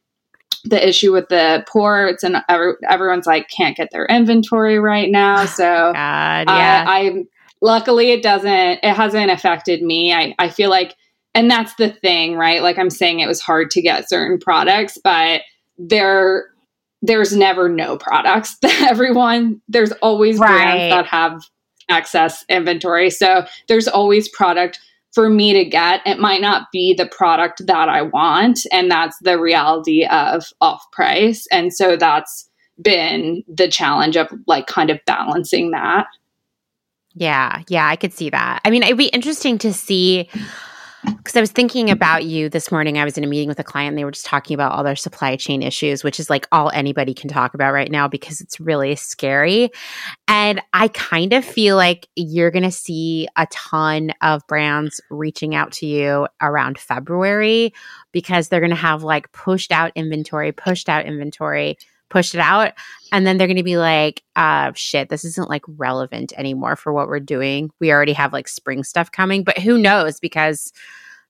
the 0.64 0.88
issue 0.88 1.12
with 1.12 1.30
the 1.30 1.64
ports 1.68 2.24
and 2.24 2.38
every, 2.50 2.74
everyone's 2.90 3.26
like 3.26 3.50
can't 3.50 3.78
get 3.78 3.90
their 3.92 4.06
inventory 4.06 4.80
right 4.80 5.10
now. 5.10 5.46
So 5.58 5.92
God, 5.94 6.46
yeah. 6.48 6.86
I, 6.88 7.00
I 7.00 7.24
luckily 7.62 8.12
it 8.12 8.22
doesn't 8.22 8.80
it 8.84 8.96
hasn't 8.96 9.32
affected 9.32 9.82
me. 9.82 10.14
I, 10.14 10.36
I 10.38 10.50
feel 10.50 10.70
like 10.70 10.96
and 11.34 11.50
that's 11.50 11.76
the 11.76 11.90
thing, 11.90 12.36
right? 12.36 12.62
Like 12.62 12.78
I'm 12.78 12.90
saying 12.90 13.20
it 13.20 13.28
was 13.28 13.42
hard 13.42 13.72
to 13.72 13.82
get 13.82 14.10
certain 14.10 14.40
products, 14.40 14.98
but 15.04 15.42
there 15.78 16.50
there's 17.02 17.36
never 17.36 17.70
no 17.70 17.98
products. 17.98 18.58
That 18.62 18.88
everyone 18.90 19.62
there's 19.68 19.92
always 19.94 20.40
right. 20.40 20.50
brands 20.50 20.96
that 20.96 21.06
have 21.08 21.42
excess 21.90 22.44
inventory. 22.50 23.10
So 23.10 23.46
there's 23.68 23.88
always 23.88 24.30
product 24.30 24.80
for 25.18 25.32
me 25.32 25.52
to 25.52 25.66
get, 25.66 26.06
it 26.06 26.20
might 26.20 26.42
not 26.42 26.72
be 26.72 26.94
the 26.94 27.08
product 27.08 27.66
that 27.66 27.90
I 27.90 28.04
want. 28.04 28.60
And 28.72 28.92
that's 28.92 29.18
the 29.24 29.40
reality 29.40 30.06
of 30.06 30.46
off 30.62 30.86
price. 30.92 31.48
And 31.52 31.74
so 31.74 31.98
that's 31.98 32.48
been 32.80 33.44
the 33.48 33.68
challenge 33.68 34.16
of 34.16 34.32
like 34.46 34.68
kind 34.68 34.92
of 34.92 35.00
balancing 35.08 35.72
that. 35.72 36.06
Yeah, 37.16 37.64
yeah, 37.68 37.88
I 37.88 37.96
could 37.96 38.14
see 38.14 38.30
that. 38.30 38.62
I 38.64 38.70
mean, 38.70 38.84
it'd 38.84 38.96
be 38.96 39.08
interesting 39.08 39.58
to 39.58 39.74
see 39.74 40.30
because 41.06 41.36
I 41.36 41.42
was 41.42 41.52
thinking 41.52 41.90
about 41.90 42.26
you 42.26 42.50
this 42.50 42.72
morning. 42.72 42.98
I 42.98 43.06
was 43.06 43.18
in 43.18 43.24
a 43.24 43.28
meeting 43.28 43.48
with 43.48 43.60
a 43.60 43.64
client 43.64 43.90
and 43.90 43.98
they 43.98 44.06
were 44.06 44.12
just 44.12 44.26
talking 44.26 44.56
about 44.56 44.72
all 44.72 44.84
their 44.84 44.96
supply 44.96 45.36
chain 45.36 45.62
issues, 45.62 46.04
which 46.04 46.20
is 46.20 46.30
like 46.30 46.48
all 46.52 46.72
anybody 46.74 47.14
can 47.14 47.30
talk 47.30 47.54
about 47.54 47.74
right 47.74 47.92
now 47.92 48.08
because 48.08 48.42
it's 48.42 48.60
really 48.60 48.96
scary. 48.96 49.70
And 50.28 50.62
I 50.74 50.88
kind 50.88 51.34
of 51.34 51.46
feel 51.46 51.76
like 51.76 52.08
you're 52.16 52.52
going 52.52 52.64
to 52.64 52.72
see 52.72 53.28
a 53.36 53.46
ton 53.52 54.12
of 54.22 54.42
brands 54.48 55.00
reaching 55.10 55.54
out 55.54 55.72
to 55.74 55.86
you 55.86 56.28
around 56.42 56.80
February 56.80 57.74
because 58.12 58.50
they're 58.50 58.60
going 58.60 58.70
to 58.72 58.76
have 58.76 59.04
like 59.04 59.32
pushed 59.32 59.72
out 59.72 59.92
inventory, 59.96 60.52
pushed 60.52 60.90
out 60.90 61.06
inventory 61.06 61.78
pushed 62.10 62.34
it 62.36 62.42
out 62.42 62.74
and 63.12 63.26
then 63.26 63.38
they're 63.38 63.48
going 63.48 63.58
to 63.58 63.64
be 63.64 63.78
like 63.78 64.24
uh 64.36 64.72
shit 64.76 65.10
this 65.10 65.26
isn't 65.26 65.50
like 65.50 65.64
relevant 65.68 66.34
anymore 66.38 66.76
for 66.76 66.94
what 66.94 67.08
we're 67.08 67.20
doing 67.20 67.70
we 67.80 67.92
already 67.92 68.14
have 68.14 68.34
like 68.34 68.48
spring 68.48 68.84
stuff 68.84 69.12
coming 69.12 69.44
but 69.44 69.58
who 69.58 69.78
knows 69.78 70.20
because 70.20 70.72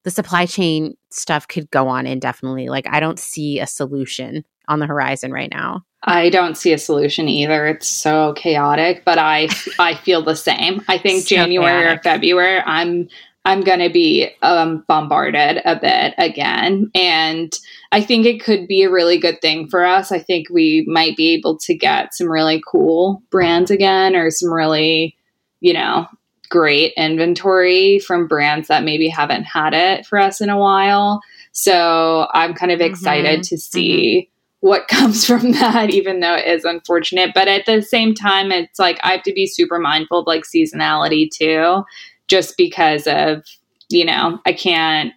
the 0.08 0.12
supply 0.12 0.46
chain 0.46 0.96
stuff 1.10 1.50
could 1.50 1.70
go 1.70 1.90
on 1.90 2.08
indefinitely. 2.08 2.70
Like, 2.70 2.88
I 2.88 3.02
don't 3.02 3.20
see 3.20 3.60
a 3.60 3.68
solution 3.68 4.46
on 4.70 4.80
the 4.80 4.86
horizon 4.86 5.34
right 5.34 5.52
now. 5.52 5.84
I 6.04 6.30
don't 6.30 6.56
see 6.56 6.72
a 6.72 6.78
solution 6.78 7.28
either. 7.28 7.68
It's 7.68 7.90
so 7.90 8.32
chaotic, 8.38 9.04
but 9.04 9.18
I 9.18 9.50
I 9.80 9.96
feel 9.96 10.24
the 10.24 10.36
same. 10.36 10.82
I 10.88 10.98
think 10.98 11.24
so 11.24 11.36
January 11.36 11.82
chaotic. 11.82 12.00
or 12.00 12.04
February, 12.04 12.62
I'm 12.66 13.10
I'm 13.48 13.62
going 13.62 13.80
to 13.80 13.90
be 13.90 14.30
um, 14.42 14.84
bombarded 14.90 15.62
a 15.64 15.80
bit 15.80 16.14
again, 16.18 16.92
and 16.94 17.52
I 17.94 18.02
think 18.02 18.26
it 18.26 18.44
could 18.44 18.68
be 18.68 18.84
a 18.84 18.92
really 18.92 19.18
good 19.18 19.42
thing 19.42 19.70
for 19.70 19.86
us. 19.86 20.12
I 20.12 20.20
think 20.20 20.50
we 20.50 20.84
might 20.86 21.16
be 21.16 21.30
able 21.30 21.58
to 21.60 21.74
get 21.74 22.14
some 22.14 22.30
really 22.30 22.62
cool 22.70 23.24
brands 23.32 23.72
again, 23.72 24.18
or 24.18 24.32
some 24.32 24.52
really, 24.52 25.16
you 25.62 25.74
know, 25.74 26.08
great 26.50 26.92
inventory 26.98 28.00
from 28.00 28.28
brands 28.28 28.68
that 28.68 28.84
maybe 28.84 29.08
haven't 29.08 29.44
had 29.44 29.74
it 29.74 30.06
for 30.06 30.20
us 30.20 30.42
in 30.42 30.50
a 30.50 30.58
while. 30.58 31.22
So 31.54 32.28
I'm 32.34 32.54
kind 32.54 32.74
of 32.74 32.82
excited 32.82 33.40
mm-hmm. 33.40 33.56
to 33.56 33.58
see 33.58 34.30
mm-hmm. 34.30 34.68
what 34.68 34.88
comes 34.90 35.26
from 35.26 35.54
that, 35.54 35.90
even 35.90 36.20
though 36.20 36.36
it 36.36 36.48
is 36.48 36.66
unfortunate. 36.66 37.32
But 37.34 37.48
at 37.48 37.66
the 37.66 37.82
same 37.82 38.14
time, 38.14 38.52
it's 38.52 38.78
like 38.78 39.00
I 39.04 39.14
have 39.14 39.24
to 39.24 39.34
be 39.34 39.48
super 39.48 39.80
mindful 39.80 40.20
of 40.20 40.28
like 40.28 40.44
seasonality 40.44 41.30
too, 41.32 41.86
just 42.28 42.56
because 42.58 43.08
of, 43.08 43.44
you 43.90 44.06
know, 44.06 44.40
I 44.46 44.54
can't 44.54 45.14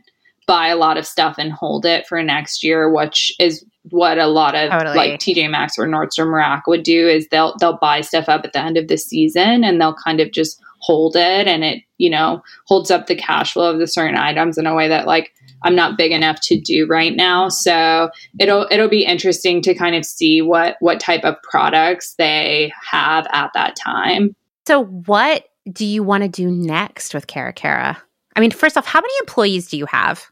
buy 0.47 0.69
a 0.69 0.77
lot 0.77 0.99
of 0.99 1.07
stuff 1.07 1.37
and 1.39 1.53
hold 1.53 1.85
it 1.87 2.07
for 2.07 2.23
next 2.23 2.65
year, 2.65 2.91
which 2.91 3.32
is 3.39 3.65
what 3.91 4.19
a 4.19 4.27
lot 4.27 4.55
of 4.55 4.70
totally. 4.70 4.97
like 4.97 5.20
TJ 5.20 5.51
Maxx 5.51 5.78
or 5.78 5.87
Nordstrom 5.87 6.32
Rack 6.35 6.66
would 6.66 6.82
do 6.82 7.09
is 7.09 7.28
they'll 7.28 7.57
they'll 7.59 7.78
buy 7.78 8.01
stuff 8.01 8.28
up 8.28 8.45
at 8.45 8.53
the 8.53 8.61
end 8.61 8.77
of 8.77 8.89
the 8.89 8.99
season 8.99 9.65
and 9.65 9.81
they'll 9.81 9.95
kind 9.95 10.20
of 10.20 10.32
just 10.32 10.61
hold 10.81 11.15
it 11.15 11.47
and 11.47 11.62
it, 11.62 11.82
you 11.99 12.11
know, 12.11 12.43
holds 12.66 12.91
up 12.91 13.07
the 13.07 13.15
cash 13.15 13.53
flow 13.53 13.70
of 13.70 13.78
the 13.78 13.87
certain 13.87 14.16
items 14.16 14.59
in 14.59 14.66
a 14.66 14.74
way 14.74 14.89
that 14.89 15.07
like 15.07 15.32
I'm 15.62 15.74
not 15.74 15.99
big 15.99 16.12
enough 16.12 16.41
to 16.43 16.59
do 16.59 16.87
right 16.87 17.15
now. 17.15 17.49
So 17.49 18.11
it'll 18.39 18.66
it'll 18.70 18.89
be 18.89 19.05
interesting 19.05 19.62
to 19.62 19.74
kind 19.74 19.95
of 19.95 20.05
see 20.05 20.43
what 20.43 20.77
what 20.81 21.01
type 21.01 21.24
of 21.24 21.37
products 21.43 22.15
they 22.15 22.73
have 22.91 23.27
at 23.32 23.51
that 23.55 23.77
time. 23.77 24.35
So 24.66 24.85
what 24.85 25.45
do 25.72 25.86
you 25.86 26.02
want 26.02 26.22
to 26.22 26.28
do 26.28 26.51
next 26.51 27.14
with 27.14 27.26
Cara 27.26 27.52
Cara? 27.52 28.02
I 28.36 28.40
mean, 28.40 28.51
first 28.51 28.76
off, 28.76 28.86
how 28.86 29.01
many 29.01 29.12
employees 29.20 29.68
do 29.68 29.76
you 29.76 29.86
have? 29.86 30.24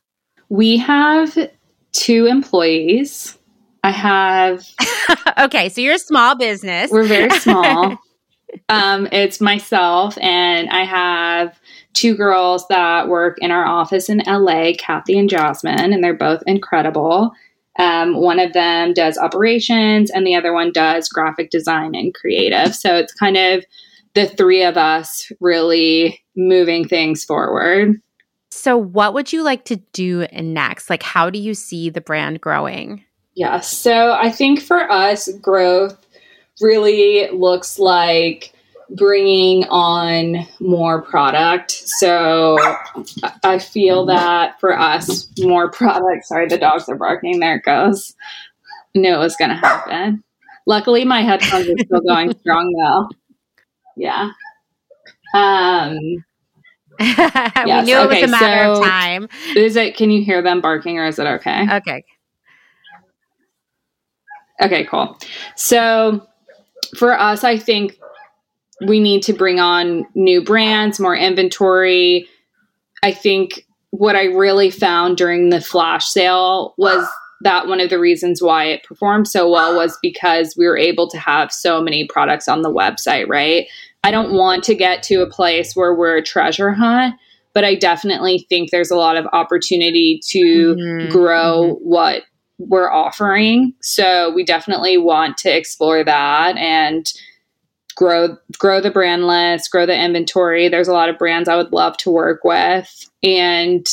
We 0.49 0.77
have 0.79 1.37
two 1.93 2.27
employees. 2.27 3.37
I 3.85 3.91
have 3.91 4.65
Okay, 5.39 5.69
so 5.69 5.81
you're 5.81 5.95
a 5.95 5.99
small 5.99 6.37
business. 6.37 6.91
We're 6.91 7.05
very 7.05 7.31
small. 7.31 7.99
um, 8.69 9.09
it's 9.13 9.41
myself, 9.41 10.19
and 10.21 10.69
I 10.71 10.85
have 10.85 11.59
two 11.95 12.17
girls 12.17 12.67
that 12.69 13.09
work 13.09 13.39
in 13.41 13.51
our 13.51 13.67
office 13.67 14.09
in 14.09 14.23
LA, 14.27 14.73
Kathy 14.79 15.19
and 15.19 15.29
Jasmine, 15.29 15.93
and 15.93 16.03
they're 16.03 16.15
both 16.15 16.43
incredible. 16.47 17.33
Um, 17.79 18.17
one 18.17 18.41
of 18.41 18.53
them 18.53 18.93
does 18.93 19.19
operations, 19.19 20.11
and 20.11 20.27
the 20.27 20.35
other 20.35 20.53
one 20.53 20.73
does 20.73 21.09
graphic 21.09 21.51
design 21.51 21.95
and 21.95 22.15
creative. 22.15 22.75
So 22.75 22.97
it's 22.97 23.13
kind 23.13 23.37
of 23.37 23.65
the 24.19 24.27
three 24.27 24.65
of 24.65 24.77
us 24.77 25.31
really 25.41 26.21
moving 26.35 26.89
things 26.89 27.23
forward. 27.23 28.01
So, 28.51 28.77
what 28.77 29.15
would 29.15 29.33
you 29.33 29.45
like 29.45 29.65
to 29.67 29.77
do 29.93 30.27
next? 30.33 30.91
Like, 30.91 31.05
how 31.05 31.31
do 31.31 31.39
you 31.39 31.55
see 31.55 31.89
the 31.89 32.01
brand 32.01 32.41
growing? 32.41 33.05
Yeah, 33.35 33.61
so 33.61 34.13
I 34.13 34.33
think 34.33 34.61
for 34.61 34.91
us, 34.91 35.29
growth 35.41 35.97
really 36.61 37.31
looks 37.31 37.79
like 37.79 38.53
bringing 38.91 39.65
on 39.69 40.47
more 40.59 41.03
product. 41.03 41.71
So 41.71 42.59
I 43.45 43.61
feel 43.61 44.07
that 44.07 44.59
for 44.59 44.77
us, 44.77 45.29
more 45.39 45.71
product. 45.71 46.25
Sorry, 46.25 46.49
the 46.49 46.59
dogs 46.59 46.89
are 46.89 46.97
barking. 46.97 47.39
There 47.39 47.57
it 47.57 47.65
goes. 47.65 48.17
knew 48.97 49.15
it 49.15 49.19
was 49.19 49.37
going 49.37 49.51
to 49.51 49.57
happen. 49.57 50.25
Luckily, 50.67 51.05
my 51.05 51.21
headphones 51.21 51.69
are 51.69 51.79
still 51.79 52.01
going 52.01 52.37
strong 52.41 52.73
though. 52.83 53.18
Yeah. 53.99 54.31
Um, 55.35 55.95
we 57.01 57.07
knew 57.83 57.99
it 57.99 58.09
was 58.09 58.23
a 58.23 58.29
matter 58.29 58.75
so 58.75 58.81
of 58.81 58.87
time. 58.87 59.29
Is 59.55 59.77
it? 59.77 59.97
Can 59.97 60.11
you 60.11 60.25
hear 60.25 60.43
them 60.43 60.61
barking, 60.61 60.99
or 60.99 61.07
is 61.07 61.19
it 61.19 61.27
okay? 61.27 61.67
Okay. 61.77 62.05
Okay. 64.63 64.85
Cool. 64.85 65.17
So 65.57 66.27
for 66.97 67.19
us, 67.19 67.45
I 67.45 67.59
think 67.59 67.99
we 68.87 69.01
need 69.01 69.23
to 69.25 69.33
bring 69.33 69.61
on 69.61 70.07
new 70.15 70.43
brands, 70.43 71.01
more 71.01 71.17
inventory. 71.17 72.29
I 73.03 73.13
think 73.13 73.67
what 73.91 74.17
I 74.17 74.25
really 74.25 74.71
found 74.71 75.17
during 75.17 75.51
the 75.51 75.61
flash 75.61 76.07
sale 76.07 76.75
was 76.79 77.09
that 77.41 77.69
one 77.69 77.81
of 77.81 77.91
the 77.91 77.99
reasons 77.99 78.43
why 78.43 78.65
it 78.65 78.83
performed 78.83 79.29
so 79.29 79.49
well 79.49 79.77
was 79.77 79.99
because 80.03 80.55
we 80.57 80.67
were 80.67 80.77
able 80.77 81.09
to 81.09 81.19
have 81.19 81.53
so 81.53 81.81
many 81.81 82.07
products 82.07 82.49
on 82.49 82.63
the 82.63 82.73
website, 82.73 83.29
right? 83.29 83.67
I 84.05 84.11
don't 84.11 84.33
want 84.33 84.65
to 84.65 84.75
get 84.75 85.03
to 85.05 85.23
a 85.23 85.31
place 85.31 85.75
where 85.75 85.95
we're 85.95 86.17
a 86.17 86.23
treasure 86.23 86.73
hunt, 86.73 87.15
but 87.53 87.65
I 87.65 87.75
definitely 87.75 88.47
think 88.49 88.71
there's 88.71 88.91
a 88.91 88.97
lot 88.97 89.17
of 89.17 89.27
opportunity 89.33 90.21
to 90.29 90.75
mm-hmm. 90.75 91.13
grow 91.13 91.75
mm-hmm. 91.75 91.85
what 91.85 92.23
we're 92.59 92.91
offering. 92.91 93.75
So 93.83 94.33
we 94.35 94.45
definitely 94.45 94.99
want 94.99 95.37
to 95.39 95.57
explore 95.57 96.05
that 96.05 96.57
and 96.57 97.13
grow 97.97 98.37
grow 98.59 98.81
the 98.81 98.91
brand 98.91 99.27
list, 99.27 99.71
grow 99.71 99.87
the 99.87 99.99
inventory. 99.99 100.69
There's 100.69 100.89
a 100.89 100.93
lot 100.93 101.09
of 101.09 101.19
brands 101.19 101.49
I 101.49 101.57
would 101.57 101.73
love 101.73 101.97
to 101.99 102.11
work 102.11 102.45
with 102.45 103.09
and 103.23 103.87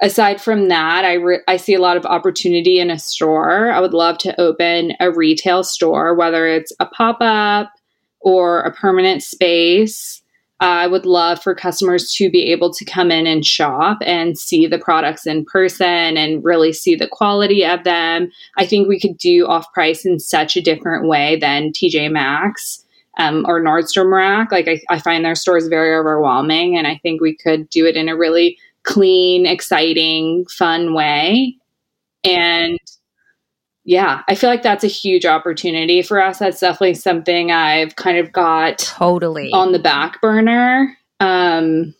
aside 0.00 0.40
from 0.40 0.68
that, 0.68 1.04
I 1.04 1.14
re- 1.14 1.42
I 1.46 1.56
see 1.56 1.74
a 1.74 1.80
lot 1.80 1.96
of 1.96 2.06
opportunity 2.06 2.78
in 2.78 2.90
a 2.90 2.98
store. 2.98 3.70
I 3.70 3.80
would 3.80 3.92
love 3.92 4.18
to 4.18 4.40
open 4.40 4.92
a 5.00 5.10
retail 5.10 5.62
store, 5.62 6.14
whether 6.14 6.46
it's 6.46 6.72
a 6.80 6.86
pop 6.86 7.18
up 7.20 7.70
or 8.20 8.60
a 8.60 8.72
permanent 8.72 9.22
space. 9.22 10.22
I 10.62 10.86
would 10.86 11.06
love 11.06 11.42
for 11.42 11.54
customers 11.54 12.12
to 12.12 12.30
be 12.30 12.52
able 12.52 12.70
to 12.74 12.84
come 12.84 13.10
in 13.10 13.26
and 13.26 13.46
shop 13.46 13.98
and 14.04 14.38
see 14.38 14.66
the 14.66 14.78
products 14.78 15.26
in 15.26 15.46
person 15.46 16.18
and 16.18 16.44
really 16.44 16.74
see 16.74 16.94
the 16.94 17.08
quality 17.08 17.64
of 17.64 17.84
them. 17.84 18.30
I 18.58 18.66
think 18.66 18.86
we 18.86 19.00
could 19.00 19.16
do 19.16 19.46
off 19.46 19.72
price 19.72 20.04
in 20.04 20.20
such 20.20 20.58
a 20.58 20.62
different 20.62 21.08
way 21.08 21.38
than 21.40 21.72
TJ 21.72 22.12
Maxx 22.12 22.84
um, 23.18 23.46
or 23.48 23.62
Nordstrom 23.62 24.12
Rack. 24.12 24.52
Like, 24.52 24.68
I, 24.68 24.80
I 24.90 24.98
find 24.98 25.24
their 25.24 25.34
stores 25.34 25.66
very 25.66 25.94
overwhelming, 25.94 26.76
and 26.76 26.86
I 26.86 27.00
think 27.02 27.22
we 27.22 27.34
could 27.34 27.68
do 27.70 27.86
it 27.86 27.96
in 27.96 28.10
a 28.10 28.16
really 28.16 28.58
clean, 28.82 29.46
exciting, 29.46 30.44
fun 30.46 30.94
way. 30.94 31.56
And 32.22 32.78
yeah, 33.90 34.22
I 34.28 34.36
feel 34.36 34.48
like 34.48 34.62
that's 34.62 34.84
a 34.84 34.86
huge 34.86 35.26
opportunity 35.26 36.00
for 36.00 36.22
us. 36.22 36.38
That's 36.38 36.60
definitely 36.60 36.94
something 36.94 37.50
I've 37.50 37.96
kind 37.96 38.18
of 38.18 38.30
got 38.30 38.78
totally 38.78 39.50
on 39.52 39.72
the 39.72 39.80
back 39.80 40.20
burner. 40.20 40.96
Um, 41.18 41.92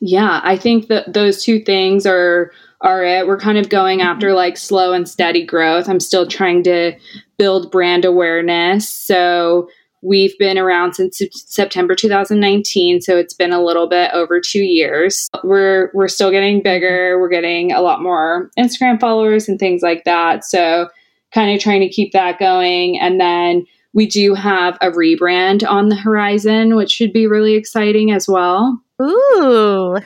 yeah, 0.00 0.40
I 0.42 0.56
think 0.56 0.86
that 0.86 1.12
those 1.12 1.44
two 1.44 1.60
things 1.60 2.06
are 2.06 2.50
are 2.80 3.04
it. 3.04 3.26
We're 3.26 3.38
kind 3.38 3.58
of 3.58 3.68
going 3.68 3.98
mm-hmm. 3.98 4.08
after 4.08 4.32
like 4.32 4.56
slow 4.56 4.94
and 4.94 5.06
steady 5.06 5.44
growth. 5.44 5.86
I'm 5.86 6.00
still 6.00 6.26
trying 6.26 6.62
to 6.62 6.94
build 7.36 7.70
brand 7.70 8.06
awareness. 8.06 8.88
So 8.88 9.68
We've 10.02 10.36
been 10.38 10.58
around 10.58 10.94
since 10.94 11.20
September 11.32 11.94
2019, 11.94 13.00
so 13.00 13.16
it's 13.16 13.34
been 13.34 13.52
a 13.52 13.62
little 13.62 13.88
bit 13.88 14.10
over 14.12 14.40
two 14.40 14.62
years. 14.62 15.28
We're 15.42 15.90
we're 15.94 16.08
still 16.08 16.30
getting 16.30 16.62
bigger. 16.62 17.18
We're 17.20 17.28
getting 17.28 17.72
a 17.72 17.80
lot 17.80 18.02
more 18.02 18.50
Instagram 18.58 19.00
followers 19.00 19.48
and 19.48 19.58
things 19.58 19.82
like 19.82 20.04
that. 20.04 20.44
So, 20.44 20.88
kind 21.34 21.54
of 21.54 21.60
trying 21.60 21.80
to 21.80 21.88
keep 21.88 22.12
that 22.12 22.38
going. 22.38 22.98
And 23.00 23.20
then 23.20 23.66
we 23.92 24.06
do 24.06 24.34
have 24.34 24.78
a 24.80 24.90
rebrand 24.90 25.68
on 25.68 25.88
the 25.88 25.96
horizon, 25.96 26.76
which 26.76 26.92
should 26.92 27.12
be 27.12 27.26
really 27.26 27.54
exciting 27.54 28.12
as 28.12 28.28
well. 28.28 28.80
Ooh. 29.02 29.98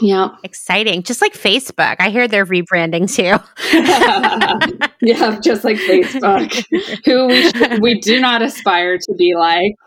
Yeah. 0.00 0.30
Exciting. 0.42 1.02
Just 1.02 1.20
like 1.20 1.34
Facebook. 1.34 1.96
I 1.98 2.10
hear 2.10 2.26
they're 2.26 2.46
rebranding 2.46 3.12
too. 3.12 3.36
yeah, 5.02 5.38
just 5.40 5.64
like 5.64 5.76
Facebook, 5.76 6.64
who 7.04 7.26
we, 7.26 7.78
we 7.80 8.00
do 8.00 8.20
not 8.20 8.42
aspire 8.42 8.98
to 8.98 9.14
be 9.14 9.34
like. 9.36 9.74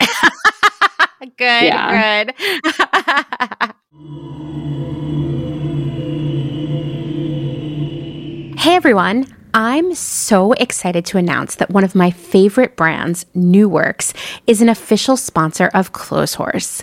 good, 1.38 1.64
yeah. 1.64 2.26
good. 2.26 2.36
hey, 8.60 8.76
everyone. 8.76 9.26
I'm 9.56 9.94
so 9.94 10.54
excited 10.54 11.06
to 11.06 11.20
announce 11.20 11.56
that 11.56 11.70
one 11.70 11.84
of 11.84 11.94
my 11.94 12.10
favorite 12.10 12.76
brands, 12.76 13.28
Nooworks, 13.36 14.16
is 14.48 14.64
an 14.64 14.70
official 14.70 15.16
sponsor 15.16 15.70
of 15.76 15.94
Clotheshorse. 15.94 16.82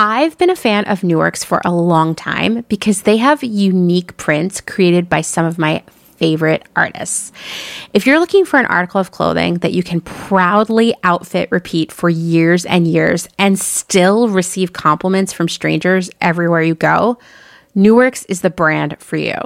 I've 0.00 0.38
been 0.38 0.48
a 0.48 0.54
fan 0.54 0.84
of 0.84 1.00
Nooworks 1.00 1.44
for 1.44 1.60
a 1.64 1.74
long 1.74 2.14
time 2.14 2.64
because 2.68 3.02
they 3.02 3.16
have 3.16 3.42
unique 3.42 4.16
prints 4.16 4.60
created 4.60 5.08
by 5.08 5.22
some 5.22 5.44
of 5.44 5.58
my 5.58 5.82
favorite 5.90 6.62
artists. 6.76 7.32
If 7.92 8.06
you're 8.06 8.20
looking 8.20 8.44
for 8.44 8.60
an 8.60 8.66
article 8.66 9.00
of 9.00 9.10
clothing 9.10 9.54
that 9.54 9.72
you 9.72 9.82
can 9.82 10.00
proudly 10.00 10.94
outfit 11.02 11.48
repeat 11.50 11.90
for 11.90 12.08
years 12.08 12.64
and 12.64 12.86
years 12.86 13.28
and 13.40 13.58
still 13.58 14.28
receive 14.28 14.72
compliments 14.72 15.32
from 15.32 15.48
strangers 15.48 16.10
everywhere 16.20 16.62
you 16.62 16.76
go, 16.76 17.18
Nooworks 17.76 18.24
is 18.28 18.40
the 18.40 18.50
brand 18.50 18.96
for 19.00 19.16
you. 19.16 19.36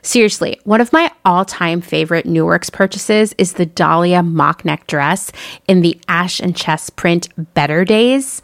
Seriously, 0.00 0.58
one 0.64 0.80
of 0.80 0.92
my 0.92 1.10
all 1.26 1.44
time 1.44 1.82
favorite 1.82 2.26
Nooworks 2.26 2.72
purchases 2.72 3.34
is 3.36 3.54
the 3.54 3.66
Dahlia 3.66 4.22
mock 4.22 4.64
neck 4.64 4.86
dress 4.86 5.30
in 5.66 5.82
the 5.82 6.00
ash 6.08 6.40
and 6.40 6.56
chest 6.56 6.96
print 6.96 7.28
Better 7.52 7.84
Days. 7.84 8.40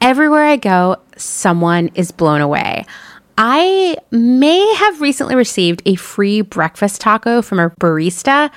Everywhere 0.00 0.44
I 0.44 0.56
go, 0.56 0.96
someone 1.16 1.90
is 1.94 2.10
blown 2.10 2.40
away. 2.40 2.84
I 3.38 3.96
may 4.10 4.74
have 4.76 5.00
recently 5.00 5.34
received 5.34 5.82
a 5.84 5.96
free 5.96 6.40
breakfast 6.40 7.00
taco 7.00 7.42
from 7.42 7.58
a 7.58 7.70
barista 7.70 8.50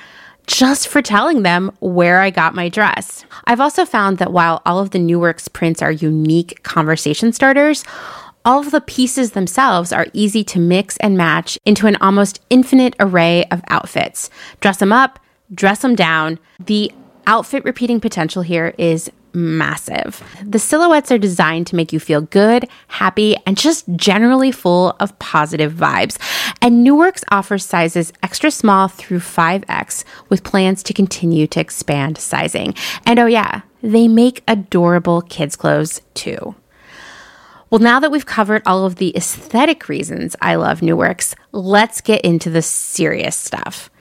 just 0.48 0.88
for 0.88 1.02
telling 1.02 1.44
them 1.44 1.72
where 1.80 2.22
I 2.22 2.30
got 2.30 2.56
my 2.56 2.70
dress. 2.70 3.24
I've 3.46 3.60
also 3.60 3.86
found 3.86 4.18
that 4.18 4.32
while 4.32 4.62
all 4.66 4.80
of 4.80 4.92
the 4.92 5.00
Nooworks 5.00 5.52
prints 5.52 5.82
are 5.82 5.92
unique 5.92 6.64
conversation 6.64 7.32
starters, 7.34 7.84
all 8.46 8.60
of 8.60 8.72
the 8.72 8.82
pieces 8.82 9.32
themselves 9.32 9.92
are 9.92 10.08
easy 10.14 10.44
to 10.46 10.60
mix 10.60 10.98
and 10.98 11.18
match 11.18 11.58
into 11.66 11.88
an 11.88 11.98
almost 11.98 12.42
infinite 12.50 12.96
array 13.00 13.46
of 13.52 13.62
outfits. 13.68 14.30
Dress 14.60 14.78
them 14.78 14.92
up, 14.92 15.20
dress 15.54 15.82
them 15.82 15.96
down. 15.96 16.40
The 16.60 16.92
outfit 17.28 17.64
repeating 17.64 18.00
potential 18.00 18.42
here 18.42 18.74
is 18.78 19.12
massive. 19.34 20.24
The 20.44 20.60
silhouettes 20.60 21.12
are 21.12 21.18
designed 21.18 21.68
to 21.68 21.76
make 21.76 21.94
you 21.94 22.00
feel 22.00 22.22
good, 22.22 22.68
happy, 22.88 23.36
and 23.46 23.58
just 23.58 23.86
generally 23.96 24.52
full 24.52 24.96
of 25.00 25.18
positive 25.20 25.74
vibes. 25.74 26.18
And 26.62 26.86
Nooworks 26.86 27.24
offers 27.32 27.66
sizes 27.66 28.14
extra 28.24 28.52
small 28.52 28.88
through 28.88 29.20
5X 29.20 30.04
with 30.30 30.44
plans 30.44 30.84
to 30.84 30.94
continue 30.94 31.48
to 31.48 31.60
expand 31.60 32.18
sizing. 32.18 32.76
And 33.06 33.20
oh, 33.20 33.26
yeah, 33.26 33.62
they 33.82 34.08
make 34.08 34.44
adorable 34.48 35.22
kids' 35.22 35.56
clothes 35.56 36.02
too. 36.14 36.56
Well, 37.70 37.80
now 37.80 38.00
that 38.00 38.12
we've 38.12 38.26
covered 38.26 38.64
all 38.66 38.86
of 38.86 38.96
the 38.96 39.16
aesthetic 39.16 39.88
reasons 39.88 40.36
I 40.42 40.56
love 40.56 40.80
Nooworks, 40.80 41.36
let's 41.52 42.02
get 42.02 42.22
into 42.22 42.50
the 42.50 42.64
serious 42.64 43.36
stuff. 43.36 43.92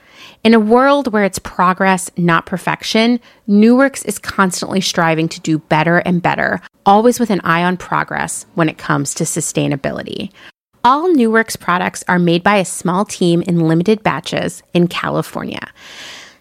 In 0.41 0.53
a 0.53 0.59
world 0.59 1.11
where 1.11 1.25
it's 1.25 1.37
progress, 1.37 2.09
not 2.15 2.45
perfection, 2.45 3.19
Nooworks 3.49 4.05
is 4.05 4.17
constantly 4.17 4.79
striving 4.79 5.27
to 5.29 5.41
do 5.41 5.57
better 5.59 5.97
and 5.97 6.21
better, 6.21 6.61
always 6.85 7.19
with 7.19 7.29
an 7.29 7.41
eye 7.41 7.63
on 7.63 7.75
progress 7.75 8.45
when 8.55 8.69
it 8.69 8.77
comes 8.77 9.13
to 9.15 9.25
sustainability. 9.25 10.31
All 10.81 11.09
Nooworks 11.09 11.59
products 11.59 12.05
are 12.07 12.19
made 12.19 12.41
by 12.41 12.55
a 12.55 12.63
small 12.63 13.03
team 13.03 13.41
in 13.41 13.67
limited 13.67 14.01
batches 14.01 14.63
in 14.73 14.87
California. 14.87 15.73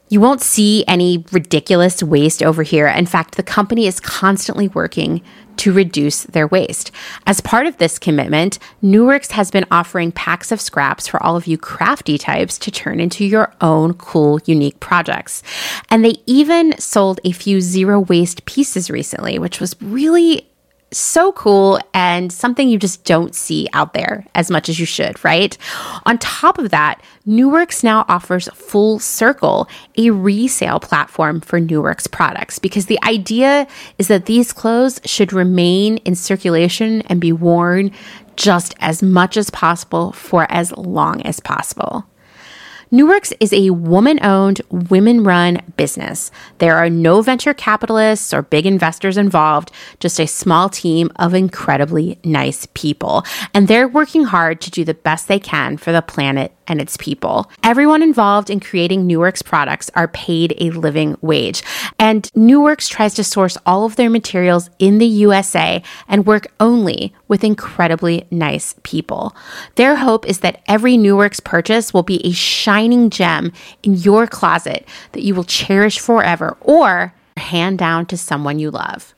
You 0.08 0.20
won't 0.20 0.40
see 0.40 0.84
any 0.86 1.24
ridiculous 1.32 2.02
waste 2.02 2.42
over 2.42 2.62
here. 2.62 2.86
In 2.88 3.06
fact, 3.06 3.36
the 3.36 3.42
company 3.42 3.86
is 3.86 4.00
constantly 4.00 4.68
working 4.68 5.22
to 5.58 5.72
reduce 5.72 6.22
their 6.22 6.46
waste. 6.46 6.90
As 7.26 7.40
part 7.40 7.66
of 7.66 7.76
this 7.78 7.98
commitment, 7.98 8.58
Nooworks 8.82 9.32
has 9.32 9.50
been 9.50 9.66
offering 9.70 10.12
packs 10.12 10.50
of 10.50 10.60
scraps 10.60 11.06
for 11.06 11.22
all 11.22 11.36
of 11.36 11.46
you 11.46 11.58
crafty 11.58 12.16
types 12.16 12.58
to 12.58 12.70
turn 12.70 13.00
into 13.00 13.24
your 13.24 13.52
own 13.60 13.94
cool, 13.94 14.40
unique 14.44 14.80
projects. 14.80 15.42
And 15.90 16.04
they 16.04 16.16
even 16.26 16.78
sold 16.78 17.20
a 17.24 17.32
few 17.32 17.60
zero 17.60 18.00
waste 18.00 18.44
pieces 18.44 18.90
recently, 18.90 19.38
which 19.38 19.60
was 19.60 19.76
really 19.82 20.47
so 20.90 21.32
cool 21.32 21.78
and 21.92 22.32
something 22.32 22.68
you 22.68 22.78
just 22.78 23.04
don't 23.04 23.34
see 23.34 23.68
out 23.72 23.92
there 23.92 24.26
as 24.34 24.50
much 24.50 24.68
as 24.68 24.80
you 24.80 24.86
should, 24.86 25.22
right? 25.24 25.56
On 26.06 26.16
top 26.18 26.58
of 26.58 26.70
that, 26.70 27.02
Nooworks 27.26 27.84
now 27.84 28.04
offers 28.08 28.48
Full 28.54 28.98
Circle, 28.98 29.68
a 29.96 30.10
resale 30.10 30.80
platform 30.80 31.40
for 31.40 31.60
Nooworks 31.60 32.10
products, 32.10 32.58
because 32.58 32.86
the 32.86 32.98
idea 33.04 33.66
is 33.98 34.08
that 34.08 34.26
these 34.26 34.52
clothes 34.52 35.00
should 35.04 35.32
remain 35.32 35.98
in 35.98 36.14
circulation 36.14 37.02
and 37.02 37.20
be 37.20 37.32
worn 37.32 37.90
just 38.36 38.74
as 38.80 39.02
much 39.02 39.36
as 39.36 39.50
possible 39.50 40.12
for 40.12 40.46
as 40.50 40.72
long 40.72 41.20
as 41.22 41.40
possible. 41.40 42.06
Nooworks 42.90 43.34
is 43.38 43.52
a 43.52 43.68
woman 43.68 44.18
owned, 44.24 44.62
women 44.70 45.22
run 45.22 45.60
business. 45.76 46.30
There 46.56 46.74
are 46.76 46.88
no 46.88 47.20
venture 47.20 47.52
capitalists 47.52 48.32
or 48.32 48.40
big 48.40 48.64
investors 48.64 49.18
involved, 49.18 49.70
just 50.00 50.18
a 50.18 50.26
small 50.26 50.70
team 50.70 51.10
of 51.16 51.34
incredibly 51.34 52.18
nice 52.24 52.66
people. 52.72 53.24
And 53.52 53.68
they're 53.68 53.86
working 53.86 54.24
hard 54.24 54.62
to 54.62 54.70
do 54.70 54.86
the 54.86 54.94
best 54.94 55.28
they 55.28 55.38
can 55.38 55.76
for 55.76 55.92
the 55.92 56.00
planet 56.00 56.52
and 56.66 56.80
its 56.80 56.96
people. 56.96 57.50
Everyone 57.62 58.02
involved 58.02 58.50
in 58.50 58.60
creating 58.60 59.06
Nooworks 59.06 59.44
products 59.44 59.90
are 59.94 60.08
paid 60.08 60.54
a 60.58 60.70
living 60.70 61.16
wage. 61.20 61.62
And 61.98 62.24
Nooworks 62.34 62.88
tries 62.88 63.14
to 63.14 63.24
source 63.24 63.56
all 63.66 63.84
of 63.84 63.96
their 63.96 64.10
materials 64.10 64.68
in 64.78 64.98
the 64.98 65.06
USA 65.06 65.82
and 66.08 66.26
work 66.26 66.46
only 66.60 67.14
with 67.26 67.44
incredibly 67.44 68.26
nice 68.30 68.74
people. 68.82 69.34
Their 69.76 69.96
hope 69.96 70.26
is 70.26 70.40
that 70.40 70.62
every 70.68 70.96
Nooworks 70.96 71.42
purchase 71.42 71.94
will 71.94 72.02
be 72.02 72.24
a 72.26 72.32
shining 72.32 72.77
gem 73.10 73.52
in 73.82 73.94
your 73.94 74.26
closet 74.26 74.86
that 75.12 75.22
you 75.22 75.34
will 75.34 75.44
cherish 75.44 75.98
forever 75.98 76.56
or 76.60 77.12
hand 77.36 77.78
down 77.78 78.06
to 78.06 78.16
someone 78.16 78.58
you 78.58 78.70
love. 78.70 79.14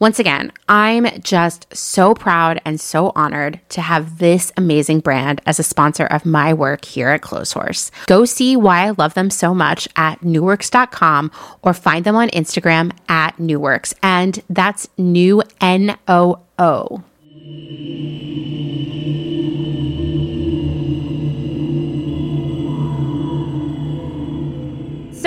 Once 0.00 0.20
again, 0.20 0.52
I'm 0.68 1.06
just 1.22 1.66
so 1.74 2.14
proud 2.14 2.60
and 2.64 2.80
so 2.80 3.10
honored 3.16 3.58
to 3.70 3.80
have 3.80 4.18
this 4.18 4.52
amazing 4.56 5.00
brand 5.00 5.40
as 5.44 5.58
a 5.58 5.64
sponsor 5.64 6.06
of 6.06 6.24
my 6.24 6.54
work 6.54 6.84
here 6.84 7.08
at 7.08 7.22
Clotheshorse. 7.22 7.90
Go 8.06 8.24
see 8.24 8.54
why 8.54 8.86
I 8.86 8.90
love 8.90 9.14
them 9.14 9.28
so 9.28 9.52
much 9.54 9.88
at 9.96 10.20
nooworks.com 10.20 11.32
or 11.62 11.74
find 11.74 12.04
them 12.04 12.14
on 12.14 12.28
Instagram 12.28 12.92
at 13.08 13.38
nooworks. 13.38 13.92
And 14.00 14.40
that's 14.48 14.88
new 14.96 15.42
N 15.60 15.98
O 16.06 16.42
O. 16.60 17.02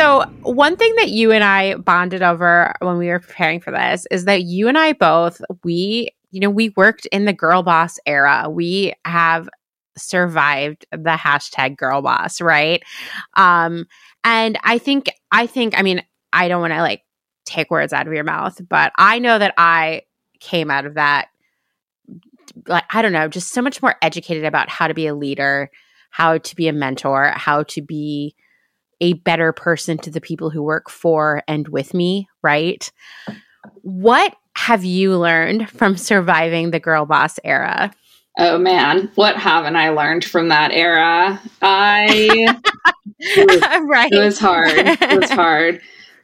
So, 0.02 0.24
one 0.42 0.78
thing 0.78 0.96
that 0.96 1.10
you 1.10 1.32
and 1.32 1.44
I 1.44 1.76
bonded 1.76 2.24
over 2.24 2.74
when 2.80 2.98
we 2.98 3.10
were 3.10 3.20
preparing 3.20 3.60
for 3.60 3.70
this 3.70 4.08
is 4.10 4.26
that 4.26 4.42
you 4.42 4.68
and 4.68 4.76
I 4.76 4.94
both, 4.94 5.40
we, 5.64 6.10
you 6.32 6.40
know, 6.40 6.50
we 6.50 6.74
worked 6.76 7.06
in 7.12 7.26
the 7.26 7.34
girl 7.34 7.62
boss 7.62 8.00
era. 8.08 8.48
We 8.50 8.96
have 9.06 9.48
survived 9.96 10.88
the 10.92 11.12
hashtag 11.12 11.78
girl 11.78 12.02
boss, 12.02 12.42
right? 12.42 12.82
Um, 13.38 13.86
and 14.24 14.58
I 14.64 14.80
think, 14.80 15.12
I 15.32 15.46
think, 15.46 15.78
I 15.78 15.84
mean, 15.84 16.02
I 16.34 16.48
don't 16.48 16.62
want 16.62 16.74
to 16.74 16.82
like 16.82 17.04
take 17.46 17.70
words 17.70 17.94
out 17.94 18.08
of 18.08 18.14
your 18.14 18.24
mouth, 18.24 18.60
but 18.68 18.92
I 18.98 19.20
know 19.20 19.38
that 19.38 19.54
I 19.56 20.02
came 20.40 20.72
out 20.72 20.88
of 20.88 20.96
that 20.96 21.28
like 22.68 22.86
I 22.90 23.04
don't 23.04 23.14
know, 23.14 23.28
just 23.28 23.54
so 23.54 23.62
much 23.62 23.84
more 23.84 23.94
educated 24.02 24.46
about 24.46 24.68
how 24.68 24.88
to 24.88 24.96
be 24.96 25.06
a 25.06 25.14
leader, 25.14 25.70
how 26.10 26.40
to 26.40 26.56
be 26.56 26.68
a 26.68 26.74
mentor, 26.74 27.34
how 27.36 27.62
to 27.66 27.84
be 27.84 28.34
a 29.02 29.14
better 29.14 29.52
person 29.52 29.98
to 29.98 30.12
the 30.12 30.22
people 30.22 30.50
who 30.50 30.64
work 30.64 30.90
for 30.90 31.44
and 31.48 31.68
with 31.68 31.94
me, 31.94 32.30
right? 32.42 32.90
What 33.82 34.36
have 34.56 34.86
you 34.86 35.18
learned 35.18 35.70
from 35.70 35.98
surviving 35.98 36.72
the 36.72 36.80
girl 36.80 37.06
boss 37.06 37.40
era? 37.44 37.92
Oh 38.38 38.58
man, 38.58 39.12
what 39.16 39.36
haven't 39.36 39.76
I 39.76 39.90
learned 39.90 40.24
from 40.24 40.50
that 40.50 40.72
era? 40.72 41.42
I 41.62 42.56
right. 43.86 44.12
It 44.12 44.24
was 44.24 44.40
hard. 44.40 44.72
It 44.74 45.20
was 45.20 45.30
hard. 45.30 45.82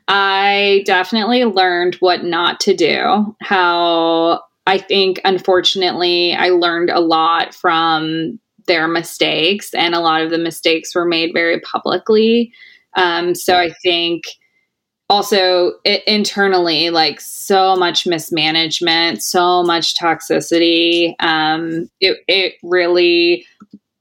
I 0.08 0.84
definitely 0.86 1.44
learned 1.44 1.96
what 1.96 2.24
not 2.24 2.62
to 2.62 2.76
do. 2.76 3.36
How 3.42 4.42
I 4.66 4.78
think 4.78 5.20
unfortunately 5.26 6.34
I 6.34 6.50
learned 6.50 6.90
a 6.90 7.00
lot 7.00 7.54
from 7.54 8.40
their 8.68 8.88
mistakes 8.88 9.74
and 9.74 9.96
a 9.96 10.00
lot 10.00 10.22
of 10.22 10.30
the 10.30 10.38
mistakes 10.38 10.94
were 10.94 11.06
made 11.06 11.32
very 11.34 11.60
publicly 11.62 12.54
um, 12.98 13.36
so 13.36 13.56
I 13.56 13.72
think 13.84 14.24
also 15.10 15.74
it, 15.86 16.04
internally, 16.06 16.90
like 16.90 17.22
so 17.22 17.76
much 17.76 18.06
mismanagement, 18.06 19.24
so 19.24 19.64
much 19.64 19.96
toxicity. 19.96 21.14
Um, 21.20 21.90
it, 22.02 22.18
it 22.28 22.56
really 22.64 23.46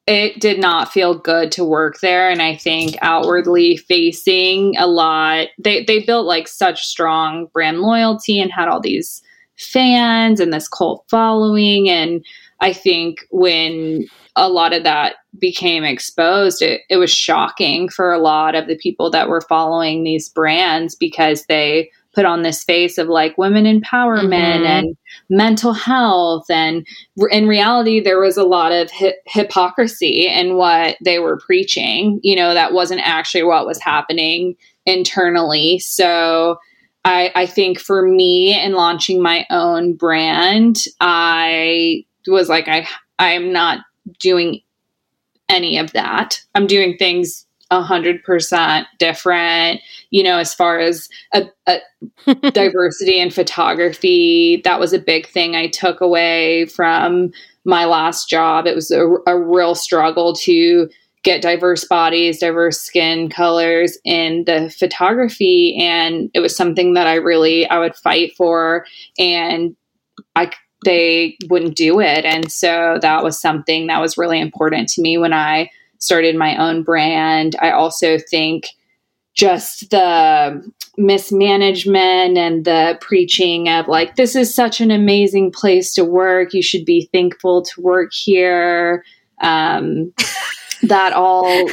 it 0.09 0.41
did 0.41 0.61
not 0.61 0.93
feel 0.93 1.19
good 1.19 1.51
to 1.51 1.65
work 1.65 1.99
there 1.99 2.31
and 2.31 2.41
i 2.41 2.55
think 2.55 2.97
outwardly 3.03 3.77
facing 3.77 4.77
a 4.77 4.87
lot 4.87 5.49
they, 5.59 5.83
they 5.83 5.99
built 5.99 6.27
like 6.27 6.47
such 6.47 6.87
strong 6.87 7.47
brand 7.53 7.81
loyalty 7.81 8.39
and 8.39 8.53
had 8.53 8.69
all 8.69 8.79
these 8.81 9.21
fans 9.59 10.39
and 10.39 10.53
this 10.53 10.69
cult 10.69 11.05
following 11.11 11.89
and 11.89 12.25
i 12.61 12.73
think 12.73 13.27
when 13.33 14.07
a 14.37 14.49
lot 14.49 14.75
of 14.75 14.85
that 14.85 15.17
became 15.39 15.83
exposed, 15.83 16.63
it, 16.63 16.83
it 16.89 16.99
was 16.99 17.11
shocking 17.11 17.89
for 17.89 18.13
a 18.13 18.19
lot 18.19 18.55
of 18.55 18.69
the 18.69 18.77
people 18.77 19.11
that 19.11 19.29
were 19.29 19.41
following 19.41 20.05
these 20.05 20.29
brands 20.29 20.95
because 20.95 21.45
they 21.47 21.91
put 22.15 22.25
on 22.25 22.43
this 22.43 22.65
face 22.65 22.97
of 22.97 23.09
like 23.09 23.37
women 23.37 23.65
empowerment 23.65 24.31
mm-hmm. 24.31 24.65
and 24.65 24.97
mental 25.29 25.75
health. 25.75 26.47
And 26.49 26.87
in 27.31 27.47
reality 27.47 28.01
there 28.01 28.21
was 28.21 28.37
a 28.37 28.45
lot 28.45 28.73
of 28.73 28.91
hi- 28.91 29.15
hypocrisy 29.27 30.27
in 30.27 30.57
what 30.57 30.97
they 31.05 31.19
were 31.19 31.39
preaching. 31.39 32.21
You 32.23 32.37
know 32.37 32.55
that 32.55 32.73
wasn't 32.73 33.03
actually 33.05 33.43
what 33.43 33.67
was 33.67 33.81
happening 33.81 34.57
internally. 34.87 35.79
So 35.79 36.59
I, 37.05 37.31
I 37.37 37.47
think 37.47 37.79
for 37.79 38.03
me 38.03 38.59
in 38.59 38.73
launching 38.73 39.23
my 39.23 39.47
own 39.49 39.95
brand 39.95 40.83
i 41.01 42.05
was 42.27 42.49
like 42.49 42.67
i 42.67 42.85
i'm 43.21 43.53
not 43.53 43.79
doing 44.19 44.61
any 45.49 45.79
of 45.79 45.93
that. 45.93 46.41
I'm 46.55 46.67
doing 46.67 46.97
things 46.97 47.47
a 47.71 47.83
hundred 47.83 48.23
percent 48.23 48.87
different, 48.99 49.81
you 50.11 50.23
know, 50.23 50.39
as 50.39 50.55
far 50.55 50.79
as 50.79 51.09
a, 51.35 51.47
a 51.67 51.81
diversity 52.51 53.19
in 53.19 53.31
photography. 53.31 54.61
That 54.65 54.79
was 54.79 54.93
a 54.93 54.99
big 54.99 55.27
thing 55.27 55.57
I 55.57 55.69
took 55.69 56.01
away 56.01 56.67
from 56.67 57.33
my 57.65 57.85
last 57.85 58.29
job. 58.29 58.67
It 58.67 58.77
was 58.77 58.91
a, 58.91 59.07
a 59.27 59.39
real 59.39 59.75
struggle 59.75 60.35
to 60.37 60.89
get 61.25 61.43
diverse 61.43 61.85
bodies, 61.85 62.39
diverse 62.39 62.81
skin 62.81 63.29
colors 63.29 63.99
in 64.05 64.45
the 64.45 64.73
photography. 64.79 65.77
And 65.77 66.31
it 66.35 66.41
was 66.41 66.57
something 66.57 66.95
that 66.95 67.09
I 67.09 67.15
really, 67.15 67.69
I 67.69 67.81
would 67.81 67.97
fight 67.97 68.37
for. 68.37 68.87
And 69.19 69.75
I 70.37 70.53
they 70.87 71.37
wouldn't 71.51 71.77
do 71.77 72.01
it. 72.01 72.25
And 72.25 72.51
so 72.51 72.99
that 73.03 73.23
was 73.23 73.39
something 73.39 73.89
that 73.89 74.01
was 74.01 74.17
really 74.17 74.41
important 74.41 74.89
to 74.91 75.03
me 75.03 75.19
when 75.19 75.33
I 75.33 75.69
started 75.99 76.37
my 76.37 76.57
own 76.57 76.83
brand. 76.83 77.57
I 77.61 77.73
also 77.73 78.17
think 78.19 78.69
just 79.35 79.91
the 79.91 80.63
mismanagement 80.97 82.39
and 82.39 82.65
the 82.65 82.97
preaching 83.01 83.69
of 83.69 83.89
like, 83.89 84.17
this 84.17 84.35
is 84.35 84.55
such 84.55 84.81
an 84.81 84.91
amazing 84.91 85.51
place 85.53 85.93
to 85.95 86.05
work. 86.05 86.55
You 86.55 86.63
should 86.63 86.87
be 86.87 87.11
thankful 87.13 87.63
to 87.63 87.81
work 87.81 88.13
here. 88.15 89.05
Um, 89.43 90.15
that 90.85 91.13
all 91.13 91.69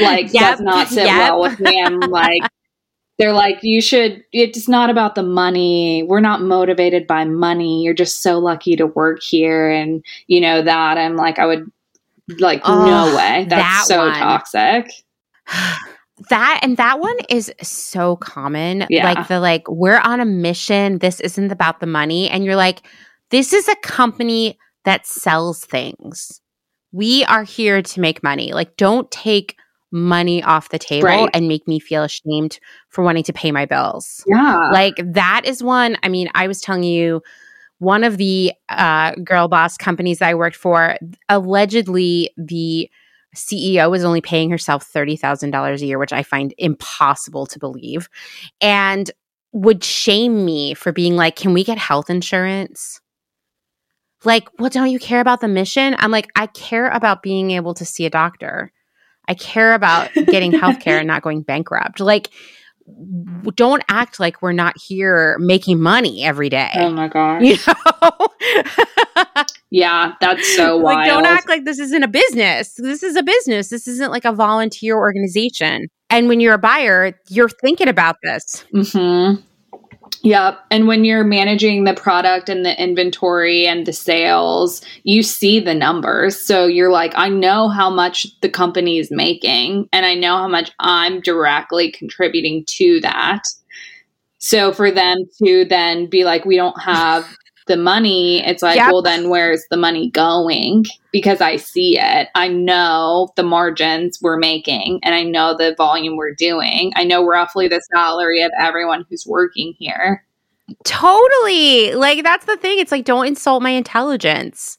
like 0.00 0.32
yep, 0.32 0.52
does 0.56 0.60
not 0.60 0.88
sit 0.88 1.06
yep. 1.06 1.18
well 1.18 1.42
with 1.42 1.60
me. 1.60 1.82
I'm 1.82 1.98
like, 2.00 2.42
they're 3.18 3.32
like 3.32 3.58
you 3.62 3.80
should 3.80 4.24
it's 4.32 4.68
not 4.68 4.90
about 4.90 5.14
the 5.14 5.22
money. 5.22 6.02
We're 6.02 6.20
not 6.20 6.42
motivated 6.42 7.06
by 7.06 7.24
money. 7.24 7.82
You're 7.82 7.94
just 7.94 8.22
so 8.22 8.38
lucky 8.38 8.76
to 8.76 8.86
work 8.86 9.22
here. 9.22 9.70
And 9.70 10.04
you 10.26 10.40
know 10.40 10.62
that 10.62 10.98
i'm 10.98 11.16
like 11.16 11.38
i 11.38 11.46
would 11.46 11.70
like 12.38 12.62
oh, 12.64 12.86
no 12.86 13.16
way. 13.16 13.46
That's 13.48 13.62
that 13.62 13.84
so 13.86 14.06
one. 14.06 14.14
toxic. 14.14 14.90
That 16.30 16.60
and 16.62 16.76
that 16.76 17.00
one 17.00 17.16
is 17.28 17.52
so 17.60 18.14
common. 18.16 18.86
Yeah. 18.88 19.12
like 19.12 19.26
the 19.26 19.40
like 19.40 19.68
we're 19.68 19.98
on 19.98 20.20
a 20.20 20.24
mission. 20.24 21.00
This 21.00 21.18
isn't 21.18 21.50
about 21.50 21.80
the 21.80 21.86
money. 21.86 22.30
And 22.30 22.44
you're 22.44 22.54
like 22.54 22.86
this 23.30 23.52
is 23.52 23.68
a 23.68 23.74
company 23.76 24.56
that 24.84 25.08
sells 25.08 25.64
things. 25.64 26.40
We 26.92 27.24
are 27.24 27.42
here 27.42 27.82
to 27.82 28.00
make 28.00 28.22
money. 28.22 28.52
Like 28.52 28.76
don't 28.76 29.10
take 29.10 29.56
money 29.94 30.42
off 30.42 30.70
the 30.70 30.78
table 30.78 31.06
right. 31.06 31.30
and 31.32 31.46
make 31.46 31.66
me 31.68 31.78
feel 31.78 32.02
ashamed 32.02 32.58
for 32.88 33.04
wanting 33.04 33.22
to 33.22 33.32
pay 33.32 33.52
my 33.52 33.64
bills. 33.64 34.24
Yeah. 34.26 34.68
Like 34.72 34.96
that 34.98 35.42
is 35.44 35.62
one. 35.62 35.96
I 36.02 36.08
mean, 36.08 36.28
I 36.34 36.48
was 36.48 36.60
telling 36.60 36.82
you, 36.82 37.22
one 37.78 38.04
of 38.04 38.16
the 38.16 38.52
uh, 38.68 39.14
girl 39.16 39.46
boss 39.46 39.76
companies 39.76 40.20
I 40.20 40.34
worked 40.34 40.56
for, 40.56 40.96
allegedly 41.28 42.30
the 42.36 42.90
CEO 43.36 43.90
was 43.90 44.04
only 44.04 44.20
paying 44.20 44.50
herself 44.50 44.90
$30,000 44.92 45.80
a 45.80 45.86
year, 45.86 45.98
which 45.98 46.12
I 46.12 46.22
find 46.22 46.54
impossible 46.58 47.46
to 47.46 47.58
believe, 47.58 48.08
and 48.60 49.10
would 49.52 49.84
shame 49.84 50.44
me 50.44 50.74
for 50.74 50.92
being 50.92 51.14
like, 51.16 51.36
Can 51.36 51.52
we 51.52 51.62
get 51.62 51.78
health 51.78 52.10
insurance? 52.10 53.00
Like, 54.24 54.48
well, 54.58 54.70
don't 54.70 54.90
you 54.90 54.98
care 54.98 55.20
about 55.20 55.40
the 55.40 55.48
mission? 55.48 55.94
I'm 55.98 56.10
like, 56.10 56.30
I 56.34 56.46
care 56.46 56.88
about 56.88 57.22
being 57.22 57.50
able 57.50 57.74
to 57.74 57.84
see 57.84 58.06
a 58.06 58.10
doctor. 58.10 58.72
I 59.28 59.34
care 59.34 59.74
about 59.74 60.12
getting 60.14 60.52
healthcare 60.60 60.98
and 60.98 61.06
not 61.06 61.22
going 61.22 61.42
bankrupt. 61.42 62.00
Like, 62.00 62.30
don't 63.56 63.82
act 63.88 64.20
like 64.20 64.42
we're 64.42 64.52
not 64.52 64.74
here 64.78 65.36
making 65.40 65.80
money 65.80 66.22
every 66.22 66.48
day. 66.50 66.70
Oh 66.74 66.90
my 66.90 67.08
god! 67.08 67.42
You 67.42 67.56
know? 67.66 69.44
yeah, 69.70 70.12
that's 70.20 70.54
so 70.54 70.76
wild. 70.76 70.98
Like, 70.98 71.06
don't 71.06 71.26
act 71.26 71.48
like 71.48 71.64
this 71.64 71.78
isn't 71.78 72.02
a 72.02 72.08
business. 72.08 72.74
This 72.74 73.02
is 73.02 73.16
a 73.16 73.22
business. 73.22 73.70
This 73.70 73.88
isn't 73.88 74.10
like 74.10 74.24
a 74.24 74.32
volunteer 74.32 74.96
organization. 74.96 75.88
And 76.10 76.28
when 76.28 76.40
you're 76.40 76.54
a 76.54 76.58
buyer, 76.58 77.18
you're 77.28 77.48
thinking 77.48 77.88
about 77.88 78.16
this. 78.22 78.64
Mm-hmm. 78.74 79.40
Yep. 80.24 80.58
And 80.70 80.88
when 80.88 81.04
you're 81.04 81.22
managing 81.22 81.84
the 81.84 81.92
product 81.92 82.48
and 82.48 82.64
the 82.64 82.82
inventory 82.82 83.66
and 83.66 83.84
the 83.84 83.92
sales, 83.92 84.80
you 85.02 85.22
see 85.22 85.60
the 85.60 85.74
numbers. 85.74 86.40
So 86.40 86.64
you're 86.66 86.90
like, 86.90 87.12
I 87.14 87.28
know 87.28 87.68
how 87.68 87.90
much 87.90 88.26
the 88.40 88.48
company 88.48 88.98
is 88.98 89.10
making 89.10 89.86
and 89.92 90.06
I 90.06 90.14
know 90.14 90.38
how 90.38 90.48
much 90.48 90.72
I'm 90.80 91.20
directly 91.20 91.92
contributing 91.92 92.64
to 92.68 93.00
that. 93.02 93.42
So 94.38 94.72
for 94.72 94.90
them 94.90 95.18
to 95.42 95.66
then 95.66 96.08
be 96.08 96.24
like, 96.24 96.46
we 96.46 96.56
don't 96.56 96.80
have 96.80 97.26
the 97.66 97.76
money, 97.76 98.44
it's 98.44 98.62
like, 98.62 98.76
yep. 98.76 98.92
well, 98.92 99.02
then 99.02 99.30
where's 99.30 99.64
the 99.70 99.76
money 99.76 100.10
going? 100.10 100.84
Because 101.12 101.40
I 101.40 101.56
see 101.56 101.98
it. 101.98 102.28
I 102.34 102.48
know 102.48 103.30
the 103.36 103.42
margins 103.42 104.18
we're 104.20 104.38
making 104.38 105.00
and 105.02 105.14
I 105.14 105.22
know 105.22 105.56
the 105.56 105.74
volume 105.76 106.16
we're 106.16 106.34
doing. 106.34 106.92
I 106.94 107.04
know 107.04 107.24
roughly 107.24 107.68
the 107.68 107.82
salary 107.92 108.42
of 108.42 108.52
everyone 108.60 109.06
who's 109.08 109.26
working 109.26 109.74
here. 109.78 110.24
Totally. 110.84 111.94
Like 111.94 112.22
that's 112.22 112.46
the 112.46 112.56
thing. 112.56 112.78
It's 112.78 112.92
like 112.92 113.04
don't 113.04 113.26
insult 113.26 113.62
my 113.62 113.70
intelligence. 113.70 114.78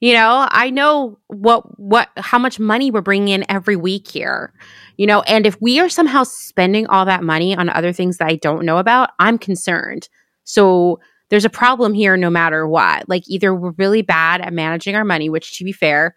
You 0.00 0.12
know, 0.12 0.46
I 0.50 0.70
know 0.70 1.18
what 1.28 1.78
what 1.78 2.10
how 2.16 2.38
much 2.38 2.58
money 2.58 2.90
we're 2.90 3.00
bringing 3.00 3.28
in 3.28 3.50
every 3.50 3.76
week 3.76 4.08
here. 4.08 4.52
You 4.96 5.06
know, 5.06 5.22
and 5.22 5.46
if 5.46 5.60
we 5.60 5.78
are 5.78 5.88
somehow 5.88 6.24
spending 6.24 6.86
all 6.86 7.04
that 7.04 7.22
money 7.22 7.56
on 7.56 7.68
other 7.68 7.92
things 7.92 8.18
that 8.18 8.28
I 8.28 8.36
don't 8.36 8.64
know 8.64 8.78
about, 8.78 9.10
I'm 9.18 9.38
concerned. 9.38 10.08
So 10.44 11.00
there's 11.28 11.44
a 11.44 11.50
problem 11.50 11.94
here 11.94 12.16
no 12.16 12.30
matter 12.30 12.66
what. 12.68 13.08
Like 13.08 13.24
either 13.28 13.54
we're 13.54 13.72
really 13.72 14.02
bad 14.02 14.40
at 14.40 14.52
managing 14.52 14.94
our 14.94 15.04
money, 15.04 15.28
which 15.28 15.58
to 15.58 15.64
be 15.64 15.72
fair 15.72 16.14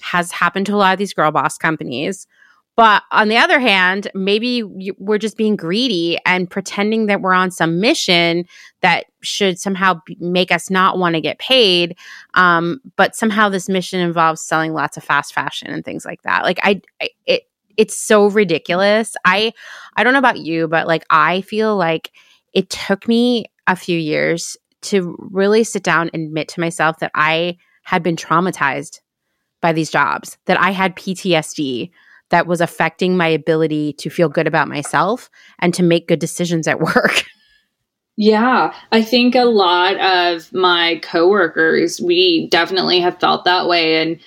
has 0.00 0.30
happened 0.32 0.66
to 0.66 0.74
a 0.74 0.76
lot 0.76 0.92
of 0.92 0.98
these 0.98 1.12
girl 1.12 1.30
boss 1.30 1.58
companies, 1.58 2.26
But 2.78 3.02
on 3.10 3.26
the 3.26 3.36
other 3.36 3.58
hand, 3.58 4.08
maybe 4.14 4.62
we're 4.98 5.18
just 5.18 5.36
being 5.36 5.56
greedy 5.56 6.16
and 6.24 6.48
pretending 6.48 7.06
that 7.06 7.20
we're 7.20 7.32
on 7.32 7.50
some 7.50 7.80
mission 7.80 8.44
that 8.82 9.06
should 9.20 9.58
somehow 9.58 10.00
make 10.20 10.52
us 10.52 10.70
not 10.70 10.96
want 10.96 11.16
to 11.16 11.20
get 11.20 11.40
paid. 11.40 11.98
Um, 12.34 12.80
but 12.94 13.16
somehow 13.16 13.48
this 13.48 13.68
mission 13.68 13.98
involves 13.98 14.40
selling 14.40 14.74
lots 14.74 14.96
of 14.96 15.02
fast 15.02 15.34
fashion 15.34 15.66
and 15.72 15.84
things 15.84 16.04
like 16.04 16.22
that. 16.22 16.44
Like 16.44 16.60
I, 16.62 16.80
I 17.02 17.08
it, 17.26 17.42
it's 17.76 17.96
so 17.96 18.28
ridiculous. 18.28 19.16
I, 19.24 19.52
I 19.96 20.04
don't 20.04 20.12
know 20.12 20.20
about 20.20 20.38
you, 20.38 20.68
but 20.68 20.86
like 20.86 21.04
I 21.10 21.40
feel 21.40 21.76
like 21.76 22.12
it 22.52 22.70
took 22.70 23.08
me 23.08 23.46
a 23.68 23.76
few 23.76 23.98
years 23.98 24.56
to 24.80 25.16
really 25.30 25.62
sit 25.62 25.84
down 25.84 26.10
and 26.12 26.24
admit 26.24 26.48
to 26.48 26.60
myself 26.60 26.98
that 26.98 27.12
I 27.14 27.56
had 27.82 28.02
been 28.02 28.16
traumatized 28.16 29.00
by 29.60 29.72
these 29.72 29.90
jobs, 29.90 30.36
that 30.46 30.60
I 30.60 30.70
had 30.70 30.96
PTSD 30.96 31.90
that 32.30 32.46
was 32.46 32.60
affecting 32.60 33.16
my 33.16 33.26
ability 33.26 33.94
to 33.94 34.10
feel 34.10 34.28
good 34.28 34.46
about 34.46 34.68
myself 34.68 35.30
and 35.60 35.72
to 35.74 35.82
make 35.82 36.08
good 36.08 36.18
decisions 36.18 36.66
at 36.68 36.80
work. 36.94 37.24
Yeah, 38.16 38.74
I 38.90 39.02
think 39.02 39.34
a 39.34 39.44
lot 39.44 39.96
of 40.00 40.52
my 40.52 41.00
coworkers, 41.02 42.00
we 42.00 42.48
definitely 42.48 42.98
have 43.00 43.20
felt 43.20 43.44
that 43.44 43.68
way. 43.68 44.02
And 44.02 44.18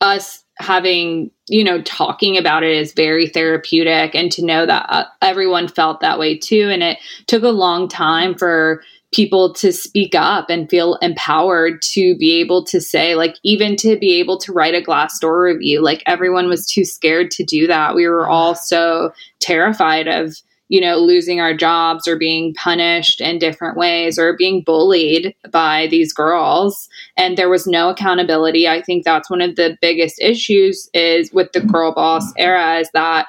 us 0.00 0.44
having, 0.58 1.30
you 1.48 1.64
know, 1.64 1.82
talking 1.82 2.36
about 2.36 2.62
it 2.62 2.76
is 2.76 2.92
very 2.92 3.28
therapeutic. 3.28 4.14
And 4.14 4.30
to 4.32 4.44
know 4.44 4.66
that 4.66 4.86
uh, 4.88 5.04
everyone 5.22 5.68
felt 5.68 6.00
that 6.00 6.18
way 6.18 6.36
too. 6.36 6.68
And 6.70 6.82
it 6.82 6.98
took 7.26 7.42
a 7.42 7.48
long 7.48 7.88
time 7.88 8.34
for 8.34 8.82
people 9.12 9.54
to 9.54 9.72
speak 9.72 10.14
up 10.14 10.50
and 10.50 10.68
feel 10.68 10.96
empowered 10.96 11.80
to 11.80 12.14
be 12.16 12.40
able 12.40 12.62
to 12.62 12.80
say 12.80 13.14
like 13.14 13.36
even 13.42 13.74
to 13.74 13.96
be 13.96 14.18
able 14.20 14.38
to 14.38 14.52
write 14.52 14.74
a 14.74 14.82
Glassdoor 14.82 15.44
review 15.44 15.82
like 15.82 16.02
everyone 16.04 16.46
was 16.46 16.66
too 16.66 16.84
scared 16.84 17.30
to 17.30 17.42
do 17.42 17.66
that 17.66 17.94
we 17.94 18.06
were 18.06 18.28
all 18.28 18.54
so 18.54 19.10
terrified 19.40 20.08
of 20.08 20.36
you 20.68 20.80
know 20.80 20.96
losing 20.96 21.40
our 21.40 21.54
jobs 21.54 22.06
or 22.06 22.16
being 22.16 22.54
punished 22.54 23.20
in 23.20 23.38
different 23.38 23.76
ways 23.76 24.18
or 24.18 24.36
being 24.36 24.62
bullied 24.62 25.34
by 25.50 25.86
these 25.88 26.12
girls 26.12 26.88
and 27.16 27.36
there 27.36 27.48
was 27.48 27.66
no 27.66 27.88
accountability 27.90 28.68
i 28.68 28.82
think 28.82 29.04
that's 29.04 29.30
one 29.30 29.40
of 29.40 29.56
the 29.56 29.76
biggest 29.80 30.20
issues 30.20 30.88
is 30.94 31.32
with 31.32 31.50
the 31.52 31.60
girl 31.60 31.92
boss 31.94 32.32
era 32.36 32.78
is 32.78 32.90
that 32.92 33.26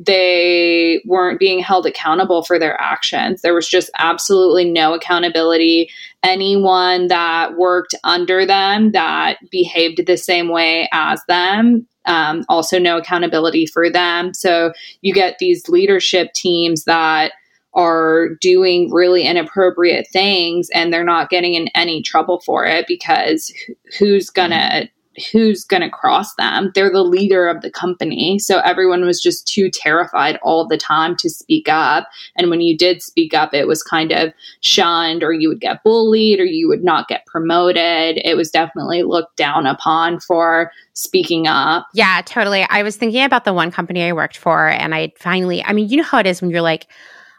they 0.00 1.02
weren't 1.04 1.38
being 1.38 1.58
held 1.58 1.84
accountable 1.84 2.42
for 2.42 2.58
their 2.58 2.80
actions. 2.80 3.42
There 3.42 3.52
was 3.52 3.68
just 3.68 3.90
absolutely 3.98 4.64
no 4.64 4.94
accountability. 4.94 5.90
Anyone 6.22 7.08
that 7.08 7.58
worked 7.58 7.94
under 8.02 8.46
them 8.46 8.92
that 8.92 9.36
behaved 9.50 10.06
the 10.06 10.16
same 10.16 10.48
way 10.48 10.88
as 10.92 11.22
them, 11.28 11.86
um, 12.10 12.44
also 12.48 12.78
no 12.78 12.98
accountability 12.98 13.66
for 13.66 13.88
them. 13.88 14.34
So 14.34 14.72
you 15.00 15.14
get 15.14 15.38
these 15.38 15.68
leadership 15.68 16.32
teams 16.34 16.84
that 16.84 17.32
are 17.72 18.30
doing 18.40 18.90
really 18.92 19.22
inappropriate 19.22 20.08
things 20.12 20.68
and 20.74 20.92
they're 20.92 21.04
not 21.04 21.30
getting 21.30 21.54
in 21.54 21.68
any 21.68 22.02
trouble 22.02 22.40
for 22.40 22.66
it 22.66 22.84
because 22.88 23.54
who's 23.96 24.28
going 24.28 24.50
to 24.50 24.88
who's 25.32 25.64
going 25.64 25.82
to 25.82 25.90
cross 25.90 26.34
them. 26.36 26.70
They're 26.74 26.92
the 26.92 27.02
leader 27.02 27.48
of 27.48 27.62
the 27.62 27.70
company. 27.70 28.38
So 28.38 28.60
everyone 28.60 29.04
was 29.04 29.20
just 29.20 29.46
too 29.46 29.70
terrified 29.70 30.38
all 30.42 30.66
the 30.66 30.76
time 30.76 31.16
to 31.16 31.28
speak 31.28 31.68
up. 31.68 32.08
And 32.36 32.48
when 32.48 32.60
you 32.60 32.76
did 32.76 33.02
speak 33.02 33.34
up, 33.34 33.52
it 33.52 33.66
was 33.66 33.82
kind 33.82 34.12
of 34.12 34.32
shunned, 34.60 35.22
or 35.22 35.32
you 35.32 35.48
would 35.48 35.60
get 35.60 35.82
bullied, 35.82 36.38
or 36.38 36.44
you 36.44 36.68
would 36.68 36.84
not 36.84 37.08
get 37.08 37.26
promoted. 37.26 38.20
It 38.24 38.36
was 38.36 38.50
definitely 38.50 39.02
looked 39.02 39.36
down 39.36 39.66
upon 39.66 40.20
for 40.20 40.70
speaking 40.92 41.46
up. 41.46 41.88
Yeah, 41.92 42.22
totally. 42.24 42.66
I 42.70 42.82
was 42.82 42.96
thinking 42.96 43.24
about 43.24 43.44
the 43.44 43.52
one 43.52 43.70
company 43.70 44.04
I 44.04 44.12
worked 44.12 44.36
for, 44.36 44.68
and 44.68 44.94
I 44.94 45.12
finally, 45.18 45.62
I 45.64 45.72
mean, 45.72 45.88
you 45.88 45.96
know 45.96 46.04
how 46.04 46.18
it 46.18 46.26
is 46.26 46.40
when 46.40 46.50
you're 46.50 46.62
like, 46.62 46.86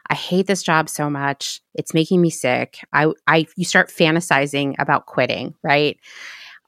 I 0.10 0.16
hate 0.16 0.46
this 0.46 0.62
job 0.62 0.90
so 0.90 1.10
much. 1.10 1.62
It's 1.74 1.94
making 1.94 2.22
me 2.22 2.30
sick. 2.30 2.80
I, 2.92 3.14
I, 3.28 3.48
you 3.56 3.64
start 3.64 3.90
fantasizing 3.90 4.76
about 4.78 5.06
quitting, 5.06 5.56
right? 5.64 5.98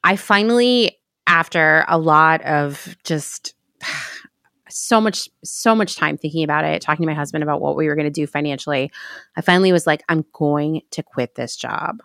I 0.03 0.15
finally 0.15 0.97
after 1.27 1.85
a 1.87 1.97
lot 1.97 2.41
of 2.43 2.95
just 3.03 3.55
so 4.69 4.99
much 4.99 5.29
so 5.43 5.75
much 5.75 5.95
time 5.95 6.17
thinking 6.17 6.43
about 6.43 6.65
it 6.65 6.81
talking 6.81 7.03
to 7.03 7.07
my 7.07 7.13
husband 7.13 7.43
about 7.43 7.61
what 7.61 7.75
we 7.75 7.87
were 7.87 7.95
going 7.95 8.05
to 8.05 8.11
do 8.11 8.25
financially 8.25 8.91
i 9.37 9.41
finally 9.41 9.71
was 9.71 9.85
like 9.85 10.01
i'm 10.09 10.25
going 10.33 10.81
to 10.89 11.03
quit 11.03 11.35
this 11.35 11.55
job. 11.55 12.01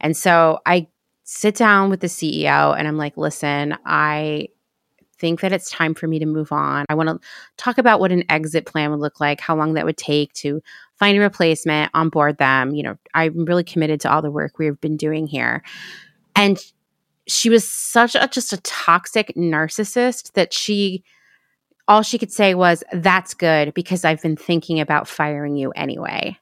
And 0.00 0.16
so 0.16 0.60
i 0.66 0.86
sit 1.24 1.56
down 1.56 1.90
with 1.90 2.00
the 2.00 2.06
ceo 2.06 2.78
and 2.78 2.86
i'm 2.86 2.96
like 2.96 3.16
listen 3.16 3.76
i 3.84 4.48
think 5.18 5.40
that 5.40 5.52
it's 5.52 5.70
time 5.70 5.94
for 5.94 6.06
me 6.06 6.18
to 6.18 6.26
move 6.26 6.52
on. 6.52 6.84
I 6.90 6.94
want 6.94 7.08
to 7.08 7.18
talk 7.56 7.78
about 7.78 8.00
what 8.00 8.12
an 8.12 8.24
exit 8.28 8.66
plan 8.66 8.90
would 8.90 9.00
look 9.00 9.18
like 9.18 9.40
how 9.40 9.56
long 9.56 9.72
that 9.72 9.86
would 9.86 9.96
take 9.96 10.30
to 10.34 10.62
find 10.96 11.16
a 11.16 11.22
replacement 11.22 11.90
onboard 11.94 12.36
them. 12.38 12.74
You 12.74 12.82
know 12.82 12.98
i'm 13.14 13.46
really 13.46 13.64
committed 13.64 14.00
to 14.02 14.12
all 14.12 14.22
the 14.22 14.30
work 14.30 14.58
we've 14.58 14.80
been 14.80 14.96
doing 14.96 15.26
here. 15.26 15.62
And 16.36 16.58
she 17.26 17.50
was 17.50 17.68
such 17.68 18.14
a 18.14 18.28
just 18.28 18.52
a 18.52 18.60
toxic 18.62 19.32
narcissist 19.36 20.32
that 20.32 20.52
she 20.52 21.04
all 21.88 22.02
she 22.02 22.18
could 22.18 22.32
say 22.32 22.54
was 22.54 22.82
that's 22.92 23.34
good 23.34 23.74
because 23.74 24.04
i've 24.04 24.22
been 24.22 24.36
thinking 24.36 24.80
about 24.80 25.08
firing 25.08 25.56
you 25.56 25.70
anyway. 25.72 26.36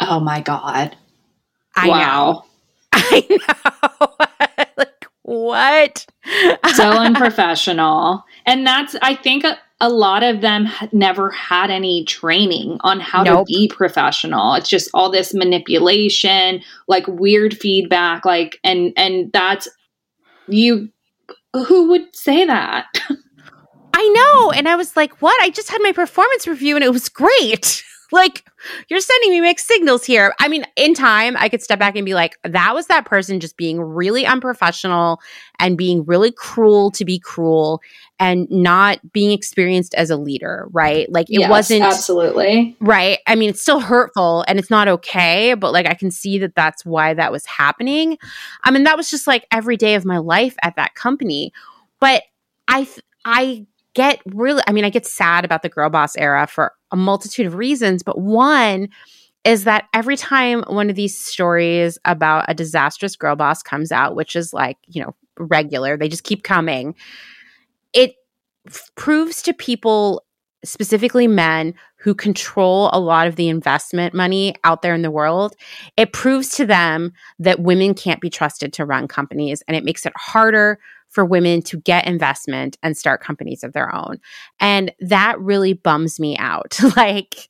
Oh 0.00 0.20
my 0.20 0.40
god. 0.40 0.96
I 1.76 1.88
wow. 1.88 1.98
know 2.02 2.44
i 2.92 3.26
know. 3.30 4.66
Like 4.76 5.06
what? 5.22 6.06
So 6.74 6.90
unprofessional. 6.90 8.24
And 8.46 8.66
that's 8.66 8.96
i 9.02 9.14
think 9.14 9.44
a, 9.44 9.58
a 9.80 9.88
lot 9.88 10.22
of 10.22 10.40
them 10.40 10.68
never 10.92 11.30
had 11.30 11.70
any 11.70 12.04
training 12.04 12.78
on 12.80 13.00
how 13.00 13.22
nope. 13.22 13.46
to 13.46 13.52
be 13.52 13.68
professional. 13.68 14.54
It's 14.54 14.68
just 14.68 14.88
all 14.94 15.10
this 15.10 15.34
manipulation 15.34 16.62
like 16.88 17.06
weird 17.06 17.56
feedback 17.56 18.24
like 18.24 18.58
and 18.64 18.92
and 18.96 19.32
that's 19.32 19.68
you 20.48 20.90
who 21.52 21.88
would 21.90 22.14
say 22.14 22.44
that? 22.44 22.86
I 23.94 24.08
know. 24.08 24.50
And 24.50 24.68
I 24.68 24.74
was 24.74 24.96
like, 24.96 25.22
what? 25.22 25.40
I 25.40 25.50
just 25.50 25.70
had 25.70 25.80
my 25.80 25.92
performance 25.92 26.48
review 26.48 26.74
and 26.74 26.84
it 26.84 26.92
was 26.92 27.08
great. 27.08 27.82
like, 28.12 28.44
you're 28.88 29.00
sending 29.00 29.30
me 29.30 29.40
mixed 29.40 29.66
signals 29.66 30.04
here. 30.04 30.34
I 30.40 30.48
mean, 30.48 30.64
in 30.76 30.94
time, 30.94 31.36
I 31.38 31.48
could 31.48 31.62
step 31.62 31.78
back 31.78 31.96
and 31.96 32.04
be 32.04 32.14
like, 32.14 32.36
that 32.44 32.74
was 32.74 32.86
that 32.86 33.04
person 33.04 33.40
just 33.40 33.56
being 33.56 33.80
really 33.80 34.26
unprofessional 34.26 35.20
and 35.58 35.78
being 35.78 36.04
really 36.04 36.32
cruel 36.32 36.90
to 36.92 37.04
be 37.04 37.18
cruel 37.18 37.80
and 38.18 38.48
not 38.50 39.00
being 39.12 39.32
experienced 39.32 39.94
as 39.94 40.10
a 40.10 40.16
leader, 40.16 40.68
right? 40.72 41.10
Like, 41.10 41.28
it 41.30 41.40
yes, 41.40 41.50
wasn't 41.50 41.82
absolutely 41.82 42.76
right. 42.80 43.18
I 43.26 43.34
mean, 43.34 43.50
it's 43.50 43.60
still 43.60 43.80
hurtful 43.80 44.44
and 44.46 44.58
it's 44.58 44.70
not 44.70 44.88
okay, 44.88 45.54
but 45.54 45.72
like, 45.72 45.86
I 45.86 45.94
can 45.94 46.10
see 46.10 46.38
that 46.38 46.54
that's 46.54 46.84
why 46.84 47.14
that 47.14 47.32
was 47.32 47.44
happening. 47.46 48.18
I 48.62 48.70
mean, 48.70 48.84
that 48.84 48.96
was 48.96 49.10
just 49.10 49.26
like 49.26 49.46
every 49.50 49.76
day 49.76 49.94
of 49.94 50.04
my 50.04 50.18
life 50.18 50.56
at 50.62 50.76
that 50.76 50.94
company. 50.94 51.52
But 52.00 52.22
I, 52.68 52.86
I 53.24 53.66
get 53.94 54.20
really, 54.26 54.62
I 54.66 54.72
mean, 54.72 54.84
I 54.84 54.90
get 54.90 55.06
sad 55.06 55.44
about 55.44 55.62
the 55.62 55.68
girl 55.68 55.90
boss 55.90 56.16
era 56.16 56.46
for 56.46 56.72
a 56.90 56.96
multitude 56.96 57.46
of 57.46 57.54
reasons, 57.54 58.02
but 58.02 58.18
one 58.18 58.88
is 59.44 59.64
that 59.64 59.84
every 59.92 60.16
time 60.16 60.62
one 60.68 60.88
of 60.88 60.96
these 60.96 61.18
stories 61.18 61.98
about 62.04 62.46
a 62.48 62.54
disastrous 62.54 63.14
girl 63.14 63.36
boss 63.36 63.62
comes 63.62 63.92
out, 63.92 64.16
which 64.16 64.34
is 64.34 64.52
like, 64.52 64.78
you 64.86 65.02
know, 65.02 65.14
regular, 65.38 65.96
they 65.96 66.08
just 66.08 66.24
keep 66.24 66.42
coming, 66.42 66.94
it 67.92 68.14
f- 68.66 68.90
proves 68.96 69.42
to 69.42 69.52
people, 69.52 70.24
specifically 70.64 71.26
men 71.26 71.74
who 71.96 72.14
control 72.14 72.90
a 72.92 73.00
lot 73.00 73.26
of 73.26 73.36
the 73.36 73.48
investment 73.48 74.14
money 74.14 74.54
out 74.64 74.82
there 74.82 74.94
in 74.94 75.02
the 75.02 75.10
world, 75.10 75.54
it 75.96 76.12
proves 76.12 76.50
to 76.50 76.64
them 76.64 77.12
that 77.38 77.60
women 77.60 77.94
can't 77.94 78.20
be 78.20 78.30
trusted 78.30 78.72
to 78.72 78.84
run 78.84 79.08
companies 79.08 79.62
and 79.68 79.76
it 79.76 79.84
makes 79.84 80.06
it 80.06 80.12
harder 80.16 80.78
for 81.14 81.24
women 81.24 81.62
to 81.62 81.78
get 81.78 82.06
investment 82.06 82.76
and 82.82 82.96
start 82.96 83.22
companies 83.22 83.62
of 83.62 83.72
their 83.72 83.94
own. 83.94 84.18
And 84.60 84.92
that 85.00 85.38
really 85.40 85.72
bums 85.72 86.18
me 86.18 86.36
out. 86.36 86.76
like, 86.96 87.48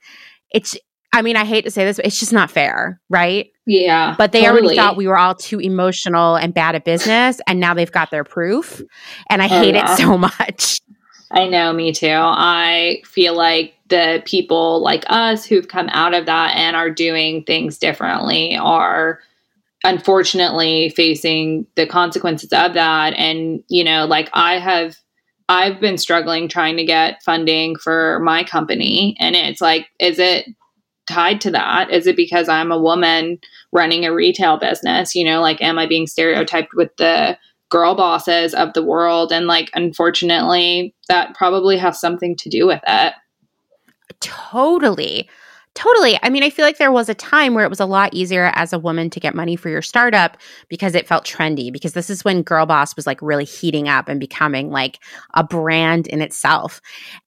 it's, 0.52 0.76
I 1.12 1.22
mean, 1.22 1.36
I 1.36 1.44
hate 1.44 1.64
to 1.64 1.70
say 1.70 1.84
this, 1.84 1.96
but 1.96 2.06
it's 2.06 2.20
just 2.20 2.32
not 2.32 2.50
fair, 2.50 3.00
right? 3.08 3.50
Yeah. 3.66 4.14
But 4.18 4.32
they 4.32 4.42
totally. 4.42 4.60
already 4.60 4.76
thought 4.76 4.96
we 4.96 5.08
were 5.08 5.18
all 5.18 5.34
too 5.34 5.60
emotional 5.60 6.36
and 6.36 6.52
bad 6.52 6.74
at 6.74 6.84
business, 6.84 7.40
and 7.46 7.58
now 7.58 7.72
they've 7.72 7.90
got 7.90 8.10
their 8.10 8.24
proof. 8.24 8.82
And 9.30 9.40
I 9.40 9.46
oh, 9.46 9.60
hate 9.60 9.74
yeah. 9.74 9.92
it 9.92 9.96
so 9.96 10.18
much. 10.18 10.80
I 11.30 11.48
know, 11.48 11.72
me 11.72 11.92
too. 11.92 12.08
I 12.10 13.02
feel 13.06 13.34
like 13.34 13.74
the 13.88 14.22
people 14.24 14.82
like 14.82 15.04
us 15.08 15.44
who've 15.44 15.66
come 15.66 15.88
out 15.90 16.14
of 16.14 16.26
that 16.26 16.54
and 16.56 16.76
are 16.76 16.90
doing 16.90 17.44
things 17.44 17.78
differently 17.78 18.56
are 18.56 19.20
unfortunately 19.84 20.90
facing 20.90 21.66
the 21.76 21.86
consequences 21.86 22.52
of 22.52 22.74
that 22.74 23.14
and 23.14 23.62
you 23.68 23.84
know 23.84 24.06
like 24.06 24.30
i 24.32 24.58
have 24.58 24.96
i've 25.48 25.80
been 25.80 25.98
struggling 25.98 26.48
trying 26.48 26.76
to 26.76 26.84
get 26.84 27.22
funding 27.22 27.76
for 27.76 28.18
my 28.20 28.42
company 28.42 29.16
and 29.20 29.36
it's 29.36 29.60
like 29.60 29.86
is 30.00 30.18
it 30.18 30.46
tied 31.06 31.40
to 31.40 31.50
that 31.50 31.90
is 31.90 32.06
it 32.06 32.16
because 32.16 32.48
i'm 32.48 32.72
a 32.72 32.80
woman 32.80 33.38
running 33.72 34.04
a 34.04 34.14
retail 34.14 34.56
business 34.56 35.14
you 35.14 35.24
know 35.24 35.40
like 35.40 35.60
am 35.60 35.78
i 35.78 35.86
being 35.86 36.06
stereotyped 36.06 36.72
with 36.74 36.96
the 36.96 37.36
girl 37.74 37.96
bosses 37.96 38.54
of 38.54 38.72
the 38.72 38.84
world. 38.84 39.32
And 39.32 39.48
like, 39.48 39.68
unfortunately, 39.74 40.94
that 41.08 41.34
probably 41.34 41.76
has 41.76 42.00
something 42.00 42.36
to 42.36 42.48
do 42.48 42.68
with 42.68 42.80
it. 42.86 43.14
Totally. 44.20 45.28
Totally. 45.74 46.16
I 46.22 46.30
mean, 46.30 46.44
I 46.44 46.50
feel 46.50 46.64
like 46.64 46.78
there 46.78 46.92
was 46.92 47.08
a 47.08 47.14
time 47.14 47.52
where 47.52 47.64
it 47.64 47.68
was 47.68 47.80
a 47.80 47.86
lot 47.86 48.14
easier 48.14 48.52
as 48.54 48.72
a 48.72 48.78
woman 48.78 49.10
to 49.10 49.18
get 49.18 49.34
money 49.34 49.56
for 49.56 49.68
your 49.68 49.82
startup 49.82 50.36
because 50.68 50.94
it 50.94 51.08
felt 51.08 51.24
trendy. 51.24 51.72
Because 51.72 51.94
this 51.94 52.08
is 52.08 52.24
when 52.24 52.42
Girl 52.42 52.64
Boss 52.64 52.94
was 52.94 53.08
like 53.08 53.20
really 53.20 53.44
heating 53.44 53.88
up 53.88 54.08
and 54.08 54.20
becoming 54.20 54.70
like 54.70 55.00
a 55.34 55.42
brand 55.42 56.06
in 56.06 56.22
itself. 56.22 56.80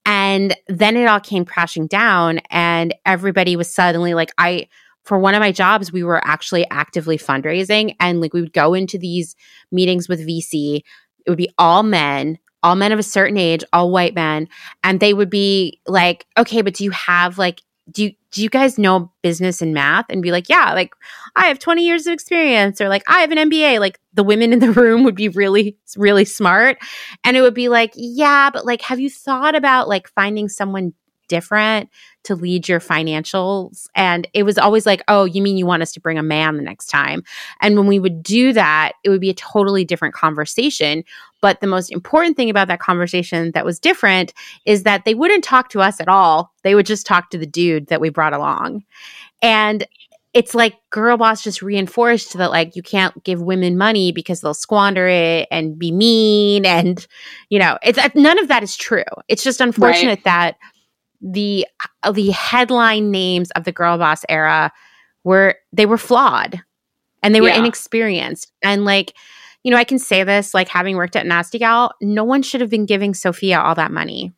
And 0.06 0.56
then 0.68 0.96
it 0.96 1.08
all 1.08 1.20
came 1.20 1.44
crashing 1.44 1.88
down, 1.88 2.40
and 2.50 2.96
everybody 3.06 3.58
was 3.58 3.74
suddenly 3.74 4.14
like, 4.14 4.32
I, 4.38 4.70
for 5.04 5.20
one 5.20 5.36
of 5.36 5.42
my 5.42 5.52
jobs, 5.52 5.92
we 5.92 6.04
were 6.04 6.26
actually 6.26 6.66
actively 6.70 7.18
fundraising. 7.18 7.96
And 8.00 8.22
like 8.22 8.34
we 8.34 8.40
would 8.42 8.54
go 8.54 8.74
into 8.74 8.98
these 8.98 9.36
meetings 9.74 10.08
with 10.08 10.26
VC, 10.26 10.84
it 11.26 11.30
would 11.30 11.38
be 11.38 11.50
all 11.58 11.84
men 11.84 12.40
all 12.64 12.76
men 12.76 12.92
of 12.92 12.98
a 12.98 13.04
certain 13.04 13.38
age, 13.38 13.64
all 13.72 13.92
white 13.92 14.16
men, 14.16 14.50
and 14.84 15.00
they 15.00 15.14
would 15.14 15.30
be 15.30 15.80
like, 15.86 16.26
"Okay, 16.38 16.64
but 16.64 16.74
do 16.74 16.84
you 16.84 16.90
have 16.92 17.38
like 17.38 17.62
do 17.92 18.04
you 18.04 18.12
do 18.32 18.44
you 18.44 18.50
guys 18.50 18.78
know 18.78 19.12
business 19.22 19.62
and 19.62 19.74
math 19.74 20.06
and 20.10 20.22
be 20.22 20.32
like 20.32 20.50
yeah 20.50 20.74
like 20.74 20.92
i 21.36 21.48
have 21.48 21.60
20 21.60 21.86
years 21.86 22.06
of 22.06 22.14
experience 22.14 22.82
or 22.82 22.90
like 22.90 23.04
i 23.08 23.22
have 23.22 23.32
an 23.32 23.50
mba 23.50 23.80
like 23.80 24.00
the 24.14 24.24
women 24.24 24.52
in 24.52 24.60
the 24.60 24.72
room 24.82 25.04
would 25.04 25.16
be 25.16 25.30
really 25.30 25.78
really 25.96 26.26
smart. 26.26 26.78
And 27.24 27.38
it 27.38 27.42
would 27.42 27.54
be 27.54 27.70
like 27.70 27.94
yeah 27.96 28.50
but 28.50 28.66
like 28.66 28.82
have 28.82 29.00
you 29.00 29.10
thought 29.10 29.56
about 29.56 29.88
like 29.88 30.10
finding 30.10 30.50
someone 30.50 30.94
different 31.28 31.90
to 32.24 32.36
lead 32.36 32.68
your 32.68 32.80
financials 32.80 33.88
and 33.96 34.28
it 34.34 34.44
was 34.44 34.58
always 34.58 34.86
like 34.86 35.02
oh 35.08 35.26
you 35.26 35.42
mean 35.42 35.58
you 35.58 35.66
want 35.66 35.82
us 35.82 35.92
to 35.92 36.00
bring 36.00 36.18
a 36.18 36.24
man 36.24 36.58
the 36.58 36.64
next 36.64 36.88
time 36.88 37.24
and 37.62 37.78
when 37.78 37.88
we 37.88 38.00
would 38.00 38.22
do 38.22 38.54
that 38.54 38.94
it 39.04 39.10
would 39.10 39.22
be 39.22 39.30
a 39.30 39.34
totally 39.34 39.86
different 39.86 40.14
conversation 40.14 41.04
but 41.42 41.62
the 41.62 41.68
most 41.68 41.92
important 41.92 42.36
thing 42.36 42.50
about 42.50 42.68
that 42.68 42.80
conversation 42.80 43.52
that 43.52 43.66
was 43.66 43.80
different 43.80 44.34
is 44.66 44.84
that 44.84 45.06
they 45.06 45.14
wouldn't 45.14 45.44
talk 45.44 45.70
to 45.70 45.82
us 45.82 46.02
at 46.02 46.08
all. 46.08 46.52
They 46.64 46.76
would 46.76 46.86
just 46.86 47.06
talk 47.06 47.30
to 47.30 47.38
the 47.38 47.46
dude 47.46 47.88
that 47.88 48.02
we 48.02 48.10
brought 48.10 48.34
along. 48.34 48.84
And 49.42 49.86
it's 50.34 50.54
like 50.54 50.76
girl 50.90 51.18
boss 51.18 51.44
just 51.44 51.62
reinforced 51.62 52.38
that 52.38 52.52
like 52.52 52.76
you 52.76 52.84
can't 52.84 53.24
give 53.24 53.42
women 53.42 53.78
money 53.78 54.12
because 54.12 54.42
they'll 54.42 54.54
squander 54.54 55.08
it 55.08 55.48
and 55.52 55.80
be 55.80 55.92
mean 55.92 56.66
and 56.66 57.08
you 57.50 57.58
know 57.58 57.78
it's 57.82 57.98
uh, 57.98 58.10
none 58.14 58.38
of 58.38 58.48
that 58.48 58.62
is 58.62 58.76
true 58.76 59.04
it's 59.30 59.44
just 59.44 59.62
unfortunate 59.62 60.10
right. 60.10 60.24
that 60.26 60.58
the 61.22 61.66
uh, 62.04 62.12
the 62.12 62.32
headline 62.32 63.12
names 63.12 63.52
of 63.52 63.64
the 63.64 63.72
girl 63.72 63.98
boss 63.98 64.24
era 64.30 64.72
were 65.24 65.56
they 65.74 65.86
were 65.86 65.98
flawed 65.98 66.62
and 67.24 67.34
they 67.34 67.42
were 67.42 67.48
yeah. 67.48 67.58
inexperienced 67.58 68.52
and 68.62 68.86
like 68.86 69.14
you 69.68 69.72
know, 69.72 69.78
I 69.78 69.84
can 69.84 70.00
say 70.00 70.24
this 70.24 70.54
like 70.54 70.70
having 70.70 70.96
worked 70.96 71.18
at 71.18 71.26
Nasty 71.26 71.60
Gal, 71.60 71.92
no 72.02 72.24
one 72.24 72.42
should 72.42 72.62
have 72.62 72.70
been 72.70 72.86
giving 72.86 73.14
Sophia 73.14 73.60
all 73.60 73.76
that 73.76 73.92
money. 73.92 74.32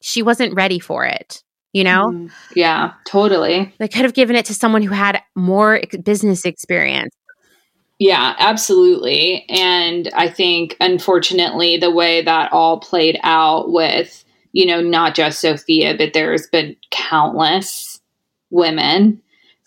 She 0.00 0.22
wasn't 0.22 0.54
ready 0.54 0.78
for 0.78 1.04
it, 1.04 1.42
you 1.72 1.82
know? 1.82 2.12
Mm, 2.12 2.30
yeah, 2.54 2.92
totally. 3.04 3.74
They 3.78 3.88
could 3.88 4.02
have 4.02 4.14
given 4.14 4.36
it 4.36 4.44
to 4.46 4.54
someone 4.54 4.82
who 4.82 4.94
had 4.94 5.20
more 5.34 5.80
business 6.04 6.44
experience. 6.44 7.12
Yeah, 7.98 8.36
absolutely. 8.38 9.44
And 9.48 10.08
I 10.14 10.28
think, 10.28 10.76
unfortunately, 10.80 11.78
the 11.78 11.90
way 11.90 12.22
that 12.22 12.52
all 12.52 12.78
played 12.78 13.18
out 13.24 13.72
with, 13.72 14.24
you 14.56 14.64
know, 14.64 14.80
not 14.80 15.14
just 15.14 15.42
Sophia, 15.42 15.94
but 15.98 16.14
there's 16.14 16.46
been 16.46 16.74
countless 16.90 18.00
women 18.48 19.20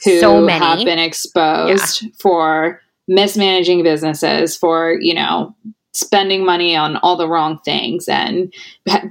who 0.04 0.20
so 0.20 0.48
have 0.48 0.80
been 0.80 0.98
exposed 0.98 2.02
yeah. 2.02 2.10
for 2.20 2.82
mismanaging 3.08 3.84
businesses, 3.84 4.58
for, 4.58 4.98
you 5.00 5.14
know, 5.14 5.56
spending 5.94 6.44
money 6.44 6.76
on 6.76 6.98
all 6.98 7.16
the 7.16 7.28
wrong 7.28 7.60
things 7.64 8.08
and 8.08 8.52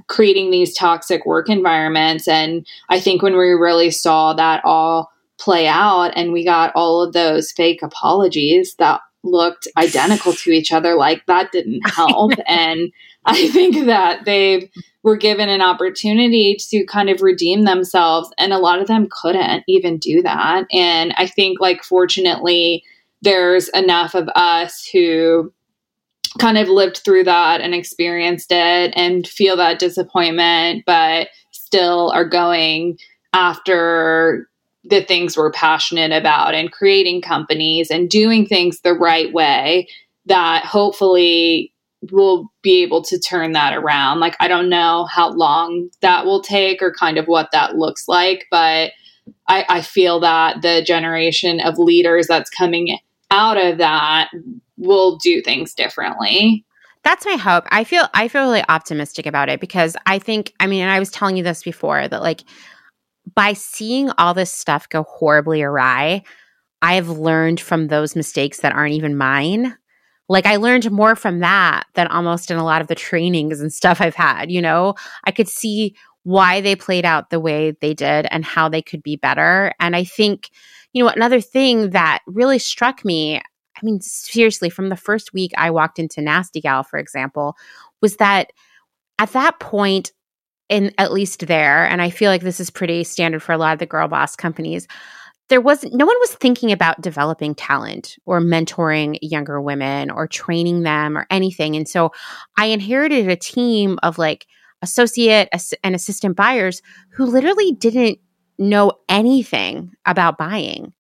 creating 0.09 0.51
these 0.51 0.75
toxic 0.75 1.25
work 1.25 1.49
environments. 1.49 2.27
And 2.27 2.67
I 2.89 2.99
think 2.99 3.23
when 3.23 3.35
we 3.35 3.51
really 3.51 3.93
saw 3.93 4.33
that 4.33 4.65
all 4.65 5.13
play 5.39 5.69
out 5.69 6.11
and 6.17 6.33
we 6.33 6.45
got 6.45 6.73
all 6.75 7.05
of 7.05 7.13
those 7.13 7.53
fake 7.53 7.85
apologies 7.85 8.75
that 8.81 9.01
looked 9.23 9.69
identical 9.77 10.33
to 10.33 10.51
each 10.51 10.73
other, 10.73 10.97
like 10.97 11.25
that 11.27 11.53
didn't 11.53 11.89
help. 11.89 12.33
and 12.49 12.91
I 13.31 13.49
think 13.49 13.85
that 13.85 14.25
they 14.25 14.71
were 15.03 15.17
given 15.17 15.51
an 15.51 15.61
opportunity 15.61 16.57
to 16.71 16.87
kind 16.87 17.11
of 17.11 17.21
redeem 17.21 17.65
themselves, 17.65 18.31
and 18.39 18.55
a 18.55 18.59
lot 18.59 18.81
of 18.81 18.89
them 18.89 19.07
couldn't 19.11 19.65
even 19.69 19.99
do 19.99 20.23
that. 20.23 20.65
And 20.73 21.13
I 21.19 21.27
think, 21.27 21.61
like, 21.61 21.85
fortunately, 21.85 22.83
there's 23.21 23.69
enough 23.71 24.15
of 24.15 24.29
us 24.35 24.89
who 24.91 25.53
kind 26.39 26.57
of 26.57 26.69
lived 26.69 27.03
through 27.05 27.25
that 27.25 27.61
and 27.61 27.75
experienced 27.75 28.51
it 28.51 28.95
and 28.97 29.29
feel 29.29 29.59
that 29.59 29.79
disappointment, 29.79 30.85
but 30.87 31.29
still 31.53 32.11
are 32.13 32.27
going 32.27 32.99
after 33.35 34.49
the 34.85 35.03
things 35.03 35.37
we're 35.37 35.53
passionate 35.53 36.13
about 36.13 36.55
and 36.55 36.73
creating 36.73 37.21
companies 37.21 37.91
and 37.91 38.09
doing 38.09 38.47
things 38.47 38.81
the 38.81 38.95
right 38.95 39.35
way 39.35 39.87
that 40.25 40.65
hopefully 40.65 41.75
will 42.13 42.53
be 42.63 42.83
able 42.83 43.03
to 43.03 43.19
turn 43.19 43.53
that 43.53 43.75
around. 43.75 44.21
Like, 44.21 44.37
I 44.41 44.49
don't 44.49 44.69
know 44.69 45.07
how 45.11 45.31
long 45.31 45.91
that 46.01 46.25
will 46.25 46.43
take 46.43 46.81
or 46.81 46.93
kind 46.93 47.19
of 47.19 47.27
what 47.27 47.51
that 47.53 47.77
looks 47.77 48.07
like, 48.07 48.47
but 48.51 48.93
I, 49.49 49.65
I 49.69 49.83
feel 49.83 50.21
that 50.21 50.63
the 50.63 50.83
generation 50.87 51.61
of 51.61 51.79
leaders 51.79 52.27
that's 52.27 52.51
coming 52.51 52.99
out 53.31 53.57
of 53.57 53.79
that 53.79 54.31
will 54.77 55.17
do 55.17 55.43
things 55.43 55.75
differently. 55.75 56.65
That's 57.05 57.27
my 57.27 57.37
hope. 57.37 57.65
I 57.71 57.85
feel 57.85 58.07
I 58.15 58.29
feel 58.29 58.43
really 58.43 58.65
optimistic 58.69 59.27
about 59.27 59.49
it 59.49 59.61
because 59.61 59.97
I 60.07 60.19
think 60.19 60.53
I 60.61 60.67
mean 60.67 60.83
and 60.83 60.91
I 60.91 60.99
was 60.99 61.11
telling 61.11 61.37
you 61.37 61.43
this 61.43 61.63
before 61.63 62.07
that 62.07 62.23
like 62.23 62.43
by 63.35 63.53
seeing 63.53 64.11
all 64.19 64.35
this 64.35 64.53
stuff 64.53 64.89
go 64.89 65.05
horribly 65.05 65.63
awry, 65.63 66.23
I've 66.83 67.09
learned 67.09 67.61
from 67.61 67.89
those 67.89 68.17
mistakes 68.17 68.61
that 68.61 68.73
aren't 68.73 68.95
even 68.95 69.17
mine. 69.17 69.77
Like 70.29 70.47
I 70.47 70.57
learned 70.57 70.91
more 70.91 71.17
from 71.17 71.41
that 71.41 71.85
than 71.95 72.07
almost 72.09 72.51
in 72.51 72.59
a 72.59 72.65
lot 72.65 72.81
of 72.81 72.89
the 72.89 72.95
trainings 72.95 73.61
and 73.61 73.73
stuff 73.73 74.01
I've 74.01 74.15
had, 74.15 74.51
you 74.51 74.61
know? 74.61 74.95
I 75.25 75.31
could 75.31 75.49
see 75.49 75.95
why 76.25 76.61
they 76.61 76.77
played 76.77 77.05
out 77.05 77.31
the 77.31 77.41
way 77.41 77.71
they 77.81 77.95
did 77.95 78.27
and 78.31 78.45
how 78.45 78.69
they 78.69 78.83
could 78.83 79.03
be 79.03 79.17
better. 79.17 79.73
And 79.81 79.97
I 79.97 80.05
think 80.05 80.51
you 80.93 81.05
know, 81.05 81.11
another 81.11 81.41
thing 81.41 81.91
that 81.91 82.21
really 82.27 82.59
struck 82.59 83.05
me, 83.05 83.37
I 83.37 83.81
mean, 83.83 84.01
seriously, 84.01 84.71
from 84.71 84.89
the 84.89 84.97
first 84.97 85.33
week 85.33 85.53
I 85.57 85.71
walked 85.71 85.99
into 85.99 86.21
Nasty 86.21 86.61
Gal, 86.61 86.83
for 86.83 86.99
example, 86.99 87.57
was 88.01 88.17
that 88.17 88.53
at 89.19 89.33
that 89.33 89.61
point, 89.61 90.13
in 90.69 90.93
at 90.99 91.13
least 91.13 91.47
there, 91.47 91.87
and 91.87 92.03
I 92.03 92.11
feel 92.11 92.31
like 92.31 92.43
this 92.43 92.61
is 92.61 92.69
pretty 92.69 93.03
standard 93.05 93.43
for 93.43 93.53
a 93.53 93.59
lot 93.59 93.73
of 93.73 93.79
the 93.79 93.87
girl 93.87 94.07
boss 94.07 94.37
companies, 94.37 94.87
there 95.49 95.61
was 95.61 95.85
no 95.85 96.05
one 96.05 96.17
was 96.21 96.35
thinking 96.35 96.73
about 96.73 97.01
developing 97.01 97.55
talent 97.55 98.17
or 98.27 98.41
mentoring 98.41 99.19
younger 99.23 99.61
women 99.61 100.11
or 100.11 100.27
training 100.27 100.83
them 100.83 101.17
or 101.17 101.27
anything. 101.31 101.75
And 101.75 101.89
so 101.89 102.13
I 102.57 102.67
inherited 102.67 103.29
a 103.29 103.37
team 103.37 103.99
of 104.03 104.19
like 104.19 104.47
associate 104.83 105.49
and 105.83 105.95
assistant 105.95 106.37
buyers 106.37 106.83
who 107.11 107.25
literally 107.25 107.73
didn't 107.73 108.19
know 108.59 108.93
anything 109.09 109.93
about 110.05 110.39
buying. 110.39 110.93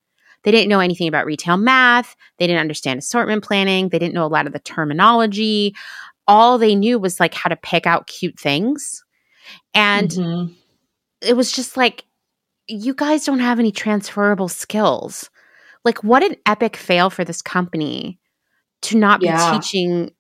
They 0.44 0.50
didn't 0.50 0.68
know 0.68 0.80
anything 0.80 1.08
about 1.08 1.26
retail 1.26 1.56
math. 1.56 2.16
They 2.38 2.46
didn't 2.46 2.60
understand 2.60 2.98
assortment 2.98 3.44
planning. 3.44 3.88
They 3.88 3.98
didn't 3.98 4.14
know 4.14 4.24
a 4.24 4.28
lot 4.28 4.46
of 4.46 4.52
the 4.52 4.60
terminology. 4.60 5.74
All 6.26 6.58
they 6.58 6.74
knew 6.74 6.98
was 6.98 7.20
like 7.20 7.34
how 7.34 7.48
to 7.48 7.56
pick 7.56 7.86
out 7.86 8.06
cute 8.06 8.38
things. 8.38 9.04
And 9.74 10.10
mm-hmm. 10.10 10.52
it 11.20 11.36
was 11.36 11.52
just 11.52 11.76
like, 11.76 12.04
you 12.68 12.94
guys 12.94 13.24
don't 13.24 13.40
have 13.40 13.58
any 13.58 13.72
transferable 13.72 14.48
skills. 14.48 15.30
Like, 15.84 16.04
what 16.04 16.22
an 16.22 16.36
epic 16.46 16.76
fail 16.76 17.10
for 17.10 17.24
this 17.24 17.42
company 17.42 18.18
to 18.82 18.96
not 18.96 19.20
be 19.20 19.30
teaching 19.50 20.12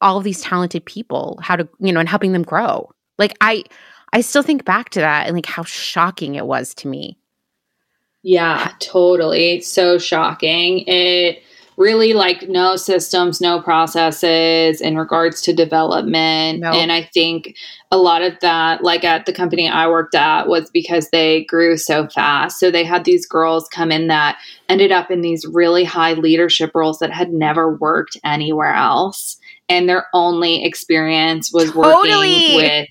all 0.00 0.18
of 0.18 0.24
these 0.24 0.42
talented 0.42 0.84
people 0.84 1.38
how 1.42 1.56
to, 1.56 1.68
you 1.80 1.92
know, 1.92 2.00
and 2.00 2.08
helping 2.08 2.32
them 2.32 2.42
grow. 2.42 2.90
Like, 3.18 3.34
I, 3.40 3.64
I 4.12 4.20
still 4.20 4.42
think 4.42 4.64
back 4.64 4.90
to 4.90 5.00
that 5.00 5.26
and 5.26 5.34
like 5.34 5.46
how 5.46 5.64
shocking 5.64 6.34
it 6.34 6.46
was 6.46 6.74
to 6.76 6.88
me. 6.88 7.18
Yeah, 8.22 8.72
totally. 8.80 9.60
So 9.60 9.98
shocking. 9.98 10.84
It 10.86 11.42
really 11.76 12.14
like 12.14 12.48
no 12.48 12.76
systems, 12.76 13.40
no 13.40 13.60
processes 13.60 14.80
in 14.80 14.96
regards 14.96 15.42
to 15.42 15.52
development. 15.52 16.62
And 16.64 16.90
I 16.90 17.02
think 17.02 17.54
a 17.90 17.98
lot 17.98 18.22
of 18.22 18.38
that, 18.40 18.82
like 18.82 19.04
at 19.04 19.26
the 19.26 19.32
company 19.32 19.68
I 19.68 19.86
worked 19.86 20.14
at, 20.14 20.48
was 20.48 20.70
because 20.70 21.10
they 21.10 21.44
grew 21.44 21.76
so 21.76 22.08
fast. 22.08 22.58
So 22.58 22.70
they 22.70 22.84
had 22.84 23.04
these 23.04 23.26
girls 23.26 23.68
come 23.68 23.92
in 23.92 24.08
that 24.08 24.38
ended 24.68 24.90
up 24.90 25.10
in 25.10 25.20
these 25.20 25.46
really 25.46 25.84
high 25.84 26.14
leadership 26.14 26.72
roles 26.74 26.98
that 27.00 27.12
had 27.12 27.32
never 27.32 27.76
worked 27.76 28.16
anywhere 28.24 28.72
else. 28.72 29.38
And 29.68 29.88
their 29.88 30.06
only 30.14 30.64
experience 30.64 31.52
was 31.52 31.72
totally. 31.72 32.54
working 32.54 32.56
with 32.56 32.88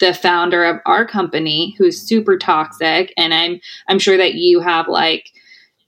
the 0.00 0.14
founder 0.14 0.64
of 0.64 0.78
our 0.86 1.06
company 1.06 1.74
who's 1.78 2.00
super 2.00 2.38
toxic 2.38 3.12
and 3.18 3.34
i'm 3.34 3.60
i'm 3.86 3.98
sure 3.98 4.16
that 4.16 4.32
you 4.32 4.58
have 4.58 4.88
like 4.88 5.30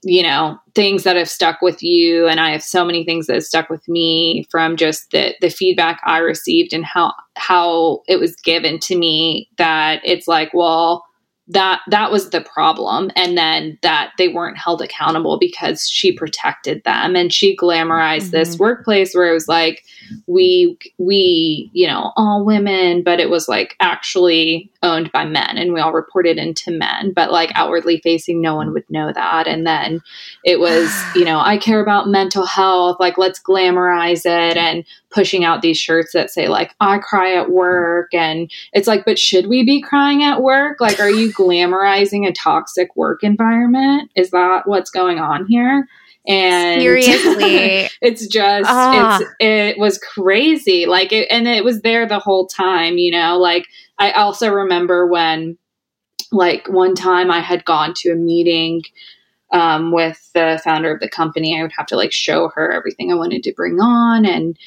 you 0.03 0.21
know 0.21 0.57
things 0.75 1.03
that 1.03 1.15
have 1.15 1.29
stuck 1.29 1.61
with 1.61 1.81
you 1.81 2.27
and 2.27 2.39
i 2.39 2.51
have 2.51 2.63
so 2.63 2.85
many 2.85 3.03
things 3.03 3.27
that 3.27 3.35
have 3.35 3.43
stuck 3.43 3.69
with 3.69 3.87
me 3.87 4.45
from 4.51 4.75
just 4.75 5.11
the 5.11 5.33
the 5.41 5.49
feedback 5.49 6.01
i 6.05 6.17
received 6.17 6.73
and 6.73 6.85
how 6.85 7.13
how 7.35 8.01
it 8.07 8.19
was 8.19 8.35
given 8.37 8.79
to 8.79 8.97
me 8.97 9.49
that 9.57 10.01
it's 10.03 10.27
like 10.27 10.53
well 10.53 11.05
that 11.47 11.81
that 11.89 12.11
was 12.11 12.29
the 12.29 12.41
problem 12.41 13.11
and 13.15 13.37
then 13.37 13.77
that 13.81 14.11
they 14.17 14.29
weren't 14.29 14.57
held 14.57 14.81
accountable 14.81 15.37
because 15.37 15.89
she 15.89 16.11
protected 16.11 16.81
them 16.83 17.15
and 17.15 17.33
she 17.33 17.55
glamorized 17.55 18.23
mm-hmm. 18.23 18.31
this 18.31 18.57
workplace 18.57 19.13
where 19.13 19.29
it 19.29 19.33
was 19.33 19.47
like 19.47 19.83
we 20.27 20.77
we 20.97 21.69
you 21.73 21.87
know 21.87 22.11
all 22.15 22.45
women 22.45 23.03
but 23.03 23.19
it 23.19 23.29
was 23.29 23.47
like 23.47 23.75
actually 23.79 24.71
owned 24.81 25.11
by 25.11 25.25
men 25.25 25.57
and 25.57 25.73
we 25.73 25.79
all 25.79 25.93
reported 25.93 26.37
into 26.37 26.71
men 26.71 27.11
but 27.13 27.31
like 27.31 27.51
outwardly 27.55 27.99
facing 28.01 28.41
no 28.41 28.55
one 28.55 28.73
would 28.73 28.89
know 28.89 29.11
that 29.13 29.47
and 29.47 29.65
then 29.65 30.01
it 30.43 30.59
was 30.59 30.91
you 31.15 31.25
know 31.25 31.39
i 31.39 31.57
care 31.57 31.81
about 31.81 32.07
mental 32.07 32.45
health 32.45 32.97
like 32.99 33.17
let's 33.17 33.41
glamorize 33.41 34.25
it 34.25 34.57
and 34.57 34.85
pushing 35.13 35.43
out 35.43 35.61
these 35.61 35.77
shirts 35.77 36.11
that 36.13 36.31
say 36.31 36.47
like 36.47 36.73
I 36.79 36.97
cry 36.97 37.35
at 37.35 37.51
work 37.51 38.13
and 38.13 38.51
it's 38.73 38.87
like 38.87 39.05
but 39.05 39.19
should 39.19 39.47
we 39.47 39.63
be 39.63 39.81
crying 39.81 40.23
at 40.23 40.41
work? 40.41 40.81
Like 40.81 40.99
are 40.99 41.09
you 41.09 41.31
glamorizing 41.31 42.27
a 42.27 42.33
toxic 42.33 42.95
work 42.95 43.23
environment? 43.23 44.11
Is 44.15 44.31
that 44.31 44.63
what's 44.65 44.89
going 44.89 45.19
on 45.19 45.45
here? 45.45 45.87
And 46.25 46.81
seriously 46.81 47.89
it's 48.01 48.27
just 48.27 48.69
ah. 48.69 49.19
it's 49.19 49.29
it 49.39 49.77
was 49.77 49.97
crazy. 49.97 50.85
Like 50.85 51.11
it 51.11 51.27
and 51.29 51.47
it 51.47 51.63
was 51.63 51.81
there 51.81 52.07
the 52.07 52.19
whole 52.19 52.47
time 52.47 52.97
you 52.97 53.11
know? 53.11 53.37
Like 53.37 53.67
i 53.99 54.11
also 54.11 54.49
remember 54.49 55.07
when 55.07 55.57
like 56.31 56.67
one 56.67 56.95
time 56.95 57.29
i 57.29 57.39
had 57.39 57.65
gone 57.65 57.93
to 57.95 58.11
a 58.11 58.15
meeting 58.15 58.81
um, 59.51 59.91
with 59.91 60.31
the 60.33 60.59
founder 60.63 60.91
of 60.91 60.99
the 60.99 61.07
company. 61.07 61.59
I 61.59 61.61
would 61.61 61.73
have 61.77 61.85
to 61.87 61.95
like 61.95 62.11
show 62.11 62.49
her 62.55 62.71
everything 62.71 63.11
i 63.11 63.15
wanted 63.15 63.43
to 63.43 63.53
bring 63.53 63.79
on 63.79 64.25
and 64.25 64.57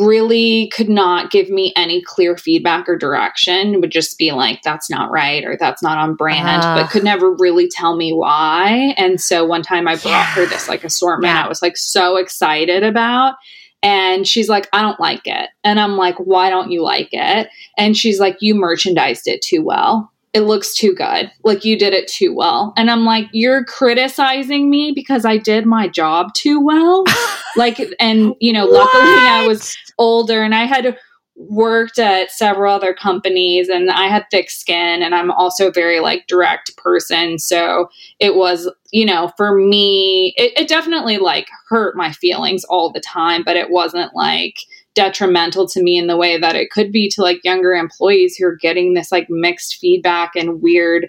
really 0.00 0.68
could 0.68 0.88
not 0.88 1.30
give 1.30 1.50
me 1.50 1.72
any 1.76 2.02
clear 2.02 2.36
feedback 2.36 2.88
or 2.88 2.96
direction 2.96 3.80
would 3.80 3.90
just 3.90 4.18
be 4.18 4.32
like 4.32 4.62
that's 4.62 4.88
not 4.90 5.10
right 5.10 5.44
or 5.44 5.56
that's 5.56 5.82
not 5.82 5.98
on 5.98 6.14
brand 6.14 6.62
uh, 6.62 6.76
but 6.76 6.90
could 6.90 7.04
never 7.04 7.32
really 7.34 7.68
tell 7.68 7.96
me 7.96 8.12
why 8.12 8.94
and 8.96 9.20
so 9.20 9.44
one 9.44 9.62
time 9.62 9.86
i 9.86 9.94
brought 9.96 10.10
yeah. 10.10 10.34
her 10.34 10.46
this 10.46 10.68
like 10.68 10.84
assortment 10.84 11.34
yeah. 11.34 11.44
i 11.44 11.48
was 11.48 11.62
like 11.62 11.76
so 11.76 12.16
excited 12.16 12.82
about 12.82 13.34
and 13.82 14.26
she's 14.26 14.48
like 14.48 14.68
i 14.72 14.80
don't 14.80 15.00
like 15.00 15.26
it 15.26 15.50
and 15.64 15.78
i'm 15.78 15.96
like 15.96 16.16
why 16.16 16.50
don't 16.50 16.70
you 16.70 16.82
like 16.82 17.10
it 17.12 17.48
and 17.76 17.96
she's 17.96 18.18
like 18.18 18.36
you 18.40 18.54
merchandised 18.54 19.26
it 19.26 19.42
too 19.42 19.62
well 19.62 20.10
it 20.32 20.42
looks 20.42 20.74
too 20.74 20.94
good. 20.94 21.30
Like 21.42 21.64
you 21.64 21.76
did 21.76 21.92
it 21.92 22.06
too 22.06 22.34
well. 22.34 22.72
And 22.76 22.90
I'm 22.90 23.04
like, 23.04 23.26
you're 23.32 23.64
criticizing 23.64 24.70
me 24.70 24.92
because 24.94 25.24
I 25.24 25.36
did 25.38 25.66
my 25.66 25.88
job 25.88 26.34
too 26.34 26.60
well. 26.60 27.04
like, 27.56 27.80
and 27.98 28.34
you 28.38 28.52
know, 28.52 28.66
luckily 28.66 29.02
I 29.02 29.44
was 29.46 29.76
older 30.00 30.42
and 30.42 30.54
I 30.54 30.64
had 30.64 30.98
worked 31.36 31.98
at 31.98 32.32
several 32.32 32.74
other 32.74 32.92
companies 32.92 33.68
and 33.68 33.88
I 33.90 34.08
had 34.08 34.26
thick 34.30 34.50
skin 34.50 35.02
and 35.02 35.14
I'm 35.14 35.30
also 35.30 35.68
a 35.68 35.72
very 35.72 36.00
like 36.00 36.26
direct 36.26 36.76
person. 36.76 37.38
So 37.38 37.88
it 38.18 38.34
was, 38.34 38.68
you 38.90 39.06
know, 39.06 39.30
for 39.36 39.56
me, 39.56 40.34
it, 40.36 40.52
it 40.58 40.68
definitely 40.68 41.18
like 41.18 41.46
hurt 41.68 41.96
my 41.96 42.12
feelings 42.12 42.64
all 42.64 42.90
the 42.90 43.00
time, 43.00 43.42
but 43.44 43.56
it 43.56 43.70
wasn't 43.70 44.14
like, 44.14 44.56
detrimental 44.94 45.68
to 45.68 45.82
me 45.82 45.98
in 45.98 46.08
the 46.08 46.16
way 46.16 46.36
that 46.36 46.56
it 46.56 46.70
could 46.70 46.90
be 46.90 47.08
to 47.08 47.22
like 47.22 47.44
younger 47.44 47.72
employees 47.72 48.36
who 48.36 48.46
are 48.46 48.56
getting 48.56 48.94
this 48.94 49.12
like 49.12 49.28
mixed 49.30 49.76
feedback 49.76 50.32
and 50.34 50.60
weird 50.60 51.08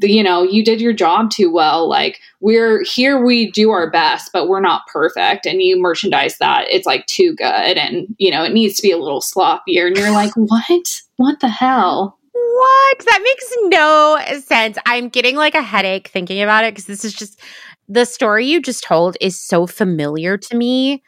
you 0.00 0.22
know 0.22 0.42
you 0.42 0.64
did 0.64 0.80
your 0.80 0.92
job 0.92 1.30
too 1.30 1.50
well. 1.50 1.88
Like 1.88 2.20
we're 2.40 2.82
here 2.84 3.22
we 3.24 3.50
do 3.50 3.70
our 3.70 3.90
best 3.90 4.30
but 4.32 4.48
we're 4.48 4.60
not 4.60 4.86
perfect 4.92 5.46
and 5.46 5.62
you 5.62 5.80
merchandise 5.80 6.38
that. 6.38 6.66
It's 6.70 6.86
like 6.86 7.06
too 7.06 7.34
good 7.34 7.44
and 7.44 8.14
you 8.18 8.30
know 8.30 8.44
it 8.44 8.52
needs 8.52 8.76
to 8.76 8.82
be 8.82 8.92
a 8.92 8.98
little 8.98 9.20
sloppier 9.20 9.86
and 9.86 9.96
you're 9.96 10.10
like 10.10 10.32
what? 10.36 11.02
What 11.16 11.40
the 11.40 11.48
hell? 11.48 12.18
What? 12.32 12.98
That 13.06 13.20
makes 13.22 13.52
no 13.64 14.40
sense. 14.40 14.78
I'm 14.86 15.08
getting 15.08 15.36
like 15.36 15.54
a 15.54 15.62
headache 15.62 16.08
thinking 16.08 16.42
about 16.42 16.64
it 16.64 16.74
because 16.74 16.86
this 16.86 17.04
is 17.04 17.12
just 17.12 17.40
the 17.88 18.04
story 18.04 18.46
you 18.46 18.60
just 18.60 18.84
told 18.84 19.16
is 19.20 19.40
so 19.40 19.66
familiar 19.66 20.36
to 20.36 20.56
me 20.56 21.02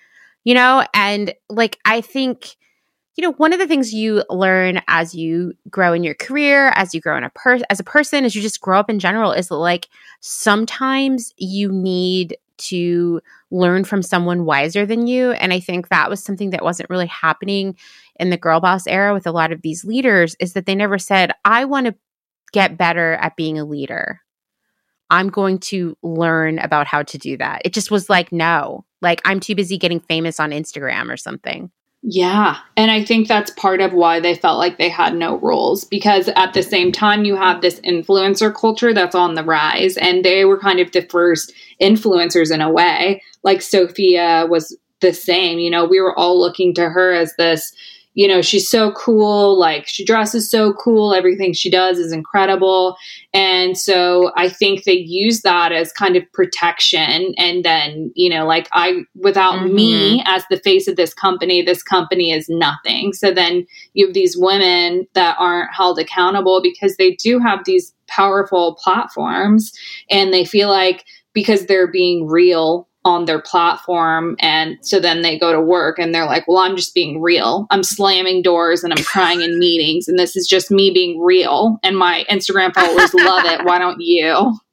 you 0.48 0.54
know? 0.54 0.82
And 0.94 1.34
like, 1.50 1.78
I 1.84 2.00
think, 2.00 2.56
you 3.18 3.22
know, 3.22 3.32
one 3.32 3.52
of 3.52 3.58
the 3.58 3.66
things 3.66 3.92
you 3.92 4.22
learn 4.30 4.80
as 4.86 5.12
you 5.12 5.52
grow 5.68 5.92
in 5.92 6.04
your 6.04 6.14
career, 6.14 6.68
as 6.76 6.94
you 6.94 7.00
grow 7.00 7.16
in 7.18 7.24
a 7.24 7.30
person, 7.30 7.66
as 7.68 7.80
a 7.80 7.84
person, 7.84 8.24
as 8.24 8.36
you 8.36 8.40
just 8.40 8.60
grow 8.60 8.78
up 8.78 8.88
in 8.88 9.00
general, 9.00 9.32
is 9.32 9.50
like 9.50 9.88
sometimes 10.20 11.34
you 11.36 11.72
need 11.72 12.36
to 12.58 13.20
learn 13.50 13.82
from 13.82 14.02
someone 14.02 14.44
wiser 14.44 14.86
than 14.86 15.08
you. 15.08 15.32
And 15.32 15.52
I 15.52 15.58
think 15.58 15.88
that 15.88 16.08
was 16.08 16.22
something 16.22 16.50
that 16.50 16.62
wasn't 16.62 16.90
really 16.90 17.08
happening 17.08 17.76
in 18.20 18.30
the 18.30 18.36
girl 18.36 18.60
boss 18.60 18.86
era 18.86 19.12
with 19.12 19.26
a 19.26 19.32
lot 19.32 19.50
of 19.50 19.62
these 19.62 19.84
leaders 19.84 20.36
is 20.38 20.52
that 20.52 20.66
they 20.66 20.76
never 20.76 20.96
said, 20.96 21.32
I 21.44 21.64
want 21.64 21.88
to 21.88 21.96
get 22.52 22.78
better 22.78 23.14
at 23.14 23.34
being 23.34 23.58
a 23.58 23.64
leader. 23.64 24.20
I'm 25.10 25.28
going 25.28 25.58
to 25.58 25.96
learn 26.04 26.60
about 26.60 26.86
how 26.86 27.02
to 27.02 27.18
do 27.18 27.36
that. 27.38 27.62
It 27.64 27.74
just 27.74 27.90
was 27.90 28.08
like, 28.08 28.30
no, 28.30 28.84
like 29.02 29.20
I'm 29.24 29.40
too 29.40 29.56
busy 29.56 29.76
getting 29.76 29.98
famous 29.98 30.38
on 30.38 30.52
Instagram 30.52 31.12
or 31.12 31.16
something. 31.16 31.72
Yeah. 32.02 32.58
And 32.76 32.90
I 32.90 33.04
think 33.04 33.26
that's 33.26 33.50
part 33.52 33.80
of 33.80 33.92
why 33.92 34.20
they 34.20 34.34
felt 34.34 34.58
like 34.58 34.78
they 34.78 34.88
had 34.88 35.16
no 35.16 35.36
rules 35.38 35.84
because 35.84 36.28
at 36.28 36.54
the 36.54 36.62
same 36.62 36.92
time, 36.92 37.24
you 37.24 37.34
have 37.34 37.60
this 37.60 37.80
influencer 37.80 38.54
culture 38.54 38.94
that's 38.94 39.16
on 39.16 39.34
the 39.34 39.42
rise. 39.42 39.96
And 39.96 40.24
they 40.24 40.44
were 40.44 40.58
kind 40.58 40.78
of 40.78 40.92
the 40.92 41.02
first 41.02 41.52
influencers 41.82 42.54
in 42.54 42.60
a 42.60 42.70
way. 42.70 43.22
Like 43.42 43.62
Sophia 43.62 44.46
was 44.48 44.76
the 45.00 45.12
same. 45.12 45.58
You 45.58 45.70
know, 45.70 45.84
we 45.84 46.00
were 46.00 46.16
all 46.16 46.38
looking 46.40 46.72
to 46.74 46.88
her 46.88 47.12
as 47.12 47.34
this 47.36 47.72
you 48.18 48.26
know, 48.26 48.42
she's 48.42 48.68
so 48.68 48.90
cool. 48.94 49.56
Like 49.56 49.86
she 49.86 50.04
dresses 50.04 50.50
so 50.50 50.72
cool. 50.72 51.14
Everything 51.14 51.52
she 51.52 51.70
does 51.70 52.00
is 52.00 52.10
incredible. 52.10 52.96
And 53.32 53.78
so 53.78 54.32
I 54.36 54.48
think 54.48 54.82
they 54.82 54.94
use 54.94 55.42
that 55.42 55.70
as 55.70 55.92
kind 55.92 56.16
of 56.16 56.24
protection. 56.32 57.32
And 57.38 57.64
then, 57.64 58.10
you 58.16 58.28
know, 58.28 58.44
like 58.44 58.68
I, 58.72 59.02
without 59.14 59.60
mm-hmm. 59.60 59.72
me 59.72 60.24
as 60.26 60.42
the 60.50 60.58
face 60.58 60.88
of 60.88 60.96
this 60.96 61.14
company, 61.14 61.62
this 61.62 61.84
company 61.84 62.32
is 62.32 62.48
nothing. 62.48 63.12
So 63.12 63.32
then 63.32 63.64
you 63.94 64.06
have 64.08 64.14
these 64.14 64.36
women 64.36 65.06
that 65.14 65.36
aren't 65.38 65.72
held 65.72 66.00
accountable 66.00 66.60
because 66.60 66.96
they 66.96 67.14
do 67.14 67.38
have 67.38 67.60
these 67.66 67.94
powerful 68.08 68.76
platforms 68.82 69.72
and 70.10 70.32
they 70.32 70.44
feel 70.44 70.68
like 70.68 71.04
because 71.34 71.66
they're 71.66 71.86
being 71.86 72.26
real 72.26 72.87
on 73.08 73.24
their 73.24 73.40
platform 73.40 74.36
and 74.40 74.76
so 74.82 75.00
then 75.00 75.22
they 75.22 75.38
go 75.38 75.52
to 75.52 75.60
work 75.60 75.98
and 75.98 76.14
they're 76.14 76.26
like 76.26 76.46
well 76.46 76.58
i'm 76.58 76.76
just 76.76 76.94
being 76.94 77.20
real 77.20 77.66
i'm 77.70 77.82
slamming 77.82 78.42
doors 78.42 78.84
and 78.84 78.92
i'm 78.92 79.04
crying 79.04 79.40
in 79.40 79.58
meetings 79.58 80.08
and 80.08 80.18
this 80.18 80.36
is 80.36 80.46
just 80.46 80.70
me 80.70 80.90
being 80.90 81.20
real 81.20 81.78
and 81.82 81.96
my 81.96 82.24
instagram 82.30 82.72
followers 82.74 83.14
love 83.14 83.44
it 83.46 83.64
why 83.64 83.78
don't 83.78 84.00
you 84.00 84.52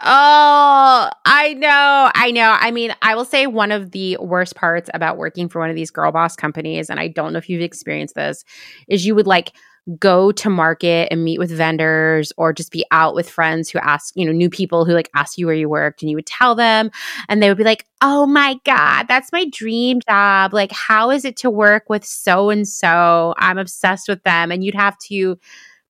Oh, 0.00 1.10
I 1.24 1.54
know. 1.54 2.10
I 2.14 2.30
know. 2.30 2.56
I 2.60 2.70
mean, 2.70 2.94
I 3.02 3.16
will 3.16 3.24
say 3.24 3.48
one 3.48 3.72
of 3.72 3.90
the 3.90 4.16
worst 4.20 4.54
parts 4.54 4.88
about 4.94 5.16
working 5.16 5.48
for 5.48 5.58
one 5.58 5.70
of 5.70 5.76
these 5.76 5.90
girl 5.90 6.12
boss 6.12 6.36
companies, 6.36 6.88
and 6.88 7.00
I 7.00 7.08
don't 7.08 7.32
know 7.32 7.38
if 7.38 7.48
you've 7.48 7.62
experienced 7.62 8.14
this, 8.14 8.44
is 8.86 9.04
you 9.04 9.16
would 9.16 9.26
like 9.26 9.50
go 9.96 10.30
to 10.32 10.50
market 10.50 11.08
and 11.10 11.24
meet 11.24 11.38
with 11.38 11.50
vendors 11.50 12.32
or 12.36 12.52
just 12.52 12.70
be 12.70 12.84
out 12.90 13.14
with 13.14 13.28
friends 13.28 13.70
who 13.70 13.78
ask, 13.78 14.12
you 14.16 14.26
know, 14.26 14.32
new 14.32 14.50
people 14.50 14.84
who 14.84 14.92
like 14.92 15.10
ask 15.14 15.38
you 15.38 15.46
where 15.46 15.54
you 15.54 15.68
worked 15.68 16.02
and 16.02 16.10
you 16.10 16.16
would 16.16 16.26
tell 16.26 16.54
them 16.54 16.90
and 17.28 17.42
they 17.42 17.48
would 17.48 17.58
be 17.58 17.64
like, 17.64 17.86
"Oh 18.02 18.26
my 18.26 18.56
god, 18.64 19.06
that's 19.08 19.32
my 19.32 19.46
dream 19.46 20.00
job. 20.08 20.52
Like 20.52 20.72
how 20.72 21.10
is 21.10 21.24
it 21.24 21.36
to 21.38 21.50
work 21.50 21.88
with 21.88 22.04
so 22.04 22.50
and 22.50 22.68
so? 22.68 23.34
I'm 23.38 23.58
obsessed 23.58 24.08
with 24.08 24.22
them." 24.24 24.52
And 24.52 24.62
you'd 24.62 24.74
have 24.74 24.98
to 25.08 25.38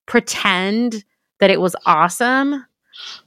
pretend 0.06 1.04
that 1.40 1.50
it 1.50 1.60
was 1.60 1.76
awesome, 1.86 2.64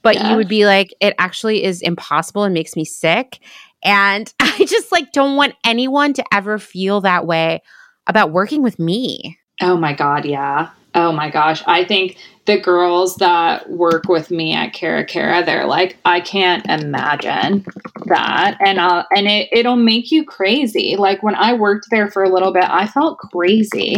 but 0.02 0.14
yeah. 0.14 0.30
you 0.30 0.36
would 0.36 0.48
be 0.48 0.64
like, 0.64 0.94
"It 1.00 1.14
actually 1.18 1.64
is 1.64 1.82
impossible 1.82 2.44
and 2.44 2.54
makes 2.54 2.76
me 2.76 2.84
sick." 2.84 3.40
And 3.84 4.32
I 4.40 4.64
just 4.64 4.90
like 4.92 5.12
don't 5.12 5.36
want 5.36 5.54
anyone 5.64 6.14
to 6.14 6.24
ever 6.32 6.58
feel 6.58 7.02
that 7.02 7.26
way 7.26 7.62
about 8.06 8.32
working 8.32 8.62
with 8.62 8.78
me. 8.78 9.38
Oh 9.62 9.76
my 9.76 9.94
God, 9.94 10.24
yeah. 10.24 10.70
Oh 10.94 11.12
my 11.12 11.30
gosh. 11.30 11.62
I 11.66 11.84
think 11.84 12.18
the 12.44 12.60
girls 12.60 13.16
that 13.16 13.70
work 13.70 14.08
with 14.08 14.30
me 14.30 14.52
at 14.52 14.72
Cara 14.72 15.06
Cara, 15.06 15.44
they're 15.44 15.66
like, 15.66 15.96
I 16.04 16.20
can't 16.20 16.66
imagine 16.66 17.64
that. 18.06 18.58
And 18.60 18.78
uh, 18.78 19.04
and 19.14 19.26
it, 19.28 19.48
it'll 19.52 19.76
make 19.76 20.10
you 20.10 20.24
crazy. 20.24 20.96
Like 20.96 21.22
when 21.22 21.36
I 21.36 21.54
worked 21.54 21.86
there 21.90 22.10
for 22.10 22.24
a 22.24 22.28
little 22.28 22.52
bit, 22.52 22.64
I 22.64 22.86
felt 22.86 23.18
crazy. 23.18 23.94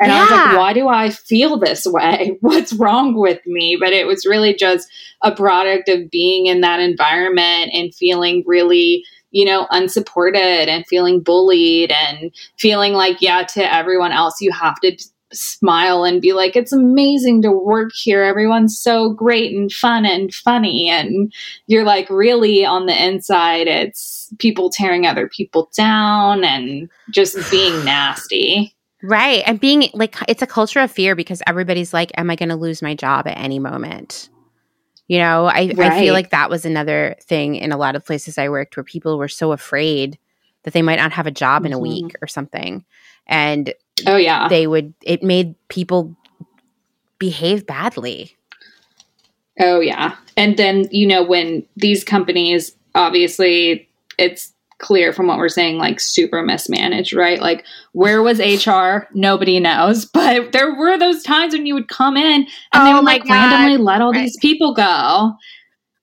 And 0.00 0.10
yeah. 0.10 0.16
I 0.16 0.20
was 0.22 0.30
like, 0.30 0.56
why 0.56 0.72
do 0.72 0.88
I 0.88 1.10
feel 1.10 1.58
this 1.58 1.84
way? 1.86 2.36
What's 2.40 2.72
wrong 2.72 3.14
with 3.14 3.44
me? 3.44 3.76
But 3.78 3.92
it 3.92 4.06
was 4.06 4.24
really 4.24 4.54
just 4.54 4.88
a 5.22 5.34
product 5.34 5.88
of 5.88 6.10
being 6.10 6.46
in 6.46 6.60
that 6.60 6.80
environment 6.80 7.72
and 7.74 7.94
feeling 7.94 8.44
really 8.46 9.04
you 9.30 9.44
know, 9.44 9.66
unsupported 9.70 10.68
and 10.68 10.86
feeling 10.86 11.20
bullied 11.20 11.92
and 11.92 12.32
feeling 12.56 12.94
like, 12.94 13.20
yeah, 13.20 13.42
to 13.44 13.74
everyone 13.74 14.12
else, 14.12 14.40
you 14.40 14.52
have 14.52 14.78
to 14.80 14.96
smile 15.32 16.04
and 16.04 16.22
be 16.22 16.32
like, 16.32 16.56
it's 16.56 16.72
amazing 16.72 17.42
to 17.42 17.52
work 17.52 17.90
here. 17.94 18.22
Everyone's 18.22 18.78
so 18.78 19.10
great 19.12 19.54
and 19.54 19.70
fun 19.70 20.06
and 20.06 20.32
funny. 20.32 20.88
And 20.88 21.32
you're 21.66 21.84
like, 21.84 22.08
really 22.08 22.64
on 22.64 22.86
the 22.86 23.04
inside, 23.04 23.66
it's 23.66 24.32
people 24.38 24.70
tearing 24.70 25.06
other 25.06 25.28
people 25.28 25.70
down 25.76 26.44
and 26.44 26.88
just 27.10 27.36
being 27.50 27.84
nasty. 27.84 28.74
Right. 29.02 29.42
And 29.46 29.60
being 29.60 29.90
like, 29.94 30.16
it's 30.26 30.42
a 30.42 30.46
culture 30.46 30.80
of 30.80 30.90
fear 30.90 31.14
because 31.14 31.42
everybody's 31.46 31.92
like, 31.92 32.10
am 32.16 32.30
I 32.30 32.36
going 32.36 32.48
to 32.48 32.56
lose 32.56 32.82
my 32.82 32.94
job 32.94 33.28
at 33.28 33.38
any 33.38 33.58
moment? 33.58 34.28
You 35.08 35.18
know, 35.18 35.46
I, 35.46 35.72
right. 35.74 35.92
I 35.92 36.00
feel 36.00 36.12
like 36.12 36.30
that 36.30 36.50
was 36.50 36.66
another 36.66 37.16
thing 37.22 37.56
in 37.56 37.72
a 37.72 37.78
lot 37.78 37.96
of 37.96 38.04
places 38.04 38.36
I 38.36 38.50
worked 38.50 38.76
where 38.76 38.84
people 38.84 39.16
were 39.16 39.28
so 39.28 39.52
afraid 39.52 40.18
that 40.64 40.74
they 40.74 40.82
might 40.82 40.98
not 40.98 41.12
have 41.12 41.26
a 41.26 41.30
job 41.30 41.64
in 41.64 41.72
a 41.72 41.76
mm-hmm. 41.76 42.06
week 42.06 42.16
or 42.20 42.28
something. 42.28 42.84
And 43.26 43.72
oh, 44.06 44.16
yeah. 44.16 44.48
They 44.48 44.66
would, 44.66 44.92
it 45.02 45.22
made 45.22 45.54
people 45.68 46.14
behave 47.18 47.66
badly. 47.66 48.36
Oh, 49.58 49.80
yeah. 49.80 50.16
And 50.36 50.56
then, 50.56 50.88
you 50.90 51.06
know, 51.06 51.22
when 51.22 51.64
these 51.74 52.04
companies, 52.04 52.76
obviously, 52.94 53.88
it's 54.18 54.52
clear 54.78 55.12
from 55.12 55.26
what 55.26 55.38
we're 55.38 55.48
saying, 55.48 55.78
like 55.78 56.00
super 56.00 56.42
mismanaged, 56.42 57.12
right? 57.12 57.40
Like, 57.40 57.64
where 57.92 58.22
was 58.22 58.38
HR? 58.38 59.08
Nobody 59.14 59.60
knows. 59.60 60.04
But 60.18 60.52
there 60.52 60.74
were 60.74 60.98
those 60.98 61.22
times 61.22 61.54
when 61.54 61.64
you 61.64 61.74
would 61.74 61.88
come 61.88 62.16
in 62.16 62.26
and 62.26 62.46
oh 62.74 62.84
they 62.84 62.94
would 62.94 63.04
like 63.04 63.22
God. 63.24 63.30
randomly 63.30 63.76
let 63.76 64.02
all 64.02 64.12
right. 64.12 64.22
these 64.22 64.36
people 64.38 64.74
go. 64.74 65.32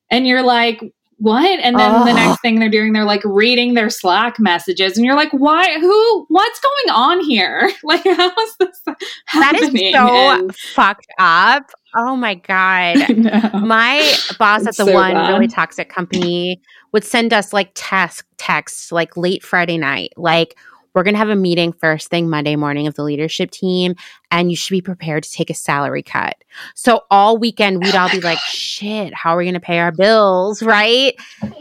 And 0.10 0.26
you're 0.26 0.44
like, 0.44 0.82
what? 1.18 1.60
And 1.62 1.78
then 1.80 1.92
oh. 1.94 2.06
the 2.06 2.14
next 2.14 2.42
thing 2.42 2.60
they're 2.60 2.70
doing, 2.70 2.94
they're 2.94 3.06
like 3.06 3.24
reading 3.24 3.74
their 3.74 3.90
Slack 3.90 4.40
messages, 4.40 4.98
and 4.98 5.06
you're 5.06 5.16
like, 5.16 5.32
why? 5.32 5.80
Who? 5.80 6.26
What's 6.28 6.60
going 6.60 6.96
on 6.96 7.22
here? 7.22 7.70
Like, 7.84 8.04
how 8.04 8.32
is 8.32 8.56
this 8.60 8.82
happening? 9.26 9.92
That 9.92 10.48
is 10.50 10.58
so 10.58 10.72
fucked 10.74 11.08
up. 11.20 11.70
Oh 11.96 12.16
my 12.16 12.36
god! 12.36 12.98
My 13.54 14.16
boss 14.40 14.62
at 14.62 14.76
the 14.76 14.86
so 14.86 14.92
one 14.92 15.14
bad. 15.14 15.30
really 15.32 15.48
toxic 15.48 15.90
company 15.90 16.62
would 16.96 17.04
send 17.04 17.34
us 17.34 17.52
like 17.52 17.72
task 17.76 18.26
texts 18.38 18.90
like 18.90 19.18
late 19.18 19.44
Friday 19.44 19.78
night, 19.78 20.14
like 20.16 20.58
we're 20.94 21.04
going 21.04 21.14
to 21.14 21.18
have 21.18 21.28
a 21.28 21.36
meeting 21.36 21.74
first 21.74 22.08
thing 22.08 22.30
Monday 22.30 22.56
morning 22.56 22.88
of 22.88 22.94
the 22.94 23.04
leadership 23.04 23.52
team, 23.52 23.96
and 24.32 24.50
you 24.50 24.56
should 24.56 24.72
be 24.72 24.82
prepared 24.82 25.24
to 25.24 25.30
take 25.30 25.50
a 25.50 25.54
salary 25.54 26.02
cut. 26.02 26.38
So 26.74 27.02
all 27.12 27.38
weekend, 27.38 27.84
we'd 27.84 27.96
oh 27.96 28.00
all 28.00 28.10
be 28.10 28.22
like, 28.22 28.40
shit, 28.48 29.14
how 29.14 29.32
are 29.32 29.38
we 29.40 29.44
going 29.44 29.56
to 29.56 29.60
pay 29.60 29.80
our 29.80 29.92
bills? 29.92 30.64
Right. 30.64 31.16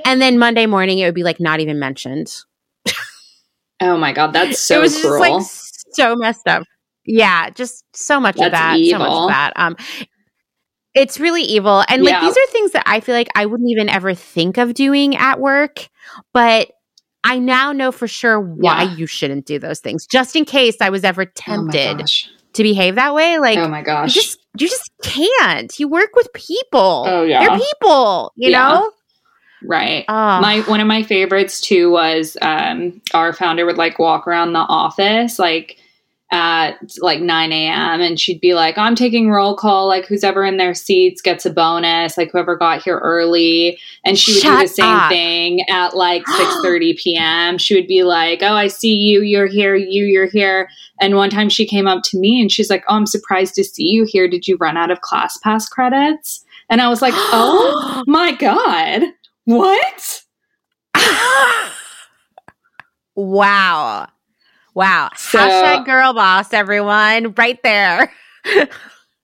And 0.05 0.23
then 0.23 0.39
Monday 0.39 0.67
morning, 0.67 1.01
it 1.01 1.07
would 1.07 1.17
be 1.17 1.25
like 1.25 1.41
not 1.41 1.59
even 1.59 1.81
mentioned. 1.81 2.33
oh 3.81 3.97
my 3.97 4.13
God. 4.13 4.33
That's 4.33 4.61
so 4.61 4.79
it 4.79 4.83
was 4.83 5.01
cruel. 5.01 5.41
Just, 5.41 5.85
like, 5.89 5.95
so 5.97 6.15
messed 6.15 6.47
up. 6.47 6.63
Yeah. 7.05 7.51
Just 7.51 7.85
so 7.93 8.21
much 8.21 8.37
that's 8.37 8.47
of 8.47 8.53
that. 8.53 8.79
Evil. 8.79 9.01
So 9.01 9.09
much 9.11 9.23
of 9.23 9.29
that. 9.31 9.53
Um, 9.57 9.77
it's 10.95 11.19
really 11.19 11.43
evil. 11.43 11.85
And 11.89 12.05
like 12.05 12.21
these 12.21 12.37
are 12.37 12.47
things 12.47 12.73
that 12.73 12.85
I 12.87 13.01
feel 13.01 13.15
like 13.15 13.29
I 13.35 13.47
wouldn't 13.47 13.69
even 13.71 13.89
ever 13.89 14.15
think 14.15 14.59
of 14.59 14.75
doing 14.75 15.17
at 15.17 15.41
work, 15.41 15.89
but 16.33 16.71
I 17.25 17.39
now 17.39 17.73
know 17.73 17.91
for 17.91 18.07
sure 18.07 18.39
why 18.39 18.85
yeah. 18.85 18.95
you 18.97 19.07
shouldn't 19.07 19.47
do 19.47 19.59
those 19.59 19.81
things. 19.81 20.07
Just 20.07 20.37
in 20.37 20.45
case 20.45 20.77
I 20.81 20.91
was 20.91 21.03
ever 21.03 21.23
oh 21.23 21.33
tempted 21.35 22.03
oh 22.03 22.31
to 22.53 22.63
behave 22.63 22.95
that 22.95 23.15
way. 23.15 23.39
Like 23.39 23.59
Oh 23.59 23.69
my 23.69 23.83
gosh. 23.83 24.15
You 24.15 24.23
just 24.23 24.39
you 24.59 24.69
just 24.69 24.91
can't. 25.03 25.79
You 25.79 25.89
work 25.89 26.11
with 26.15 26.33
people. 26.33 27.07
Oh 27.09 27.25
yeah. 27.25 27.41
They're 27.41 27.59
people, 27.59 28.33
you 28.37 28.51
yeah. 28.51 28.59
know? 28.59 28.93
Right. 29.65 30.05
Oh. 30.09 30.41
My 30.41 30.61
one 30.67 30.81
of 30.81 30.87
my 30.87 31.03
favorites 31.03 31.61
too 31.61 31.91
was 31.91 32.37
um 32.41 33.01
our 33.15 33.33
founder 33.33 33.67
would 33.67 33.79
like 33.79 33.99
walk 33.99 34.29
around 34.29 34.53
the 34.53 34.61
office 34.61 35.39
like 35.39 35.79
at 36.35 36.79
like 36.99 37.21
9 37.21 37.53
a.m. 37.53 38.01
and 38.01 38.19
she'd 38.19 38.41
be 38.41 38.55
like, 38.55 38.77
I'm 38.77 38.97
taking 38.97 39.31
roll 39.31 39.57
call. 39.57 39.87
Like, 39.87 40.05
who's 40.05 40.25
ever 40.25 40.45
in 40.45 40.57
their 40.57 40.75
seats 40.75 41.23
gets 41.23 41.47
a 41.47 41.51
bonus. 41.51 42.19
Like, 42.19 42.33
whoever 42.33 42.57
got 42.57 42.83
here 42.83 42.99
early. 42.99 43.79
And 44.05 44.19
she 44.19 44.33
would 44.33 44.43
Shut 44.43 44.59
do 44.61 44.67
the 44.67 44.69
same 44.75 44.97
up. 44.97 45.09
thing 45.11 45.61
at 45.71 45.95
like 45.97 46.27
6 46.37 46.55
30 46.63 46.99
p.m. 47.01 47.57
She 47.57 47.77
would 47.77 47.87
be 47.87 48.03
like, 48.03 48.41
Oh, 48.43 48.55
I 48.55 48.67
see 48.67 48.97
you. 48.97 49.23
You're 49.23 49.47
here. 49.47 49.77
You, 49.77 50.05
you're 50.07 50.27
here. 50.27 50.69
And 51.01 51.15
one 51.15 51.31
time 51.31 51.49
she 51.49 51.67
came 51.67 51.87
up 51.87 52.03
to 52.07 52.19
me 52.19 52.41
and 52.41 52.51
she's 52.51 52.69
like, 52.69 52.83
Oh, 52.89 52.97
I'm 52.97 53.07
surprised 53.07 53.55
to 53.55 53.65
see 53.65 53.85
you 53.85 54.05
here. 54.05 54.29
Did 54.29 54.49
you 54.49 54.57
run 54.57 54.77
out 54.77 54.91
of 54.91 55.01
ClassPass 55.03 55.71
credits? 55.71 56.45
And 56.69 56.81
I 56.83 56.89
was 56.89 57.01
like, 57.01 57.15
Oh 57.17 58.03
my 58.09 58.33
God. 58.33 59.03
What? 59.45 60.23
wow. 63.15 64.09
Wow. 64.75 65.11
So, 65.17 65.39
Hashtag 65.39 65.85
girl 65.85 66.13
boss, 66.13 66.53
everyone, 66.53 67.33
right 67.35 67.63
there. 67.63 68.13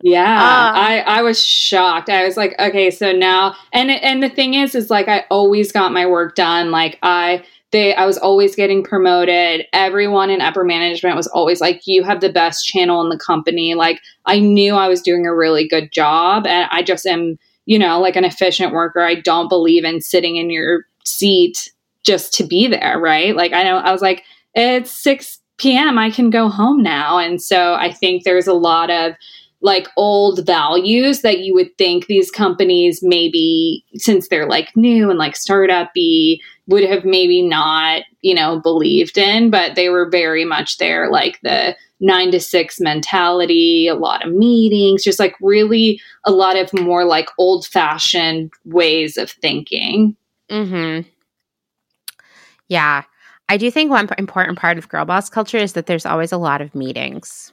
yeah, 0.03 0.39
uh, 0.39 0.73
I 0.75 1.03
I 1.07 1.23
was 1.23 1.43
shocked. 1.43 2.09
I 2.09 2.25
was 2.25 2.37
like, 2.37 2.55
okay, 2.59 2.91
so 2.91 3.13
now, 3.13 3.57
and 3.73 3.91
and 3.91 4.23
the 4.23 4.29
thing 4.29 4.55
is, 4.55 4.75
is 4.75 4.91
like 4.91 5.09
I 5.09 5.25
always 5.29 5.73
got 5.73 5.93
my 5.93 6.07
work 6.07 6.37
done. 6.37 6.71
Like 6.71 6.99
I 7.03 7.45
they 7.73 7.95
I 7.95 8.07
was 8.07 8.17
always 8.17 8.55
getting 8.55 8.85
promoted. 8.85 9.67
Everyone 9.73 10.31
in 10.31 10.41
upper 10.41 10.65
management 10.65 11.17
was 11.17 11.27
always 11.29 11.61
like, 11.61 11.83
you 11.85 12.05
have 12.05 12.21
the 12.21 12.33
best 12.33 12.65
channel 12.67 13.03
in 13.03 13.09
the 13.09 13.19
company. 13.19 13.75
Like 13.75 14.01
I 14.27 14.39
knew 14.39 14.75
I 14.75 14.89
was 14.89 15.03
doing 15.03 15.27
a 15.27 15.35
really 15.35 15.67
good 15.67 15.91
job, 15.91 16.47
and 16.47 16.69
I 16.71 16.83
just 16.83 17.07
am, 17.07 17.39
you 17.67 17.79
know, 17.79 18.01
like 18.01 18.15
an 18.15 18.25
efficient 18.25 18.73
worker. 18.73 19.01
I 19.01 19.17
don't 19.17 19.49
believe 19.49 19.85
in 19.85 20.01
sitting 20.01 20.37
in 20.37 20.49
your 20.49 20.85
seat 21.05 21.73
just 22.05 22.33
to 22.35 22.47
be 22.47 22.69
there, 22.69 23.01
right? 23.01 23.35
Like 23.35 23.53
I 23.53 23.65
know 23.65 23.79
I 23.79 23.91
was 23.91 24.03
like, 24.03 24.23
it's 24.55 24.91
six 24.91 25.40
p.m., 25.61 25.99
I 25.99 26.11
can 26.11 26.31
go 26.31 26.49
home 26.49 26.83
now. 26.83 27.19
And 27.19 27.41
so 27.41 27.75
I 27.75 27.93
think 27.93 28.25
there's 28.25 28.47
a 28.47 28.55
lot 28.55 28.91
of 28.91 29.15
like 29.63 29.89
old 29.97 30.45
values 30.47 31.21
that 31.21 31.41
you 31.41 31.55
would 31.55 31.77
think 31.77 32.07
these 32.07 32.31
companies 32.31 33.01
maybe 33.03 33.85
since 33.95 34.29
they're 34.29 34.49
like 34.49 34.75
new 34.75 35.11
and 35.11 35.19
like 35.19 35.37
startup 35.37 35.91
would 36.67 36.85
have 36.85 37.05
maybe 37.05 37.43
not 37.43 38.03
you 38.23 38.35
know 38.35 38.61
believed 38.61 39.19
in 39.19 39.51
but 39.51 39.75
they 39.75 39.89
were 39.89 40.09
very 40.09 40.45
much 40.45 40.79
there 40.79 41.11
like 41.11 41.39
the 41.43 41.77
nine 42.01 42.31
to 42.31 42.41
six 42.41 42.81
mentality 42.81 43.87
a 43.87 43.95
lot 43.95 44.25
of 44.25 44.33
meetings 44.33 45.05
just 45.05 45.19
like 45.19 45.35
really 45.43 46.01
a 46.25 46.31
lot 46.31 46.57
of 46.57 46.73
more 46.73 47.05
like 47.05 47.29
old 47.37 47.67
fashioned 47.67 48.51
ways 48.65 49.17
of 49.17 49.31
thinking 49.31 50.17
hmm 50.49 51.01
yeah 52.69 53.03
I 53.51 53.57
do 53.57 53.69
think 53.69 53.91
one 53.91 54.09
important 54.17 54.59
part 54.59 54.79
of 54.79 54.89
girl 54.89 55.05
boss 55.05 55.29
culture 55.29 55.59
is 55.59 55.73
that 55.73 55.87
there's 55.87 56.07
always 56.07 56.31
a 56.31 56.37
lot 56.39 56.61
of 56.61 56.73
meetings. 56.73 57.53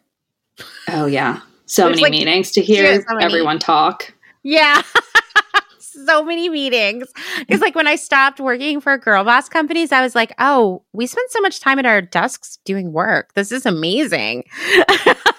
Oh 0.89 1.07
yeah, 1.07 1.41
so 1.65 1.85
there's 1.85 1.95
many 1.99 2.03
like, 2.03 2.11
meetings 2.11 2.51
to 2.51 2.61
hear 2.61 3.01
so 3.01 3.17
everyone 3.17 3.57
talk. 3.57 4.13
Yeah. 4.43 4.83
so 5.79 6.23
many 6.23 6.49
meetings. 6.49 7.11
Because 7.39 7.61
like 7.61 7.73
when 7.73 7.87
I 7.87 7.95
stopped 7.95 8.39
working 8.39 8.79
for 8.79 8.95
girl 8.97 9.23
boss 9.23 9.49
companies, 9.49 9.91
I 9.91 10.01
was 10.01 10.13
like, 10.13 10.33
oh, 10.37 10.83
we 10.93 11.07
spend 11.07 11.29
so 11.31 11.41
much 11.41 11.59
time 11.59 11.79
at 11.79 11.85
our 11.85 12.01
desks 12.01 12.59
doing 12.63 12.93
work. 12.93 13.33
This 13.33 13.51
is 13.51 13.65
amazing. 13.65 14.43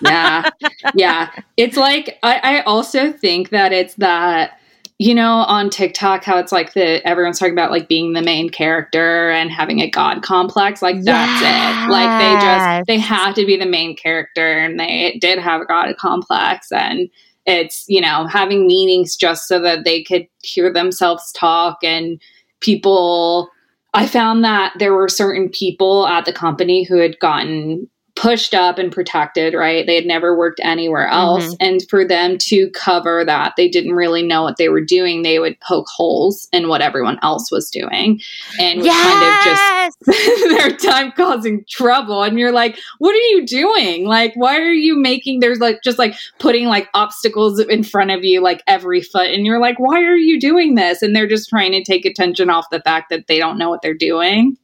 yeah. 0.00 0.50
Yeah. 0.94 1.30
It's 1.56 1.76
like 1.76 2.18
I, 2.22 2.40
I 2.42 2.60
also 2.62 3.12
think 3.12 3.50
that 3.50 3.72
it's 3.72 3.94
that 3.94 4.58
you 4.98 5.14
know 5.14 5.36
on 5.46 5.70
tiktok 5.70 6.24
how 6.24 6.38
it's 6.38 6.52
like 6.52 6.74
the 6.74 7.06
everyone's 7.06 7.38
talking 7.38 7.52
about 7.52 7.70
like 7.70 7.88
being 7.88 8.12
the 8.12 8.22
main 8.22 8.50
character 8.50 9.30
and 9.30 9.50
having 9.50 9.80
a 9.80 9.88
god 9.88 10.22
complex 10.22 10.82
like 10.82 10.96
that's 11.02 11.40
yes. 11.40 11.86
it 11.86 11.90
like 11.90 12.20
they 12.20 12.46
just 12.46 12.86
they 12.88 12.98
have 12.98 13.34
to 13.34 13.46
be 13.46 13.56
the 13.56 13.66
main 13.66 13.96
character 13.96 14.58
and 14.58 14.78
they 14.78 15.16
did 15.20 15.38
have 15.38 15.60
a 15.60 15.66
god 15.66 15.94
complex 15.96 16.70
and 16.72 17.08
it's 17.46 17.84
you 17.88 18.00
know 18.00 18.26
having 18.26 18.66
meetings 18.66 19.16
just 19.16 19.46
so 19.46 19.60
that 19.60 19.84
they 19.84 20.02
could 20.02 20.26
hear 20.42 20.72
themselves 20.72 21.32
talk 21.32 21.78
and 21.84 22.20
people 22.60 23.48
i 23.94 24.04
found 24.04 24.44
that 24.44 24.72
there 24.78 24.94
were 24.94 25.08
certain 25.08 25.48
people 25.48 26.08
at 26.08 26.24
the 26.24 26.32
company 26.32 26.82
who 26.82 26.98
had 26.98 27.18
gotten 27.20 27.88
pushed 28.18 28.52
up 28.52 28.78
and 28.78 28.90
protected, 28.90 29.54
right? 29.54 29.86
They 29.86 29.94
had 29.94 30.04
never 30.04 30.36
worked 30.36 30.60
anywhere 30.64 31.06
else. 31.06 31.44
Mm-hmm. 31.44 31.54
And 31.60 31.88
for 31.88 32.04
them 32.04 32.36
to 32.38 32.68
cover 32.70 33.24
that, 33.24 33.54
they 33.56 33.68
didn't 33.68 33.92
really 33.92 34.24
know 34.24 34.42
what 34.42 34.56
they 34.56 34.68
were 34.68 34.80
doing. 34.80 35.22
They 35.22 35.38
would 35.38 35.58
poke 35.60 35.86
holes 35.86 36.48
in 36.52 36.68
what 36.68 36.80
everyone 36.80 37.20
else 37.22 37.52
was 37.52 37.70
doing 37.70 38.20
and 38.58 38.82
yes! 38.82 39.94
kind 40.04 40.04
of 40.04 40.04
just 40.04 40.80
their 40.82 40.92
time 40.92 41.12
causing 41.12 41.64
trouble. 41.68 42.24
And 42.24 42.40
you're 42.40 42.50
like, 42.50 42.76
what 42.98 43.14
are 43.14 43.28
you 43.28 43.46
doing? 43.46 44.06
Like, 44.06 44.32
why 44.34 44.58
are 44.58 44.72
you 44.72 44.98
making 44.98 45.38
there's 45.38 45.60
like 45.60 45.84
just 45.84 45.98
like 45.98 46.16
putting 46.40 46.66
like 46.66 46.88
obstacles 46.94 47.60
in 47.60 47.84
front 47.84 48.10
of 48.10 48.24
you 48.24 48.40
like 48.40 48.64
every 48.66 49.00
foot? 49.00 49.30
And 49.30 49.46
you're 49.46 49.60
like, 49.60 49.78
why 49.78 50.02
are 50.02 50.16
you 50.16 50.40
doing 50.40 50.74
this? 50.74 51.02
And 51.02 51.14
they're 51.14 51.28
just 51.28 51.48
trying 51.48 51.70
to 51.70 51.84
take 51.84 52.04
attention 52.04 52.50
off 52.50 52.66
the 52.70 52.80
fact 52.80 53.10
that 53.10 53.28
they 53.28 53.38
don't 53.38 53.58
know 53.58 53.70
what 53.70 53.80
they're 53.80 53.94
doing. 53.94 54.56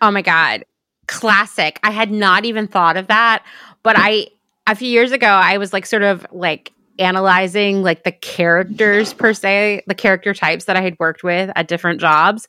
Oh 0.00 0.12
my 0.12 0.22
God 0.22 0.64
classic. 1.06 1.78
I 1.82 1.90
had 1.90 2.10
not 2.10 2.44
even 2.44 2.66
thought 2.66 2.96
of 2.96 3.08
that, 3.08 3.44
but 3.82 3.96
I 3.98 4.28
a 4.66 4.74
few 4.74 4.88
years 4.88 5.12
ago 5.12 5.26
I 5.26 5.58
was 5.58 5.72
like 5.72 5.86
sort 5.86 6.02
of 6.02 6.26
like 6.30 6.72
analyzing 6.98 7.82
like 7.82 8.04
the 8.04 8.12
characters 8.12 9.12
per 9.14 9.32
se, 9.32 9.82
the 9.86 9.94
character 9.94 10.34
types 10.34 10.66
that 10.66 10.76
I 10.76 10.82
had 10.82 10.96
worked 10.98 11.24
with 11.24 11.50
at 11.56 11.68
different 11.68 12.00
jobs, 12.00 12.46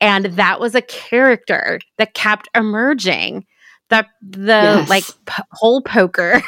and 0.00 0.26
that 0.26 0.60
was 0.60 0.74
a 0.74 0.82
character 0.82 1.80
that 1.98 2.14
kept 2.14 2.48
emerging 2.54 3.46
the 3.88 4.06
the 4.22 4.46
yes. 4.46 4.88
like 4.88 5.04
p- 5.26 5.42
hole 5.52 5.82
poker. 5.82 6.42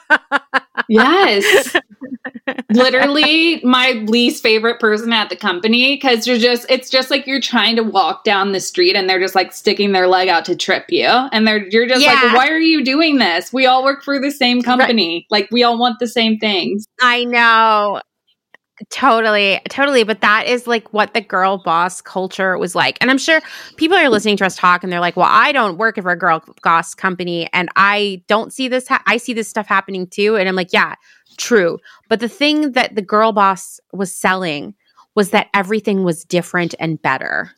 yes. 0.88 1.76
Literally 2.70 3.60
my 3.64 3.92
least 4.06 4.42
favorite 4.42 4.80
person 4.80 5.12
at 5.12 5.30
the 5.30 5.36
company 5.36 5.96
because 5.96 6.26
you're 6.26 6.38
just 6.38 6.66
it's 6.68 6.90
just 6.90 7.10
like 7.10 7.26
you're 7.26 7.40
trying 7.40 7.76
to 7.76 7.82
walk 7.82 8.24
down 8.24 8.52
the 8.52 8.60
street 8.60 8.96
and 8.96 9.08
they're 9.08 9.20
just 9.20 9.34
like 9.34 9.52
sticking 9.52 9.92
their 9.92 10.08
leg 10.08 10.28
out 10.28 10.44
to 10.46 10.56
trip 10.56 10.84
you. 10.88 11.06
And 11.06 11.46
they're 11.46 11.66
you're 11.68 11.86
just 11.86 12.02
yeah. 12.02 12.14
like, 12.14 12.36
why 12.36 12.48
are 12.48 12.58
you 12.58 12.84
doing 12.84 13.18
this? 13.18 13.52
We 13.52 13.66
all 13.66 13.84
work 13.84 14.02
for 14.02 14.20
the 14.20 14.30
same 14.30 14.62
company. 14.62 15.26
Right. 15.30 15.42
Like 15.42 15.50
we 15.50 15.62
all 15.62 15.78
want 15.78 15.98
the 15.98 16.08
same 16.08 16.38
things. 16.38 16.86
I 17.00 17.24
know. 17.24 18.00
Totally, 18.90 19.60
totally. 19.68 20.02
But 20.02 20.20
that 20.20 20.46
is 20.46 20.66
like 20.66 20.92
what 20.92 21.14
the 21.14 21.20
girl 21.20 21.58
boss 21.58 22.00
culture 22.00 22.58
was 22.58 22.74
like. 22.74 22.98
And 23.00 23.10
I'm 23.10 23.18
sure 23.18 23.40
people 23.76 23.96
are 23.96 24.08
listening 24.08 24.36
to 24.38 24.46
us 24.46 24.56
talk 24.56 24.82
and 24.82 24.92
they're 24.92 25.00
like, 25.00 25.16
well, 25.16 25.28
I 25.30 25.52
don't 25.52 25.78
work 25.78 26.00
for 26.00 26.10
a 26.10 26.18
girl 26.18 26.42
boss 26.62 26.94
company 26.94 27.48
and 27.52 27.68
I 27.76 28.22
don't 28.26 28.52
see 28.52 28.66
this. 28.66 28.88
Ha- 28.88 29.02
I 29.06 29.16
see 29.18 29.32
this 29.32 29.48
stuff 29.48 29.66
happening 29.68 30.08
too. 30.08 30.36
And 30.36 30.48
I'm 30.48 30.56
like, 30.56 30.72
yeah, 30.72 30.96
true. 31.36 31.78
But 32.08 32.18
the 32.18 32.28
thing 32.28 32.72
that 32.72 32.96
the 32.96 33.02
girl 33.02 33.32
boss 33.32 33.78
was 33.92 34.12
selling 34.12 34.74
was 35.14 35.30
that 35.30 35.48
everything 35.54 36.02
was 36.02 36.24
different 36.24 36.74
and 36.80 37.00
better. 37.00 37.52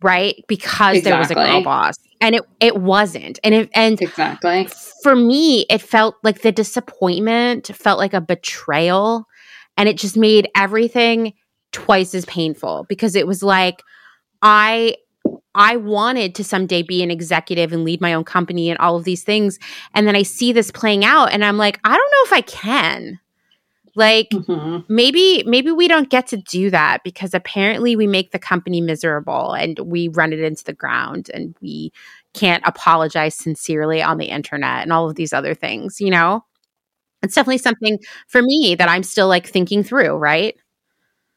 Right? 0.00 0.44
Because 0.46 0.98
exactly. 0.98 1.10
there 1.10 1.18
was 1.18 1.30
a 1.32 1.34
girl 1.34 1.64
boss. 1.64 1.96
And 2.20 2.36
it 2.36 2.42
it 2.60 2.76
wasn't. 2.76 3.40
And 3.42 3.52
it 3.52 3.70
and 3.74 4.00
exactly 4.00 4.68
for 5.02 5.16
me, 5.16 5.66
it 5.70 5.80
felt 5.80 6.16
like 6.22 6.42
the 6.42 6.52
disappointment 6.52 7.68
felt 7.68 7.98
like 7.98 8.14
a 8.14 8.20
betrayal 8.20 9.27
and 9.78 9.88
it 9.88 9.96
just 9.96 10.16
made 10.16 10.48
everything 10.54 11.32
twice 11.72 12.14
as 12.14 12.26
painful 12.26 12.84
because 12.88 13.16
it 13.16 13.26
was 13.26 13.42
like 13.42 13.82
I 14.42 14.96
I 15.54 15.76
wanted 15.76 16.34
to 16.36 16.44
someday 16.44 16.82
be 16.82 17.02
an 17.02 17.10
executive 17.10 17.72
and 17.72 17.84
lead 17.84 18.00
my 18.00 18.12
own 18.12 18.24
company 18.24 18.68
and 18.70 18.78
all 18.78 18.96
of 18.96 19.04
these 19.04 19.22
things 19.22 19.58
and 19.94 20.06
then 20.06 20.16
I 20.16 20.22
see 20.22 20.52
this 20.52 20.70
playing 20.70 21.04
out 21.04 21.32
and 21.32 21.44
I'm 21.44 21.56
like 21.56 21.80
I 21.84 21.96
don't 21.96 22.12
know 22.12 22.24
if 22.24 22.32
I 22.32 22.40
can. 22.42 23.20
Like 23.94 24.30
mm-hmm. 24.30 24.92
maybe 24.92 25.42
maybe 25.46 25.72
we 25.72 25.88
don't 25.88 26.10
get 26.10 26.28
to 26.28 26.36
do 26.36 26.70
that 26.70 27.02
because 27.02 27.34
apparently 27.34 27.96
we 27.96 28.06
make 28.06 28.30
the 28.30 28.38
company 28.38 28.80
miserable 28.80 29.54
and 29.54 29.78
we 29.80 30.08
run 30.08 30.32
it 30.32 30.40
into 30.40 30.64
the 30.64 30.72
ground 30.72 31.30
and 31.34 31.54
we 31.60 31.92
can't 32.32 32.62
apologize 32.66 33.34
sincerely 33.34 34.00
on 34.02 34.18
the 34.18 34.26
internet 34.26 34.82
and 34.82 34.92
all 34.92 35.08
of 35.08 35.16
these 35.16 35.32
other 35.32 35.54
things, 35.54 36.00
you 36.00 36.10
know? 36.10 36.44
It's 37.22 37.34
definitely 37.34 37.58
something 37.58 37.98
for 38.28 38.42
me 38.42 38.74
that 38.76 38.88
I'm 38.88 39.02
still 39.02 39.28
like 39.28 39.46
thinking 39.46 39.82
through, 39.82 40.16
right? 40.16 40.56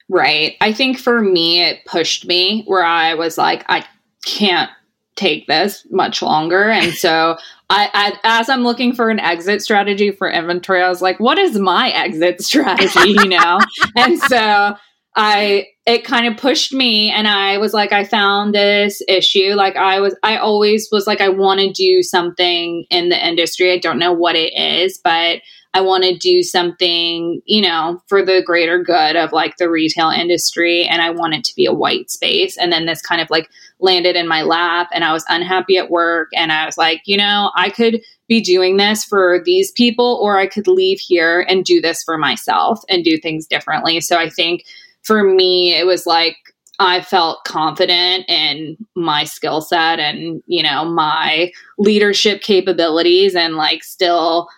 Right. 0.09 0.57
I 0.61 0.73
think 0.73 0.99
for 0.99 1.21
me, 1.21 1.61
it 1.61 1.85
pushed 1.85 2.25
me 2.25 2.63
where 2.67 2.83
I 2.83 3.13
was 3.13 3.37
like, 3.37 3.63
I 3.69 3.85
can't 4.25 4.69
take 5.15 5.47
this 5.47 5.85
much 5.89 6.21
longer. 6.21 6.69
And 6.69 6.93
so 6.93 7.37
I, 7.69 7.89
I, 7.93 8.39
as 8.39 8.49
I'm 8.49 8.63
looking 8.63 8.93
for 8.93 9.09
an 9.09 9.19
exit 9.19 9.61
strategy 9.61 10.11
for 10.11 10.29
inventory, 10.29 10.81
I 10.81 10.89
was 10.89 11.01
like, 11.01 11.19
what 11.19 11.37
is 11.37 11.57
my 11.57 11.89
exit 11.91 12.41
strategy, 12.41 13.11
you 13.11 13.29
know? 13.29 13.59
and 13.95 14.19
so 14.19 14.75
I 15.15 15.67
it 15.85 16.05
kind 16.05 16.27
of 16.27 16.37
pushed 16.37 16.73
me 16.73 17.11
and 17.11 17.27
I 17.27 17.57
was 17.57 17.73
like 17.73 17.91
I 17.91 18.05
found 18.05 18.55
this 18.55 19.01
issue 19.09 19.55
like 19.55 19.75
I 19.75 19.99
was 19.99 20.15
I 20.23 20.37
always 20.37 20.87
was 20.91 21.05
like 21.05 21.19
I 21.19 21.27
want 21.27 21.59
to 21.59 21.71
do 21.71 22.01
something 22.01 22.85
in 22.89 23.09
the 23.09 23.27
industry. 23.27 23.73
I 23.73 23.77
don't 23.77 23.99
know 23.99 24.13
what 24.13 24.35
it 24.35 24.53
is, 24.53 24.99
but 25.03 25.41
I 25.73 25.79
want 25.81 26.03
to 26.03 26.17
do 26.17 26.43
something, 26.43 27.41
you 27.45 27.61
know, 27.61 28.01
for 28.07 28.23
the 28.25 28.43
greater 28.45 28.83
good 28.83 29.15
of 29.15 29.31
like 29.31 29.55
the 29.57 29.69
retail 29.69 30.09
industry. 30.09 30.83
And 30.83 31.01
I 31.01 31.11
want 31.11 31.33
it 31.33 31.45
to 31.45 31.55
be 31.55 31.65
a 31.65 31.73
white 31.73 32.11
space. 32.11 32.57
And 32.57 32.73
then 32.73 32.85
this 32.85 33.01
kind 33.01 33.21
of 33.21 33.29
like 33.29 33.49
landed 33.79 34.17
in 34.17 34.27
my 34.27 34.41
lap 34.41 34.89
and 34.93 35.05
I 35.05 35.13
was 35.13 35.23
unhappy 35.29 35.77
at 35.77 35.89
work. 35.89 36.29
And 36.35 36.51
I 36.51 36.65
was 36.65 36.77
like, 36.77 37.01
you 37.05 37.15
know, 37.15 37.51
I 37.55 37.69
could 37.69 38.01
be 38.27 38.41
doing 38.41 38.77
this 38.77 39.05
for 39.05 39.41
these 39.45 39.71
people 39.71 40.19
or 40.21 40.37
I 40.37 40.47
could 40.47 40.67
leave 40.67 40.99
here 40.99 41.45
and 41.47 41.63
do 41.63 41.79
this 41.79 42.03
for 42.03 42.17
myself 42.17 42.83
and 42.89 43.03
do 43.03 43.17
things 43.17 43.47
differently. 43.47 44.01
So 44.01 44.17
I 44.17 44.29
think 44.29 44.65
for 45.03 45.23
me, 45.23 45.73
it 45.73 45.85
was 45.85 46.05
like, 46.05 46.35
I 46.79 47.01
felt 47.01 47.43
confident 47.43 48.25
in 48.27 48.75
my 48.95 49.23
skill 49.23 49.61
set 49.61 49.99
and, 49.99 50.41
you 50.47 50.63
know, 50.63 50.83
my 50.83 51.51
leadership 51.77 52.41
capabilities 52.41 53.35
and 53.35 53.55
like 53.55 53.83
still 53.83 54.49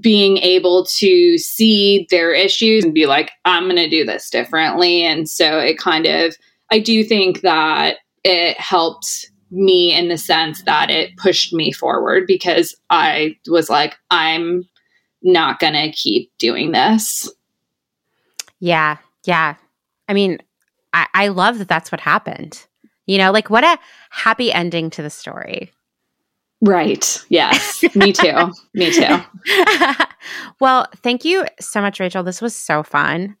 being 0.00 0.38
able 0.38 0.84
to 0.86 1.38
see 1.38 2.06
their 2.10 2.32
issues 2.32 2.84
and 2.84 2.94
be 2.94 3.06
like, 3.06 3.30
I'm 3.44 3.64
going 3.64 3.76
to 3.76 3.88
do 3.88 4.04
this 4.04 4.30
differently. 4.30 5.04
And 5.04 5.28
so 5.28 5.58
it 5.58 5.78
kind 5.78 6.06
of, 6.06 6.36
I 6.70 6.78
do 6.78 7.04
think 7.04 7.40
that 7.42 7.96
it 8.24 8.58
helped 8.58 9.30
me 9.50 9.92
in 9.94 10.08
the 10.08 10.18
sense 10.18 10.62
that 10.62 10.90
it 10.90 11.16
pushed 11.16 11.52
me 11.52 11.72
forward 11.72 12.24
because 12.26 12.74
I 12.90 13.36
was 13.48 13.68
like, 13.68 13.96
I'm 14.10 14.64
not 15.22 15.58
going 15.58 15.74
to 15.74 15.92
keep 15.92 16.32
doing 16.38 16.72
this. 16.72 17.30
Yeah. 18.60 18.98
Yeah. 19.24 19.56
I 20.08 20.14
mean, 20.14 20.38
I, 20.92 21.06
I 21.14 21.28
love 21.28 21.58
that 21.58 21.68
that's 21.68 21.92
what 21.92 22.00
happened. 22.00 22.66
You 23.06 23.18
know, 23.18 23.32
like 23.32 23.50
what 23.50 23.64
a 23.64 23.78
happy 24.10 24.52
ending 24.52 24.90
to 24.90 25.02
the 25.02 25.10
story. 25.10 25.72
Right. 26.62 27.18
Yes. 27.28 27.82
Me 27.96 28.12
too. 28.12 28.52
Me 28.72 28.92
too. 28.92 29.18
well, 30.60 30.86
thank 31.02 31.24
you 31.24 31.44
so 31.60 31.80
much, 31.80 31.98
Rachel. 31.98 32.22
This 32.22 32.40
was 32.40 32.54
so 32.54 32.84
fun. 32.84 33.36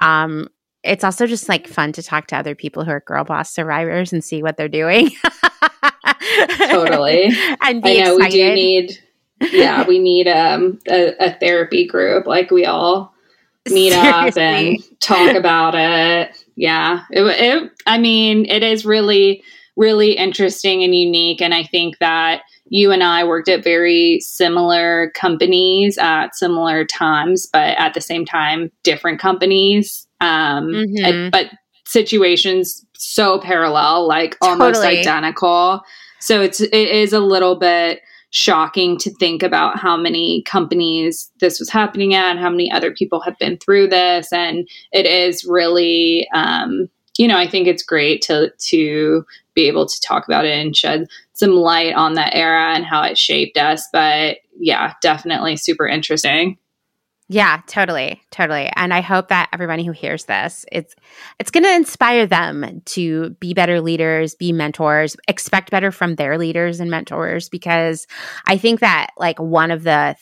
Um, 0.00 0.48
it's 0.82 1.04
also 1.04 1.26
just 1.26 1.48
like 1.48 1.68
fun 1.68 1.92
to 1.92 2.02
talk 2.02 2.26
to 2.26 2.36
other 2.36 2.56
people 2.56 2.84
who 2.84 2.90
are 2.90 3.00
girl 3.00 3.22
boss 3.24 3.50
survivors 3.54 4.12
and 4.12 4.24
see 4.24 4.42
what 4.42 4.56
they're 4.56 4.68
doing. 4.68 5.10
totally. 6.58 7.30
And 7.62 7.80
be 7.80 8.02
I 8.02 8.04
know 8.04 8.16
excited. 8.16 8.20
we 8.20 8.28
do 8.28 8.54
need 8.54 8.98
yeah, 9.52 9.86
we 9.86 9.98
need 10.00 10.26
um 10.26 10.80
a, 10.88 11.14
a 11.20 11.38
therapy 11.38 11.86
group. 11.86 12.26
Like 12.26 12.50
we 12.50 12.66
all 12.66 13.14
meet 13.70 13.92
Seriously. 13.92 14.10
up 14.30 14.36
and 14.36 15.00
talk 15.00 15.34
about 15.36 15.74
it. 15.76 16.44
Yeah. 16.56 17.04
It, 17.10 17.22
it 17.22 17.72
I 17.86 17.98
mean, 17.98 18.46
it 18.46 18.64
is 18.64 18.84
really 18.84 19.44
really 19.76 20.12
interesting 20.12 20.82
and 20.82 20.94
unique 20.94 21.40
and 21.40 21.54
I 21.54 21.62
think 21.62 21.98
that 21.98 22.42
you 22.74 22.90
and 22.90 23.04
I 23.04 23.22
worked 23.22 23.48
at 23.48 23.62
very 23.62 24.18
similar 24.18 25.12
companies 25.14 25.96
at 25.96 26.34
similar 26.34 26.84
times, 26.84 27.46
but 27.52 27.78
at 27.78 27.94
the 27.94 28.00
same 28.00 28.24
time, 28.24 28.72
different 28.82 29.20
companies. 29.20 30.08
Um, 30.20 30.72
mm-hmm. 30.72 31.30
but 31.30 31.50
situations 31.86 32.84
so 32.94 33.38
parallel, 33.38 34.08
like 34.08 34.36
almost 34.40 34.82
totally. 34.82 34.98
identical. 34.98 35.82
So 36.18 36.40
it's 36.40 36.60
it 36.60 36.72
is 36.72 37.12
a 37.12 37.20
little 37.20 37.54
bit 37.54 38.00
shocking 38.30 38.98
to 38.98 39.10
think 39.18 39.44
about 39.44 39.78
how 39.78 39.96
many 39.96 40.42
companies 40.42 41.30
this 41.38 41.60
was 41.60 41.70
happening 41.70 42.12
at, 42.14 42.38
how 42.38 42.50
many 42.50 42.72
other 42.72 42.92
people 42.92 43.20
have 43.20 43.38
been 43.38 43.56
through 43.58 43.86
this, 43.86 44.32
and 44.32 44.68
it 44.90 45.06
is 45.06 45.44
really, 45.44 46.26
um, 46.34 46.88
you 47.18 47.28
know, 47.28 47.38
I 47.38 47.46
think 47.46 47.68
it's 47.68 47.84
great 47.84 48.20
to 48.22 48.50
to 48.70 49.24
be 49.54 49.68
able 49.68 49.86
to 49.86 50.00
talk 50.00 50.26
about 50.26 50.44
it 50.44 50.58
and 50.58 50.76
shed 50.76 51.06
some 51.34 51.50
light 51.50 51.94
on 51.94 52.14
that 52.14 52.34
era 52.34 52.74
and 52.74 52.84
how 52.84 53.02
it 53.02 53.18
shaped 53.18 53.58
us. 53.58 53.86
But 53.92 54.38
yeah, 54.58 54.94
definitely 55.02 55.56
super 55.56 55.86
interesting. 55.86 56.58
Yeah, 57.28 57.62
totally, 57.66 58.20
totally. 58.30 58.70
And 58.76 58.92
I 58.92 59.00
hope 59.00 59.28
that 59.28 59.48
everybody 59.52 59.82
who 59.82 59.92
hears 59.92 60.26
this, 60.26 60.66
it's 60.70 60.94
it's 61.38 61.50
going 61.50 61.64
to 61.64 61.74
inspire 61.74 62.26
them 62.26 62.82
to 62.84 63.30
be 63.40 63.54
better 63.54 63.80
leaders, 63.80 64.34
be 64.34 64.52
mentors, 64.52 65.16
expect 65.26 65.70
better 65.70 65.90
from 65.90 66.16
their 66.16 66.36
leaders 66.36 66.80
and 66.80 66.90
mentors 66.90 67.48
because 67.48 68.06
I 68.46 68.58
think 68.58 68.80
that 68.80 69.08
like 69.16 69.40
one 69.40 69.70
of 69.70 69.84
the 69.84 70.16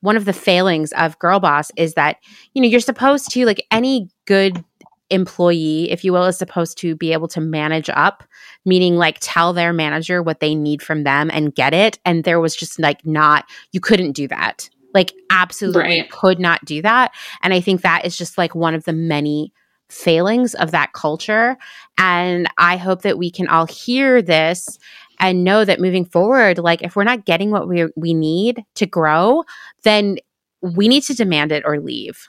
one 0.00 0.16
of 0.16 0.24
the 0.24 0.32
failings 0.32 0.92
of 0.92 1.18
girl 1.18 1.40
boss 1.40 1.70
is 1.76 1.92
that 1.94 2.16
you 2.54 2.62
know 2.62 2.68
you're 2.68 2.80
supposed 2.80 3.30
to 3.32 3.44
like 3.44 3.66
any 3.70 4.08
good 4.26 4.64
employee, 5.10 5.90
if 5.90 6.04
you 6.04 6.12
will, 6.12 6.24
is 6.24 6.38
supposed 6.38 6.78
to 6.78 6.94
be 6.94 7.12
able 7.12 7.28
to 7.28 7.40
manage 7.40 7.90
up, 7.90 8.24
meaning 8.64 8.96
like 8.96 9.18
tell 9.20 9.52
their 9.52 9.72
manager 9.72 10.22
what 10.22 10.40
they 10.40 10.54
need 10.54 10.82
from 10.82 11.04
them 11.04 11.30
and 11.32 11.54
get 11.54 11.74
it. 11.74 11.98
And 12.04 12.24
there 12.24 12.40
was 12.40 12.56
just 12.56 12.78
like 12.78 13.04
not, 13.04 13.44
you 13.72 13.80
couldn't 13.80 14.12
do 14.12 14.28
that. 14.28 14.70
Like, 14.92 15.12
absolutely 15.30 16.00
right. 16.00 16.10
could 16.10 16.40
not 16.40 16.64
do 16.64 16.82
that. 16.82 17.12
And 17.42 17.54
I 17.54 17.60
think 17.60 17.82
that 17.82 18.04
is 18.04 18.16
just 18.16 18.36
like 18.38 18.54
one 18.54 18.74
of 18.74 18.84
the 18.84 18.92
many 18.92 19.52
failings 19.88 20.54
of 20.54 20.70
that 20.70 20.92
culture. 20.92 21.56
And 21.98 22.48
I 22.58 22.76
hope 22.76 23.02
that 23.02 23.18
we 23.18 23.30
can 23.30 23.48
all 23.48 23.66
hear 23.66 24.22
this 24.22 24.78
and 25.18 25.44
know 25.44 25.64
that 25.64 25.80
moving 25.80 26.04
forward, 26.04 26.58
like 26.58 26.82
if 26.82 26.96
we're 26.96 27.04
not 27.04 27.26
getting 27.26 27.50
what 27.50 27.68
we 27.68 27.86
we 27.94 28.14
need 28.14 28.64
to 28.76 28.86
grow, 28.86 29.44
then 29.82 30.16
we 30.62 30.88
need 30.88 31.02
to 31.04 31.14
demand 31.14 31.52
it 31.52 31.62
or 31.66 31.78
leave 31.78 32.28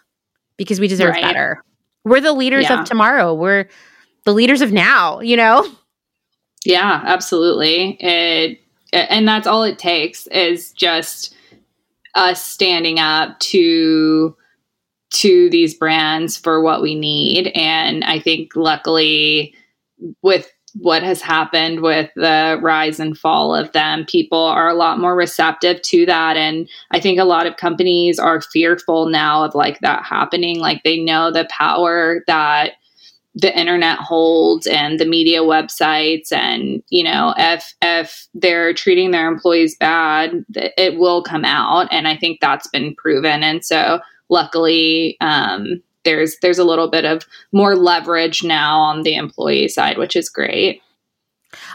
because 0.58 0.80
we 0.80 0.88
deserve 0.88 1.12
right. 1.12 1.24
better. 1.24 1.64
We're 2.04 2.22
the 2.22 2.34
leaders 2.34 2.66
yeah. 2.70 2.82
of 2.82 2.86
tomorrow. 2.88 3.34
We're 3.34 3.68
the 4.26 4.34
leaders 4.34 4.62
of 4.62 4.72
now, 4.72 5.20
you 5.20 5.38
know? 5.38 5.70
Yeah, 6.66 7.02
absolutely. 7.06 7.98
It 8.00 8.60
and 8.94 9.28
that's 9.28 9.48
all 9.48 9.64
it 9.64 9.80
takes 9.80 10.28
is 10.28 10.72
just 10.72 11.36
us 12.16 12.44
standing 12.44 13.00
up 13.00 13.40
to 13.40 14.36
to 15.12 15.50
these 15.50 15.74
brands 15.74 16.38
for 16.38 16.62
what 16.62 16.82
we 16.82 16.96
need 16.96 17.52
and 17.56 18.04
I 18.04 18.20
think 18.20 18.56
luckily 18.56 19.54
with 20.22 20.52
what 20.76 21.04
has 21.04 21.22
happened 21.22 21.82
with 21.82 22.10
the 22.16 22.60
rise 22.62 23.00
and 23.00 23.18
fall 23.18 23.54
of 23.56 23.72
them. 23.74 24.06
People 24.06 24.40
are 24.40 24.70
a 24.70 24.76
lot 24.76 25.00
more 25.00 25.16
receptive 25.16 25.82
to 25.84 26.06
that. 26.06 26.38
And 26.38 26.68
I 26.92 27.00
think 27.00 27.20
a 27.20 27.26
lot 27.26 27.48
of 27.48 27.58
companies 27.58 28.20
are 28.20 28.42
fearful 28.42 29.10
now 29.10 29.44
of 29.44 29.56
like 29.56 29.80
that 29.80 30.04
happening. 30.04 30.60
Like 30.60 30.84
they 30.84 31.00
know 31.00 31.32
the 31.32 31.48
power 31.50 32.24
that 32.28 32.74
the 33.34 33.58
internet 33.58 33.98
holds 33.98 34.68
and 34.68 35.00
the 35.00 35.06
media 35.06 35.40
websites 35.40 36.34
and 36.34 36.84
you 36.90 37.02
know 37.02 37.34
if 37.38 37.74
if 37.82 38.28
they're 38.34 38.74
treating 38.74 39.12
their 39.12 39.26
employees 39.32 39.78
bad 39.78 40.44
it 40.54 41.00
will 41.00 41.24
come 41.24 41.46
out 41.46 41.88
and 41.92 42.10
i 42.10 42.18
think 42.18 42.42
that's 42.42 42.68
been 42.68 42.94
proven 42.96 43.42
and 43.42 43.64
so 43.64 44.02
luckily 44.28 45.16
um, 45.22 45.82
there's 46.04 46.38
there's 46.42 46.60
a 46.60 46.64
little 46.64 46.90
bit 46.90 47.06
of 47.06 47.26
more 47.52 47.76
leverage 47.76 48.44
now 48.44 48.80
on 48.80 49.04
the 49.04 49.16
employee 49.16 49.68
side, 49.68 49.98
which 49.98 50.16
is 50.16 50.30
great. 50.30 50.82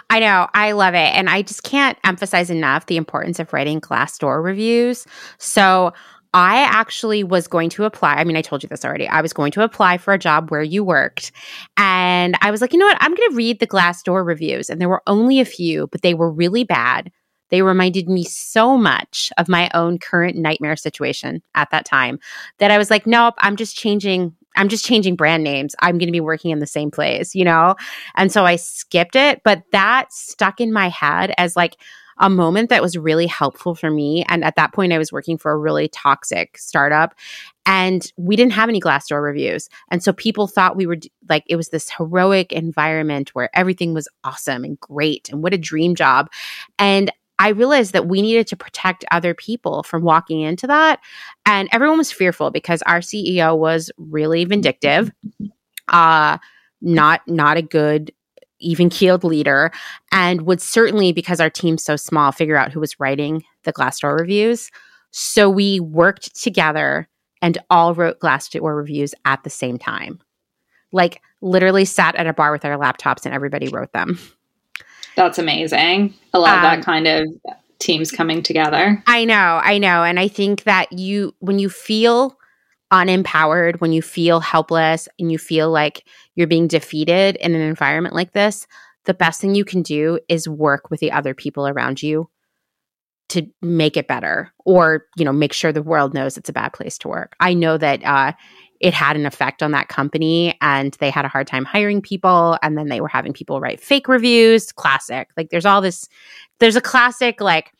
I 0.08 0.20
know. 0.20 0.48
I 0.54 0.72
love 0.72 0.94
it. 0.94 1.14
And 1.14 1.28
I 1.28 1.42
just 1.42 1.62
can't 1.62 1.98
emphasize 2.04 2.50
enough 2.50 2.86
the 2.86 2.96
importance 2.96 3.38
of 3.38 3.52
writing 3.52 3.80
Glassdoor 3.80 4.42
reviews. 4.42 5.06
So 5.38 5.92
I 6.32 6.62
actually 6.62 7.24
was 7.24 7.48
going 7.48 7.70
to 7.70 7.84
apply. 7.84 8.14
I 8.14 8.24
mean, 8.24 8.36
I 8.36 8.42
told 8.42 8.62
you 8.62 8.68
this 8.68 8.84
already. 8.84 9.08
I 9.08 9.20
was 9.22 9.32
going 9.32 9.52
to 9.52 9.62
apply 9.62 9.98
for 9.98 10.12
a 10.12 10.18
job 10.18 10.50
where 10.50 10.62
you 10.62 10.84
worked. 10.84 11.32
And 11.76 12.36
I 12.42 12.50
was 12.50 12.60
like, 12.60 12.72
you 12.72 12.78
know 12.78 12.86
what? 12.86 12.98
I'm 13.00 13.14
going 13.14 13.30
to 13.30 13.36
read 13.36 13.58
the 13.58 13.66
Glassdoor 13.66 14.24
reviews. 14.24 14.68
And 14.68 14.80
there 14.80 14.88
were 14.88 15.02
only 15.06 15.40
a 15.40 15.44
few, 15.44 15.86
but 15.88 16.02
they 16.02 16.14
were 16.14 16.30
really 16.30 16.64
bad. 16.64 17.10
They 17.50 17.62
reminded 17.62 18.08
me 18.08 18.24
so 18.24 18.76
much 18.76 19.30
of 19.38 19.48
my 19.48 19.70
own 19.74 19.98
current 19.98 20.36
nightmare 20.36 20.76
situation 20.76 21.42
at 21.54 21.70
that 21.70 21.84
time 21.84 22.18
that 22.58 22.70
I 22.70 22.78
was 22.78 22.90
like, 22.90 23.06
nope, 23.06 23.34
I'm 23.38 23.56
just 23.56 23.76
changing. 23.76 24.34
I'm 24.56 24.68
just 24.68 24.84
changing 24.84 25.16
brand 25.16 25.44
names. 25.44 25.74
I'm 25.80 25.98
going 25.98 26.08
to 26.08 26.12
be 26.12 26.20
working 26.20 26.50
in 26.50 26.60
the 26.60 26.66
same 26.66 26.90
place, 26.90 27.34
you 27.34 27.44
know? 27.44 27.76
And 28.14 28.32
so 28.32 28.46
I 28.46 28.56
skipped 28.56 29.14
it, 29.14 29.42
but 29.44 29.62
that 29.72 30.12
stuck 30.12 30.60
in 30.60 30.72
my 30.72 30.88
head 30.88 31.34
as 31.36 31.56
like 31.56 31.76
a 32.18 32.30
moment 32.30 32.70
that 32.70 32.82
was 32.82 32.96
really 32.96 33.26
helpful 33.26 33.74
for 33.74 33.90
me. 33.90 34.24
And 34.28 34.44
at 34.44 34.56
that 34.56 34.72
point, 34.72 34.92
I 34.92 34.98
was 34.98 35.12
working 35.12 35.36
for 35.36 35.52
a 35.52 35.58
really 35.58 35.88
toxic 35.88 36.56
startup 36.56 37.14
and 37.66 38.10
we 38.16 38.36
didn't 38.36 38.52
have 38.52 38.68
any 38.68 38.80
Glassdoor 38.80 39.22
reviews. 39.22 39.68
And 39.90 40.02
so 40.02 40.12
people 40.12 40.46
thought 40.46 40.76
we 40.76 40.86
were 40.86 40.96
like, 41.28 41.44
it 41.48 41.56
was 41.56 41.68
this 41.68 41.90
heroic 41.90 42.52
environment 42.52 43.34
where 43.34 43.50
everything 43.54 43.92
was 43.92 44.08
awesome 44.24 44.64
and 44.64 44.80
great 44.80 45.28
and 45.30 45.42
what 45.42 45.52
a 45.52 45.58
dream 45.58 45.94
job. 45.94 46.30
And 46.78 47.10
I 47.38 47.48
realized 47.48 47.92
that 47.92 48.08
we 48.08 48.22
needed 48.22 48.46
to 48.48 48.56
protect 48.56 49.04
other 49.10 49.34
people 49.34 49.82
from 49.82 50.02
walking 50.02 50.40
into 50.40 50.66
that. 50.66 51.00
And 51.44 51.68
everyone 51.72 51.98
was 51.98 52.12
fearful 52.12 52.50
because 52.50 52.82
our 52.82 53.00
CEO 53.00 53.56
was 53.56 53.90
really 53.98 54.44
vindictive, 54.44 55.10
uh, 55.88 56.38
not 56.80 57.20
not 57.26 57.56
a 57.56 57.62
good 57.62 58.12
even 58.58 58.88
keeled 58.88 59.22
leader, 59.22 59.70
and 60.12 60.42
would 60.42 60.62
certainly, 60.62 61.12
because 61.12 61.40
our 61.40 61.50
team's 61.50 61.84
so 61.84 61.96
small, 61.96 62.32
figure 62.32 62.56
out 62.56 62.72
who 62.72 62.80
was 62.80 62.98
writing 62.98 63.42
the 63.64 63.72
Glassdoor 63.72 64.18
reviews. 64.18 64.70
So 65.10 65.50
we 65.50 65.80
worked 65.80 66.40
together 66.40 67.08
and 67.42 67.58
all 67.70 67.94
wrote 67.94 68.20
Glassdoor 68.20 68.76
reviews 68.76 69.14
at 69.24 69.44
the 69.44 69.50
same 69.50 69.78
time. 69.78 70.20
Like 70.92 71.20
literally 71.42 71.84
sat 71.84 72.14
at 72.16 72.26
a 72.26 72.32
bar 72.32 72.50
with 72.52 72.64
our 72.64 72.78
laptops 72.78 73.26
and 73.26 73.34
everybody 73.34 73.68
wrote 73.68 73.92
them. 73.92 74.18
That's 75.16 75.38
amazing. 75.38 76.14
I 76.32 76.38
love 76.38 76.56
um, 76.56 76.62
that 76.62 76.84
kind 76.84 77.06
of 77.06 77.26
teams 77.78 78.10
coming 78.10 78.42
together. 78.42 79.02
I 79.06 79.24
know, 79.24 79.60
I 79.62 79.78
know. 79.78 80.04
And 80.04 80.20
I 80.20 80.28
think 80.28 80.64
that 80.64 80.92
you, 80.92 81.34
when 81.40 81.58
you 81.58 81.68
feel 81.68 82.38
unempowered, 82.92 83.80
when 83.80 83.92
you 83.92 84.02
feel 84.02 84.40
helpless 84.40 85.08
and 85.18 85.32
you 85.32 85.38
feel 85.38 85.70
like 85.70 86.06
you're 86.34 86.46
being 86.46 86.68
defeated 86.68 87.36
in 87.36 87.54
an 87.54 87.60
environment 87.60 88.14
like 88.14 88.32
this, 88.32 88.66
the 89.04 89.14
best 89.14 89.40
thing 89.40 89.54
you 89.54 89.64
can 89.64 89.82
do 89.82 90.18
is 90.28 90.48
work 90.48 90.90
with 90.90 91.00
the 91.00 91.12
other 91.12 91.34
people 91.34 91.66
around 91.66 92.02
you 92.02 92.28
to 93.28 93.46
make 93.60 93.96
it 93.96 94.06
better 94.06 94.52
or 94.64 95.06
you 95.16 95.24
know 95.24 95.32
make 95.32 95.52
sure 95.52 95.72
the 95.72 95.82
world 95.82 96.14
knows 96.14 96.36
it's 96.36 96.48
a 96.48 96.52
bad 96.52 96.72
place 96.72 96.96
to 96.96 97.08
work 97.08 97.34
i 97.40 97.52
know 97.54 97.76
that 97.76 98.04
uh, 98.04 98.32
it 98.80 98.94
had 98.94 99.16
an 99.16 99.26
effect 99.26 99.62
on 99.62 99.72
that 99.72 99.88
company 99.88 100.56
and 100.60 100.94
they 101.00 101.10
had 101.10 101.24
a 101.24 101.28
hard 101.28 101.46
time 101.46 101.64
hiring 101.64 102.02
people 102.02 102.58
and 102.62 102.76
then 102.76 102.88
they 102.88 103.00
were 103.00 103.08
having 103.08 103.32
people 103.32 103.60
write 103.60 103.80
fake 103.80 104.08
reviews 104.08 104.72
classic 104.72 105.28
like 105.36 105.50
there's 105.50 105.66
all 105.66 105.80
this 105.80 106.08
there's 106.58 106.76
a 106.76 106.80
classic 106.80 107.40
like 107.40 107.72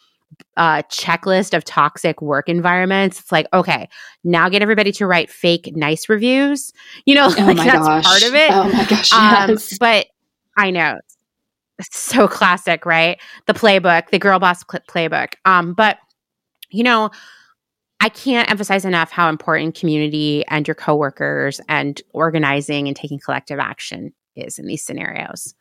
uh, 0.57 0.83
checklist 0.85 1.57
of 1.57 1.65
toxic 1.65 2.21
work 2.21 2.49
environments. 2.49 3.21
It's 3.21 3.33
like, 3.33 3.47
okay, 3.53 3.89
now 4.25 4.49
get 4.49 4.63
everybody 4.63 4.93
to 4.93 5.07
write 5.07 5.31
fake 5.31 5.73
nice 5.75 6.09
reviews. 6.09 6.73
You 7.05 7.15
know, 7.15 7.27
oh 7.39 7.45
like 7.45 7.57
that's 7.57 7.87
gosh. 7.87 8.05
part 8.05 8.23
of 8.23 8.35
it. 8.35 8.51
Oh 8.51 8.73
my 8.73 8.85
gosh. 8.85 9.13
Um, 9.13 9.57
but 9.79 10.07
I 10.57 10.71
know. 10.71 10.99
So 11.91 12.27
classic, 12.27 12.87
right? 12.87 13.21
The 13.47 13.53
playbook, 13.53 14.09
the 14.11 14.19
girl 14.19 14.39
boss 14.39 14.65
playbook. 14.65 15.35
Um, 15.45 15.75
but 15.75 15.99
you 16.71 16.83
know, 16.83 17.11
I 18.01 18.09
can't 18.09 18.51
emphasize 18.51 18.85
enough 18.85 19.11
how 19.11 19.29
important 19.29 19.75
community 19.75 20.45
and 20.49 20.67
your 20.69 20.75
coworkers 20.75 21.61
and 21.69 22.01
organizing 22.13 22.89
and 22.89 22.97
taking 22.97 23.19
collective 23.19 23.59
action 23.59 24.13
is 24.37 24.59
in 24.59 24.67
these 24.67 24.85
scenarios. 24.85 25.55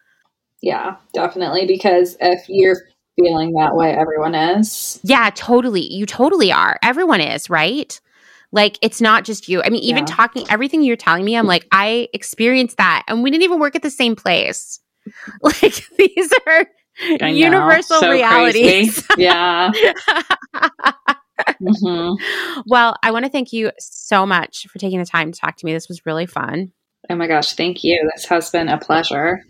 Yeah, 0.62 0.98
definitely. 1.14 1.66
Because 1.66 2.18
if 2.20 2.48
you're 2.48 2.78
feeling 3.18 3.53
that 3.53 3.76
way, 3.76 3.94
everyone 3.94 4.36
is. 4.36 4.99
Yeah, 5.03 5.30
totally. 5.34 5.91
You 5.91 6.06
totally 6.06 6.52
are. 6.52 6.78
Everyone 6.84 7.22
is, 7.22 7.49
right? 7.49 7.99
Like 8.52 8.78
it's 8.82 9.02
not 9.02 9.26
just 9.26 9.49
you. 9.49 9.62
I 9.64 9.70
mean, 9.70 9.84
even 9.84 10.06
yeah. 10.07 10.16
talking 10.16 10.45
everything 10.49 10.84
you're 10.84 10.95
telling 10.95 11.26
me, 11.26 11.36
I'm 11.36 11.48
like, 11.48 11.68
I 11.72 12.07
experienced 12.14 12.78
that. 12.78 13.03
And 13.07 13.24
we 13.24 13.32
didn't 13.32 13.44
even 13.44 13.60
work 13.60 13.76
at 13.76 13.82
the 13.82 13.90
same 13.90 14.16
place. 14.16 14.80
Like 15.44 15.88
these 15.98 16.32
are 16.48 16.66
universal 17.30 17.99
so 17.99 18.10
realities. 18.10 19.06
Yeah. 19.18 19.72
mm-hmm. 21.40 22.62
Well, 22.68 22.95
I 23.03 23.12
want 23.12 23.26
to 23.26 23.32
thank 23.32 23.53
you 23.53 23.72
so 23.80 24.26
much 24.26 24.68
for 24.72 24.80
taking 24.80 24.99
the 24.99 25.06
time 25.06 25.32
to 25.32 25.40
talk 25.40 25.57
to 25.57 25.66
me. 25.66 25.74
This 25.74 25.90
was 25.90 26.06
really 26.06 26.26
fun. 26.26 26.72
Oh 27.10 27.16
my 27.16 27.28
gosh, 27.28 27.53
thank 27.53 27.84
you. 27.84 28.10
This 28.16 28.26
has 28.26 28.49
been 28.49 28.68
a 28.68 28.78
pleasure. 28.78 29.44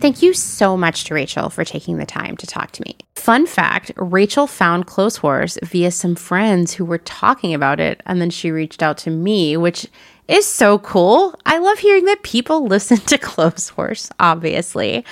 Thank 0.00 0.22
you 0.22 0.32
so 0.32 0.78
much 0.78 1.04
to 1.04 1.14
Rachel 1.14 1.50
for 1.50 1.62
taking 1.62 1.98
the 1.98 2.06
time 2.06 2.34
to 2.38 2.46
talk 2.46 2.70
to 2.72 2.82
me. 2.86 2.96
Fun 3.16 3.46
fact 3.46 3.92
Rachel 3.96 4.46
found 4.46 4.86
Clotheshorse 4.86 5.58
via 5.62 5.90
some 5.90 6.14
friends 6.14 6.72
who 6.72 6.86
were 6.86 6.98
talking 6.98 7.52
about 7.52 7.80
it, 7.80 8.00
and 8.06 8.18
then 8.18 8.30
she 8.30 8.50
reached 8.50 8.82
out 8.82 8.96
to 8.98 9.10
me, 9.10 9.58
which 9.58 9.86
is 10.30 10.46
so 10.46 10.78
cool. 10.78 11.34
I 11.44 11.58
love 11.58 11.78
hearing 11.78 12.04
that 12.06 12.22
people 12.22 12.66
listen 12.66 12.98
to 12.98 13.18
Close 13.18 13.70
Clotheshorse, 13.70 14.10
obviously. 14.20 15.04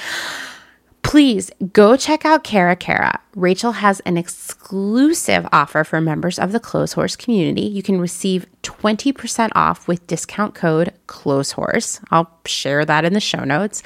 Please 1.03 1.51
go 1.73 1.97
check 1.97 2.25
out 2.25 2.45
Cara 2.45 2.77
Cara. 2.77 3.21
Rachel 3.35 3.73
has 3.73 4.01
an 4.01 4.19
exclusive 4.19 5.47
offer 5.53 5.83
for 5.83 6.01
members 6.01 6.39
of 6.39 6.53
the 6.53 6.61
Close 6.61 6.95
Clotheshorse 6.95 7.17
community. 7.17 7.63
You 7.63 7.83
can 7.83 8.01
receive 8.01 8.47
20% 8.63 9.51
off 9.55 9.89
with 9.89 10.07
discount 10.07 10.55
code 10.55 10.93
Close 11.07 11.55
Clotheshorse. 11.55 12.05
I'll 12.11 12.31
share 12.45 12.85
that 12.85 13.05
in 13.05 13.15
the 13.15 13.21
show 13.21 13.45
notes. 13.45 13.83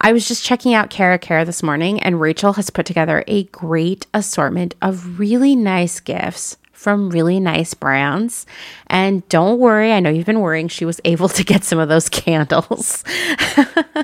I 0.00 0.12
was 0.12 0.26
just 0.26 0.44
checking 0.44 0.74
out 0.74 0.90
Cara 0.90 1.18
Cara 1.18 1.44
this 1.44 1.62
morning, 1.62 2.00
and 2.00 2.20
Rachel 2.20 2.54
has 2.54 2.70
put 2.70 2.86
together 2.86 3.24
a 3.26 3.44
great 3.44 4.06
assortment 4.12 4.74
of 4.82 5.18
really 5.18 5.54
nice 5.54 6.00
gifts 6.00 6.56
from 6.78 7.10
really 7.10 7.40
nice 7.40 7.74
brands. 7.74 8.46
And 8.86 9.28
don't 9.28 9.58
worry, 9.58 9.92
I 9.92 9.98
know 9.98 10.10
you've 10.10 10.26
been 10.26 10.40
worrying, 10.40 10.68
she 10.68 10.84
was 10.84 11.00
able 11.04 11.28
to 11.30 11.44
get 11.44 11.64
some 11.64 11.78
of 11.78 11.88
those 11.88 12.08
candles. 12.08 13.02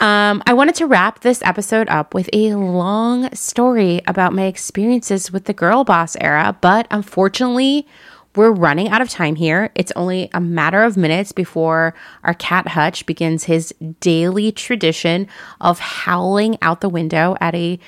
um, 0.00 0.42
I 0.44 0.52
wanted 0.54 0.74
to 0.76 0.86
wrap 0.86 1.20
this 1.20 1.40
episode 1.42 1.88
up 1.88 2.14
with 2.14 2.28
a 2.32 2.54
long 2.56 3.32
story 3.32 4.02
about 4.08 4.32
my 4.32 4.46
experiences 4.46 5.30
with 5.30 5.44
the 5.44 5.52
girl 5.52 5.84
boss 5.84 6.16
era, 6.20 6.56
but 6.60 6.88
unfortunately, 6.90 7.86
we're 8.34 8.50
running 8.50 8.88
out 8.88 9.00
of 9.00 9.08
time 9.08 9.36
here. 9.36 9.70
It's 9.74 9.92
only 9.96 10.30
a 10.34 10.40
matter 10.40 10.82
of 10.82 10.96
minutes 10.96 11.32
before 11.32 11.94
our 12.24 12.34
cat 12.34 12.68
Hutch 12.68 13.06
begins 13.06 13.44
his 13.44 13.72
daily 14.00 14.52
tradition 14.52 15.28
of 15.60 15.78
howling 15.78 16.58
out 16.60 16.80
the 16.80 16.88
window 16.88 17.36
at 17.40 17.54
a 17.54 17.78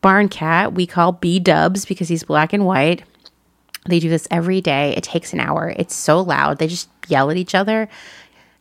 barn 0.00 0.28
cat 0.28 0.74
we 0.74 0.86
call 0.86 1.12
B 1.12 1.38
Dubs 1.40 1.84
because 1.84 2.08
he's 2.08 2.24
black 2.24 2.52
and 2.52 2.64
white. 2.64 3.02
They 3.88 4.00
do 4.00 4.08
this 4.08 4.28
every 4.30 4.60
day. 4.60 4.94
It 4.96 5.04
takes 5.04 5.32
an 5.32 5.40
hour. 5.40 5.72
It's 5.76 5.94
so 5.94 6.20
loud. 6.20 6.58
They 6.58 6.66
just 6.66 6.88
yell 7.08 7.30
at 7.30 7.36
each 7.36 7.54
other. 7.54 7.88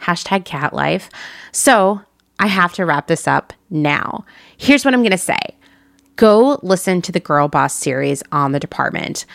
Hashtag 0.01 0.45
cat 0.45 0.73
life. 0.73 1.09
So 1.51 2.01
I 2.39 2.47
have 2.47 2.73
to 2.73 2.85
wrap 2.85 3.07
this 3.07 3.27
up 3.27 3.53
now. 3.69 4.25
Here's 4.57 4.85
what 4.85 4.93
I'm 4.93 5.01
going 5.01 5.11
to 5.11 5.17
say 5.17 5.39
go 6.15 6.59
listen 6.63 7.01
to 7.03 7.11
the 7.11 7.19
Girl 7.19 7.47
Boss 7.47 7.73
series 7.75 8.23
on 8.31 8.51
the 8.51 8.59
department. 8.59 9.25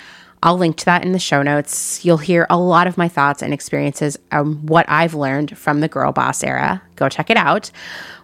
I'll 0.43 0.59
link 0.59 0.77
to 0.79 0.85
that 0.87 1.05
in 1.05 1.13
the 1.13 1.21
show 1.21 1.43
notes. 1.43 2.05
You'll 2.05 2.17
hear 2.17 2.47
a 2.51 2.59
lot 2.59 2.89
of 2.89 2.99
my 2.99 3.07
thoughts 3.09 3.43
and 3.43 3.55
experiences 3.55 4.19
on 4.33 4.67
what 4.67 4.87
I've 4.89 5.15
learned 5.15 5.57
from 5.57 5.81
the 5.81 5.89
girl 5.89 6.11
boss 6.11 6.43
era. 6.43 6.83
Go 6.97 7.09
check 7.09 7.31
it 7.31 7.37
out. 7.37 7.71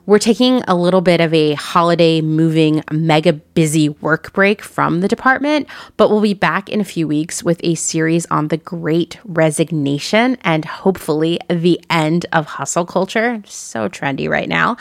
We're 0.09 0.18
taking 0.18 0.62
a 0.66 0.74
little 0.74 1.02
bit 1.02 1.20
of 1.20 1.35
a 1.35 1.52
holiday 1.52 2.22
moving, 2.22 2.82
mega 2.90 3.35
busy 3.35 3.90
work 3.90 4.32
break 4.32 4.62
from 4.62 5.02
the 5.02 5.06
department, 5.06 5.68
but 5.98 6.09
we'll 6.09 6.22
be 6.22 6.32
back 6.32 6.70
in 6.70 6.80
a 6.80 6.85
few 6.85 7.06
weeks 7.06 7.43
with 7.43 7.60
a 7.62 7.74
series 7.74 8.24
on 8.30 8.48
the 8.48 8.56
great 8.56 9.18
resignation 9.26 10.39
and 10.40 10.64
hopefully 10.64 11.39
the 11.51 11.78
end 11.90 12.24
of 12.32 12.47
hustle 12.47 12.86
culture. 12.86 13.43
So 13.44 13.90
trendy 13.90 14.30
right 14.30 14.48
now. 14.48 14.78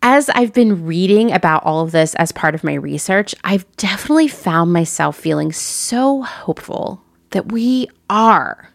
As 0.00 0.30
I've 0.30 0.54
been 0.54 0.86
reading 0.86 1.30
about 1.30 1.62
all 1.66 1.80
of 1.82 1.92
this 1.92 2.14
as 2.14 2.32
part 2.32 2.54
of 2.54 2.64
my 2.64 2.72
research, 2.72 3.34
I've 3.44 3.66
definitely 3.76 4.28
found 4.28 4.72
myself 4.72 5.18
feeling 5.18 5.52
so 5.52 6.22
hopeful 6.22 7.04
that 7.32 7.52
we 7.52 7.90
are 8.08 8.70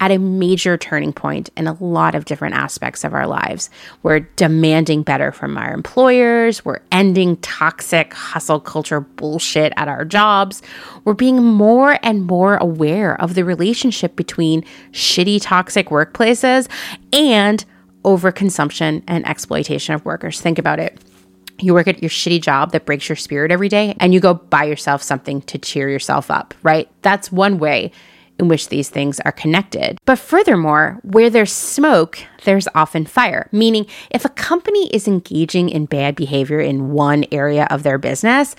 at 0.00 0.10
a 0.10 0.18
major 0.18 0.76
turning 0.76 1.12
point 1.12 1.50
in 1.56 1.66
a 1.66 1.76
lot 1.82 2.14
of 2.14 2.24
different 2.24 2.54
aspects 2.54 3.04
of 3.04 3.14
our 3.14 3.26
lives. 3.26 3.68
We're 4.02 4.20
demanding 4.20 5.02
better 5.02 5.32
from 5.32 5.56
our 5.58 5.72
employers. 5.72 6.64
We're 6.64 6.80
ending 6.92 7.36
toxic 7.38 8.14
hustle 8.14 8.60
culture 8.60 9.00
bullshit 9.00 9.72
at 9.76 9.88
our 9.88 10.04
jobs. 10.04 10.62
We're 11.04 11.14
being 11.14 11.42
more 11.42 11.98
and 12.02 12.26
more 12.26 12.56
aware 12.56 13.20
of 13.20 13.34
the 13.34 13.44
relationship 13.44 14.14
between 14.14 14.64
shitty, 14.92 15.40
toxic 15.42 15.88
workplaces 15.88 16.68
and 17.12 17.64
overconsumption 18.04 19.02
and 19.08 19.26
exploitation 19.26 19.94
of 19.94 20.04
workers. 20.04 20.40
Think 20.40 20.58
about 20.58 20.78
it. 20.78 20.98
You 21.60 21.74
work 21.74 21.88
at 21.88 22.00
your 22.00 22.08
shitty 22.08 22.40
job 22.40 22.70
that 22.70 22.86
breaks 22.86 23.08
your 23.08 23.16
spirit 23.16 23.50
every 23.50 23.68
day, 23.68 23.96
and 23.98 24.14
you 24.14 24.20
go 24.20 24.34
buy 24.34 24.62
yourself 24.62 25.02
something 25.02 25.42
to 25.42 25.58
cheer 25.58 25.88
yourself 25.88 26.30
up, 26.30 26.54
right? 26.62 26.88
That's 27.02 27.32
one 27.32 27.58
way 27.58 27.90
in 28.38 28.48
which 28.48 28.68
these 28.68 28.88
things 28.88 29.20
are 29.20 29.32
connected. 29.32 29.98
But 30.04 30.18
furthermore, 30.18 30.98
where 31.02 31.30
there's 31.30 31.52
smoke, 31.52 32.18
there's 32.44 32.68
often 32.74 33.06
fire, 33.06 33.48
meaning 33.52 33.86
if 34.10 34.24
a 34.24 34.30
company 34.30 34.88
is 34.88 35.08
engaging 35.08 35.68
in 35.68 35.86
bad 35.86 36.14
behavior 36.16 36.60
in 36.60 36.92
one 36.92 37.24
area 37.32 37.66
of 37.70 37.82
their 37.82 37.98
business, 37.98 38.54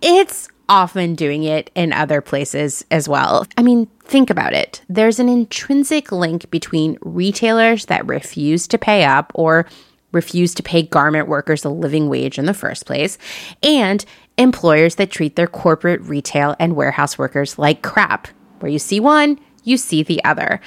it's 0.00 0.48
often 0.68 1.14
doing 1.14 1.42
it 1.44 1.70
in 1.74 1.92
other 1.92 2.20
places 2.20 2.84
as 2.90 3.08
well. 3.08 3.46
I 3.58 3.62
mean, 3.62 3.86
think 4.04 4.30
about 4.30 4.54
it. 4.54 4.82
There's 4.88 5.18
an 5.18 5.28
intrinsic 5.28 6.10
link 6.10 6.50
between 6.50 6.98
retailers 7.02 7.86
that 7.86 8.06
refuse 8.06 8.66
to 8.68 8.78
pay 8.78 9.04
up 9.04 9.30
or 9.34 9.66
refuse 10.12 10.54
to 10.54 10.62
pay 10.62 10.82
garment 10.82 11.28
workers 11.28 11.64
a 11.64 11.68
living 11.68 12.08
wage 12.08 12.38
in 12.38 12.46
the 12.46 12.54
first 12.54 12.86
place, 12.86 13.18
and 13.62 14.04
employers 14.38 14.94
that 14.94 15.10
treat 15.10 15.36
their 15.36 15.46
corporate, 15.46 16.00
retail, 16.02 16.56
and 16.58 16.76
warehouse 16.76 17.18
workers 17.18 17.58
like 17.58 17.82
crap. 17.82 18.28
Where 18.64 18.72
you 18.72 18.78
see 18.78 18.98
one, 18.98 19.38
you 19.64 19.76
see 19.76 20.02
the 20.02 20.24
other. 20.24 20.58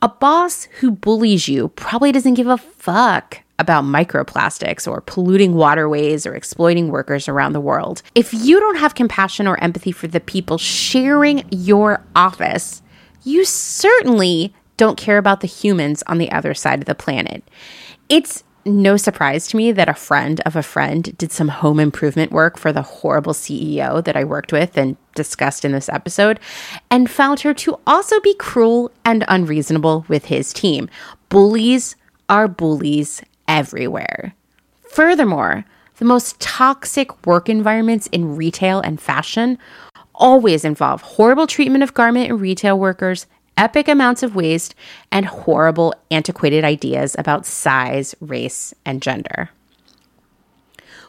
A 0.00 0.08
boss 0.08 0.64
who 0.80 0.90
bullies 0.90 1.48
you 1.48 1.68
probably 1.68 2.10
doesn't 2.10 2.32
give 2.32 2.46
a 2.46 2.56
fuck 2.56 3.42
about 3.58 3.84
microplastics 3.84 4.90
or 4.90 5.02
polluting 5.02 5.52
waterways 5.52 6.24
or 6.24 6.34
exploiting 6.34 6.88
workers 6.88 7.28
around 7.28 7.52
the 7.52 7.60
world. 7.60 8.00
If 8.14 8.32
you 8.32 8.58
don't 8.58 8.78
have 8.78 8.94
compassion 8.94 9.46
or 9.46 9.62
empathy 9.62 9.92
for 9.92 10.06
the 10.06 10.18
people 10.18 10.56
sharing 10.56 11.44
your 11.50 12.02
office, 12.16 12.80
you 13.22 13.44
certainly 13.44 14.54
don't 14.78 14.96
care 14.96 15.18
about 15.18 15.42
the 15.42 15.46
humans 15.46 16.02
on 16.06 16.16
the 16.16 16.32
other 16.32 16.54
side 16.54 16.78
of 16.78 16.86
the 16.86 16.94
planet. 16.94 17.44
It's 18.08 18.44
no 18.64 18.96
surprise 18.96 19.48
to 19.48 19.56
me 19.56 19.72
that 19.72 19.88
a 19.88 19.94
friend 19.94 20.40
of 20.46 20.56
a 20.56 20.62
friend 20.62 21.16
did 21.18 21.32
some 21.32 21.48
home 21.48 21.80
improvement 21.80 22.32
work 22.32 22.58
for 22.58 22.72
the 22.72 22.82
horrible 22.82 23.32
CEO 23.32 24.02
that 24.04 24.16
I 24.16 24.24
worked 24.24 24.52
with 24.52 24.76
and 24.76 24.96
discussed 25.14 25.64
in 25.64 25.72
this 25.72 25.88
episode, 25.88 26.38
and 26.90 27.10
found 27.10 27.40
her 27.40 27.54
to 27.54 27.78
also 27.86 28.20
be 28.20 28.34
cruel 28.34 28.90
and 29.04 29.24
unreasonable 29.28 30.04
with 30.08 30.26
his 30.26 30.52
team. 30.52 30.88
Bullies 31.28 31.96
are 32.28 32.48
bullies 32.48 33.22
everywhere. 33.48 34.34
Furthermore, 34.88 35.64
the 35.96 36.04
most 36.04 36.40
toxic 36.40 37.26
work 37.26 37.48
environments 37.48 38.06
in 38.08 38.36
retail 38.36 38.80
and 38.80 39.00
fashion 39.00 39.58
always 40.14 40.64
involve 40.64 41.02
horrible 41.02 41.46
treatment 41.46 41.82
of 41.82 41.94
garment 41.94 42.30
and 42.30 42.40
retail 42.40 42.78
workers 42.78 43.26
epic 43.56 43.88
amounts 43.88 44.22
of 44.22 44.34
waste, 44.34 44.74
and 45.10 45.26
horrible, 45.26 45.94
antiquated 46.10 46.64
ideas 46.64 47.14
about 47.18 47.46
size, 47.46 48.14
race, 48.20 48.74
and 48.84 49.02
gender. 49.02 49.50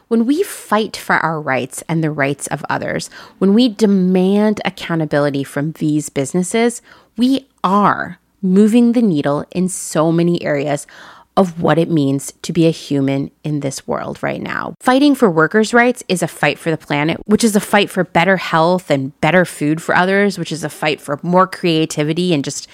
When 0.08 0.26
we 0.26 0.42
fight 0.42 0.96
for 0.96 1.16
our 1.16 1.40
rights 1.40 1.82
and 1.88 2.04
the 2.04 2.10
rights 2.10 2.46
of 2.48 2.64
others, 2.68 3.08
when 3.38 3.54
we 3.54 3.68
demand 3.68 4.60
accountability 4.64 5.44
from 5.44 5.72
these 5.72 6.08
businesses, 6.08 6.82
we 7.16 7.48
are 7.62 8.18
moving 8.42 8.92
the 8.92 9.02
needle 9.02 9.46
in 9.50 9.68
so 9.68 10.12
many 10.12 10.42
areas 10.42 10.86
of 11.36 11.60
what 11.60 11.78
it 11.78 11.90
means 11.90 12.32
to 12.42 12.52
be 12.52 12.66
a 12.66 12.70
human 12.70 13.30
in 13.42 13.60
this 13.60 13.86
world 13.88 14.22
right 14.22 14.40
now. 14.40 14.74
Fighting 14.80 15.14
for 15.14 15.28
workers' 15.28 15.74
rights 15.74 16.04
is 16.08 16.22
a 16.22 16.28
fight 16.28 16.58
for 16.58 16.70
the 16.70 16.78
planet, 16.78 17.20
which 17.26 17.42
is 17.42 17.56
a 17.56 17.60
fight 17.60 17.90
for 17.90 18.04
better 18.04 18.36
health 18.36 18.90
and 18.90 19.18
better 19.20 19.44
food 19.44 19.82
for 19.82 19.96
others, 19.96 20.38
which 20.38 20.52
is 20.52 20.62
a 20.62 20.68
fight 20.68 21.00
for 21.00 21.18
more 21.22 21.46
creativity 21.46 22.32
and 22.32 22.44
just 22.44 22.68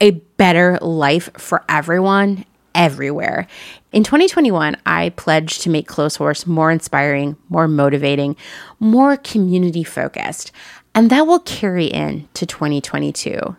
a 0.00 0.12
better 0.12 0.78
life 0.80 1.30
for 1.36 1.64
everyone 1.68 2.44
everywhere. 2.74 3.46
In 3.92 4.02
2021, 4.02 4.76
I 4.86 5.10
pledged 5.10 5.62
to 5.62 5.70
make 5.70 5.88
Clotheshorse 5.88 6.46
more 6.46 6.70
inspiring, 6.70 7.36
more 7.48 7.68
motivating, 7.68 8.36
more 8.80 9.16
community 9.16 9.84
focused, 9.84 10.52
and 10.94 11.10
that 11.10 11.26
will 11.26 11.40
carry 11.40 11.86
in 11.86 12.28
to 12.34 12.46
2022. 12.46 13.56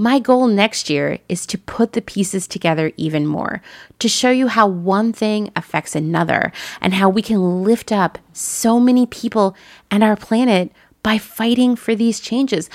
My 0.00 0.18
goal 0.18 0.46
next 0.46 0.88
year 0.88 1.18
is 1.28 1.44
to 1.44 1.58
put 1.58 1.92
the 1.92 2.00
pieces 2.00 2.46
together 2.46 2.90
even 2.96 3.26
more, 3.26 3.60
to 3.98 4.08
show 4.08 4.30
you 4.30 4.48
how 4.48 4.66
one 4.66 5.12
thing 5.12 5.50
affects 5.54 5.94
another 5.94 6.52
and 6.80 6.94
how 6.94 7.10
we 7.10 7.20
can 7.20 7.62
lift 7.64 7.92
up 7.92 8.16
so 8.32 8.80
many 8.80 9.04
people 9.04 9.54
and 9.90 10.02
our 10.02 10.16
planet 10.16 10.72
by 11.02 11.18
fighting 11.18 11.76
for 11.76 11.94
these 11.94 12.18
changes, 12.18 12.70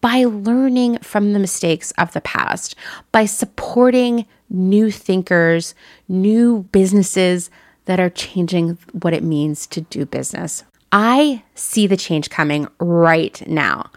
by 0.00 0.22
learning 0.22 0.98
from 0.98 1.32
the 1.32 1.40
mistakes 1.40 1.90
of 1.98 2.12
the 2.12 2.20
past, 2.20 2.76
by 3.10 3.24
supporting 3.24 4.24
new 4.48 4.92
thinkers, 4.92 5.74
new 6.06 6.62
businesses 6.70 7.50
that 7.86 7.98
are 7.98 8.08
changing 8.08 8.78
what 8.92 9.12
it 9.12 9.24
means 9.24 9.66
to 9.66 9.80
do 9.80 10.06
business. 10.06 10.62
I 10.92 11.42
see 11.56 11.88
the 11.88 11.96
change 11.96 12.30
coming 12.30 12.68
right 12.78 13.42
now. 13.48 13.90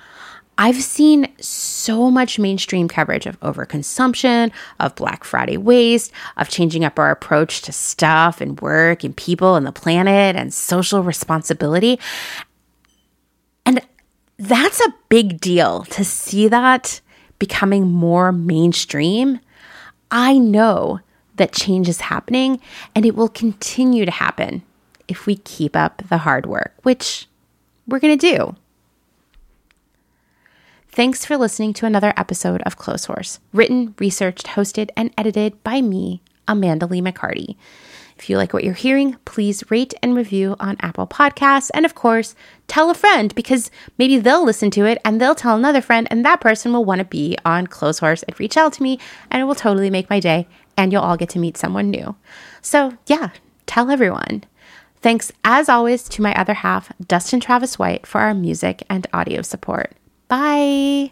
I've 0.58 0.82
seen 0.82 1.28
so 1.40 2.12
much 2.12 2.38
mainstream 2.38 2.88
coverage 2.88 3.26
of 3.26 3.40
overconsumption, 3.40 4.52
of 4.80 4.96
Black 4.96 5.24
Friday 5.24 5.58
waste, 5.58 6.12
of 6.38 6.50
changing 6.50 6.84
up 6.86 7.00
our 7.00 7.10
approach 7.10 7.62
to 7.64 7.72
stuff 7.72 8.42
and 8.42 8.60
work 8.62 9.04
and 9.04 9.16
people 9.16 9.56
and 9.56 9.66
the 9.66 9.72
planet 9.72 10.36
and 10.36 10.54
social 10.54 11.02
responsibility. 11.04 12.00
And 13.66 13.82
that's 14.38 14.80
a 14.82 14.94
big 15.10 15.40
deal 15.40 15.86
to 15.86 16.04
see 16.04 16.48
that 16.50 17.02
becoming 17.40 17.88
more 17.88 18.32
mainstream. 18.32 19.40
I 20.12 20.38
know 20.38 21.00
that 21.38 21.54
change 21.54 21.90
is 21.90 22.02
happening 22.02 22.60
and 22.94 23.06
it 23.06 23.16
will 23.16 23.30
continue 23.30 24.06
to 24.06 24.12
happen 24.12 24.62
if 25.08 25.26
we 25.26 25.38
keep 25.38 25.76
up 25.76 26.04
the 26.10 26.20
hard 26.20 26.46
work, 26.46 26.74
which 26.84 27.28
we're 27.88 28.00
going 28.00 28.18
to 28.18 28.36
do. 28.36 28.56
Thanks 30.94 31.24
for 31.24 31.38
listening 31.38 31.72
to 31.76 31.86
another 31.86 32.14
episode 32.18 32.62
of 32.64 32.78
Clotheshorse, 32.78 33.40
written, 33.54 33.96
researched, 33.98 34.48
hosted, 34.48 34.90
and 34.98 35.14
edited 35.18 35.64
by 35.64 35.80
me, 35.80 36.22
Amanda 36.50 36.86
Lee 36.86 37.00
McCarty. 37.00 37.56
If 38.18 38.30
you 38.30 38.36
like 38.36 38.52
what 38.52 38.66
you're 38.66 38.74
hearing, 38.74 39.16
please 39.24 39.72
rate 39.72 39.94
and 40.04 40.18
review 40.18 40.58
on 40.60 40.76
Apple 40.82 41.08
Podcasts. 41.08 41.72
And 41.74 41.86
of 41.86 41.96
course, 41.96 42.36
tell 42.68 42.90
a 42.90 42.94
friend 42.94 43.34
because 43.36 43.72
maybe 43.98 44.18
they'll 44.18 44.44
listen 44.44 44.70
to 44.72 44.86
it 44.86 44.98
and 45.06 45.22
they'll 45.22 45.34
tell 45.34 45.56
another 45.56 45.80
friend, 45.80 46.10
and 46.12 46.26
that 46.26 46.42
person 46.42 46.74
will 46.74 46.84
want 46.84 47.00
to 47.00 47.06
be 47.06 47.38
on 47.46 47.68
Clotheshorse 47.68 48.26
and 48.28 48.38
reach 48.38 48.58
out 48.58 48.74
to 48.74 48.84
me, 48.84 49.00
and 49.30 49.42
it 49.42 49.46
will 49.46 49.56
totally 49.56 49.90
make 49.90 50.10
my 50.10 50.20
day. 50.20 50.46
And 50.76 50.92
you'll 50.92 51.04
all 51.04 51.16
get 51.16 51.30
to 51.30 51.40
meet 51.40 51.56
someone 51.56 51.90
new. 51.90 52.18
So, 52.62 52.98
yeah, 53.08 53.30
tell 53.66 53.92
everyone. 53.92 54.44
Thanks, 55.02 55.32
as 55.46 55.70
always, 55.70 56.04
to 56.10 56.22
my 56.22 56.36
other 56.36 56.56
half, 56.56 56.92
Dustin 57.08 57.40
Travis 57.40 57.80
White, 57.80 58.06
for 58.06 58.20
our 58.20 58.34
music 58.34 58.84
and 58.90 59.08
audio 59.14 59.42
support. 59.42 59.94
Bye. 60.32 61.12